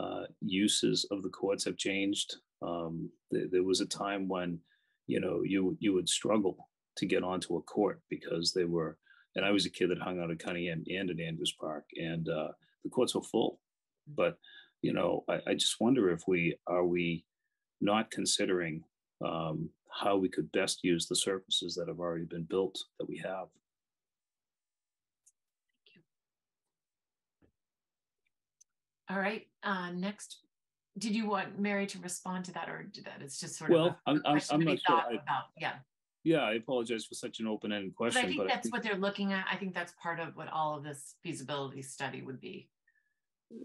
[0.00, 2.36] Uh, uses of the courts have changed.
[2.62, 4.58] Um, th- there was a time when,
[5.06, 8.98] you know, you you would struggle to get onto a court because they were
[9.36, 12.28] and I was a kid that hung out at Cunningham and at Andrews Park, and
[12.28, 12.48] uh,
[12.84, 13.60] the courts were full.
[14.16, 14.38] But
[14.82, 17.24] you know, I, I, just wonder if we are we
[17.80, 18.82] not considering
[19.24, 23.18] um, how we could best use the surfaces that have already been built that we
[23.18, 23.48] have.
[29.10, 30.38] All right, uh, next,
[30.98, 33.20] did you want Mary to respond to that or did that?
[33.22, 33.76] It's just sort of.
[33.76, 34.76] Well, a I'm, I'm, not sure.
[34.86, 35.74] thought I- about, Yeah,
[36.24, 38.20] Yeah, I apologize for such an open-ended question.
[38.22, 39.46] but I think but I that's think, what they're looking at.
[39.50, 42.68] I think that's part of what all of this feasibility study would be.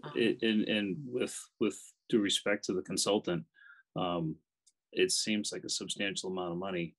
[0.04, 3.44] Um, it- and, and with, with due respect to the consultant,
[3.96, 4.36] um,
[4.92, 6.94] it seems like a substantial amount of money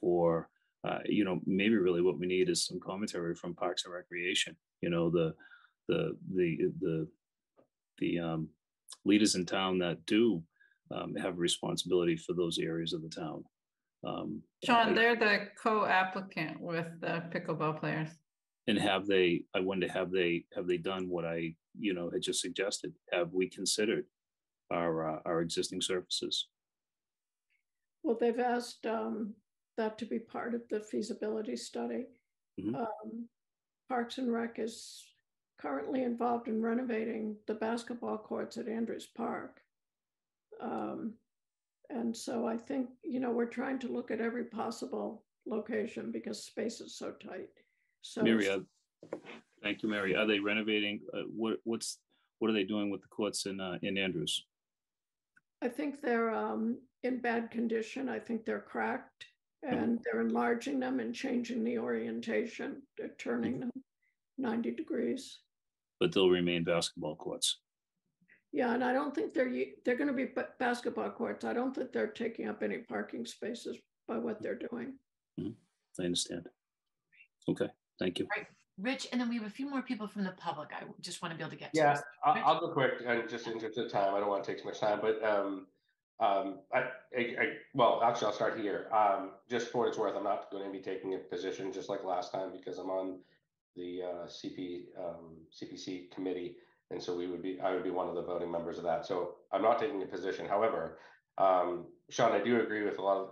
[0.00, 0.48] for,
[0.88, 4.56] uh, you know, maybe really what we need is some commentary from Parks and Recreation,
[4.80, 5.34] you know, the,
[5.88, 7.08] the, the, the,
[7.98, 8.48] the, um,
[9.04, 10.42] leaders in town that do,
[10.90, 13.44] um, have responsibility for those areas of the town.
[14.04, 18.08] Um, Sean, they're the co-applicant with the pickleball players.
[18.66, 22.22] And have they, I wonder, have they, have they done what I, you know, had
[22.22, 22.92] just suggested?
[23.12, 24.04] Have we considered
[24.70, 26.48] our, uh, our existing services?
[28.02, 29.34] Well, they've asked um,
[29.76, 32.06] that to be part of the feasibility study.
[32.60, 32.76] Mhm.
[32.76, 33.28] Um,
[33.88, 35.04] Parks and Rec is
[35.60, 39.60] currently involved in renovating the basketball courts at Andrews Park.
[40.60, 41.14] Um,
[41.90, 46.44] and so I think, you know, we're trying to look at every possible location because
[46.44, 47.50] space is so tight.
[48.00, 48.60] So Mary, uh,
[49.62, 50.16] thank you, Mary.
[50.16, 51.98] Are they renovating, uh, what, what's,
[52.38, 54.44] what are they doing with the courts in, uh, in Andrews?
[55.62, 58.08] I think they're um, in bad condition.
[58.08, 59.26] I think they're cracked
[59.62, 62.82] and they're enlarging them and changing the orientation.
[62.98, 63.70] They're turning them
[64.38, 65.40] 90 degrees.
[66.00, 67.58] But they'll remain basketball courts.
[68.52, 69.50] Yeah, and I don't think they're
[69.84, 71.44] they're going to be ba- basketball courts.
[71.44, 74.94] I don't think they're taking up any parking spaces by what they're doing.
[75.38, 76.48] I understand.
[77.48, 78.26] Okay, thank you.
[78.36, 78.46] Right,
[78.78, 80.70] Rich, and then we have a few more people from the public.
[80.74, 81.78] I just want to be able to get to.
[81.80, 82.02] Yeah, this.
[82.24, 84.60] I'll, I'll go quick and just in terms of time, I don't want to take
[84.62, 85.66] too much time, but, um,
[86.20, 86.78] um, I,
[87.16, 88.88] I, I- well, actually, I'll start here.
[88.92, 91.88] Um, just for what it's worth, I'm not going to be taking a position just
[91.88, 93.18] like last time because I'm on
[93.76, 96.56] the, uh, CP, um, CPC committee.
[96.90, 99.06] And so we would be, I would be one of the voting members of that.
[99.06, 100.46] So I'm not taking a position.
[100.46, 100.98] However,
[101.38, 103.28] um, Sean, I do agree with a lot of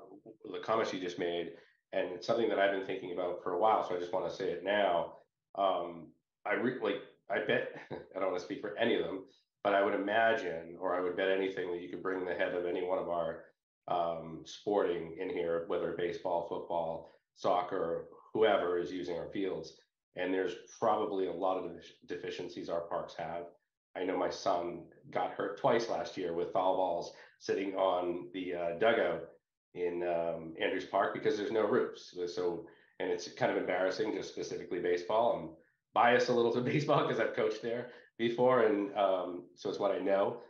[0.52, 1.52] the comments you just made.
[1.93, 4.31] And it's something that I've been thinking about for a while, so I just want
[4.31, 5.15] to say it now.
[5.57, 6.07] Um,
[6.47, 9.25] I re- like, I bet, I don't want to speak for any of them,
[9.65, 12.55] but I would imagine, or I would bet anything that you could bring the head
[12.55, 13.43] of any one of our
[13.89, 19.73] um, sporting in here, whether baseball, football, soccer, whoever is using our fields.
[20.20, 23.44] And there's probably a lot of defic- deficiencies our parks have.
[23.97, 28.55] I know my son got hurt twice last year with foul balls sitting on the
[28.55, 29.23] uh, dugout
[29.74, 32.12] in um, Andrews Park because there's no roofs.
[32.15, 32.66] So- So,
[33.00, 35.32] and it's kind of embarrassing, just specifically baseball.
[35.32, 35.49] I'm
[35.94, 39.90] biased a little to baseball because I've coached there before, and um, so it's what
[39.92, 40.42] I know.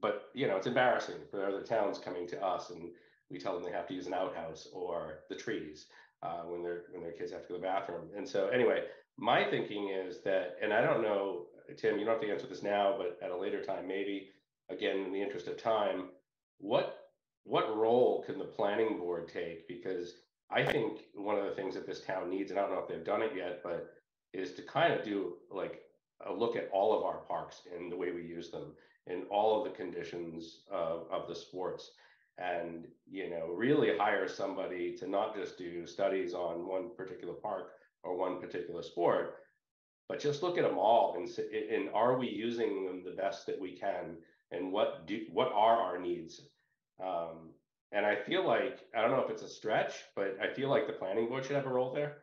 [0.00, 2.90] But you know, it's embarrassing for other towns coming to us, and
[3.30, 5.86] we tell them they have to use an outhouse or the trees
[6.22, 8.08] uh, when their when their kids have to go to the bathroom.
[8.16, 8.84] And so, anyway,
[9.18, 12.62] my thinking is that, and I don't know, Tim, you don't have to answer this
[12.62, 14.30] now, but at a later time, maybe.
[14.70, 16.10] Again, in the interest of time,
[16.58, 17.08] what
[17.44, 19.66] what role can the planning board take?
[19.66, 20.12] Because
[20.50, 22.88] I think one of the things that this town needs, and I don't know if
[22.88, 23.94] they've done it yet, but
[24.34, 25.80] is to kind of do like
[26.26, 28.74] a look at all of our parks and the way we use them
[29.06, 31.92] and all of the conditions of, of the sports
[32.38, 37.72] and you know really hire somebody to not just do studies on one particular park
[38.04, 39.36] or one particular sport
[40.08, 41.28] but just look at them all and
[41.72, 44.16] and are we using them the best that we can?
[44.50, 46.40] And what do what are our needs?
[47.02, 47.50] Um,
[47.92, 50.86] and i feel like i don't know if it's a stretch but i feel like
[50.86, 52.18] the planning board should have a role there.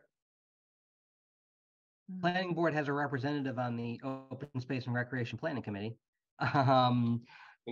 [2.21, 5.97] Planning Board has a representative on the Open Space and Recreation Planning Committee,
[6.53, 7.21] um,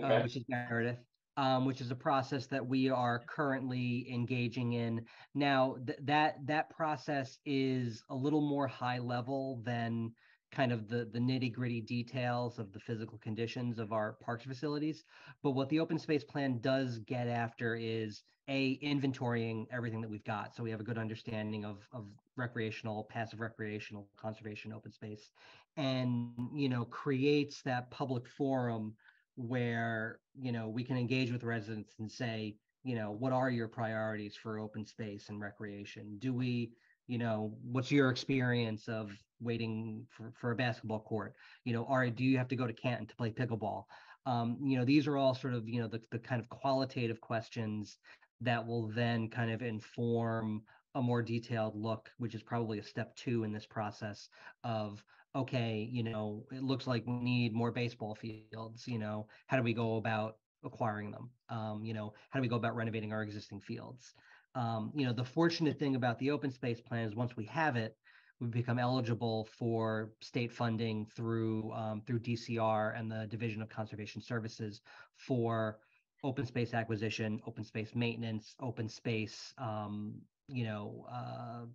[0.02, 0.98] uh, which is Meredith,
[1.36, 5.04] um, which is a process that we are currently engaging in.
[5.34, 10.12] Now, th- that that process is a little more high level than
[10.52, 15.04] kind of the the nitty gritty details of the physical conditions of our parks facilities.
[15.42, 20.24] But what the open space plan does get after is a inventorying everything that we've
[20.24, 22.06] got, so we have a good understanding of of
[22.36, 25.30] recreational, passive recreational, conservation, open space,
[25.76, 28.94] and you know creates that public forum
[29.36, 33.68] where you know we can engage with residents and say you know what are your
[33.68, 36.18] priorities for open space and recreation?
[36.18, 36.72] Do we
[37.06, 41.34] you know what's your experience of waiting for, for a basketball court?
[41.64, 43.84] You know are do you have to go to canton to play pickleball?
[44.26, 47.20] Um, you know these are all sort of you know the, the kind of qualitative
[47.20, 47.98] questions
[48.40, 50.62] that will then kind of inform
[50.94, 54.28] a more detailed look which is probably a step two in this process
[54.62, 55.02] of
[55.34, 59.62] okay you know it looks like we need more baseball fields you know how do
[59.62, 61.30] we go about acquiring them?
[61.48, 64.14] Um, you know how do we go about renovating our existing fields?
[64.54, 67.76] Um, you know the fortunate thing about the open space plan is once we have
[67.76, 67.96] it
[68.40, 74.20] we've become eligible for state funding through um, through DCR and the Division of Conservation
[74.20, 74.80] Services
[75.16, 75.78] for
[76.22, 80.14] open space acquisition, open space maintenance, open space, um,
[80.48, 81.66] you know, uh,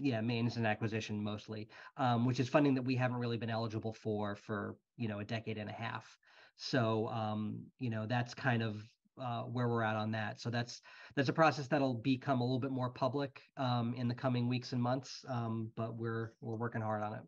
[0.00, 3.92] yeah, maintenance and acquisition mostly, um, which is funding that we haven't really been eligible
[3.92, 6.18] for for you know a decade and a half.
[6.56, 8.82] So um, you know that's kind of
[9.20, 10.40] uh, where we're at on that.
[10.40, 10.82] So that's
[11.14, 14.72] that's a process that'll become a little bit more public um, in the coming weeks
[14.72, 15.24] and months.
[15.28, 17.22] Um, but we're we're working hard on it.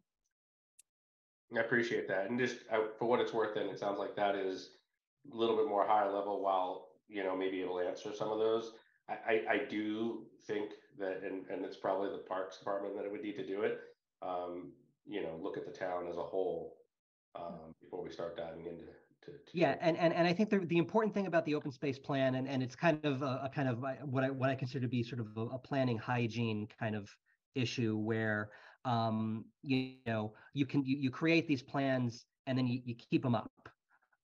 [1.57, 4.37] I appreciate that, and just uh, for what it's worth, then it sounds like that
[4.37, 4.71] is
[5.33, 6.43] a little bit more higher level.
[6.43, 8.73] While you know maybe it'll answer some of those.
[9.09, 13.13] I, I, I do think that, and, and it's probably the Parks Department that it
[13.13, 13.81] would need to do it.
[14.23, 14.73] Um,
[15.07, 16.77] you know, look at the town as a whole
[17.35, 18.85] um, before we start diving into
[19.23, 21.71] to, to yeah and, and and i think the, the important thing about the open
[21.71, 24.55] space plan and, and it's kind of a, a kind of what i what i
[24.55, 27.15] consider to be sort of a, a planning hygiene kind of
[27.55, 28.51] issue where
[28.85, 33.23] um you, know you can you, you create these plans and then you, you keep
[33.23, 33.51] them up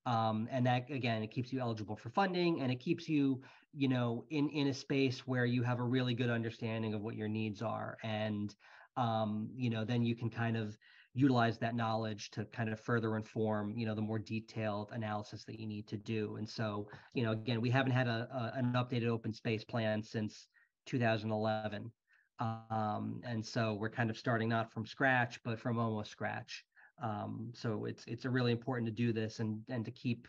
[0.06, 3.42] um and that again it keeps you eligible for funding and it keeps you
[3.74, 7.16] you know in in a space where you have a really good understanding of what
[7.16, 7.98] your needs are.
[8.02, 8.54] And
[8.96, 10.78] um you know then you can kind of
[11.14, 15.58] utilize that knowledge to kind of further inform you know the more detailed analysis that
[15.60, 16.36] you need to do.
[16.36, 20.02] And so you know again we haven't had a, a an updated open space plan
[20.02, 20.48] since
[20.86, 21.90] 2011
[22.38, 26.64] um, and so we're kind of starting not from scratch but from almost scratch
[27.02, 30.28] um, so it's it's a really important to do this and and to keep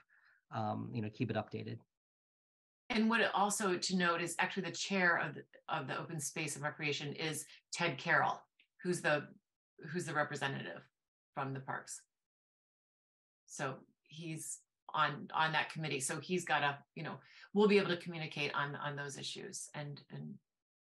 [0.54, 1.78] um, you know keep it updated
[2.90, 6.56] and what also to note is actually the chair of the, of the open space
[6.56, 8.42] and recreation is ted carroll
[8.82, 9.28] who's the
[9.92, 10.82] who's the representative
[11.34, 12.02] from the parks.
[13.46, 14.60] So he's
[14.94, 16.00] on on that committee.
[16.00, 17.16] So he's got a, you know,
[17.54, 20.36] we'll be able to communicate on on those issues and and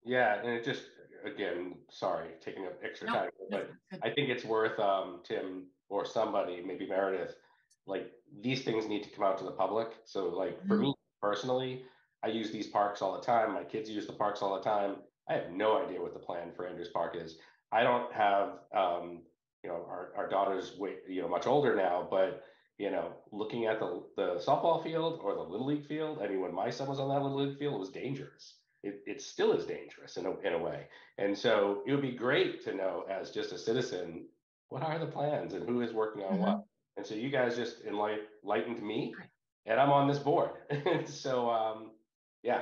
[0.06, 0.84] yeah, and it just
[1.26, 3.70] again, sorry, taking up extra time, but
[4.04, 7.36] I think it's worth um Tim or somebody, maybe Meredith,
[7.86, 9.90] like these things need to come out to the public.
[10.06, 10.68] So like mm-hmm.
[10.68, 11.84] for me personally,
[12.24, 13.54] I use these parks all the time.
[13.54, 14.98] My kids use the parks all the time.
[15.30, 17.38] I have no idea what the plan for Andrews Park is.
[17.72, 19.22] I don't have, um,
[19.64, 22.44] you know, our, our daughter's way, you know, much older now, but
[22.78, 26.42] you know, looking at the the softball field or the little league field, I mean,
[26.42, 28.57] when my son was on that little league field, it was dangerous.
[28.84, 30.88] It, it still is dangerous in a, in a way.
[31.18, 34.26] And so it would be great to know as just a citizen,
[34.70, 36.42] what are the plans and who is working on mm-hmm.
[36.42, 36.64] what?
[36.96, 39.14] And so you guys just enlightened me
[39.66, 40.52] and I'm on this board.
[41.06, 41.92] so um,
[42.44, 42.62] yeah,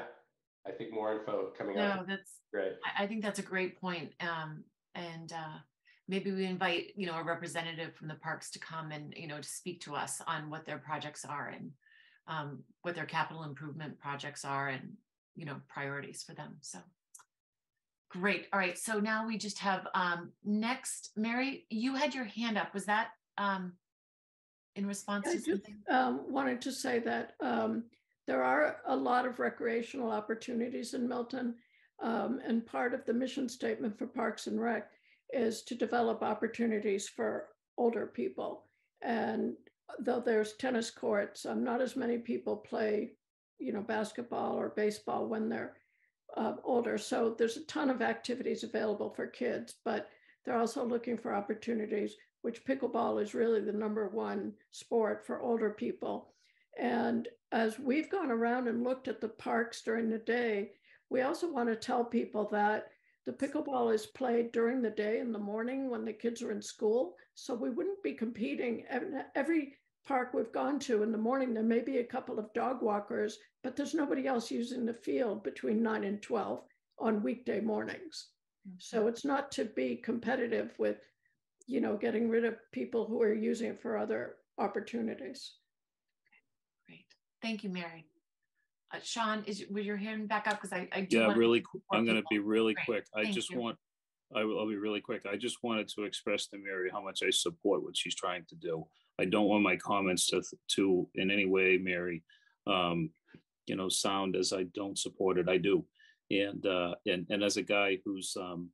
[0.67, 1.95] I think more info coming no.
[1.95, 2.73] No, that's great.
[2.97, 4.11] I think that's a great point.
[4.19, 4.63] Um,
[4.95, 5.59] and uh,
[6.07, 9.37] maybe we invite you know a representative from the parks to come and you know
[9.37, 11.71] to speak to us on what their projects are and
[12.27, 14.93] um, what their capital improvement projects are and
[15.35, 16.79] you know priorities for them so
[18.09, 22.57] great all right so now we just have um, next mary you had your hand
[22.57, 23.73] up was that um,
[24.75, 27.83] in response I to something um, wanted to say that um,
[28.27, 31.55] there are a lot of recreational opportunities in milton
[32.01, 34.89] um, and part of the mission statement for Parks and Rec
[35.33, 37.47] is to develop opportunities for
[37.77, 38.65] older people.
[39.01, 39.53] And
[39.99, 43.11] though there's tennis courts, um, not as many people play,
[43.59, 45.73] you know, basketball or baseball when they're
[46.37, 46.97] uh, older.
[46.97, 50.09] So there's a ton of activities available for kids, but
[50.43, 55.71] they're also looking for opportunities, which pickleball is really the number one sport for older
[55.71, 56.33] people.
[56.79, 60.71] And as we've gone around and looked at the parks during the day,
[61.09, 62.87] we also want to tell people that
[63.25, 66.61] the pickleball is played during the day in the morning when the kids are in
[66.61, 67.15] school.
[67.33, 68.83] So we wouldn't be competing.
[69.35, 69.73] Every
[70.05, 73.39] park we've gone to in the morning, there may be a couple of dog walkers,
[73.63, 76.61] but there's nobody else using the field between 9 and 12
[76.99, 78.29] on weekday mornings.
[78.67, 78.77] Mm-hmm.
[78.79, 80.97] So it's not to be competitive with,
[81.67, 85.53] you know, getting rid of people who are using it for other opportunities.
[86.87, 87.05] Great.
[87.41, 88.05] Thank you, Mary.
[88.93, 90.61] Uh, Sean, is was your hand back up?
[90.61, 91.63] Because I, I yeah, really.
[91.91, 92.85] I'm going to be really Great.
[92.85, 93.05] quick.
[93.15, 93.59] I just you.
[93.59, 93.77] want.
[94.35, 95.25] I will I'll be really quick.
[95.25, 98.55] I just wanted to express to Mary how much I support what she's trying to
[98.55, 98.85] do.
[99.19, 100.41] I don't want my comments to
[100.75, 102.23] to in any way, Mary,
[102.67, 103.09] um,
[103.67, 105.49] you know, sound as I don't support it.
[105.49, 105.85] I do,
[106.31, 108.69] and uh, and and as a guy who's um,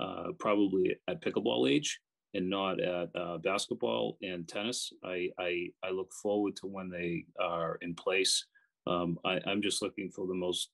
[0.00, 2.00] uh, probably at pickleball age
[2.34, 7.24] and not at uh, basketball and tennis, I, I I look forward to when they
[7.40, 8.44] are in place
[8.86, 10.70] um, I, I'm just looking for the most,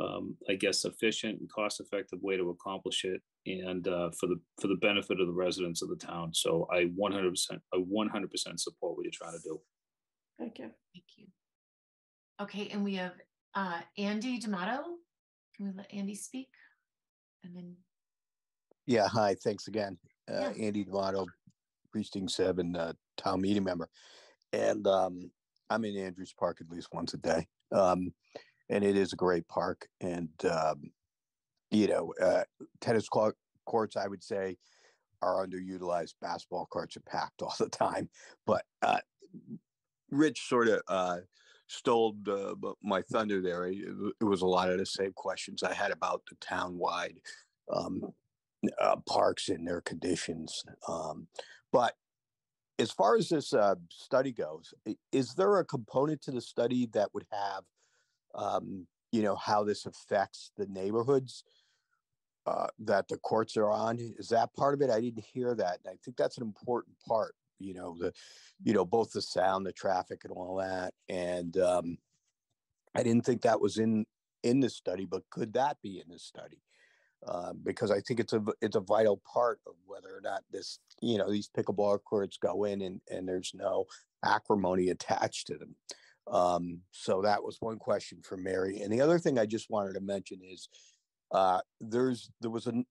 [0.00, 4.68] um, I guess, efficient and cost-effective way to accomplish it, and uh, for the for
[4.68, 6.32] the benefit of the residents of the town.
[6.32, 9.60] So I 100%, I 100% support what you're trying to do.
[10.38, 10.70] Thank you.
[10.94, 11.26] Thank you.
[12.40, 13.12] Okay, and we have
[13.54, 14.82] uh, Andy D'Amato.
[15.56, 16.48] Can we let Andy speak?
[17.44, 17.76] And then
[18.86, 19.98] Yeah, hi, thanks again.
[20.30, 20.66] Uh, Yeah.
[20.66, 21.26] Andy D'Amato,
[21.92, 23.88] precinct seven, uh, town meeting member.
[24.52, 25.30] And, um,
[25.70, 27.46] I'm in Andrews Park at least once a day.
[27.72, 28.12] Um,
[28.68, 30.90] and it is a great park and, um,
[31.70, 32.44] you know, uh,
[32.80, 34.56] tennis court, courts, I would say
[35.22, 36.14] are underutilized.
[36.20, 38.08] Basketball courts are packed all the time,
[38.46, 39.00] but, uh,
[40.10, 41.18] Rich sort of, uh,
[41.68, 42.14] stole
[42.82, 43.66] my thunder there.
[43.66, 43.78] It,
[44.20, 47.16] it was a lot of the same questions I had about the town-wide,
[47.74, 48.12] um,
[48.80, 50.62] uh, parks and their conditions.
[50.86, 51.28] Um,
[51.72, 51.94] but
[52.78, 54.74] as far as this uh, study goes,
[55.12, 57.64] is there a component to the study that would have,
[58.34, 61.44] um, you know, how this affects the neighborhoods
[62.46, 63.98] uh, that the courts are on?
[64.18, 64.90] Is that part of it?
[64.90, 65.78] I didn't hear that.
[65.84, 67.34] And I think that's an important part.
[67.58, 68.12] You know, the,
[68.64, 70.94] you know, both the sound, the traffic, and all that.
[71.08, 71.98] And um,
[72.94, 74.04] I didn't think that was in
[74.42, 76.62] in the study, but could that be in the study?
[77.26, 80.78] uh, because I think it's a it's a vital part of whether or not this
[81.00, 83.86] you know these pickleball courts go in and and there's no
[84.24, 85.76] acrimony attached to them.
[86.30, 89.94] Um, so that was one question for Mary, and the other thing I just wanted
[89.94, 90.68] to mention is
[91.32, 92.84] uh, there's there was a,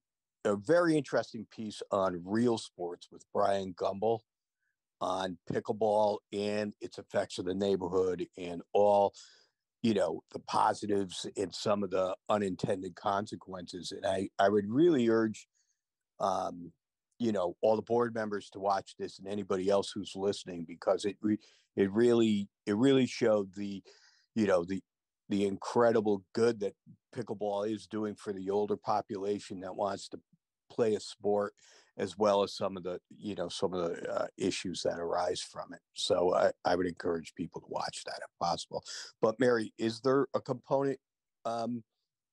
[0.45, 4.19] a very interesting piece on Real Sports with Bryant Gumbel
[5.01, 9.13] on pickleball and its effects of the neighborhood and all
[9.81, 15.09] you know the positives and some of the unintended consequences and i i would really
[15.09, 15.47] urge
[16.19, 16.71] um
[17.21, 21.05] you know all the board members to watch this and anybody else who's listening because
[21.05, 21.37] it re-
[21.75, 23.83] it really it really showed the
[24.33, 24.81] you know the
[25.29, 26.73] the incredible good that
[27.15, 30.19] pickleball is doing for the older population that wants to
[30.71, 31.53] play a sport
[31.97, 35.41] as well as some of the you know some of the uh, issues that arise
[35.41, 35.79] from it.
[35.93, 38.83] So I, I would encourage people to watch that if possible.
[39.21, 40.97] But mary is there a component
[41.45, 41.83] um,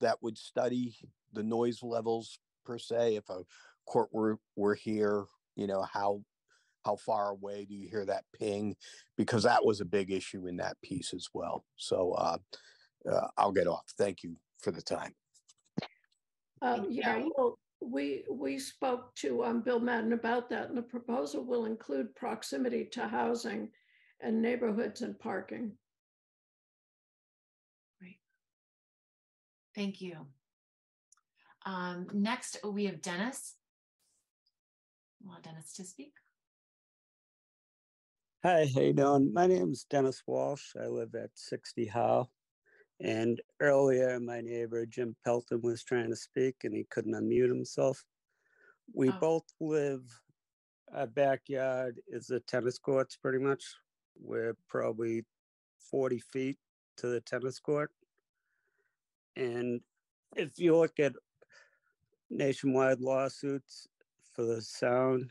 [0.00, 0.96] that would study
[1.34, 3.42] the noise levels per se if a
[3.88, 5.24] court were were here
[5.56, 6.22] you know how
[6.84, 8.76] how far away do you hear that ping
[9.16, 12.38] because that was a big issue in that piece as well so uh,
[13.10, 15.14] uh, i'll get off thank you for the time
[16.60, 21.44] Um, yeah, well, we, we spoke to, um, Bill Madden about that, and the proposal
[21.44, 23.70] will include proximity to housing
[24.20, 25.72] and neighborhoods and parking.
[29.76, 30.26] Thank you.
[31.64, 33.54] Um, next, we have Dennis.
[35.24, 36.12] Want Dennis to speak?
[38.44, 39.32] Hi, how you doing?
[39.32, 40.74] My is Dennis Walsh.
[40.80, 42.28] I live at 60 Howe.
[43.00, 48.04] And earlier, my neighbor Jim Pelton was trying to speak and he couldn't unmute himself.
[48.92, 49.18] We Oh.
[49.20, 50.02] both live,
[50.92, 53.64] our backyard is the tennis courts pretty much.
[54.14, 55.26] We're probably
[55.78, 56.58] 40 feet
[56.98, 57.92] to the tennis court.
[59.36, 59.82] And
[60.36, 61.14] if you look at
[62.30, 63.88] nationwide lawsuits
[64.38, 65.28] for the sound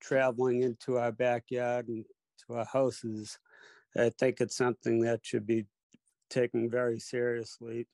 [0.00, 2.04] traveling into our backyard and
[2.44, 3.38] to our houses,
[3.96, 5.66] I think it's something that should be
[6.28, 7.86] taken very seriously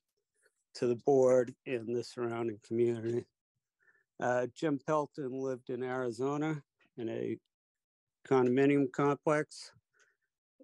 [0.73, 3.27] to the board and the surrounding community.
[4.19, 6.63] Uh, Jim Pelton lived in Arizona
[6.97, 7.37] in a
[8.27, 9.71] condominium complex,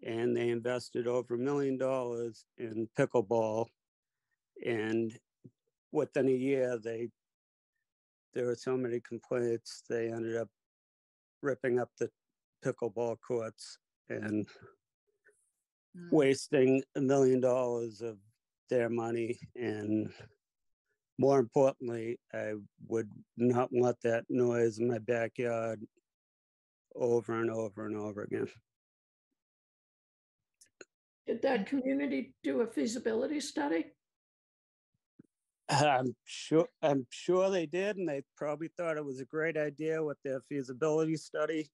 [0.01, 3.67] and they invested over a million dollars in pickleball.
[4.65, 5.15] And
[5.91, 7.09] within a year, they
[8.33, 10.49] there were so many complaints, they ended up
[11.41, 12.09] ripping up the
[12.65, 13.77] pickleball courts
[14.09, 14.47] and
[15.95, 16.15] hmm.
[16.15, 18.17] wasting a million dollars of
[18.69, 20.11] their money and
[21.19, 22.53] more importantly, I
[22.87, 25.81] would not want that noise in my backyard
[26.95, 28.47] over and over and over again.
[31.27, 33.85] Did that community do a feasibility study?
[35.69, 40.03] I'm sure, I'm sure they did, and they probably thought it was a great idea
[40.03, 41.69] with their feasibility study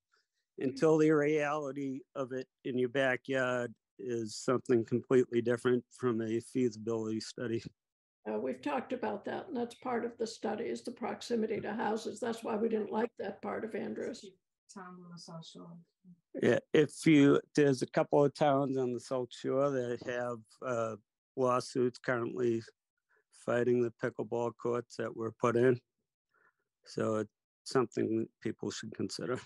[0.60, 7.20] until the reality of it in your backyard is something completely different from a feasibility
[7.20, 7.64] study.
[8.30, 11.74] Uh, we've talked about that, and that's part of the study is the proximity to
[11.74, 12.20] houses.
[12.20, 14.26] That's why we didn't like that part of Andrews.
[16.42, 20.96] Yeah, if you, there's a couple of towns on the South Shore that have uh,
[21.36, 22.62] lawsuits currently
[23.50, 25.80] fighting the pickleball courts that were put in.
[26.86, 27.32] So it's
[27.64, 29.40] something people should consider.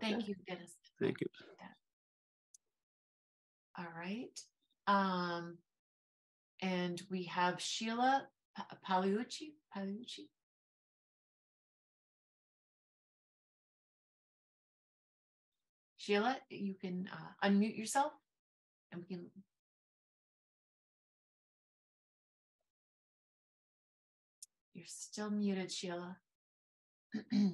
[0.00, 0.76] Thank you, Dennis.
[1.00, 1.26] Thank you.
[3.76, 4.38] All right.
[4.86, 5.58] Um,
[6.62, 10.28] and we have Sheila Pa- Pagliucci, Pagliucci.
[15.96, 18.12] Sheila, you can uh, unmute yourself
[18.92, 19.26] and we can
[24.80, 26.16] you're still muted, Sheila.
[27.12, 27.52] Get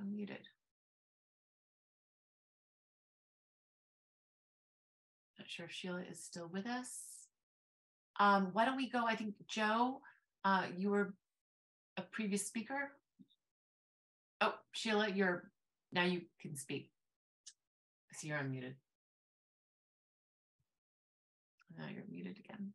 [0.00, 0.46] unmuted.
[5.36, 6.88] Not sure if Sheila is still with us.
[8.20, 9.04] Um, why don't we go?
[9.04, 10.00] I think Joe,
[10.44, 11.14] uh, you were
[11.96, 12.92] a previous speaker.
[14.40, 15.50] Oh, Sheila, you're
[15.92, 16.92] now you can speak.
[18.12, 18.74] So you're unmuted.
[21.78, 22.72] Now you're muted again.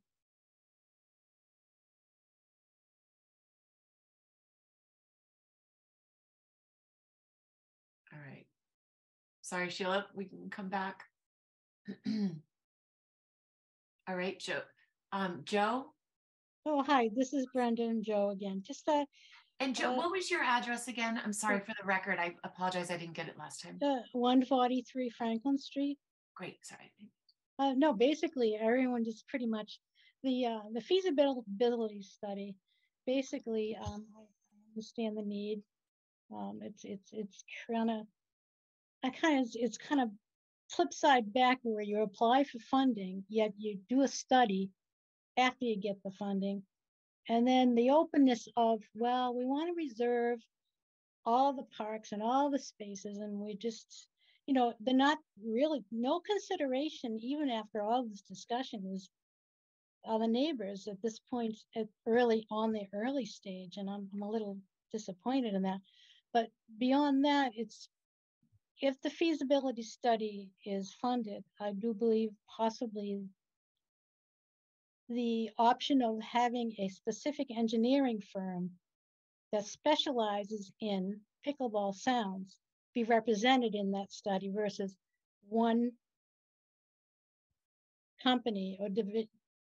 [8.14, 8.46] All right.
[9.42, 11.04] Sorry, Sheila, we can come back.
[14.08, 14.62] All right, Joe.
[15.12, 15.86] Um, Joe?
[16.66, 18.62] Oh, hi, this is Brenda and Joe again.
[18.66, 19.06] Just uh
[19.60, 21.20] And Joe, uh, what was your address again?
[21.24, 22.20] I'm sorry for the record.
[22.20, 22.92] I apologize.
[22.92, 23.80] I didn't get it last time.
[23.82, 25.98] uh, 143 Franklin Street.
[26.36, 26.92] Great, sorry.
[27.62, 29.80] Uh, no, basically everyone just pretty much
[30.24, 32.56] the uh, the feasibility study.
[33.06, 34.24] Basically, um, I
[34.72, 35.62] understand the need.
[36.36, 38.08] Um, it's it's it's kind of
[39.04, 40.10] I kind of it's kind of
[40.72, 44.72] flip side back where you apply for funding, yet you do a study
[45.38, 46.64] after you get the funding,
[47.30, 50.40] and then the openness of well, we want to reserve
[51.28, 54.08] all the parks and all the spaces, and we just
[54.48, 59.10] you know, they're not really no consideration, even after all this discussion, was
[60.08, 64.22] uh, the neighbors at this point at early on the early stage, and I'm, I'm
[64.24, 64.58] a little
[64.92, 65.80] disappointed in that.
[66.34, 67.90] But beyond that, it's
[68.82, 73.24] if the feasibility study is funded, I do believe possibly
[75.08, 78.72] the option of having a specific engineering firm
[79.52, 82.58] that specializes in pickleball sounds
[82.94, 84.96] be represented in that study versus
[85.50, 85.92] one
[88.24, 88.90] company or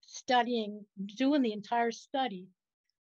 [0.01, 0.85] studying,
[1.17, 2.49] doing the entire study.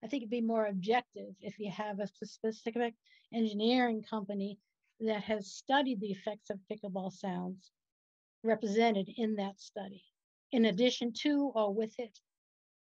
[0.03, 2.95] I think it'd be more objective if you have a specific
[3.35, 4.59] engineering company
[5.01, 7.71] that has studied the effects of pickleball sounds
[8.43, 10.03] represented in that study,
[10.53, 12.19] in addition to or with it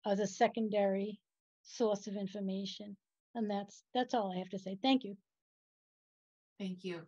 [0.07, 1.19] as a secondary
[1.63, 2.97] source of information.
[3.35, 4.79] And that's that's all I have to say.
[4.83, 5.17] Thank you.
[6.59, 7.03] Thank you.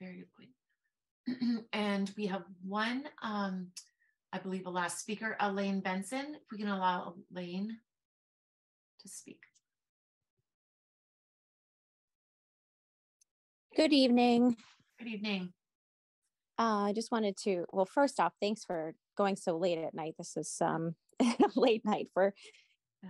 [0.00, 1.64] Very good point.
[1.72, 3.68] and we have one, um,
[4.32, 6.34] I believe, a last speaker, Elaine Benson.
[6.34, 7.78] If we can allow Elaine
[9.00, 9.40] to speak.
[13.76, 14.56] Good evening.
[14.98, 15.52] Good evening.
[16.58, 20.14] Uh, I just wanted to, well, first off, thanks for going so late at night.
[20.16, 20.94] This is um
[21.56, 22.34] late night for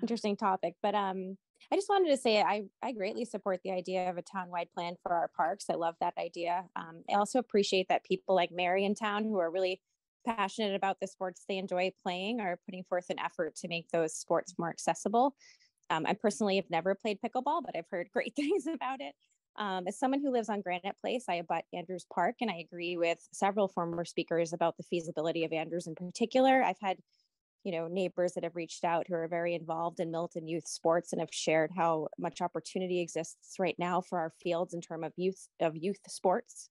[0.00, 1.36] interesting topic, but um
[1.72, 4.96] I just wanted to say I I greatly support the idea of a town-wide plan
[5.02, 5.66] for our parks.
[5.70, 6.68] I love that idea.
[6.76, 9.80] Um, I also appreciate that people like Mary in town who are really
[10.26, 14.14] passionate about the sports they enjoy playing are putting forth an effort to make those
[14.14, 15.34] sports more accessible.
[15.90, 19.14] Um, I personally have never played pickleball, but I've heard great things about it.
[19.56, 22.96] Um, as someone who lives on Granite Place, I abut Andrews Park, and I agree
[22.96, 26.62] with several former speakers about the feasibility of Andrews in particular.
[26.62, 26.98] I've had,
[27.64, 31.12] you know, neighbors that have reached out who are very involved in Milton youth sports
[31.12, 35.12] and have shared how much opportunity exists right now for our fields in terms of
[35.16, 36.68] youth of youth sports.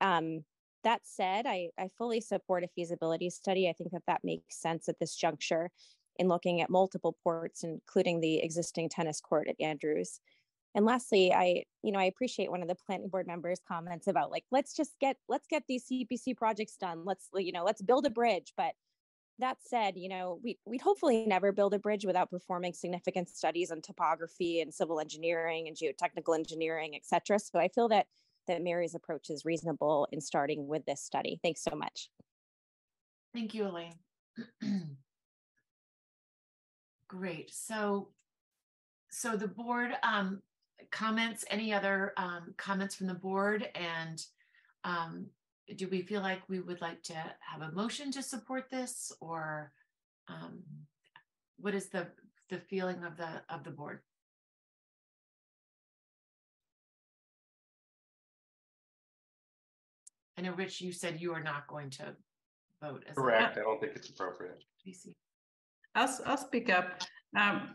[0.00, 0.44] Um,
[0.84, 3.68] that said, I, I fully support a feasibility study.
[3.68, 5.70] I think that that makes sense at this juncture
[6.16, 10.20] in looking at multiple ports, including the existing tennis court at Andrews.
[10.74, 14.30] And lastly, I, you know, I appreciate one of the planning board members' comments about
[14.30, 17.04] like, let's just get, let's get these CPC projects done.
[17.04, 18.52] Let's, you know, let's build a bridge.
[18.56, 18.74] But
[19.40, 23.70] that said, you know, we, we'd hopefully never build a bridge without performing significant studies
[23.70, 27.38] on topography and civil engineering and geotechnical engineering, et cetera.
[27.38, 28.06] So I feel that
[28.48, 31.38] that Mary's approach is reasonable in starting with this study.
[31.42, 32.08] Thanks so much.
[33.32, 33.94] Thank you, Elaine.
[37.08, 37.52] Great.
[37.52, 38.08] So,
[39.10, 40.42] so the board um,
[40.90, 43.68] comments, any other um, comments from the board?
[43.74, 44.20] And
[44.84, 45.26] um,
[45.76, 49.72] do we feel like we would like to have a motion to support this or
[50.28, 50.62] um,
[51.58, 52.06] what is the,
[52.48, 54.00] the feeling of the, of the board?
[60.38, 62.14] I know, Rich, you said you are not going to
[62.82, 63.14] vote as.
[63.14, 63.58] Correct.
[63.58, 64.62] I don't think it's appropriate.
[64.86, 65.12] PC.
[65.94, 67.02] I'll, s- I'll speak up.
[67.36, 67.74] Um,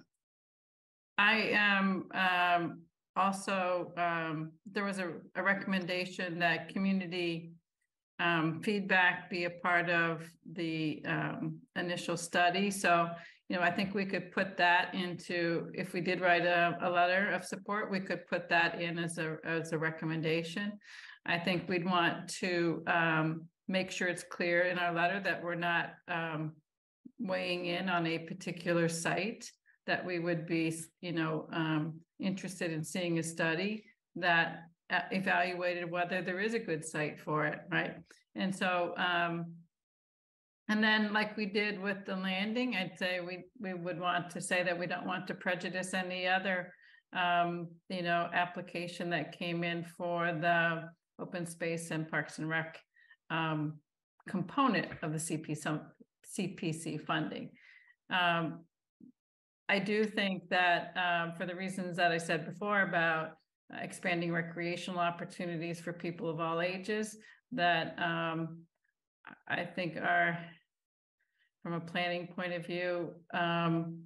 [1.18, 2.82] I am, um,
[3.16, 7.52] also, um, there was a, a recommendation that community
[8.20, 12.72] um, feedback be a part of the, um, initial study.
[12.72, 13.10] So,
[13.50, 16.90] you know, I think we could put that into, if we did write a, a
[16.90, 20.74] letter of support, we could put that in as a, as a recommendation.
[21.26, 25.56] I think we'd want to, um, make sure it's clear in our letter that we're
[25.56, 26.54] not, um,
[27.20, 29.50] weighing in on a particular site
[29.88, 33.84] that we would be, you know, um, interested in seeing a study
[34.16, 37.96] that evaluated whether there is a good site for it, right?
[38.36, 39.54] And so, um,
[40.68, 44.42] and then like we did with the landing, I'd say we, we would want to
[44.42, 46.74] say that we don't want to prejudice any other,
[47.14, 50.90] um, you know, application that came in for the
[51.20, 52.80] open space and parks and rec,
[53.30, 53.76] um,
[54.28, 55.82] component of the CP, some
[56.38, 57.52] CPC funding.
[58.10, 58.66] Um,
[59.70, 63.32] I do think that, um, for the reasons that I said before about
[63.74, 67.18] uh, expanding recreational opportunities for people of all ages,
[67.52, 68.60] that, um,
[69.48, 70.38] I think are,
[71.64, 74.04] from a planning point of view, um,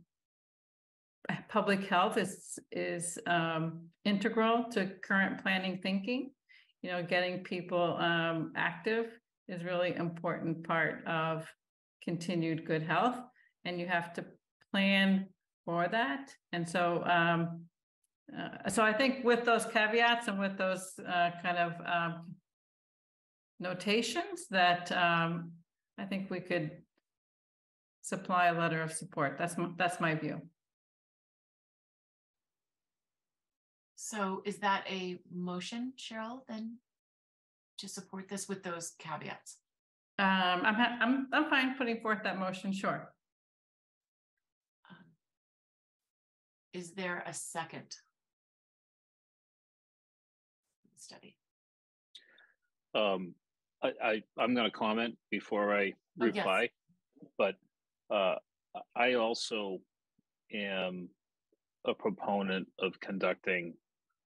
[1.49, 6.31] public health is, is, um, integral to current planning thinking.
[6.81, 9.07] You know, getting people, um, active
[9.49, 11.45] is really important part of
[12.03, 13.19] continued good health.
[13.65, 14.25] And you have to
[14.71, 15.27] plan
[15.65, 16.33] for that.
[16.53, 17.65] And so, um,
[18.37, 22.35] uh, so I think with those caveats and with those, uh, kind of, um,
[23.59, 25.51] notations that, um,
[25.97, 26.71] I think we could
[28.01, 29.37] supply a letter of support.
[29.37, 30.41] That's, m- that's my view.
[33.95, 36.77] So is that a motion, Cheryl, then?
[37.79, 39.57] To support this with those caveats?
[40.17, 40.25] Um,
[40.65, 43.13] I'm, I'm, I'm fine putting forth that motion, sure.
[46.73, 47.95] Is there a second?
[52.95, 53.33] Um,
[53.83, 56.35] I, I, I'm gonna comment before I Oh, yes.
[56.35, 56.69] reply.
[57.37, 57.55] But,
[58.09, 58.35] uh,
[58.95, 59.79] I also
[60.53, 61.09] am
[61.85, 63.73] a proponent of conducting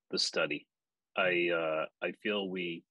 [0.09, 0.67] the study.
[1.15, 2.83] I, uh, I feel we,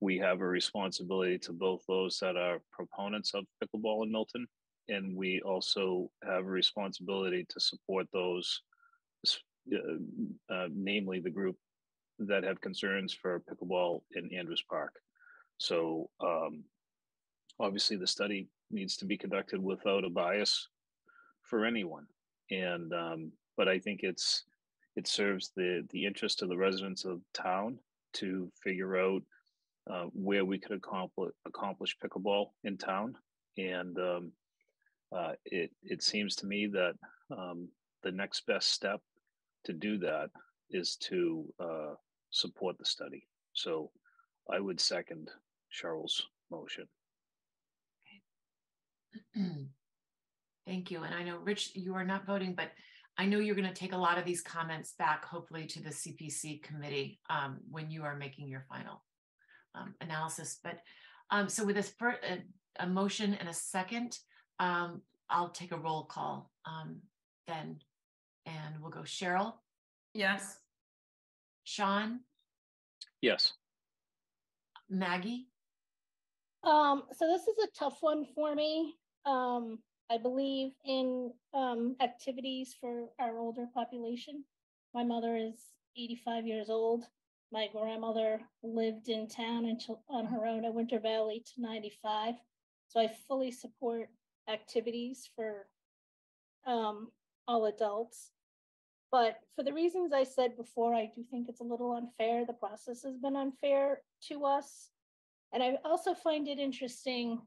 [0.00, 4.46] we have a responsibility to both those that are proponents of pickleball in Milton.
[4.88, 8.62] And we also have a responsibility to support those,
[9.72, 11.56] uh, uh, namely the group
[12.18, 14.94] that have concerns for pickleball in Andrews Park.
[15.58, 16.64] So um,
[17.60, 20.68] obviously the study needs to be conducted without a bias
[21.42, 22.06] for anyone.
[22.50, 24.44] And um, but I think it's
[24.96, 27.78] it serves the the interest of the residents of town
[28.14, 29.22] to figure out
[29.90, 33.16] uh, where we could accomplish accomplish pickleball in town.
[33.56, 34.32] And um,
[35.12, 36.94] uh, it it seems to me that
[37.36, 37.68] um,
[38.02, 39.00] the next best step
[39.64, 40.30] to do that
[40.70, 41.94] is to uh,
[42.30, 43.26] support the study.
[43.52, 43.90] So
[44.50, 45.30] I would second
[45.72, 46.86] Cheryl's motion.
[49.36, 49.44] Okay.
[50.66, 51.02] Thank you.
[51.02, 52.70] And I know, Rich, you are not voting, but
[53.16, 55.90] I know you're going to take a lot of these comments back, hopefully to the
[55.90, 59.02] CPC committee um, when you are making your final
[59.74, 60.58] um, analysis.
[60.62, 60.78] But
[61.30, 64.18] um, so with this fir- a, a motion and a second,
[64.60, 67.00] um, I'll take a roll call um,
[67.46, 67.78] then.
[68.46, 69.54] And we'll go Cheryl,
[70.14, 70.56] Yes.
[71.68, 72.20] Sean,
[73.20, 73.52] Yes.
[74.88, 75.48] Maggie,
[76.62, 78.96] Um, so this is a tough one for me.
[79.26, 84.44] Um, I believe in um activities for our older population.
[84.94, 87.04] My mother is eighty-five years old.
[87.52, 92.34] My grandmother lived in town until on her own at Winter Valley to ninety-five.
[92.88, 94.08] So I fully support
[94.48, 95.66] activities for
[96.66, 97.12] um
[97.46, 98.30] all adults.
[99.10, 102.44] But for the reasons I said before, I do think it's a little unfair.
[102.44, 104.90] The process has been unfair to us.
[105.52, 107.40] And I also find it interesting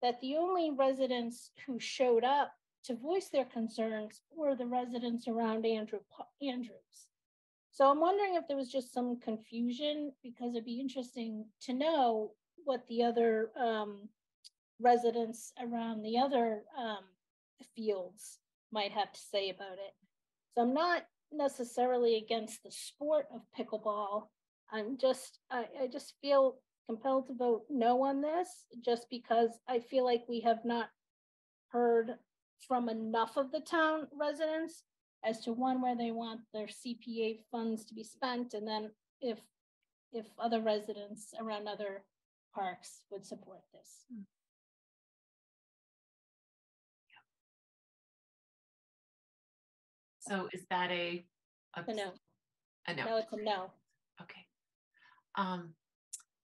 [0.00, 2.52] that the only residents who showed up
[2.84, 5.98] to voice their concerns were the residents around Andrew
[6.40, 7.08] Andrews.
[7.72, 12.32] So I'm wondering if there was just some confusion because it'd be interesting to know
[12.64, 14.08] what the other um,
[14.80, 17.04] residents around the other um,
[17.74, 18.38] fields
[18.72, 20.07] might have to say about it.
[20.58, 24.24] So I'm not necessarily against the sport of pickleball.
[24.72, 26.56] I'm just, I, I just feel
[26.88, 28.48] compelled to vote no on this,
[28.84, 30.88] just because I feel like we have not
[31.68, 32.16] heard
[32.66, 34.82] from enough of the town residents
[35.24, 39.38] as to one, where they want their CPA funds to be spent, and then if,
[40.12, 42.02] if other residents around other
[42.52, 44.06] parks would support this.
[44.12, 44.22] Hmm.
[50.28, 51.24] So is that a?
[51.76, 52.12] A no.
[52.86, 53.04] A no.
[53.04, 53.70] No, it's a no.
[54.22, 54.46] Okay.
[55.36, 55.70] Um,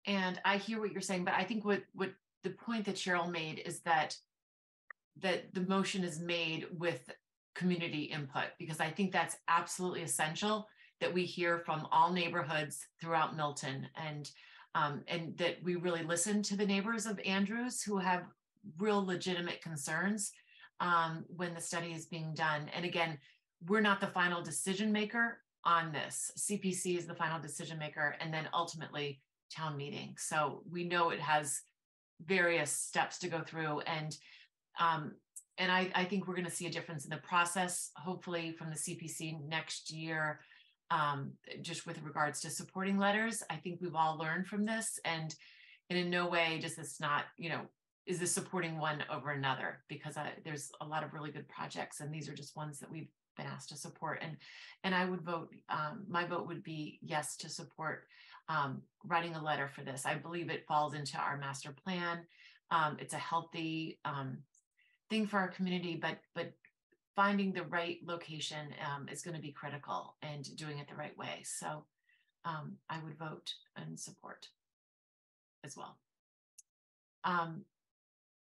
[0.06, 3.30] and I hear what you're saying, but I think what, what the point that Cheryl
[3.30, 4.16] made is that
[5.20, 7.10] that the motion is made with
[7.54, 10.66] community input, because I think that's absolutely essential
[11.00, 14.30] that we hear from all neighborhoods throughout Milton and
[14.74, 18.24] um, and that we really listen to the neighbors of Andrews who have
[18.78, 20.32] real legitimate concerns
[20.78, 22.70] um, when the study is being done.
[22.74, 23.18] And again,
[23.66, 26.32] we're not the final decision maker on this.
[26.38, 29.20] CPC is the final decision maker, and then ultimately
[29.54, 30.14] town meeting.
[30.18, 31.62] So we know it has
[32.24, 34.16] various steps to go through, and
[34.78, 35.12] um,
[35.58, 38.70] and I, I think we're going to see a difference in the process, hopefully from
[38.70, 40.40] the CPC next year.
[40.90, 41.32] Um,
[41.62, 45.34] just with regards to supporting letters, I think we've all learned from this, and
[45.90, 47.62] and in no way does this not, you know,
[48.06, 49.82] is this supporting one over another?
[49.88, 52.90] Because I, there's a lot of really good projects, and these are just ones that
[52.90, 54.20] we've been asked to support.
[54.22, 54.36] And
[54.84, 55.50] and I would vote.
[55.68, 58.04] Um, my vote would be yes to support
[58.48, 60.06] um, writing a letter for this.
[60.06, 62.20] I believe it falls into our master plan.
[62.70, 64.38] Um, it's a healthy um,
[65.08, 66.52] thing for our community, but but
[67.16, 71.16] finding the right location um, is going to be critical and doing it the right
[71.18, 71.42] way.
[71.44, 71.84] So
[72.44, 74.48] um, I would vote and support
[75.64, 75.98] as well.
[77.24, 77.64] Um,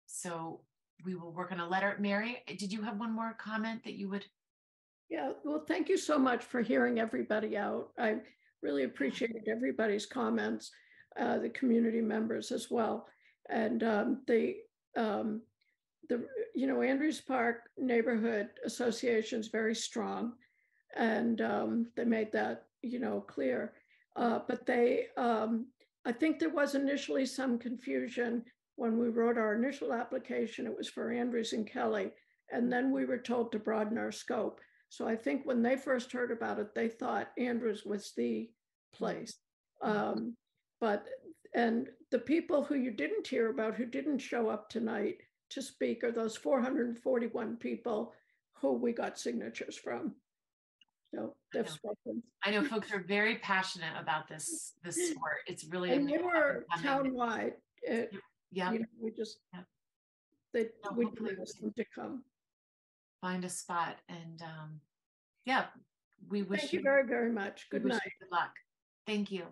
[0.05, 0.61] so
[1.03, 1.95] we will work on a letter.
[1.99, 4.25] Mary, did you have one more comment that you would?
[5.11, 7.89] Yeah, well, thank you so much for hearing everybody out.
[7.99, 8.15] I
[8.63, 10.71] really appreciated everybody's comments,
[11.19, 13.07] uh, the community members as well.
[13.49, 14.55] And um, the,
[14.95, 15.41] um,
[16.07, 16.25] the,
[16.55, 20.31] you know, Andrews Park Neighborhood Association is very strong.
[20.95, 23.73] And um, they made that, you know, clear.
[24.15, 25.65] Uh, but they, um,
[26.05, 28.45] I think there was initially some confusion
[28.77, 32.11] when we wrote our initial application, it was for Andrews and Kelly.
[32.49, 34.61] And then we were told to broaden our scope.
[34.91, 38.49] So I think when they first heard about it, they thought Andrews was the
[38.93, 39.37] place.
[39.81, 40.35] Um,
[40.81, 41.07] but,
[41.55, 45.15] and the people who you didn't hear about, who didn't show up tonight
[45.51, 48.11] to speak, are those 441 people
[48.55, 50.13] who we got signatures from.
[51.15, 52.21] So they've spoken.
[52.43, 55.37] I know folks are very passionate about this this sport.
[55.47, 57.53] It's really And they were townwide.
[57.81, 58.11] It,
[58.51, 58.73] Yeah.
[58.73, 59.37] you know, we just,
[60.53, 62.25] they, we didn't ask them to come.
[63.21, 64.81] Find a spot and um
[65.45, 65.65] yeah
[66.29, 67.67] we wish Thank you very, very much.
[67.71, 68.01] Good night.
[68.19, 68.51] good luck
[69.07, 69.45] thank you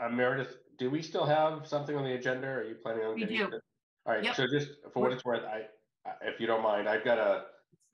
[0.00, 2.46] Uh, Meredith, do we still have something on the agenda?
[2.46, 3.14] Are you planning on?
[3.14, 3.50] We getting do.
[3.50, 3.60] to-
[4.06, 4.36] All right, Yep.
[4.36, 5.66] so just for what it's worth, I,
[6.08, 7.46] I- if you don't mind, I've got a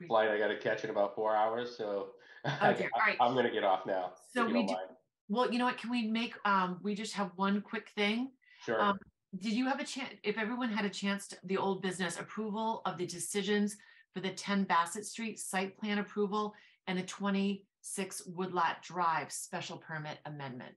[0.06, 2.10] flight I gotta catch in about four hours, so.
[2.44, 3.16] I, All right.
[3.20, 4.12] I'm gonna get off now.
[4.34, 4.88] so we don't do mind.
[5.30, 8.32] well you know what can we make um we just have one quick thing
[8.66, 8.78] Sure.
[8.82, 8.98] um
[9.38, 12.82] did you have a chance if everyone had a chance to the old business approval
[12.86, 13.76] of the decisions
[14.12, 16.54] for the 10 bassett street site plan approval
[16.86, 20.74] and the 26 woodlot drive special permit amendment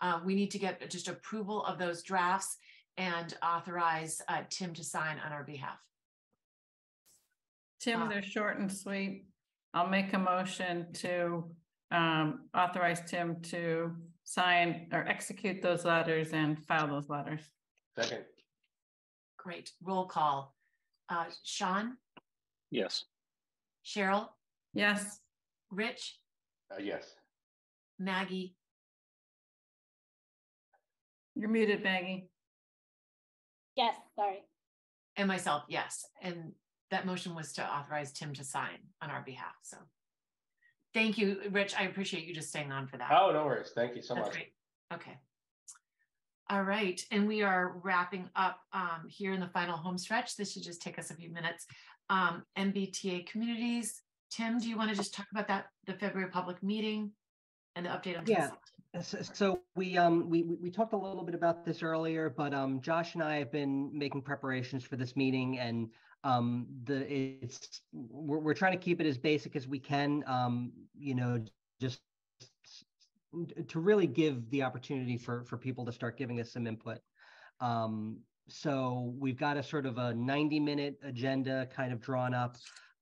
[0.00, 2.58] uh, we need to get just approval of those drafts
[2.98, 5.78] and authorize uh, Tim to sign on our behalf.
[7.80, 9.26] Tim, Uh, they're short and sweet.
[9.72, 11.44] I'll make a motion to
[11.90, 17.40] um, authorize Tim to sign or execute those letters and file those letters.
[17.98, 18.24] Second,
[19.36, 19.70] Great.
[19.82, 20.54] Roll call.
[21.08, 21.96] Uh, Sean,
[22.70, 23.04] Yes.
[23.84, 24.28] Cheryl,
[24.72, 25.20] Yes.
[25.70, 26.18] Rich,
[26.70, 27.16] uh, yes.
[27.98, 28.56] Maggie,
[31.34, 32.28] You're muted, Maggie.
[33.74, 34.42] Yes, sorry.
[35.16, 36.04] and myself, yes.
[36.22, 36.52] And
[36.90, 39.54] that motion was to authorize Tim to sign on our behalf.
[39.62, 39.76] So
[40.94, 41.74] thank you, Rich.
[41.74, 43.10] I appreciate you just staying on for that.
[43.10, 43.72] Oh, no worries.
[43.74, 44.32] Thank you so That's much.
[44.34, 44.52] great.
[44.92, 45.18] Okay.
[46.50, 50.36] All right, and we are wrapping up um, here in the final home stretch.
[50.36, 51.66] This should just take us a few minutes.
[52.10, 54.02] Um, MBTA communities.
[54.30, 57.12] Tim, do you want to just talk about that, the February public meeting
[57.76, 58.24] and the update on?
[58.26, 58.50] Yeah.
[58.92, 59.30] 26?
[59.32, 62.80] So we, um, we, we we talked a little bit about this earlier, but, um,
[62.80, 65.88] Josh and I have been making preparations for this meeting and,
[66.24, 67.10] um, the,
[67.42, 71.42] it's, we're, we're trying to keep it as basic as we can, um, you know,
[71.80, 72.00] just
[73.68, 76.98] to really give the opportunity for, for people to start giving us some input.
[77.60, 82.56] Um, so we've got a sort of a 90 minute agenda kind of drawn up.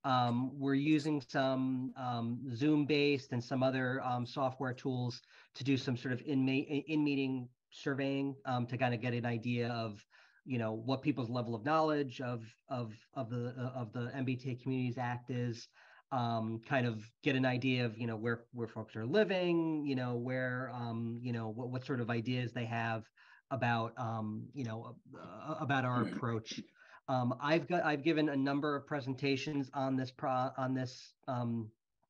[0.05, 5.21] Um, we're using some um, Zoom based and some other um, software tools
[5.55, 9.27] to do some sort of in, in meeting surveying um, to kind of get an
[9.27, 10.05] idea of
[10.47, 14.99] you know what people's level of knowledge of of of the of the MBTA Communities
[14.99, 15.69] Act is,
[16.13, 19.95] um, kind of get an idea of you know where where folks are living, you
[19.95, 23.05] know where um, you know what what sort of ideas they have
[23.51, 26.61] about um, you know uh, about our approach.
[27.09, 31.69] Um, I've got I've given a number of presentations on this pro on this um,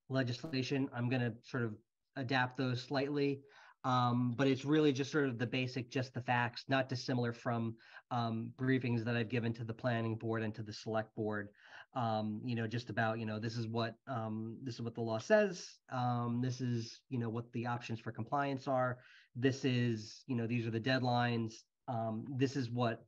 [0.09, 0.89] legislation.
[0.95, 1.75] I'm going to sort of
[2.17, 3.41] adapt those slightly.
[3.83, 7.77] Um, but it's really just sort of the basic, just the facts, not dissimilar from
[8.11, 11.49] um, briefings that I've given to the planning board and to the select board.
[11.95, 15.01] Um, you know, just about you know this is what um, this is what the
[15.01, 15.69] law says.
[15.91, 18.99] Um, this is you know what the options for compliance are.
[19.35, 21.55] This is you know these are the deadlines.
[21.89, 23.05] um, this is what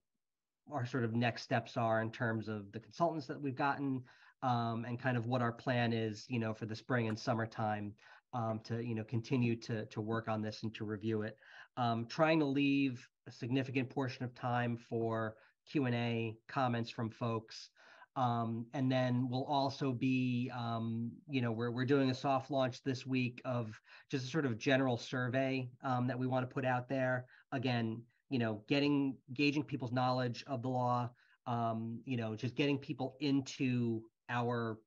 [0.71, 4.03] our sort of next steps are in terms of the consultants that we've gotten
[4.43, 7.93] um, and kind of what our plan is, you know, for the spring and summertime
[8.35, 11.37] um, to, you know, continue to to work on this and to review it.
[11.77, 15.37] Um, trying to leave a significant portion of time for
[15.71, 17.71] Q and A comments from folks.
[18.15, 22.83] Um, and then we'll also be, um, you know, we're, we're doing a soft launch
[22.83, 26.65] this week of just a sort of general survey um, that we want to put
[26.65, 27.27] out there.
[27.53, 31.11] Again, you know, getting, gauging people's knowledge of the law,
[31.47, 34.79] um, you know, just getting people into our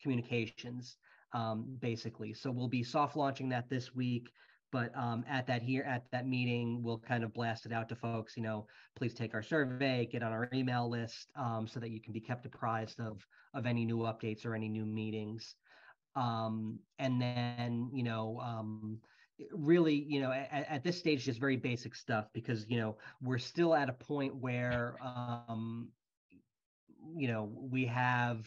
[0.00, 0.96] communications,
[1.32, 2.32] um, basically.
[2.32, 4.30] So we'll be soft launching that this week
[4.70, 7.96] but um, at that here at that meeting we'll kind of blast it out to
[7.96, 8.66] folks you know
[8.96, 12.20] please take our survey get on our email list um, so that you can be
[12.20, 13.24] kept apprised of
[13.54, 15.54] of any new updates or any new meetings.
[16.16, 18.98] Um, and then you know um,
[19.52, 23.38] really you know at, at, this stage just very basic stuff because you know we're
[23.38, 25.88] still at a point where um,
[27.14, 28.46] you know we have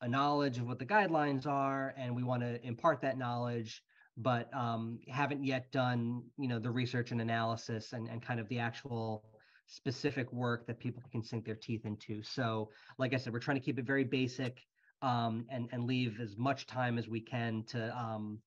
[0.00, 3.82] a knowledge of what the guidelines are and we want to impart that knowledge
[4.16, 8.48] but um, haven't yet done you know the research and analysis and, and kind of
[8.48, 9.24] the actual
[9.66, 12.22] specific work that people can sink their teeth into.
[12.22, 14.58] So like i said we're trying to keep it very basic
[15.02, 18.38] um, and and leave as much time as we can to um,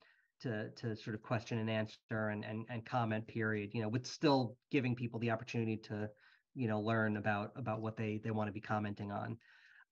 [0.41, 4.05] to to sort of question and answer and, and and comment period you know with
[4.05, 6.09] still giving people the opportunity to
[6.53, 9.37] you know learn about about what they they want to be commenting on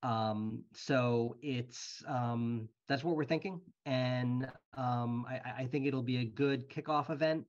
[0.04, 6.18] um, so it's um, that's what we're thinking, and um, I, I think it'll be
[6.18, 7.46] a good kickoff event.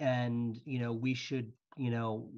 [0.00, 2.30] And you know, we should you know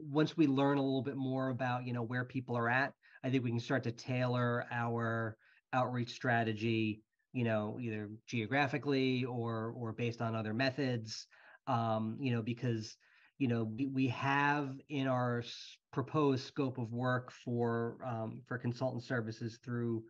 [0.00, 3.28] once we learn a little bit more about you know where people are at, I
[3.28, 5.36] think we can start to tailor our
[5.74, 7.02] outreach strategy.
[7.34, 11.26] You know, either geographically or or based on other methods.
[11.66, 12.96] Um, you know, because
[13.38, 15.42] you know we have in our
[15.92, 20.02] proposed scope of work for um, for consultant services through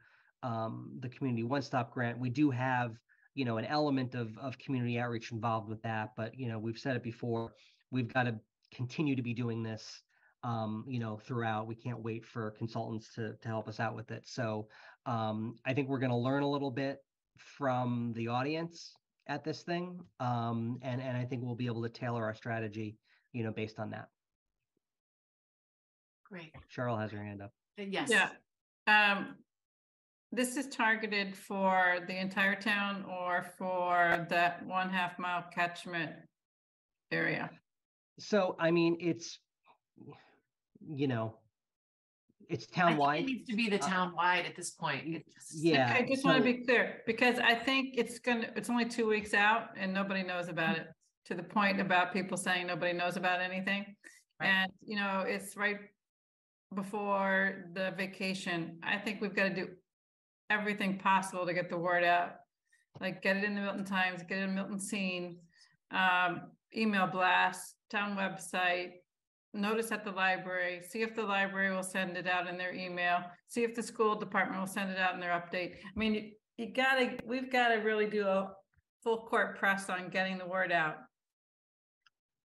[0.42, 2.96] um, the community one stop grant we do have
[3.34, 6.78] you know an element of of community outreach involved with that but you know we've
[6.78, 7.52] said it before
[7.90, 8.34] we've got to
[8.74, 10.02] continue to be doing this
[10.44, 11.66] um, you know throughout.
[11.66, 14.26] We can't wait for consultants to to help us out with it.
[14.26, 14.68] So
[15.08, 16.98] um, i think we're going to learn a little bit
[17.36, 18.92] from the audience
[19.26, 22.96] at this thing um, and and i think we'll be able to tailor our strategy
[23.32, 24.08] you know, based on that.
[26.24, 26.52] Great.
[26.74, 27.52] Cheryl has her hand up.
[27.78, 28.10] Uh, Yes.
[28.10, 28.30] Yeah.
[28.86, 29.36] Um,
[30.32, 36.12] this is targeted for the entire town or for that one half mile catchment
[37.10, 37.50] area?
[38.18, 39.38] So, I mean, it's,
[40.86, 41.38] you know,
[42.48, 43.20] it's I think townwide.
[43.20, 45.06] It needs to be the Uh, town-wide at this point.
[45.16, 45.94] It just- Yeah.
[45.96, 49.32] I just want to be clear, because I think it's gonna, it's only two weeks
[49.32, 50.88] out and nobody knows about it.
[51.28, 53.84] To the point about people saying nobody knows about anything.
[54.40, 55.76] And, you know, it's right
[56.74, 58.78] before the vacation.
[58.82, 59.68] I think we've got to do
[60.48, 62.30] everything possible to get the word out.
[63.00, 65.38] Like get it in the Milton Times, get it in Milton Scene,
[65.90, 68.92] um, email blast, town website,
[69.52, 73.18] notice at the library, see if the library will send it out in their email,
[73.48, 75.74] see if the school department will send it out in their update.
[75.74, 78.50] I mean, you, you gotta, we've got to really do a
[79.02, 80.96] full court press on getting the word out.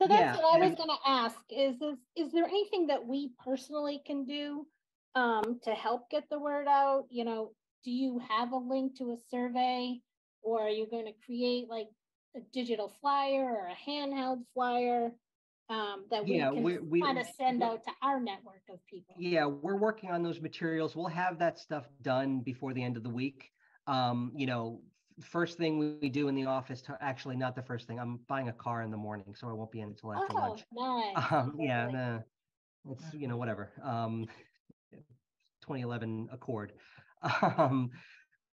[0.02, 3.30] So that's Yeah, what I was gonna ask, is, is, is there anything that we
[3.44, 4.66] personally can do
[5.14, 7.04] um, to help get the word out?
[7.08, 7.52] You know,
[7.84, 10.00] do you have a link to a survey?
[10.42, 11.86] Or are you gonna create like
[12.36, 15.12] a digital flyer or a handheld flyer?
[15.70, 18.84] Um, that we Yeah, we- can we- kind of send out to our network of
[18.86, 19.14] people?
[19.16, 20.96] Yeah, we're working on those materials.
[20.96, 23.52] We'll have that stuff done before the end of the week.
[23.86, 24.82] Um, you know,
[25.20, 28.48] first thing we- do in the office, to, actually not the first thing, I'm buying
[28.48, 30.64] a car in the morning, so I won't be in until after Oh, lunch.
[30.72, 31.16] nice.
[31.32, 32.18] Um, yeah, nah,
[32.90, 33.70] it's, you know, whatever.
[33.82, 34.26] Um,
[35.62, 36.72] 2011 Accord.
[37.56, 37.90] Um,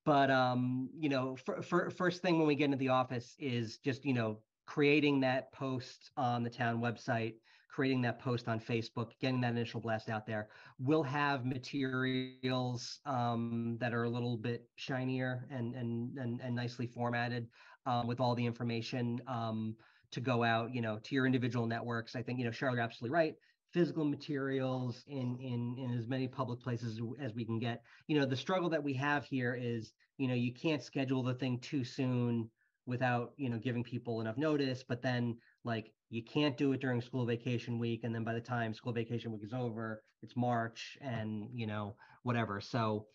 [0.06, 3.77] but, um, you know, for, for, first thing when we get into the office is
[3.80, 7.35] just, you know, creating that post on the town website,
[7.74, 10.48] creating that post on Facebook, getting that initial blast out there.
[10.77, 16.85] We'll have materials um, that are a little bit shinier and and and, and nicely
[16.85, 17.48] formatted
[17.88, 19.76] um, with all the information um,
[20.11, 22.16] to go out, you know, to your individual networks.
[22.16, 23.34] I think you know, Cheryl, you're absolutely right.
[23.74, 27.82] Physical materials in in in as many public places as we can get.
[28.08, 31.34] You know, the struggle that we have here is, you know, you can't schedule the
[31.34, 32.52] thing too soon
[32.85, 37.01] without you know giving people enough notice but then like you can't do it during
[37.01, 40.98] school vacation week and then by the time school vacation week is over it's march
[41.01, 43.06] and you know whatever so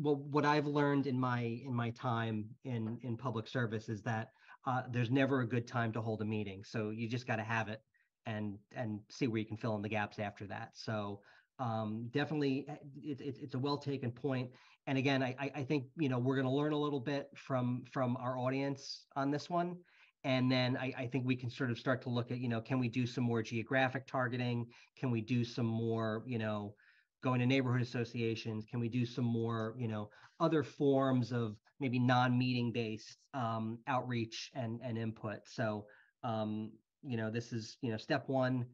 [0.00, 4.30] what what i've learned in my in my time in in public service is that
[4.64, 7.42] uh, there's never a good time to hold a meeting so you just got to
[7.42, 7.82] have it
[8.26, 10.70] and and see where you can fill in the gaps after that.
[10.74, 11.20] So
[11.58, 14.50] um, definitely, eh, it, it, it's a well taken point.
[14.86, 17.84] And again, I I think you know we're going to learn a little bit from
[17.92, 19.76] from our audience on this one.
[20.24, 22.60] And then I, I think we can sort of start to look at, you know,
[22.60, 24.66] can we do some more geographic targeting?
[24.96, 26.74] Can we do some more, you know,
[27.22, 28.64] going to neighborhood associations?
[28.70, 34.50] Can we do some more, you know, other forms of maybe non-meeting based um, outreach
[34.54, 35.40] and and input?
[35.46, 35.86] So,
[36.22, 36.70] um,
[37.02, 38.66] you know, this is you know step one,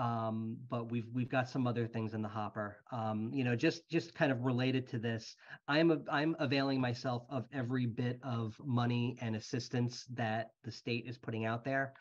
[0.00, 2.78] um, but we've we've got some other things in the hopper.
[2.90, 5.36] Um, you know, just just kind of related to this,
[5.68, 11.04] I'm a, I'm availing myself of every bit of money and assistance that the state
[11.06, 11.92] is putting out there.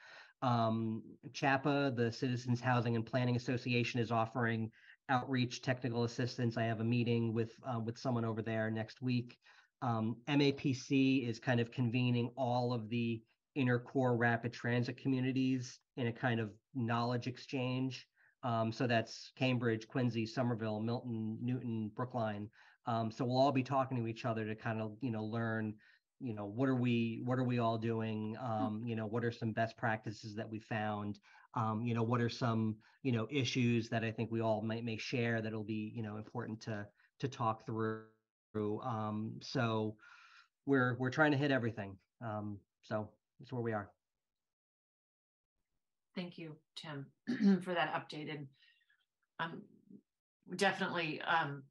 [0.41, 1.03] Um,
[1.33, 4.71] CHAPA, the Citizens Housing and Planning Association, is offering
[5.09, 6.55] outreach technical assistance.
[6.55, 9.37] I have a meeting with uh, with someone over there next week.
[9.81, 13.21] Um, MAPC is kind of convening all of the
[13.55, 18.07] inner core rapid transit communities in a kind of knowledge exchange.
[18.43, 22.49] Um, so that's Cambridge, Quincy, Somerville, Milton, Newton, Brookline.
[22.85, 25.75] Um, so we'll all be talking to each other to kind of you know learn
[26.19, 28.35] you know what are we what are we all doing?
[28.41, 31.19] Um, you know what are some best practices that we found?
[31.55, 34.83] Um, you know what are some you know issues that i think we all might
[34.83, 36.85] may share that'll be you know important to
[37.19, 38.05] to talk through.
[38.81, 39.95] Um, so
[40.65, 41.97] we're we're trying to hit everything.
[42.21, 43.89] Um, so that's where we are
[46.19, 47.05] Thank you, Tim,
[47.61, 48.29] for that update.
[48.29, 48.47] And
[49.39, 49.61] um,
[50.53, 51.63] definitely, um,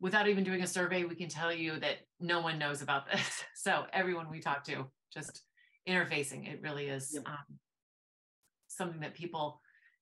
[0.00, 3.44] without even doing a survey, we can tell you that no one knows about this.
[3.54, 5.42] So everyone we talk to, just
[5.88, 7.58] interfacing, it really is um,
[8.66, 9.60] something that people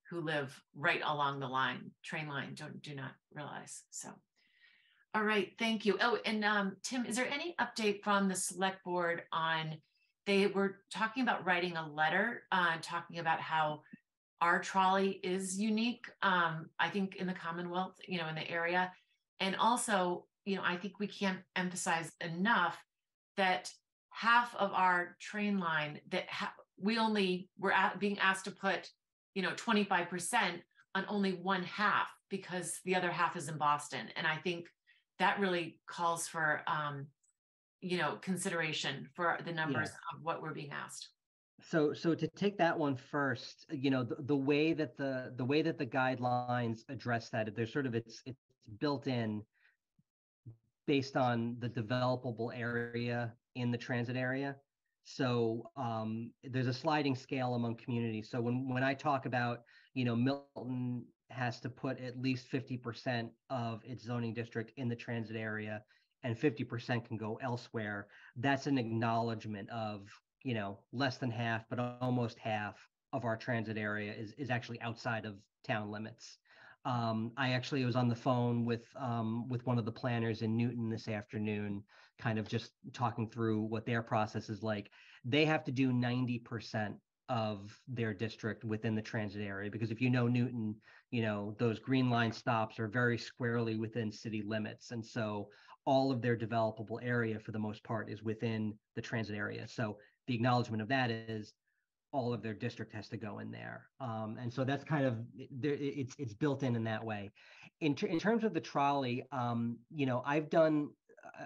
[0.08, 3.82] who live right along the line, train line, don't do not realize.
[3.90, 4.08] So,
[5.14, 5.98] all right, thank you.
[6.00, 9.76] Oh, and um, Tim, is there any update from the select board on?
[10.26, 13.82] They were talking about writing a letter, uh, talking about how
[14.40, 16.06] our trolley is unique.
[16.22, 18.92] Um, I think in the Commonwealth, you know, in the area,
[19.40, 22.76] and also, you know, I think we can't emphasize enough
[23.36, 23.72] that
[24.10, 28.88] half of our train line that ha- we only were at, being asked to put,
[29.34, 30.60] you know, 25%
[30.94, 34.08] on only one half because the other half is in Boston.
[34.16, 34.66] And I think
[35.18, 37.06] that really calls for, um,
[37.82, 41.08] you know, consideration for the numbers of what we're being asked.
[41.60, 45.44] So, so to take that one first, you know, the, the way that the the
[45.44, 48.38] way that the guidelines address that, there's sort of it's it's
[48.78, 49.42] built in
[50.86, 54.56] based on the developable area in the transit area.
[55.04, 58.30] So um, there's a sliding scale among communities.
[58.30, 59.62] So when when I talk about,
[59.94, 64.96] you know, Milton has to put at least 50% of its zoning district in the
[64.96, 65.82] transit area
[66.24, 68.06] and 50% can go elsewhere.
[68.36, 70.08] That's an acknowledgement of,
[70.42, 72.76] you know, less than half, but almost half
[73.12, 75.36] of our transit area is, is actually outside of
[75.66, 76.38] town limits.
[76.84, 80.56] Um, I actually was on the phone with um, with one of the planners in
[80.56, 81.84] Newton this afternoon,
[82.18, 84.90] kind of just talking through what their process is like.
[85.24, 86.96] They have to do 90%
[87.28, 90.74] of their district within the transit area because if you know Newton,
[91.10, 94.90] you know, those green line stops are very squarely within city limits.
[94.90, 95.48] And so
[95.84, 99.66] all of their developable area for the most part is within the transit area.
[99.66, 101.52] So the acknowledgement of that is
[102.12, 103.88] all of their district has to go in there.
[104.00, 107.32] Um, and so that's kind of it's it's built in in that way.
[107.80, 110.90] In ter- in terms of the trolley, um, you know, I've done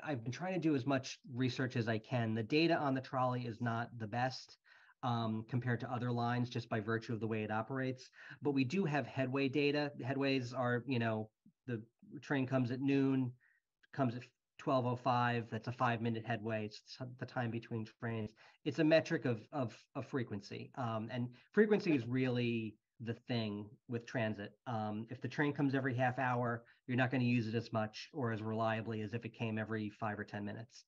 [0.04, 2.34] I've been trying to do as much research as I can.
[2.34, 4.58] The data on the trolley is not the best
[5.02, 8.10] um, compared to other lines just by virtue of the way it operates.
[8.42, 9.92] But we do have headway data.
[10.04, 11.30] Headways are, you know,
[11.66, 11.80] the
[12.20, 13.32] train comes at noon,
[13.96, 14.22] comes at
[14.64, 16.80] 1205 that's a five minute headway it's
[17.18, 18.30] the time between trains
[18.64, 24.06] it's a metric of of, of frequency um, and frequency is really the thing with
[24.06, 24.52] transit.
[24.66, 27.72] Um, if the train comes every half hour you're not going to use it as
[27.72, 30.84] much or as reliably as if it came every five or ten minutes.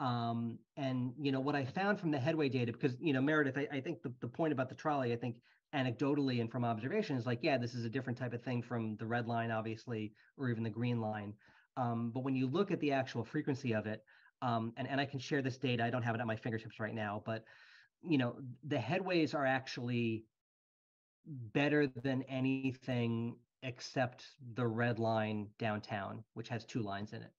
[0.00, 3.56] Um, and you know what i found from the headway data because you know meredith
[3.56, 5.36] i, I think the, the point about the trolley i think
[5.74, 8.96] anecdotally and from observation is like yeah this is a different type of thing from
[8.96, 11.34] the red line obviously or even the green line
[11.76, 14.04] um, but when you look at the actual frequency of it,
[14.40, 16.80] um, and, and I can share this data, I don't have it at my fingertips
[16.80, 17.44] right now, but
[18.04, 18.36] you know,
[18.66, 20.24] the headways are actually
[21.26, 27.30] better than anything except the red line downtown, which has two lines in it.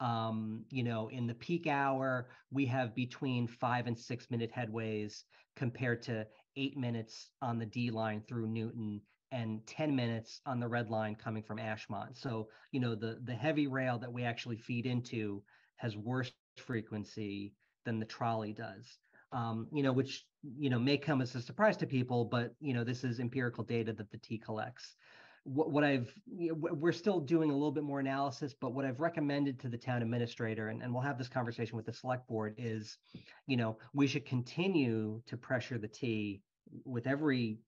[0.00, 5.24] Um, you know, in the peak hour, we have between five and six minute headways
[5.56, 6.26] compared to
[6.56, 9.00] eight minutes on the D line through Newton
[9.32, 12.16] and 10 minutes on the red line coming from Ashmont.
[12.16, 15.42] So, you know, the the heavy rail that we actually feed into
[15.76, 18.98] has worse frequency than the trolley does.
[19.32, 22.74] um, you know, which you know may come as a surprise to people, but you
[22.74, 24.96] know, this is empirical data that the T collects.
[25.44, 28.84] What, what I've you know, we're still doing a little bit more analysis, but what
[28.84, 32.26] I've recommended to the town administrator, and, and we'll have this conversation with the select
[32.28, 32.98] board, is,
[33.46, 36.42] you know, we should continue to pressure the T
[36.84, 37.58] with every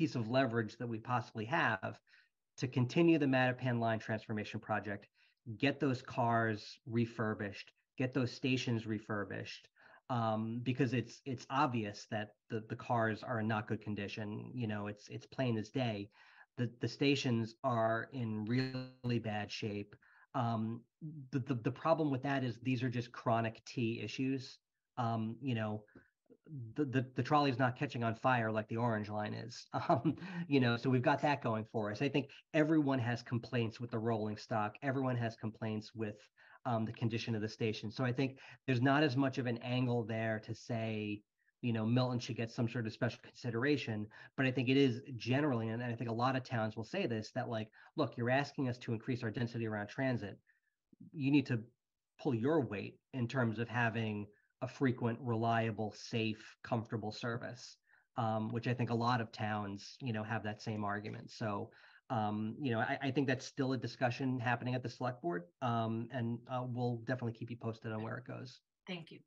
[0.00, 2.00] piece of leverage that we possibly have
[2.56, 5.06] to continue the Mattapan line transformation project,
[5.58, 9.68] get those cars refurbished, get those stations refurbished,
[10.08, 14.50] um, because it's it's obvious that the the cars are in not good condition.
[14.54, 16.08] You know, it's it's plain as day.
[16.56, 19.94] The the stations are in really bad shape.
[20.34, 20.80] Um,
[21.30, 24.56] the, the the problem with that is these are just chronic T issues.
[24.96, 25.84] Um, you know,
[26.74, 29.66] the, the, the trolley's not catching on fire like the orange line is.
[29.88, 32.02] Um, you know so we've got that going for us.
[32.02, 34.76] I think everyone has complaints with the rolling stock.
[34.82, 36.16] Everyone has complaints with
[36.66, 37.90] um, the condition of the station.
[37.90, 41.22] So i think there's not as much of an angle there to say
[41.62, 44.06] you know milton should get some sort of special consideration.
[44.36, 47.06] But i think it is generally and i think a lot of towns will say
[47.06, 50.38] this that like look you're asking us to increase our density around transit.
[51.12, 51.60] You need to
[52.20, 54.26] pull your weight in terms of having
[54.62, 57.76] a frequent, reliable, safe, comfortable service,
[58.16, 61.30] um, which I think a lot of towns, you know, have that same argument.
[61.30, 61.70] So,
[62.10, 65.44] um, you know, I, I, think that's still a discussion happening at the select board,
[65.62, 68.60] um, and uh, we'll definitely keep you posted on where it goes.
[68.86, 69.20] Thank you.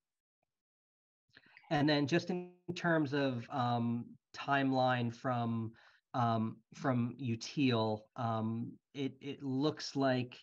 [1.71, 4.05] And then, just in terms of um,
[4.35, 5.71] timeline from
[6.13, 10.37] um, from Utile, um, it it looks like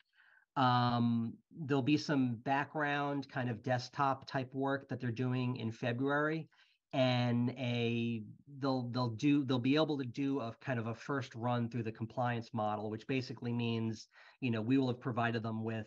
[0.61, 1.33] um,
[1.65, 6.49] there'll be some background kind of desktop type work that they're doing in February
[6.93, 8.23] and a
[8.59, 11.85] they'll they'll do they'll be able to do a kind of a first run through
[11.85, 14.09] the compliance model which basically means
[14.41, 15.87] you know we will have provided them with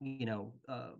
[0.00, 0.92] you know uh,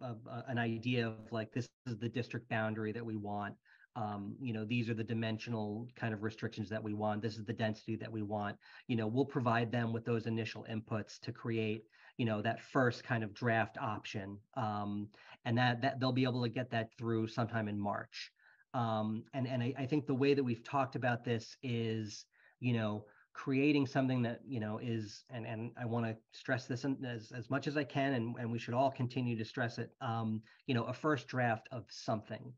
[0.00, 3.54] uh, uh, an idea of like this is the district boundary that we want.
[3.96, 7.20] Um, you know these are the dimensional kind of restrictions that we want.
[7.20, 8.56] This is the density that we want.
[8.86, 11.84] You know we'll provide them with those initial inputs to create
[12.18, 15.08] you know that first kind of draft option um,
[15.44, 18.30] and that that they'll be able to get that through sometime in march.
[18.74, 22.26] Um, and and I, I think the way that we've talked about this is
[22.60, 26.84] you know creating something that you know is and and I want to stress this
[26.84, 29.90] as as much as I can and and we should all continue to stress it
[30.00, 32.52] um you know a first draft of something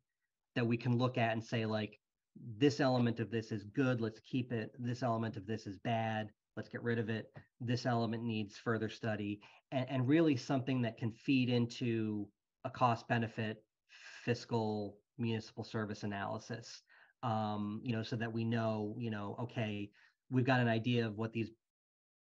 [0.57, 2.01] that we can look at and say like
[2.57, 4.01] this element of this is good.
[4.01, 4.73] Let's keep it.
[4.79, 6.31] This element of this is bad
[6.61, 7.33] let's get rid of it.
[7.59, 9.41] This element needs further study
[9.73, 12.29] and, and really something that can feed into
[12.67, 13.65] a cost benefit
[14.27, 16.83] fiscal municipal service analysis.
[17.23, 19.89] Um, you know, so that we know, you know, okay,
[20.31, 21.49] we've got an idea of what these,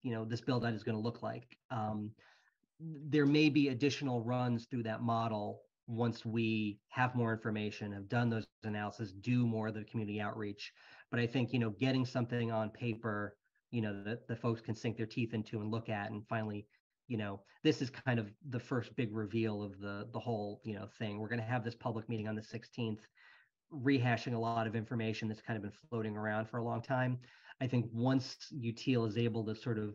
[0.03, 1.57] you know, this build out is going to look like.
[1.71, 2.11] Um,
[2.81, 8.29] there may be additional runs through that model once we have more information, have done
[8.29, 10.73] those analysis, do more of the community outreach.
[11.13, 13.37] But I think, you know, getting something on paper
[13.77, 16.67] you know that the folks can sink their teeth into and look at and finally
[17.09, 20.75] you know this is kind of the first big reveal of the the whole you
[20.75, 21.19] know thing.
[21.19, 23.01] We're going to have this public meeting on the 16th
[23.73, 27.19] rehashing a lot of information that's kind of been floating around for a long time.
[27.61, 29.95] I think once Utile is able to sort of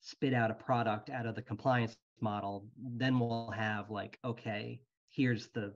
[0.00, 5.48] spit out a product out of the compliance model then we'll have like okay here's
[5.48, 5.72] the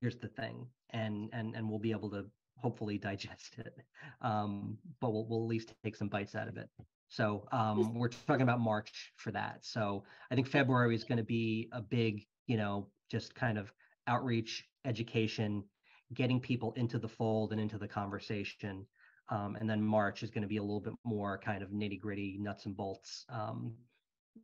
[0.00, 0.66] here's the thing.
[0.90, 2.24] And and and we'll be able to
[2.62, 3.74] hopefully digest it.
[4.22, 6.68] Um, but we'll, we'll at least take some bites out of it.
[7.08, 9.58] So um, we're talking about March for that.
[9.62, 13.72] So I think February is going to be a big, you know, just kind of
[14.06, 15.64] outreach, education,
[16.14, 18.86] getting people into the fold and into the conversation.
[19.28, 22.00] Um, and then March is going to be a little bit more kind of nitty
[22.00, 23.74] gritty, nuts and bolts, um,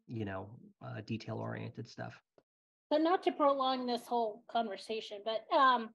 [0.07, 0.49] you know,
[0.85, 2.21] uh, detail oriented stuff.
[2.93, 5.91] So not to prolong this whole conversation, but um,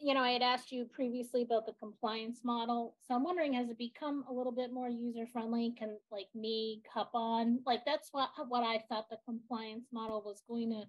[0.00, 2.94] you know, I had asked you previously about the compliance model.
[3.06, 5.74] So I'm wondering, has it become a little bit more user friendly?
[5.76, 7.60] Can like me hop on?
[7.66, 10.84] Like that's what what I thought the compliance model was going to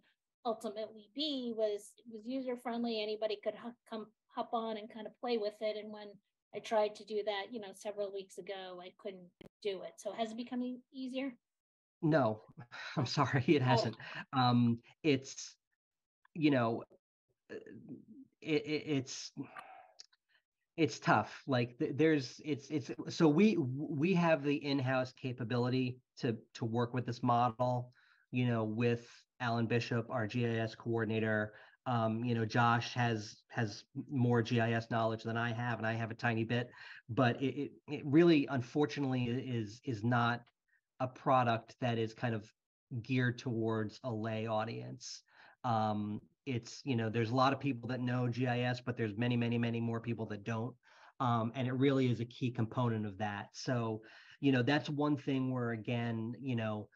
[0.46, 3.02] ultimately be was was user friendly.
[3.02, 3.56] Anybody could
[3.90, 5.76] come hop on and kind of play with it.
[5.76, 6.10] And when
[6.56, 9.30] I tried to do that, you know, several weeks ago, I couldn't
[9.64, 9.94] do it.
[9.98, 11.34] So has it become easier?
[12.04, 12.42] No,
[12.98, 13.66] I'm sorry, it oh.
[13.66, 13.96] hasn't.
[14.36, 14.40] Oh.
[14.40, 15.56] Um, it's
[16.36, 16.84] you know
[18.42, 19.32] it, it, it's
[20.78, 21.44] it's tough.
[21.48, 27.06] Like there's it's it's so we we have the in-house capability to to work with
[27.06, 27.92] this model
[28.32, 29.08] you know with
[29.40, 31.54] alan bishop our gis coordinator.
[31.86, 36.12] Um, you know josh has has more gis knowledge than i have and i have
[36.12, 36.70] a tiny bit
[37.10, 40.44] but it, it, it really unfortunately is is not
[41.00, 42.52] a product that is kind of
[43.02, 45.22] geared towards a lay audience.
[45.64, 49.38] Um, it's, you know, there's a lot of people that know GIS, but there's many,
[49.38, 50.74] many, many more people that don't.
[51.20, 53.50] Um, and it really is a key component of that.
[53.54, 54.02] So,
[54.40, 56.88] you know, that's one thing where again, you know,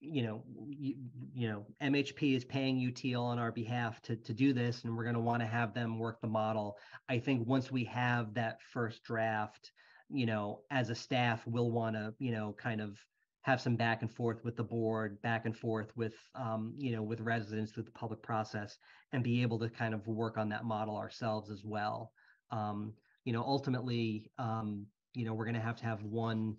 [0.00, 0.96] you know, you,
[1.32, 5.04] you know, MHP is paying Utile on our behalf to to do this, and we're
[5.04, 6.76] going to want to have them work the model.
[7.08, 9.72] I think once we have that first draft,
[10.10, 12.98] you know, as a staff, we'll want to, you know, kind of
[13.44, 17.02] have some back and forth with the board, back and forth with, um, you know,
[17.02, 18.78] with residents through the public process,
[19.12, 22.10] and be able to kind of work on that model ourselves as well.
[22.50, 26.56] Um, you know, ultimately, um, you know, we're going to have to have one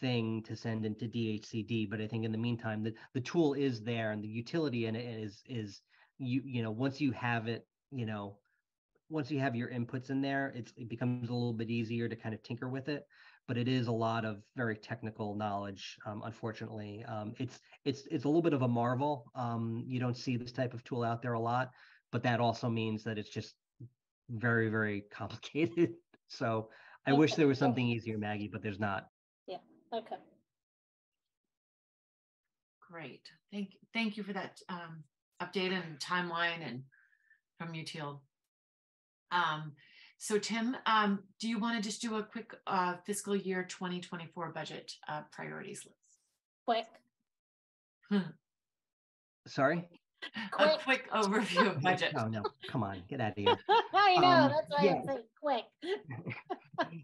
[0.00, 1.90] thing to send into DHCD.
[1.90, 4.94] But I think in the meantime, the, the tool is there and the utility in
[4.94, 5.80] it is is
[6.18, 8.38] you you know once you have it, you know,
[9.08, 12.14] once you have your inputs in there, it's it becomes a little bit easier to
[12.14, 13.06] kind of tinker with it.
[13.48, 15.98] But it is a lot of very technical knowledge.
[16.06, 19.30] Um, unfortunately, um, it's it's it's a little bit of a marvel.
[19.34, 21.70] Um, you don't see this type of tool out there a lot,
[22.12, 23.54] but that also means that it's just
[24.30, 25.94] very very complicated.
[26.28, 26.68] so
[27.06, 29.08] I wish there was something easier, Maggie, but there's not.
[29.46, 29.58] Yeah,
[29.92, 30.16] okay.
[32.92, 33.28] Great.
[33.50, 35.02] Thank, thank you for that um,
[35.42, 36.82] update and timeline and
[37.58, 38.22] from Utile.
[39.32, 39.72] Um,
[40.22, 44.52] so Tim, um, do you want to just do a quick uh, fiscal year 2024
[44.52, 46.20] budget uh, priorities list?
[46.64, 48.22] Quick.
[49.48, 49.88] Sorry.
[50.60, 52.14] A quick overview of budget.
[52.16, 53.58] Oh no, come on, get out of here.
[53.92, 54.94] I know, Um, that's why yeah.
[54.94, 55.64] I'm saying quick.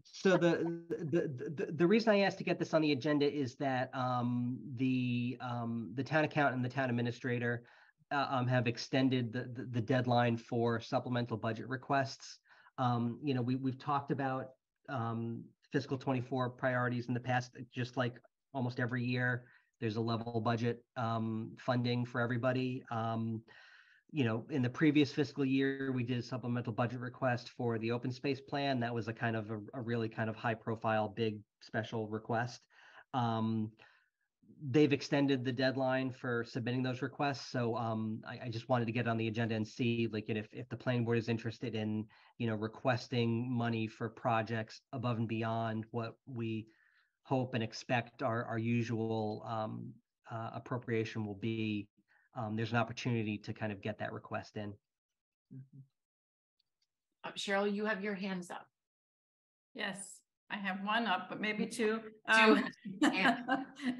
[0.04, 3.54] So the, the, the, the reason I asked to get this on the agenda is
[3.56, 7.62] that, um, the, um, the town accountant and the town administrator,
[8.10, 12.38] uh, um, have extended the, the, the deadline for supplemental budget requests.
[12.78, 14.50] Um, you know, we, we've talked about,
[14.88, 18.18] um, fiscal twenty-four priorities in the past, just like
[18.54, 19.44] almost every year.
[19.80, 22.82] There's a level budget, um, funding for everybody.
[22.90, 23.42] Um,
[24.10, 27.92] you know, in the previous fiscal year, we did a supplemental budget request for the
[27.92, 28.80] open space plan.
[28.80, 32.62] That was a kind of a, a really kind of high profile, big special request.
[34.70, 37.50] They've extended the deadline for submitting those requests.
[37.50, 40.48] So um, I, I just wanted to get on the agenda and see like if,
[40.52, 42.06] if the planning board is interested in,
[42.38, 46.66] you know, requesting money for projects above and beyond what we
[47.22, 49.92] hope and expect our, our usual um,
[50.30, 51.88] uh, appropriation will be
[52.36, 54.72] um, there's an opportunity to kind of get that request in.
[57.24, 58.66] Uh, Cheryl, you have your hands up.
[59.74, 60.20] Yes,
[60.50, 62.00] I have one up, but maybe two.
[62.26, 62.64] Um,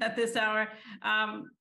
[0.01, 0.67] At this hour.
[1.03, 1.51] Um,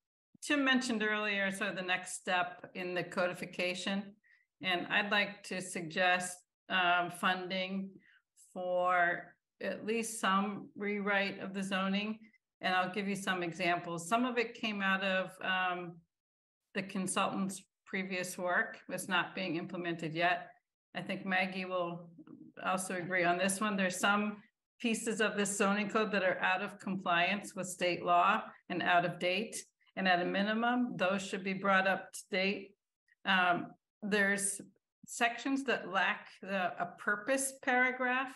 [0.43, 4.15] Tim mentioned earlier, sort of the next step in the codification.
[4.63, 6.37] And I'd like to suggest
[6.69, 7.91] um, funding
[8.53, 12.19] for at least some rewrite of the zoning.
[12.61, 14.09] And I'll give you some examples.
[14.09, 15.97] Some of it came out of um,
[16.75, 20.49] the consultant's previous work was not being implemented yet.
[20.95, 22.11] I think Maggie will
[22.65, 23.77] also agree on this one.
[23.77, 24.39] There's some
[24.81, 29.05] pieces of this zoning code that are out of compliance with state law and out
[29.05, 29.57] of date.
[29.97, 32.71] And at a minimum, those should be brought up to date.
[33.25, 33.67] Um,
[34.03, 34.61] there's
[35.07, 38.33] sections that lack the, a purpose paragraph,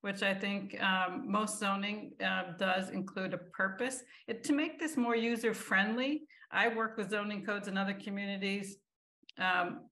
[0.00, 4.02] which I think um, most zoning uh, does include a purpose.
[4.26, 8.76] It, to make this more user friendly, I work with zoning codes in other communities.
[9.38, 9.82] Um,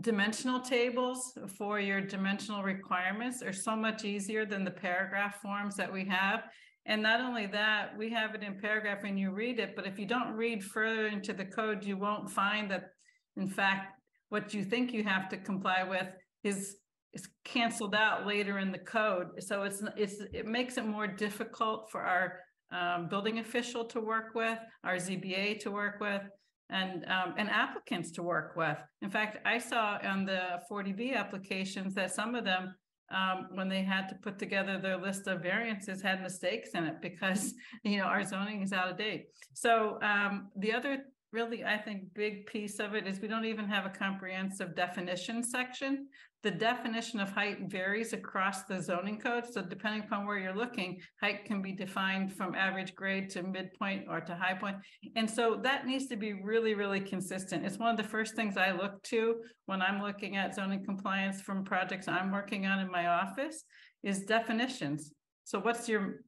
[0.00, 5.92] dimensional tables for your dimensional requirements are so much easier than the paragraph forms that
[5.92, 6.44] we have.
[6.84, 9.98] And not only that, we have it in paragraph when you read it, but if
[9.98, 12.90] you don't read further into the code, you won't find that,
[13.36, 16.06] in fact, what you think you have to comply with
[16.44, 16.76] is
[17.12, 19.28] is canceled out later in the code.
[19.38, 22.38] So it's it's it makes it more difficult for our
[22.70, 26.22] um, building official to work with, our ZBA to work with,
[26.70, 28.78] and um, and applicants to work with.
[29.02, 32.74] In fact, I saw on the 40B applications that some of them,
[33.10, 37.00] um, when they had to put together their list of variances, had mistakes in it
[37.00, 37.54] because
[37.84, 39.26] you know our zoning is out of date.
[39.54, 43.66] So um, the other really, I think, big piece of it is we don't even
[43.66, 46.08] have a comprehensive definition section.
[46.46, 49.52] The definition of height varies across the zoning code.
[49.52, 54.04] So depending upon where you're looking, height can be defined from average grade to midpoint
[54.08, 54.76] or to high point.
[55.16, 57.66] And so that needs to be really, really consistent.
[57.66, 61.42] It's one of the first things I look to when I'm looking at zoning compliance
[61.42, 63.64] from projects I'm working on in my office
[64.04, 65.10] is definitions.
[65.42, 66.20] So what's your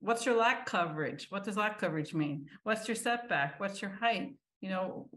[0.00, 1.28] what's your lot coverage?
[1.30, 2.46] What does lot coverage mean?
[2.64, 3.60] What's your setback?
[3.60, 4.34] What's your height?
[4.62, 5.08] You know,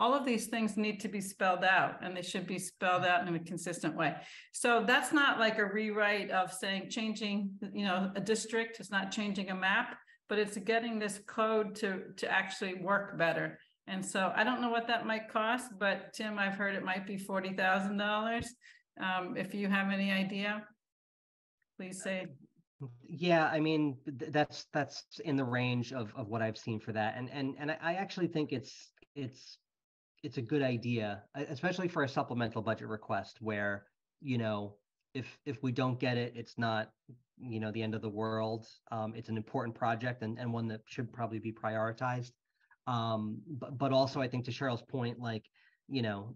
[0.00, 3.26] all of these things need to be spelled out and they should be spelled out
[3.26, 4.14] in a consistent way.
[4.52, 9.10] So that's not like a rewrite of saying changing, you know, a district, it's not
[9.10, 9.96] changing a map,
[10.28, 13.58] but it's getting this code to, to actually work better.
[13.88, 17.06] And so I don't know what that might cost, but Tim, I've heard it might
[17.06, 18.46] be forty thousand dollars.
[19.00, 20.62] Um, if you have any idea,
[21.78, 22.26] please say.
[23.08, 27.14] Yeah, I mean, that's that's in the range of of what I've seen for that.
[27.16, 29.56] And and and I actually think it's it's
[30.22, 33.86] it's a good idea, especially for a supplemental budget request where,
[34.20, 34.78] you know,
[35.14, 36.92] if if we don't get it, it's not,
[37.38, 38.66] you know, the end of the world.
[38.90, 42.32] Um, it's an important project and and one that should probably be prioritized.
[42.86, 45.44] Um, but but also I think to Cheryl's point, like,
[45.88, 46.34] you know,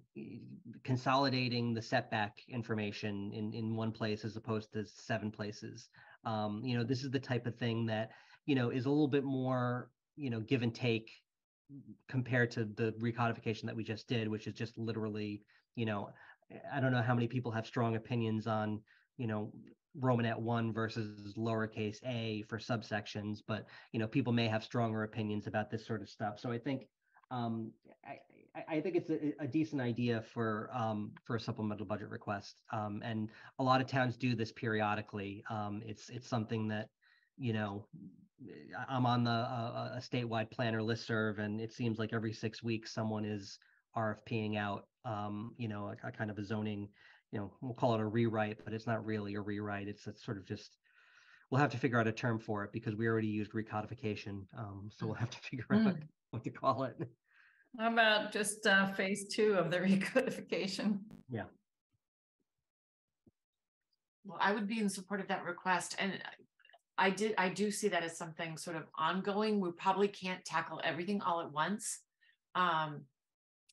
[0.85, 5.89] consolidating the setback information in in one place as opposed to seven places.
[6.25, 8.11] Um, you know, this is the type of thing that,
[8.47, 11.11] you know, is a little bit more, you know, give and take
[12.09, 15.43] compared to the recodification that we just did, which is just literally,
[15.75, 16.11] you know,
[16.73, 18.83] I don't know how many people have strong opinions on,
[19.17, 19.53] you know,
[20.01, 25.47] Romanet one versus lowercase a for subsections, but you know, people may have stronger opinions
[25.47, 26.39] about this sort of stuff.
[26.39, 26.87] So I think
[27.31, 27.73] um,
[28.05, 28.19] I,
[28.69, 33.01] I- think it's a, a decent idea for um, for a supplemental budget request, um,
[33.05, 35.45] and a lot of towns do this periodically.
[35.51, 36.89] Um, it's it's something that
[37.37, 37.87] you know
[38.89, 42.93] I'm on the uh, a statewide planner listserv, and it seems like every six weeks
[42.93, 43.59] someone is
[43.97, 46.89] RFPing out, um, you know, a, a kind of a zoning,
[47.31, 49.89] you know, we'll call it a rewrite, but it's not really a rewrite.
[49.89, 50.79] It's, it's sort of just
[51.51, 54.89] we'll have to figure out a term for it because we already used recodification, um,
[54.91, 56.03] so we'll have to figure out Mm.
[56.31, 56.97] what to call it.
[57.79, 61.01] How about just uh, phase two of the recodification?
[61.31, 61.45] Yeah.
[64.25, 66.13] Well, I would be in support of that request and
[67.03, 69.61] I did, I do see that as something sort of ongoing.
[69.61, 72.01] We probably can't tackle everything all at once.
[72.55, 73.07] Um,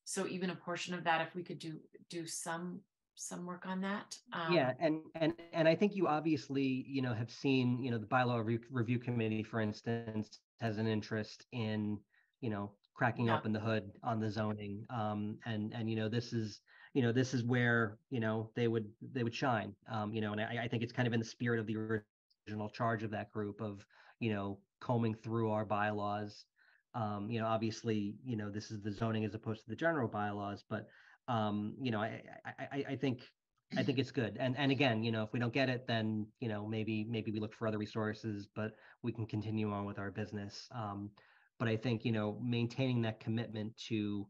[0.05, 2.81] so even a portion of that, if we could do, do some,
[3.15, 4.17] some work on that.
[4.33, 7.97] um, Yeah, and and and I think you obviously, you know, have seen, you know,
[7.99, 11.99] the bylaw review, review committee, for instance, has an interest in,
[12.41, 13.37] you know, cracking Yeah.
[13.37, 14.85] open the hood on the zoning.
[14.89, 16.61] Um, and and you know, this is,
[16.93, 19.75] you know, this is where, you know, they would they would shine.
[19.91, 21.75] Um, you know, and I, I think it's kind of in the spirit of the
[22.49, 23.85] original charge of that group of,
[24.19, 26.45] you know, combing through our bylaws.
[26.95, 30.07] Um, you know, obviously, you know, this is the zoning as opposed to the general
[30.07, 30.87] bylaws, but
[31.27, 33.21] um, you know, I, I, I, I think,
[33.77, 34.35] I think it's good.
[34.39, 37.31] And, and again, you know, if we don't get it, then, you know, maybe, maybe
[37.31, 38.71] we look for other resources, but
[39.03, 40.67] we can continue on with our business.
[40.73, 41.11] Um,
[41.59, 44.25] but I think, you know, maintaining that commitment to,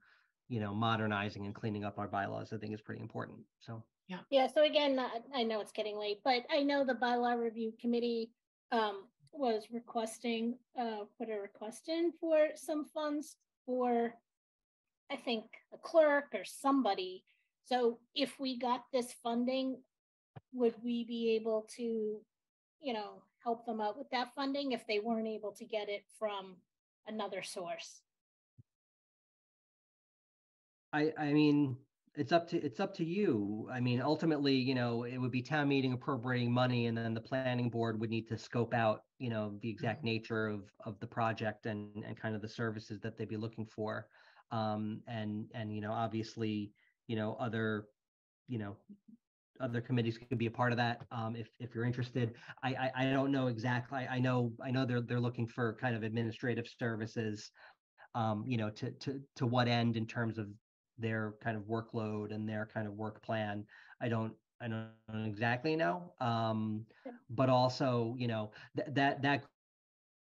[0.49, 3.39] you know, modernizing and cleaning up our bylaws, I think is pretty important.
[3.61, 3.81] So.
[4.09, 4.21] Yeah.
[4.31, 7.71] Yeah, so again, I- I know it's getting late, but I know the bylaw review
[7.79, 8.31] committee
[8.71, 14.19] um was requesting, uh, put a request in for some funds for
[15.11, 17.23] I think a clerk or somebody.
[17.65, 19.83] So if we got this funding,
[20.53, 22.25] would we be able to,
[22.81, 26.03] you know, help them out with that funding if they weren't able to get it
[26.17, 26.61] from
[27.07, 28.01] another source?
[30.93, 31.77] I, I mean,
[32.19, 33.69] it's up to, it's up to you.
[33.71, 37.21] I mean, ultimately, you know, it would be town meeting appropriating money and then the
[37.21, 41.07] planning board would need to scope out, you know, the exact nature of, of the
[41.07, 44.07] project and, and kind of the services that they'd be looking for.
[44.51, 46.73] Um, and, and, you know, obviously,
[47.07, 47.85] you know, other,
[48.49, 48.75] you know,
[49.61, 52.33] other committees could be a part of that, um, if, if you're interested.
[52.61, 55.77] I, I, I don't know exactly, I, I know, I know they're, they're looking for
[55.79, 57.49] kind of administrative services.
[58.15, 60.47] Um, you know, to, to, to what end in terms of
[60.99, 63.65] their kind of workload and their kind of work plan.
[64.01, 66.11] I don't, I don't exactly know.
[66.19, 66.85] Um,
[67.29, 69.43] but also, you know, th- that, that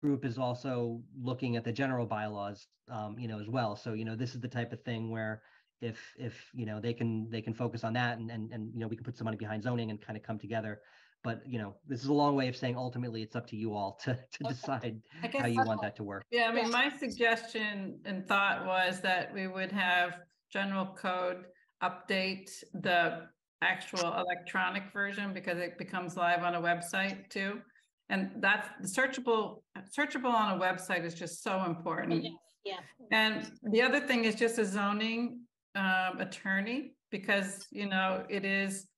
[0.03, 3.75] group is also looking at the general bylaws, um, you know, as well.
[3.77, 5.43] So, you know, this is the type of thing where
[5.81, 8.81] if, if, you know, they can, they can focus on that and, and, and, you
[8.81, 10.81] know, we can put some money behind zoning and kind of come together.
[11.25, 13.75] But, you know, this is a long way of saying ultimately it's up to you
[13.75, 15.01] all to, to decide
[15.37, 16.25] how you want that to work.
[16.31, 20.21] Yeah, I mean, my suggestion and thought was that we would have
[20.52, 21.44] general code
[21.83, 23.23] update the
[23.62, 27.60] actual electronic version because it becomes live on a website too.
[28.08, 29.62] And that's searchable,
[29.99, 32.25] searchable on a website is just so important.
[32.65, 32.81] Yeah.
[33.12, 35.41] And the other thing is just a zoning
[35.75, 38.89] um, attorney, because, you know, it is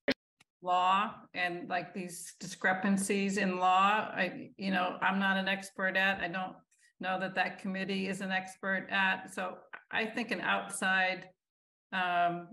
[0.61, 6.19] law and like these discrepancies in law, I, you know, I'm not an expert at,
[6.19, 6.53] I don't
[6.99, 9.55] know that that committee is an expert at, so
[9.91, 11.25] I think an outside
[11.93, 12.47] um,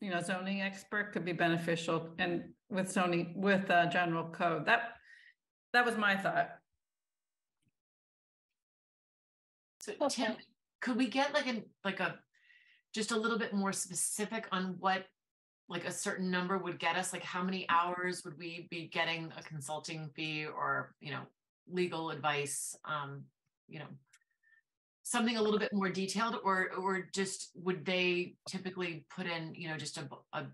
[0.00, 4.94] you know, zoning expert could be beneficial and with zoning, with uh, general code, that,
[5.72, 6.50] that was my thought.
[9.80, 10.36] So Tim,
[10.80, 12.18] could we get like a, like a,
[12.94, 15.06] just a little bit more specific on what
[15.68, 17.12] like a certain number would get us?
[17.12, 21.22] Like how many hours would we be getting a consulting fee or, you know,
[21.68, 22.76] legal advice?
[22.84, 23.22] Um,
[23.68, 23.86] you know,
[25.10, 29.68] something a little bit more detailed or, or just would they typically put in, you
[29.68, 30.46] know, just a, a,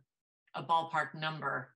[0.55, 1.75] a ballpark number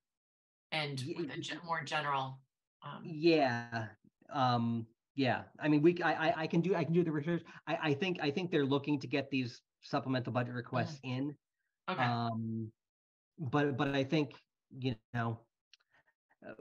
[0.73, 2.41] and with a gen- more general?
[2.83, 3.89] um, Yeah,
[4.33, 7.43] um, yeah, I mean, we, I, I can do, I can do the research.
[7.67, 11.35] I, I think, I think they're looking to get these supplemental budget requests in.
[11.91, 12.03] Okay.
[12.03, 12.73] Um,
[13.39, 14.33] but, but I think,
[14.79, 15.41] you know,
[16.49, 16.55] uh,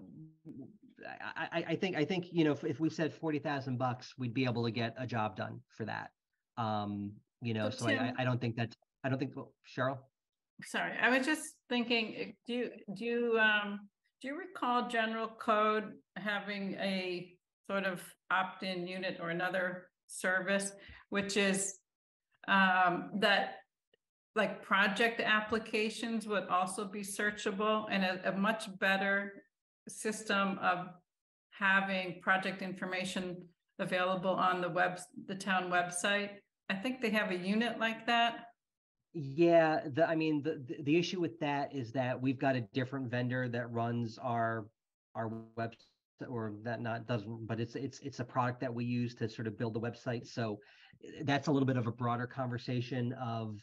[1.06, 4.14] I, I, I think, I think, you know, if, if we said forty thousand bucks,
[4.18, 6.12] we'd be able to get a job done for that.
[6.58, 9.54] Um, you know, But so I, I, I don't think that, I don't think, well,
[9.66, 9.98] Cheryl?
[10.64, 13.88] Sorry, I was just thinking, do you, do you, um,
[14.22, 17.32] do you recall general code having a
[17.70, 20.74] sort of opt-in unit or another service,
[21.10, 21.78] which is
[22.48, 23.56] um, that
[24.36, 29.34] like project applications would also be searchable and a, a much better
[29.90, 30.88] system of
[31.52, 33.38] having project information
[33.80, 36.32] available on the web, the town website.
[36.70, 38.46] I think they have a unit like that.
[39.14, 43.10] Yeah, the, I mean, the, the, issue with that is that we've got a different
[43.10, 44.68] vendor that runs our,
[45.16, 45.78] our website
[46.30, 49.48] or that not doesn't, but it's, it's, it's a product that we use to sort
[49.48, 50.28] of build the website.
[50.28, 50.60] So
[51.24, 53.60] that's a little bit of a broader conversation of,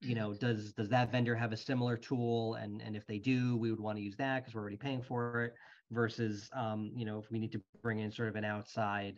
[0.00, 2.54] you know, does, does that vendor have a similar tool?
[2.54, 5.02] And, and if they do, we would want to use that because we're already paying
[5.02, 5.54] for it
[5.90, 9.16] versus, um, you know, if we need to bring in sort of an outside,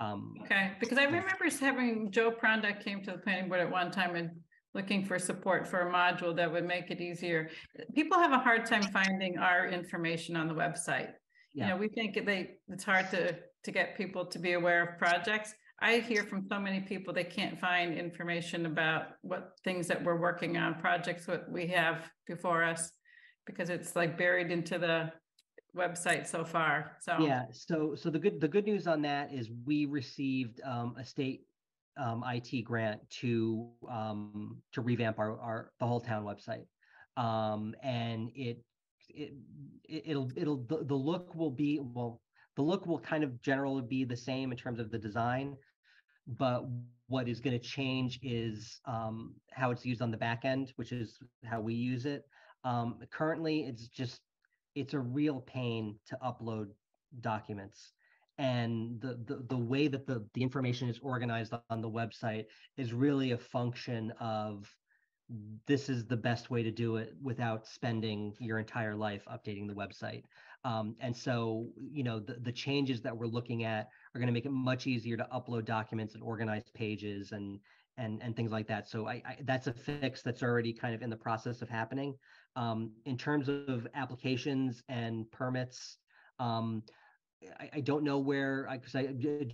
[0.00, 1.28] um, Okay, because I remember
[1.60, 4.30] having Joe Prondak came to the planning board at one time and
[4.74, 7.50] looking for support for a module that would make it easier.
[7.94, 11.10] People have a hard time finding our information on the website.
[11.52, 14.98] You know, we think they, it's hard to, to get people to be aware of
[14.98, 15.52] projects.
[15.80, 20.20] I hear from so many people, they can't find information about what things that we're
[20.20, 22.90] working on, projects what we have before us.
[23.46, 25.12] Because it's like buried into the
[25.76, 27.16] website so far, so.
[27.20, 31.04] Yeah, so so the good the good news on that is we received um a
[31.04, 31.42] state
[31.96, 36.66] um IT grant to um to revamp our our the whole town website.
[37.16, 38.58] Um and it
[39.08, 39.32] it
[39.84, 42.20] it- it'll it'll the, the look will be well
[42.56, 45.56] the look will kind of generally be the same in terms of the design
[46.28, 46.64] but
[47.08, 50.92] what is going to change is um, how it's used on the back end, which
[50.92, 52.24] is how we use it.
[52.64, 54.20] Um, currently, it's just
[54.74, 56.68] it's a real pain to upload
[57.20, 57.92] documents,
[58.36, 62.44] and the the, the way that the the information is organized on the website
[62.76, 64.68] is really a function of
[65.66, 69.74] this is the best way to do it without spending your entire life updating the
[69.74, 70.22] website.
[70.64, 74.32] Um, and so, you know, the, the changes that we're looking at are going to
[74.32, 77.60] make it much easier to upload documents and organize pages and
[77.96, 78.88] and and things like that.
[78.88, 82.14] So I, I that's a fix that's already kind of in the process of happening.
[82.56, 85.98] Um, in terms of applications and permits,
[86.38, 86.82] um,
[87.60, 88.94] I, I don't know where because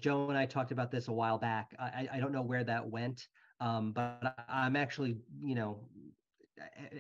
[0.01, 1.75] Joe and I talked about this a while back.
[1.79, 3.29] I, I- don't know where that went,
[3.61, 5.89] um, but I'm actually you know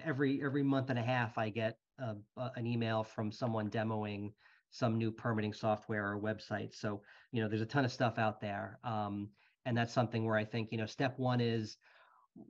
[0.02, 4.32] every every month and a half I get an email from someone demoing
[4.74, 6.74] some new permitting software or website.
[6.74, 9.28] So you know there's a ton of stuff out there, um,
[9.66, 11.76] and that's something where I think you know step one is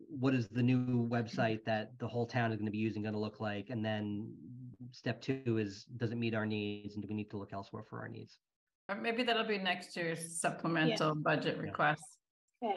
[0.08, 3.12] what is the new website that the whole town is going to be using going
[3.12, 4.32] to look like, and then
[4.90, 7.84] step two is does it meet our needs, and do we need to look elsewhere
[7.90, 8.38] for our needs?
[8.88, 12.02] Or maybe that'll be next year's supplemental budget request.
[12.64, 12.76] Okay.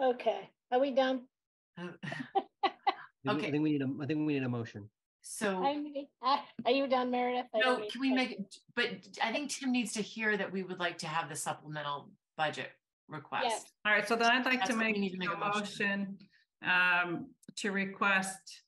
[0.00, 1.22] Okay, are we done?
[1.78, 1.88] I
[3.24, 4.88] think, we- I think we need a I think we need a motion.
[5.30, 5.62] So.
[5.62, 6.06] I
[6.64, 7.46] Are you done, Meredith?
[7.54, 8.56] I No, don't need- can we make, it?
[8.74, 8.88] but
[9.22, 12.70] I think Tim needs to hear that we would like to have the supplemental budget
[13.08, 13.44] request.
[13.46, 13.72] Yes.
[13.84, 15.58] All right, so then I'd like That's to make need to make a a motion.
[15.60, 16.18] motion
[16.62, 17.26] um,
[17.56, 18.62] to request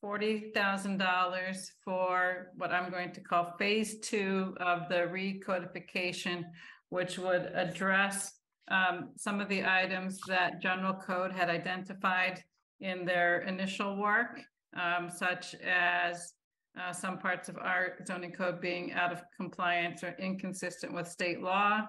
[0.00, 6.44] forty thousand dollars for what I'm going to call phase two of the recodification,
[6.88, 8.38] which would address
[8.68, 12.42] um, some of the items that general code had identified
[12.80, 14.40] in their initial work,
[14.76, 16.34] um, such as
[16.80, 21.40] uh, some parts of our zoning code being out of compliance or inconsistent with state
[21.40, 21.86] law.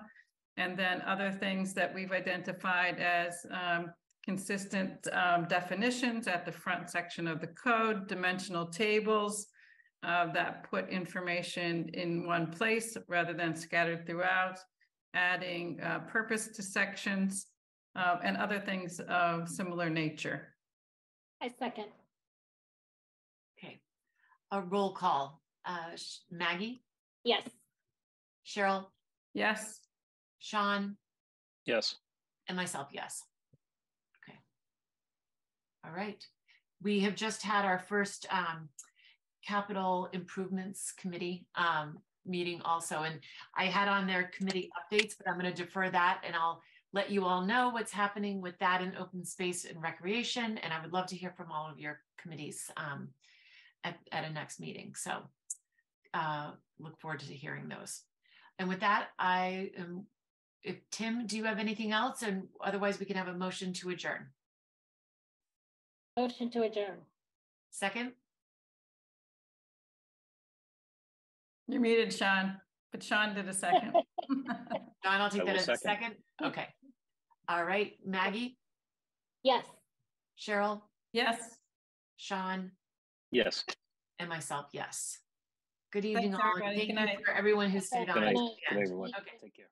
[0.55, 3.91] And then other things that we've identified as um,
[4.23, 9.47] consistent um, definitions at the front section of the code, dimensional tables
[10.03, 14.57] uh, that put information in one place rather than scattered throughout,
[15.13, 17.47] adding uh, purpose to sections
[17.95, 20.53] uh, and other things of similar nature.
[21.41, 21.85] I second.
[24.51, 25.41] Okay, a roll call.
[25.65, 25.91] Uh,
[26.31, 26.81] Maggie,
[27.23, 27.43] Yes.
[28.45, 28.85] Cheryl,
[29.33, 29.81] Yes.
[30.39, 30.95] Sean,
[31.65, 31.95] Yes.
[32.47, 33.23] and myself, yes.
[34.23, 34.37] Okay.
[35.83, 36.25] All right.
[36.81, 38.69] We have just had our first um,
[39.45, 43.19] capital improvements committee um, meeting also, and
[43.55, 46.61] I had on their committee updates, but I'm going to defer that and I'll
[46.93, 50.57] let you all know what's happening with that in open space and recreation.
[50.59, 53.09] And I would love to hear from all of your committees um,
[53.87, 54.93] at, at a next meeting.
[54.95, 55.11] So
[56.13, 58.01] uh, look forward to hearing those.
[58.59, 60.05] And with that, I am,
[60.63, 62.21] if Tim, do you have anything else?
[62.23, 64.27] And otherwise we can have a motion to adjourn.
[66.17, 66.97] Motion to adjourn.
[67.71, 68.13] Second,
[71.69, 72.55] You're muted, Sean,
[72.93, 73.91] but Sean did a second.
[75.03, 76.15] John, I'll take I that will as a second.
[76.39, 76.47] second.
[76.49, 76.65] Okay.
[77.49, 78.57] All right, Maggie,
[79.43, 79.65] Yes.
[80.39, 80.81] Cheryl,
[81.13, 81.57] Yes.
[82.15, 82.71] Sean,
[83.31, 83.65] Yes.
[84.19, 85.19] and myself, yes.
[85.91, 86.51] Good evening Thanks, all.
[86.51, 86.75] and everybody.
[86.77, 87.25] Thank Good you night.
[87.25, 88.23] for everyone who stayed Good on.
[88.23, 88.35] night.
[88.35, 89.11] Good night, everyone.
[89.19, 89.31] Okay.
[89.41, 89.65] Take care.